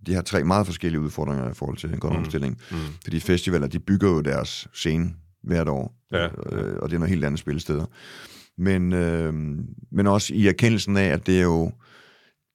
de 0.05 0.13
har 0.13 0.21
tre 0.21 0.43
meget 0.43 0.65
forskellige 0.65 1.01
udfordringer 1.01 1.51
i 1.51 1.53
forhold 1.53 1.77
til 1.77 1.89
en 1.93 1.99
grøn 1.99 2.13
Mm. 2.13 2.19
omstilling. 2.19 2.57
Mm. 2.71 2.77
Fordi 3.03 3.19
festivaler, 3.19 3.67
de 3.67 3.79
bygger 3.79 4.09
jo 4.09 4.21
deres 4.21 4.67
scene 4.73 5.09
hvert 5.43 5.67
år, 5.69 5.95
Ja. 6.11 6.25
øh, 6.25 6.75
og 6.81 6.89
det 6.89 6.95
er 6.95 6.99
noget 6.99 7.09
helt 7.09 7.25
andet 7.25 7.39
spilsteder. 7.39 7.85
Men, 8.57 8.93
øh, 8.93 9.33
men 9.91 10.07
også 10.07 10.33
i 10.33 10.47
erkendelsen 10.47 10.97
af, 10.97 11.05
at 11.07 11.27
det 11.27 11.37
er 11.37 11.43
jo 11.43 11.71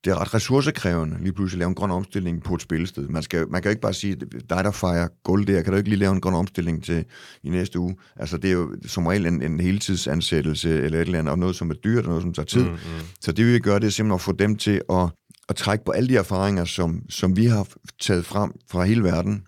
det 0.07 0.13
er 0.13 0.21
ret 0.21 0.35
ressourcekrævende 0.35 1.17
lige 1.21 1.33
pludselig 1.33 1.57
at 1.57 1.59
lave 1.59 1.69
en 1.69 1.75
grøn 1.75 1.91
omstilling 1.91 2.43
på 2.43 2.55
et 2.55 2.63
spillested. 2.63 3.09
Man, 3.09 3.23
skal, 3.23 3.49
man 3.49 3.63
kan 3.63 3.69
jo 3.69 3.71
ikke 3.71 3.81
bare 3.81 3.95
sige, 3.95 4.17
dig 4.51 4.65
der 4.65 4.71
fejrer 4.71 5.09
gulv 5.25 5.47
der, 5.47 5.63
kan 5.63 5.73
du 5.73 5.77
ikke 5.77 5.89
lige 5.89 5.99
lave 5.99 6.13
en 6.13 6.21
grøn 6.21 6.35
omstilling 6.35 6.85
til 6.85 7.05
i 7.43 7.49
næste 7.49 7.79
uge? 7.79 7.97
Altså 8.17 8.37
det 8.37 8.51
er 8.51 8.55
jo 8.55 8.77
som 8.87 9.07
regel 9.07 9.27
en, 9.27 9.43
en 9.43 9.61
heltidsansættelse 9.61 10.83
eller 10.83 10.99
et 10.99 11.07
eller 11.07 11.19
andet, 11.19 11.33
og 11.33 11.39
noget 11.39 11.57
som 11.57 11.71
er 11.71 11.75
dyrt 11.75 12.05
og 12.05 12.09
noget 12.09 12.23
som 12.23 12.33
tager 12.33 12.47
tid. 12.47 12.65
Mm, 12.65 12.71
mm. 12.71 13.07
Så 13.21 13.33
det 13.33 13.47
vi 13.47 13.53
vil 13.53 13.63
gøre, 13.63 13.81
det 13.81 13.87
er 13.87 13.91
simpelthen 13.91 14.15
at 14.15 14.21
få 14.21 14.33
dem 14.33 14.57
til 14.57 14.83
at, 14.91 15.09
at 15.49 15.57
trække 15.57 15.85
på 15.85 15.93
alle 15.93 16.09
de 16.09 16.17
erfaringer, 16.17 16.65
som, 16.65 17.03
som 17.09 17.37
vi 17.37 17.47
har 17.47 17.69
taget 18.01 18.27
frem 18.27 18.53
fra 18.71 18.85
hele 18.85 19.03
verden, 19.03 19.43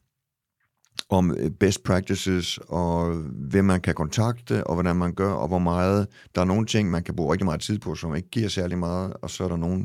om 1.11 1.37
øh, 1.39 1.51
best 1.51 1.83
practices, 1.83 2.59
og 2.69 3.15
hvem 3.51 3.65
man 3.65 3.81
kan 3.81 3.95
kontakte, 3.95 4.67
og 4.67 4.75
hvordan 4.75 4.97
man 4.97 5.15
gør, 5.15 5.33
og 5.33 5.49
hvor 5.49 5.59
meget. 5.59 6.07
Der 6.35 6.41
er 6.41 6.45
nogle 6.45 6.67
ting, 6.67 6.91
man 6.91 7.03
kan 7.03 7.17
bruge 7.17 7.33
rigtig 7.33 7.45
meget 7.45 7.61
tid 7.61 7.79
på, 7.79 7.95
som 7.95 8.17
ikke 8.17 8.31
giver 8.31 8.49
særlig 8.49 8.79
meget, 8.79 9.13
og 9.23 9.31
så 9.31 9.45
er 9.45 9.49
der 9.49 9.57
nogle 9.57 9.85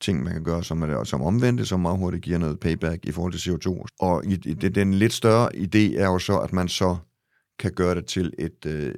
ting, 0.00 0.22
man 0.22 0.32
kan 0.32 0.44
gøre, 0.44 0.64
som, 0.64 0.82
er, 0.82 1.04
som 1.04 1.22
omvendte, 1.22 1.66
som 1.66 1.80
meget 1.80 1.98
hurtigt 1.98 2.22
giver 2.22 2.38
noget 2.38 2.60
payback 2.60 3.06
i 3.06 3.12
forhold 3.12 3.32
til 3.32 3.50
CO2. 3.50 3.84
Og 4.00 4.24
i, 4.24 4.32
i, 4.32 4.54
det, 4.54 4.74
den 4.74 4.94
lidt 4.94 5.12
større 5.12 5.56
idé 5.56 5.98
er 6.00 6.06
jo 6.06 6.18
så, 6.18 6.38
at 6.38 6.52
man 6.52 6.68
så 6.68 6.96
kan 7.58 7.72
gøre 7.72 7.94
det 7.94 8.06
til 8.06 8.32
et 8.38 8.66
øh, 8.66 8.94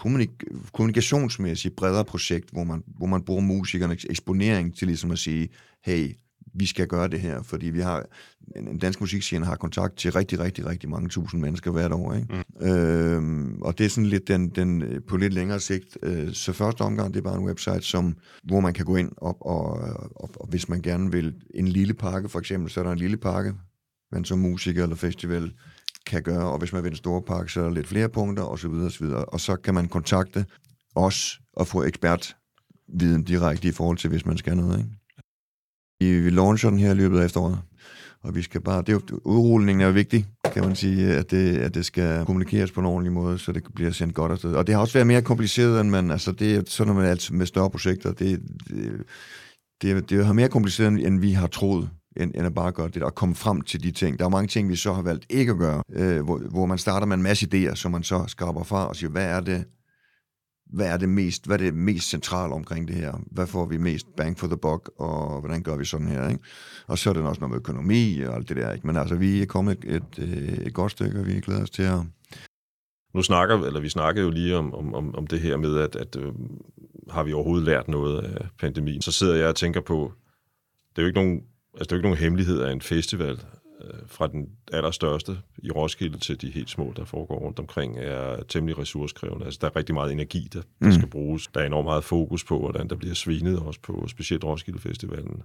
kommunik- 0.00 0.72
kommunikationsmæssigt 0.72 1.76
bredere 1.76 2.04
projekt, 2.04 2.50
hvor 2.52 2.64
man, 2.64 2.82
hvor 2.86 3.06
man 3.06 3.22
bruger 3.22 3.40
musikernes 3.42 4.06
eksponering 4.10 4.76
til 4.76 4.86
ligesom 4.86 5.10
at 5.10 5.18
sige, 5.18 5.48
hey, 5.84 6.14
vi 6.54 6.66
skal 6.66 6.86
gøre 6.86 7.08
det 7.08 7.20
her, 7.20 7.42
fordi 7.42 7.70
vi 7.70 7.80
har, 7.80 8.06
en 8.56 8.78
dansk 8.78 9.00
musikscene 9.00 9.46
har 9.46 9.56
kontakt 9.56 9.96
til 9.96 10.12
rigtig, 10.12 10.40
rigtig, 10.40 10.66
rigtig 10.66 10.88
mange 10.88 11.08
tusind 11.08 11.40
mennesker 11.40 11.70
hvert 11.70 11.92
år. 11.92 12.14
Ikke? 12.14 12.44
Mm. 12.60 12.66
Øhm, 12.66 13.62
og 13.62 13.78
det 13.78 13.86
er 13.86 13.90
sådan 13.90 14.06
lidt 14.06 14.28
den, 14.28 14.48
den 14.48 14.82
øh, 14.82 15.00
på 15.08 15.16
lidt 15.16 15.32
længere 15.32 15.60
sigt. 15.60 15.98
Øh, 16.02 16.32
så 16.32 16.52
første 16.52 16.82
omgang, 16.82 17.14
det 17.14 17.20
er 17.20 17.24
bare 17.24 17.38
en 17.38 17.46
website, 17.46 17.82
som, 17.82 18.16
hvor 18.44 18.60
man 18.60 18.74
kan 18.74 18.84
gå 18.84 18.96
ind, 18.96 19.12
og, 19.16 19.46
og, 19.46 19.70
og, 20.16 20.30
og 20.34 20.48
hvis 20.48 20.68
man 20.68 20.82
gerne 20.82 21.12
vil 21.12 21.34
en 21.54 21.68
lille 21.68 21.94
pakke, 21.94 22.28
for 22.28 22.38
eksempel, 22.38 22.70
så 22.70 22.80
er 22.80 22.84
der 22.84 22.92
en 22.92 22.98
lille 22.98 23.16
pakke, 23.16 23.54
man 24.12 24.24
som 24.24 24.38
musiker 24.38 24.82
eller 24.82 24.96
festival 24.96 25.52
kan 26.06 26.22
gøre, 26.22 26.52
og 26.52 26.58
hvis 26.58 26.72
man 26.72 26.82
vil 26.82 26.90
en 26.90 26.96
stor 26.96 27.20
pakke, 27.20 27.52
så 27.52 27.60
er 27.60 27.64
der 27.64 27.74
lidt 27.74 27.86
flere 27.86 28.08
punkter, 28.08 28.42
og 28.42 28.58
så 28.58 28.68
videre, 28.68 28.86
og 28.86 28.92
så 28.92 29.04
videre. 29.04 29.24
Og 29.24 29.40
så 29.40 29.56
kan 29.56 29.74
man 29.74 29.88
kontakte 29.88 30.44
os 30.94 31.40
og 31.52 31.66
få 31.66 31.84
ekspertviden 31.84 33.22
direkte 33.22 33.68
i 33.68 33.72
forhold 33.72 33.96
til, 33.96 34.10
hvis 34.10 34.26
man 34.26 34.38
skal 34.38 34.56
noget, 34.56 34.78
ikke? 34.78 34.90
Vi, 36.00 36.20
vi 36.20 36.30
launcher 36.30 36.70
den 36.70 36.78
her 36.78 36.90
i 36.90 36.94
løbet 36.94 37.18
af 37.20 37.24
efteråret, 37.24 37.58
og 38.24 38.34
vi 38.34 38.42
skal 38.42 38.60
bare, 38.60 38.82
det 38.82 38.88
er 38.88 38.92
jo, 38.92 39.20
udrulningen 39.24 39.80
er 39.80 39.86
jo 39.86 39.92
vigtig, 39.92 40.26
kan 40.52 40.64
man 40.64 40.76
sige, 40.76 41.14
at 41.14 41.30
det, 41.30 41.56
at 41.56 41.74
det 41.74 41.84
skal 41.84 42.24
kommunikeres 42.26 42.70
på 42.70 42.80
en 42.80 42.86
ordentlig 42.86 43.12
måde, 43.12 43.38
så 43.38 43.52
det 43.52 43.64
bliver 43.74 43.90
sendt 43.90 44.14
godt 44.14 44.32
afsted. 44.32 44.54
Og 44.54 44.66
det 44.66 44.74
har 44.74 44.82
også 44.82 44.94
været 44.94 45.06
mere 45.06 45.22
kompliceret, 45.22 45.80
end 45.80 45.90
man, 45.90 46.10
altså 46.10 46.32
det 46.32 46.56
er 46.56 46.62
sådan 46.66 46.94
med, 46.94 47.08
alt, 47.08 47.32
med 47.32 47.46
større 47.46 47.70
projekter, 47.70 48.12
det, 48.12 48.40
det, 48.68 49.02
det, 49.82 50.10
det 50.10 50.26
har 50.26 50.32
mere 50.32 50.48
kompliceret, 50.48 51.06
end 51.06 51.20
vi 51.20 51.32
har 51.32 51.46
troet, 51.46 51.90
end, 52.16 52.32
end 52.34 52.46
at 52.46 52.54
bare 52.54 52.72
gøre 52.72 52.88
det, 52.88 53.02
og 53.02 53.14
komme 53.14 53.34
frem 53.34 53.60
til 53.60 53.82
de 53.82 53.90
ting. 53.90 54.18
Der 54.18 54.24
er 54.24 54.28
mange 54.28 54.48
ting, 54.48 54.68
vi 54.68 54.76
så 54.76 54.92
har 54.92 55.02
valgt 55.02 55.26
ikke 55.30 55.52
at 55.52 55.58
gøre, 55.58 55.82
øh, 55.92 56.24
hvor, 56.24 56.38
hvor 56.38 56.66
man 56.66 56.78
starter 56.78 57.06
med 57.06 57.16
en 57.16 57.22
masse 57.22 57.48
idéer, 57.54 57.74
som 57.74 57.92
man 57.92 58.02
så 58.02 58.24
skraber 58.26 58.62
fra 58.62 58.88
og 58.88 58.96
siger, 58.96 59.10
hvad 59.10 59.26
er 59.26 59.40
det, 59.40 59.64
hvad 60.72 60.86
er 60.86 60.96
det 60.96 61.08
mest, 61.08 61.46
hvad 61.46 61.60
er 61.60 61.64
det 61.64 61.74
mest 61.74 62.08
centrale 62.08 62.54
omkring 62.54 62.88
det 62.88 62.96
her? 62.96 63.12
Hvad 63.30 63.46
får 63.46 63.66
vi 63.66 63.76
mest 63.76 64.16
bang 64.16 64.38
for 64.38 64.46
the 64.46 64.56
buck, 64.56 64.90
og 64.98 65.40
hvordan 65.40 65.62
gør 65.62 65.76
vi 65.76 65.84
sådan 65.84 66.08
her? 66.08 66.28
Ikke? 66.28 66.44
Og 66.86 66.98
så 66.98 67.10
er 67.10 67.14
det 67.14 67.22
også 67.22 67.40
noget 67.40 67.50
med 67.50 67.58
økonomi 67.58 68.20
og 68.20 68.34
alt 68.34 68.48
det 68.48 68.56
der. 68.56 68.72
Ikke? 68.72 68.86
Men 68.86 68.96
altså, 68.96 69.14
vi 69.14 69.42
er 69.42 69.46
kommet 69.46 69.84
et, 69.84 69.94
et, 69.94 70.18
øh, 70.18 70.48
et 70.48 70.74
godt 70.74 70.92
stykke, 70.92 71.20
og 71.20 71.26
vi 71.26 71.40
glæder 71.40 71.62
os 71.62 71.70
til 71.70 71.82
at... 71.82 72.00
Nu 73.14 73.22
snakker, 73.22 73.58
eller 73.58 73.80
vi 73.80 73.88
snakkede 73.88 74.24
jo 74.24 74.30
lige 74.30 74.56
om, 74.56 74.74
om, 74.74 74.94
om, 74.94 75.14
om 75.14 75.26
det 75.26 75.40
her 75.40 75.56
med, 75.56 75.78
at, 75.78 75.96
at 75.96 76.16
øh, 76.16 76.32
har 77.10 77.22
vi 77.22 77.32
overhovedet 77.32 77.66
lært 77.66 77.88
noget 77.88 78.24
af 78.24 78.48
pandemien. 78.60 79.02
Så 79.02 79.12
sidder 79.12 79.36
jeg 79.36 79.48
og 79.48 79.56
tænker 79.56 79.80
på, 79.80 80.12
det 80.90 80.98
er 80.98 81.02
jo 81.02 81.06
ikke 81.06 81.20
nogen, 81.20 81.42
altså 81.74 81.84
det 81.84 81.92
er 81.92 81.96
jo 81.96 81.98
ikke 81.98 82.08
nogen 82.08 82.18
hemmelighed 82.18 82.60
af 82.60 82.72
en 82.72 82.80
festival, 82.80 83.40
fra 84.06 84.26
den 84.26 84.48
allerstørste 84.72 85.38
i 85.58 85.70
Roskilde 85.70 86.18
til 86.18 86.40
de 86.40 86.50
helt 86.50 86.70
små, 86.70 86.92
der 86.96 87.04
foregår 87.04 87.38
rundt 87.38 87.58
omkring, 87.58 87.98
er 87.98 88.42
temmelig 88.48 88.78
ressourcekrævende. 88.78 89.44
Altså, 89.44 89.58
der 89.60 89.66
er 89.66 89.76
rigtig 89.76 89.94
meget 89.94 90.12
energi, 90.12 90.48
der, 90.52 90.60
der 90.80 90.86
Mm. 90.86 90.92
skal 90.92 91.08
bruges. 91.08 91.46
Der 91.54 91.60
er 91.60 91.66
enormt 91.66 91.84
meget 91.86 92.04
fokus 92.04 92.44
på, 92.44 92.58
hvordan 92.58 92.88
der 92.88 92.96
bliver 92.96 93.14
svinet 93.14 93.58
også 93.58 93.80
på 93.80 94.04
specielt 94.08 94.44
Roskilde 94.44 94.78
Festivalen. 94.78 95.42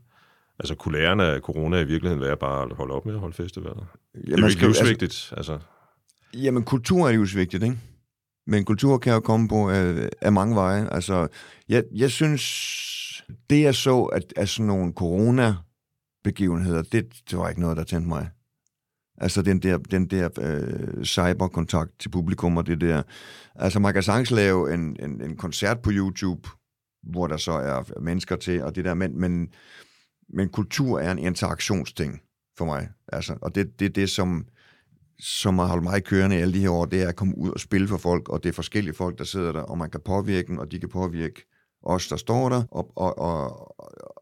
Altså, 0.60 0.76
kunne 0.76 0.98
lærerne 0.98 1.24
af 1.24 1.40
corona 1.40 1.78
i 1.80 1.86
virkeligheden 1.86 2.22
være 2.24 2.38
bare 2.38 2.64
at 2.64 2.72
holde 2.76 2.94
op 2.94 3.06
med 3.06 3.14
at 3.14 3.20
holde 3.20 3.36
festivaler? 3.36 3.98
Ja, 4.16 4.20
det 4.20 4.34
er 4.34 4.42
jo 4.42 4.48
ikke 4.48 4.62
livsvigtigt. 4.66 5.34
Altså, 5.38 5.60
Jamen, 6.34 6.64
kultur 6.64 7.08
er 7.08 7.12
livsvigtigt, 7.12 7.64
ikke? 7.64 7.78
Men 8.48 8.66
kultur 8.66 8.98
kan 8.98 9.14
jo 9.14 9.20
komme 9.20 9.48
på 9.48 9.70
af, 9.70 10.10
af 10.22 10.32
mange 10.32 10.56
veje. 10.56 10.90
Altså, 10.92 11.28
jeg, 11.70 11.84
jeg 11.96 12.12
synes, 12.12 12.44
det 13.50 13.62
jeg 13.62 13.76
så, 13.76 14.04
at, 14.04 14.34
at 14.36 14.50
sådan 14.50 14.66
nogle 14.68 14.94
begivenheder, 16.26 16.82
det, 16.82 17.14
det 17.30 17.38
var 17.38 17.50
ikke 17.50 17.62
noget, 17.62 17.78
der 17.78 17.84
tændte 17.84 18.08
mig. 18.08 18.30
Altså 19.18 19.42
den 19.42 19.60
der, 19.60 19.78
den 19.78 20.06
der 20.08 20.30
øh, 20.42 21.04
cyberkontakt 21.04 22.00
til 22.00 22.10
publikum 22.10 22.58
og 22.58 22.68
det 22.68 22.82
der. 22.82 23.04
Altså 23.56 23.80
man 23.80 23.94
kan 23.94 24.04
sagtens 24.04 24.32
lave 24.32 24.74
en, 24.74 24.98
en, 25.00 25.22
en 25.22 25.38
koncert 25.38 25.80
på 25.82 25.90
YouTube, 25.94 26.50
hvor 27.04 27.28
der 27.28 27.38
så 27.38 27.52
er 27.52 28.00
mennesker 28.02 28.36
til, 28.36 28.64
og 28.64 28.76
det 28.76 28.86
der, 28.86 28.94
men, 28.94 29.20
men, 29.20 29.50
men 30.30 30.50
kultur 30.50 31.00
er 31.00 31.12
en 31.12 31.20
interaktionsting 31.20 32.22
for 32.58 32.66
mig. 32.66 32.90
Altså, 33.08 33.38
og 33.42 33.56
det 33.56 33.62
er 33.62 33.72
det, 33.80 33.96
det, 33.96 34.10
som, 34.10 34.46
som 35.20 35.60
har 35.60 35.66
holdt 35.66 35.84
mig 35.84 36.04
kørende 36.04 36.36
i 36.36 36.40
alle 36.40 36.54
de 36.54 36.60
her 36.60 36.70
år, 36.70 36.86
det 36.86 37.04
er 37.04 37.08
at 37.08 37.16
komme 37.16 37.38
ud 37.38 37.50
og 37.50 37.60
spille 37.60 37.88
for 37.88 37.98
folk, 37.98 38.30
og 38.30 38.44
det 38.44 38.50
er 38.50 38.54
forskellige 38.54 38.94
folk, 38.94 39.18
der 39.18 39.24
sidder 39.24 39.52
der, 39.52 39.62
og 39.62 39.78
man 39.78 39.90
kan 39.90 40.02
påvirke 40.06 40.48
dem, 40.48 40.58
og 40.58 40.72
de 40.72 40.80
kan 40.80 40.90
påvirke 40.90 41.46
os, 41.84 42.08
der 42.08 42.16
står 42.16 42.50
der, 42.50 42.64
og, 42.72 42.92
og, 42.96 43.18
og, 43.20 43.76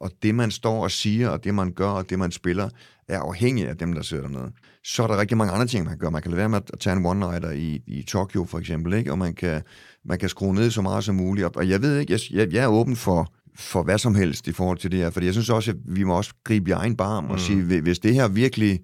og 0.04 0.12
det, 0.24 0.36
man 0.36 0.52
står 0.52 0.84
og 0.84 0.92
siger, 0.92 1.30
og 1.30 1.44
det, 1.44 1.56
man 1.56 1.72
gør, 1.72 1.88
og 1.88 2.10
det, 2.10 2.20
man 2.20 2.32
spiller, 2.32 2.70
er 3.08 3.20
afhængigt 3.20 3.68
af 3.70 3.78
dem, 3.78 3.94
der 3.94 4.02
sidder 4.02 4.24
dernede. 4.24 4.52
Så 4.84 5.04
er 5.04 5.08
der 5.08 5.18
rigtig 5.18 5.38
mange 5.38 5.54
andre 5.54 5.68
ting, 5.68 5.84
man 5.84 5.92
kan 5.92 6.00
gøre. 6.00 6.12
Man 6.12 6.22
kan 6.22 6.32
lade 6.32 6.40
være 6.40 6.50
med 6.50 6.62
at 6.74 6.80
tage 6.80 6.96
en 6.96 7.06
one-nighter 7.06 7.50
i, 7.50 7.82
i 7.88 8.04
Tokyo, 8.04 8.46
for 8.46 8.60
eksempel, 8.60 8.94
ikke? 8.94 9.12
og 9.12 9.18
man 9.18 9.34
kan, 9.34 9.62
man 10.06 10.20
kan 10.20 10.30
skrue 10.30 10.56
ned 10.56 10.72
så 10.72 10.82
meget 10.82 11.04
som 11.04 11.16
muligt. 11.16 11.46
Og 11.56 11.70
jeg 11.70 11.82
ved 11.82 12.00
ikke, 12.00 12.14
jeg, 12.14 12.20
jeg, 12.32 12.54
jeg 12.54 12.64
er 12.64 12.68
åben 12.68 12.96
for, 12.96 13.34
for 13.56 13.84
hvad 13.84 13.98
som 13.98 14.16
helst 14.16 14.48
i 14.48 14.52
forhold 14.52 14.78
til 14.78 14.92
det 14.92 15.00
her, 15.00 15.10
fordi 15.10 15.26
jeg 15.26 15.34
synes 15.34 15.50
også, 15.50 15.72
at 15.72 15.78
vi 15.86 16.04
må 16.04 16.18
også 16.18 16.34
gribe 16.44 16.70
i 16.70 16.74
egen 16.74 16.96
barm 16.96 17.26
og 17.26 17.32
mm. 17.32 17.40
sige, 17.40 17.82
hvis 17.82 18.00
det 18.00 18.14
her 18.14 18.28
virkelig 18.28 18.80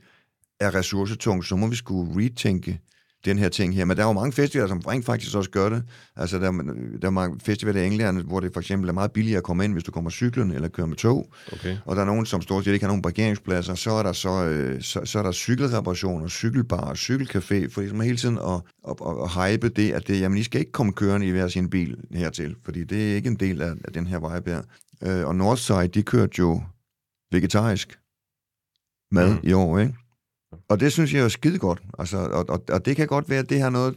er 0.59 0.75
ressourcetungt, 0.75 1.45
så 1.45 1.55
må 1.55 1.67
vi 1.67 1.75
skulle 1.75 2.25
retænke 2.25 2.79
den 3.25 3.37
her 3.37 3.49
ting 3.49 3.75
her. 3.75 3.85
Men 3.85 3.97
der 3.97 4.03
er 4.03 4.07
jo 4.07 4.13
mange 4.13 4.31
festivaler, 4.31 4.67
som 4.67 4.79
rent 4.79 5.05
faktisk 5.05 5.35
også 5.35 5.49
gør 5.49 5.69
det. 5.69 5.83
Altså, 6.15 6.39
der, 6.39 6.51
der 7.01 7.07
er 7.07 7.09
mange 7.09 7.39
festivaler 7.39 7.81
i 7.81 7.85
England, 7.85 8.21
hvor 8.21 8.39
det 8.39 8.53
for 8.53 8.59
eksempel 8.59 8.89
er 8.89 8.93
meget 8.93 9.11
billigere 9.11 9.37
at 9.37 9.43
komme 9.43 9.63
ind, 9.63 9.73
hvis 9.73 9.83
du 9.83 9.91
kommer 9.91 10.09
cyklen 10.09 10.51
eller 10.51 10.67
kører 10.67 10.87
med 10.87 10.95
tog. 10.95 11.29
Okay. 11.53 11.77
Og 11.85 11.95
der 11.95 12.01
er 12.01 12.05
nogen, 12.05 12.25
som 12.25 12.41
stort 12.41 12.65
set 12.65 12.73
ikke 12.73 12.85
har 12.85 12.89
nogen 12.89 13.01
parkeringspladser. 13.01 13.75
Så 13.75 13.91
er 13.91 14.03
der 14.03 14.13
så, 14.13 14.45
øh, 14.45 14.81
så, 14.81 15.01
så 15.05 15.19
er 15.19 15.23
der 15.23 15.31
cykelreparationer, 15.31 16.27
cykelbar, 16.27 16.93
cykelcafé, 16.93 17.73
for 17.73 17.81
ligesom 17.81 18.01
hele 18.01 18.17
tiden 18.17 18.37
at, 18.37 18.61
at, 18.89 18.95
at, 19.07 19.15
at 19.23 19.51
hype 19.51 19.69
det, 19.69 19.91
at 19.91 20.07
det, 20.07 20.21
jamen, 20.21 20.37
I 20.37 20.43
skal 20.43 20.59
ikke 20.59 20.71
komme 20.71 20.93
kørende 20.93 21.27
i 21.27 21.31
hver 21.31 21.47
sin 21.47 21.69
bil 21.69 21.97
hertil, 22.11 22.55
fordi 22.65 22.83
det 22.83 23.11
er 23.11 23.15
ikke 23.15 23.29
en 23.29 23.35
del 23.35 23.61
af, 23.61 23.73
af 23.85 23.93
den 23.93 24.07
her 24.07 24.35
vibe 24.35 24.51
her. 24.51 24.61
Øh, 25.03 25.27
og 25.27 25.35
Northside, 25.35 25.87
de 25.87 26.03
kørte 26.03 26.33
jo 26.39 26.61
vegetarisk 27.31 27.99
mad 29.11 29.33
mm. 29.33 29.39
i 29.43 29.53
år, 29.53 29.79
ikke? 29.79 29.93
Og 30.69 30.79
det 30.79 30.93
synes 30.93 31.13
jeg 31.13 31.23
er 31.23 31.27
skide 31.27 31.57
godt. 31.57 31.81
Altså, 31.99 32.17
og, 32.17 32.49
og, 32.49 32.63
og 32.69 32.85
det 32.85 32.95
kan 32.95 33.07
godt 33.07 33.29
være, 33.29 33.39
at 33.39 33.49
det 33.49 33.57
her 33.57 33.69
noget... 33.69 33.95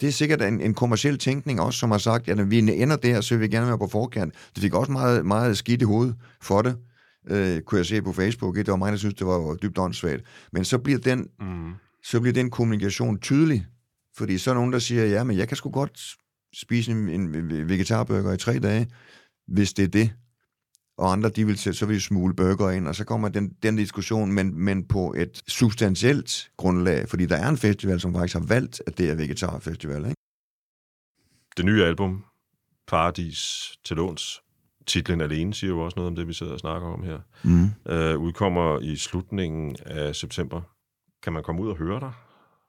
Det 0.00 0.08
er 0.08 0.12
sikkert 0.12 0.42
en, 0.42 0.60
en 0.60 0.74
kommersiel 0.74 1.18
tænkning 1.18 1.60
også, 1.60 1.78
som 1.78 1.90
har 1.90 1.98
sagt, 1.98 2.28
at 2.28 2.50
vi 2.50 2.58
ender 2.58 2.96
der, 2.96 3.20
så 3.20 3.34
vil 3.34 3.42
vi 3.42 3.48
gerne 3.48 3.66
være 3.66 3.78
på 3.78 3.86
forkant. 3.86 4.34
Det 4.54 4.62
fik 4.62 4.74
også 4.74 4.92
meget, 4.92 5.26
meget 5.26 5.58
skidt 5.58 5.82
i 5.82 5.84
hovedet 5.84 6.16
for 6.42 6.62
det, 6.62 6.76
øh, 7.28 7.60
kunne 7.60 7.78
jeg 7.78 7.86
se 7.86 8.02
på 8.02 8.12
Facebook. 8.12 8.56
Det 8.56 8.66
var 8.66 8.76
mig, 8.76 8.92
der 8.92 8.98
synes, 8.98 9.14
det 9.14 9.26
var 9.26 9.54
dybt 9.54 9.78
åndssvagt. 9.78 10.22
Men 10.52 10.64
så 10.64 10.78
bliver 10.78 10.98
den, 10.98 11.28
mm. 11.40 11.72
så 12.04 12.20
bliver 12.20 12.32
den 12.32 12.50
kommunikation 12.50 13.18
tydelig. 13.18 13.66
Fordi 14.16 14.38
så 14.38 14.50
er 14.50 14.54
nogen, 14.54 14.72
der 14.72 14.78
siger, 14.78 15.06
ja, 15.06 15.24
men 15.24 15.36
jeg 15.36 15.48
kan 15.48 15.56
sgu 15.56 15.70
godt 15.70 16.00
spise 16.56 16.92
en, 16.92 17.08
en 17.08 17.68
vegetarburger 17.68 18.32
i 18.32 18.36
tre 18.36 18.58
dage, 18.58 18.88
hvis 19.48 19.72
det 19.72 19.82
er 19.82 19.88
det 19.88 20.12
og 21.00 21.12
andre, 21.12 21.28
de 21.28 21.46
vil, 21.46 21.58
så 21.58 21.86
vil 21.86 21.96
de 21.96 22.00
smule 22.00 22.34
burger 22.34 22.70
ind, 22.70 22.88
og 22.88 22.96
så 22.96 23.04
kommer 23.04 23.28
den, 23.28 23.56
den 23.62 23.76
diskussion, 23.76 24.32
men, 24.32 24.58
men 24.58 24.84
på 24.84 25.14
et 25.16 25.42
substantielt 25.48 26.50
grundlag, 26.56 27.08
fordi 27.08 27.26
der 27.26 27.36
er 27.36 27.48
en 27.48 27.56
festival, 27.56 28.00
som 28.00 28.14
faktisk 28.14 28.34
har 28.34 28.46
valgt, 28.48 28.82
at 28.86 28.98
det 28.98 29.10
er 29.10 29.14
vegetarfestival. 29.14 29.98
Ikke? 29.98 30.14
Det 31.56 31.64
nye 31.64 31.84
album, 31.84 32.24
Paradis 32.86 33.72
til 33.84 33.96
låns, 33.96 34.42
titlen 34.86 35.20
alene 35.20 35.54
siger 35.54 35.70
jo 35.70 35.80
også 35.80 35.94
noget 35.96 36.08
om 36.08 36.16
det, 36.16 36.28
vi 36.28 36.32
sidder 36.32 36.52
og 36.52 36.58
snakker 36.58 36.88
om 36.88 37.02
her, 37.02 37.18
mm. 37.44 37.92
øh, 37.92 38.18
udkommer 38.18 38.78
i 38.78 38.96
slutningen 38.96 39.76
af 39.86 40.16
september. 40.16 40.60
Kan 41.22 41.32
man 41.32 41.42
komme 41.42 41.62
ud 41.62 41.68
og 41.68 41.76
høre 41.76 42.00
dig 42.00 42.12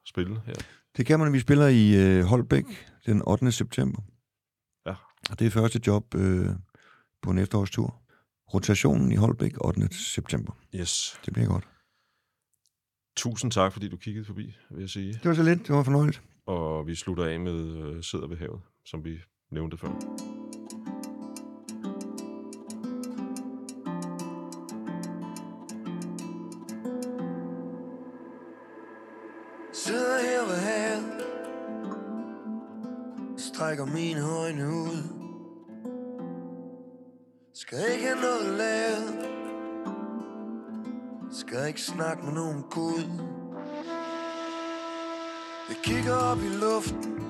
spille 0.06 0.42
her? 0.46 0.54
Det 0.98 1.06
kan 1.06 1.20
man, 1.20 1.34
vi 1.34 1.40
spiller 1.40 1.68
i 1.68 1.96
øh, 1.96 2.24
Holbæk 2.24 2.66
den 3.06 3.22
8. 3.28 3.52
september. 3.52 4.02
Ja. 4.86 4.94
Og 5.30 5.40
det 5.40 5.48
er 5.48 5.52
første 5.52 5.82
job 5.88 6.16
øh, 6.16 6.50
på 7.22 7.32
en 7.32 7.38
efterårstur 7.38 8.01
rotationen 8.54 9.12
i 9.12 9.16
Holbæk 9.16 9.52
8. 9.62 9.90
september. 9.94 10.54
Yes. 10.76 11.20
Det 11.26 11.34
bliver 11.34 11.48
godt. 11.48 11.68
Tusind 13.16 13.52
tak, 13.52 13.74
fordi 13.74 13.90
du 13.90 13.98
kiggede 13.98 14.26
forbi, 14.26 14.56
vil 14.70 14.80
jeg 14.80 14.90
sige. 14.90 15.14
Det 15.14 15.26
var 15.26 15.34
så 15.34 15.44
lidt. 15.44 15.68
Det 15.68 15.76
var 15.76 15.84
fornøjeligt. 15.84 16.22
Og 16.46 16.88
vi 16.88 16.96
slutter 16.96 17.26
af 17.26 17.40
med 17.40 17.78
øh, 17.78 18.04
Sidder 18.04 18.28
ved 18.28 18.38
havet, 18.38 18.62
som 18.86 19.06
vi 19.06 19.20
nævnte 19.52 19.78
før. 19.78 19.90
Sidder 29.74 30.22
her 30.22 30.48
ved 30.48 30.58
havet 30.58 31.22
Strækker 33.38 33.86
mine 33.86 34.22
øjne 34.22 34.68
ud 34.68 35.21
skal 37.72 37.92
ikke 37.94 38.06
have 38.06 38.22
noget 38.22 38.58
lavet 38.58 39.30
Skal 41.32 41.68
ikke 41.68 41.82
snakke 41.82 42.26
med 42.26 42.34
nogen 42.34 42.64
Gud. 42.70 43.04
Jeg 45.70 45.78
kigger 45.84 46.14
op 46.14 46.38
i 46.38 46.48
luften. 46.48 47.24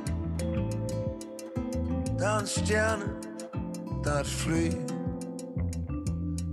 Der 2.20 2.28
er 2.28 2.40
en 2.40 2.48
stjerne 2.48 3.06
Der 4.04 4.14
er 4.14 4.20
et 4.20 4.28
fly. 4.28 4.66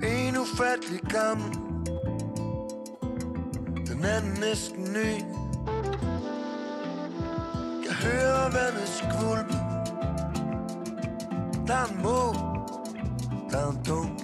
En 0.04 0.36
ufattelig 0.36 1.00
gammel. 1.00 1.58
Den 3.86 4.04
anden 4.04 4.40
næsten 4.40 4.84
ny. 4.84 5.12
Jeg 7.86 7.94
hører 8.02 8.50
vandet 8.50 8.88
skvulpe 8.88 9.54
Der 11.66 11.74
er 11.74 11.86
en 11.86 12.02
mål 12.02 12.47
der 13.50 13.58
er 13.58 13.70
en 13.70 13.78
dunk. 13.88 14.20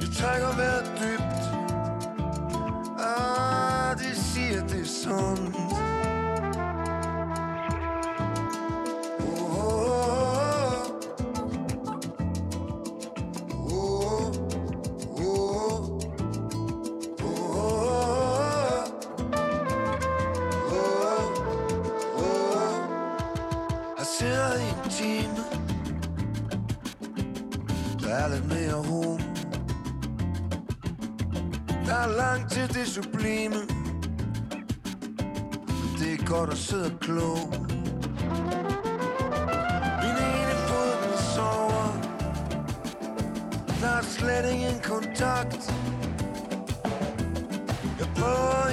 Vi 0.00 0.06
trækker 0.18 0.56
vejret 0.56 0.92
dybt. 1.00 1.42
Ah, 2.98 3.98
de 3.98 4.16
siger 4.16 4.66
det 4.66 4.80
er 4.80 4.84
sundt. 4.84 5.83
Jeg 48.24 48.63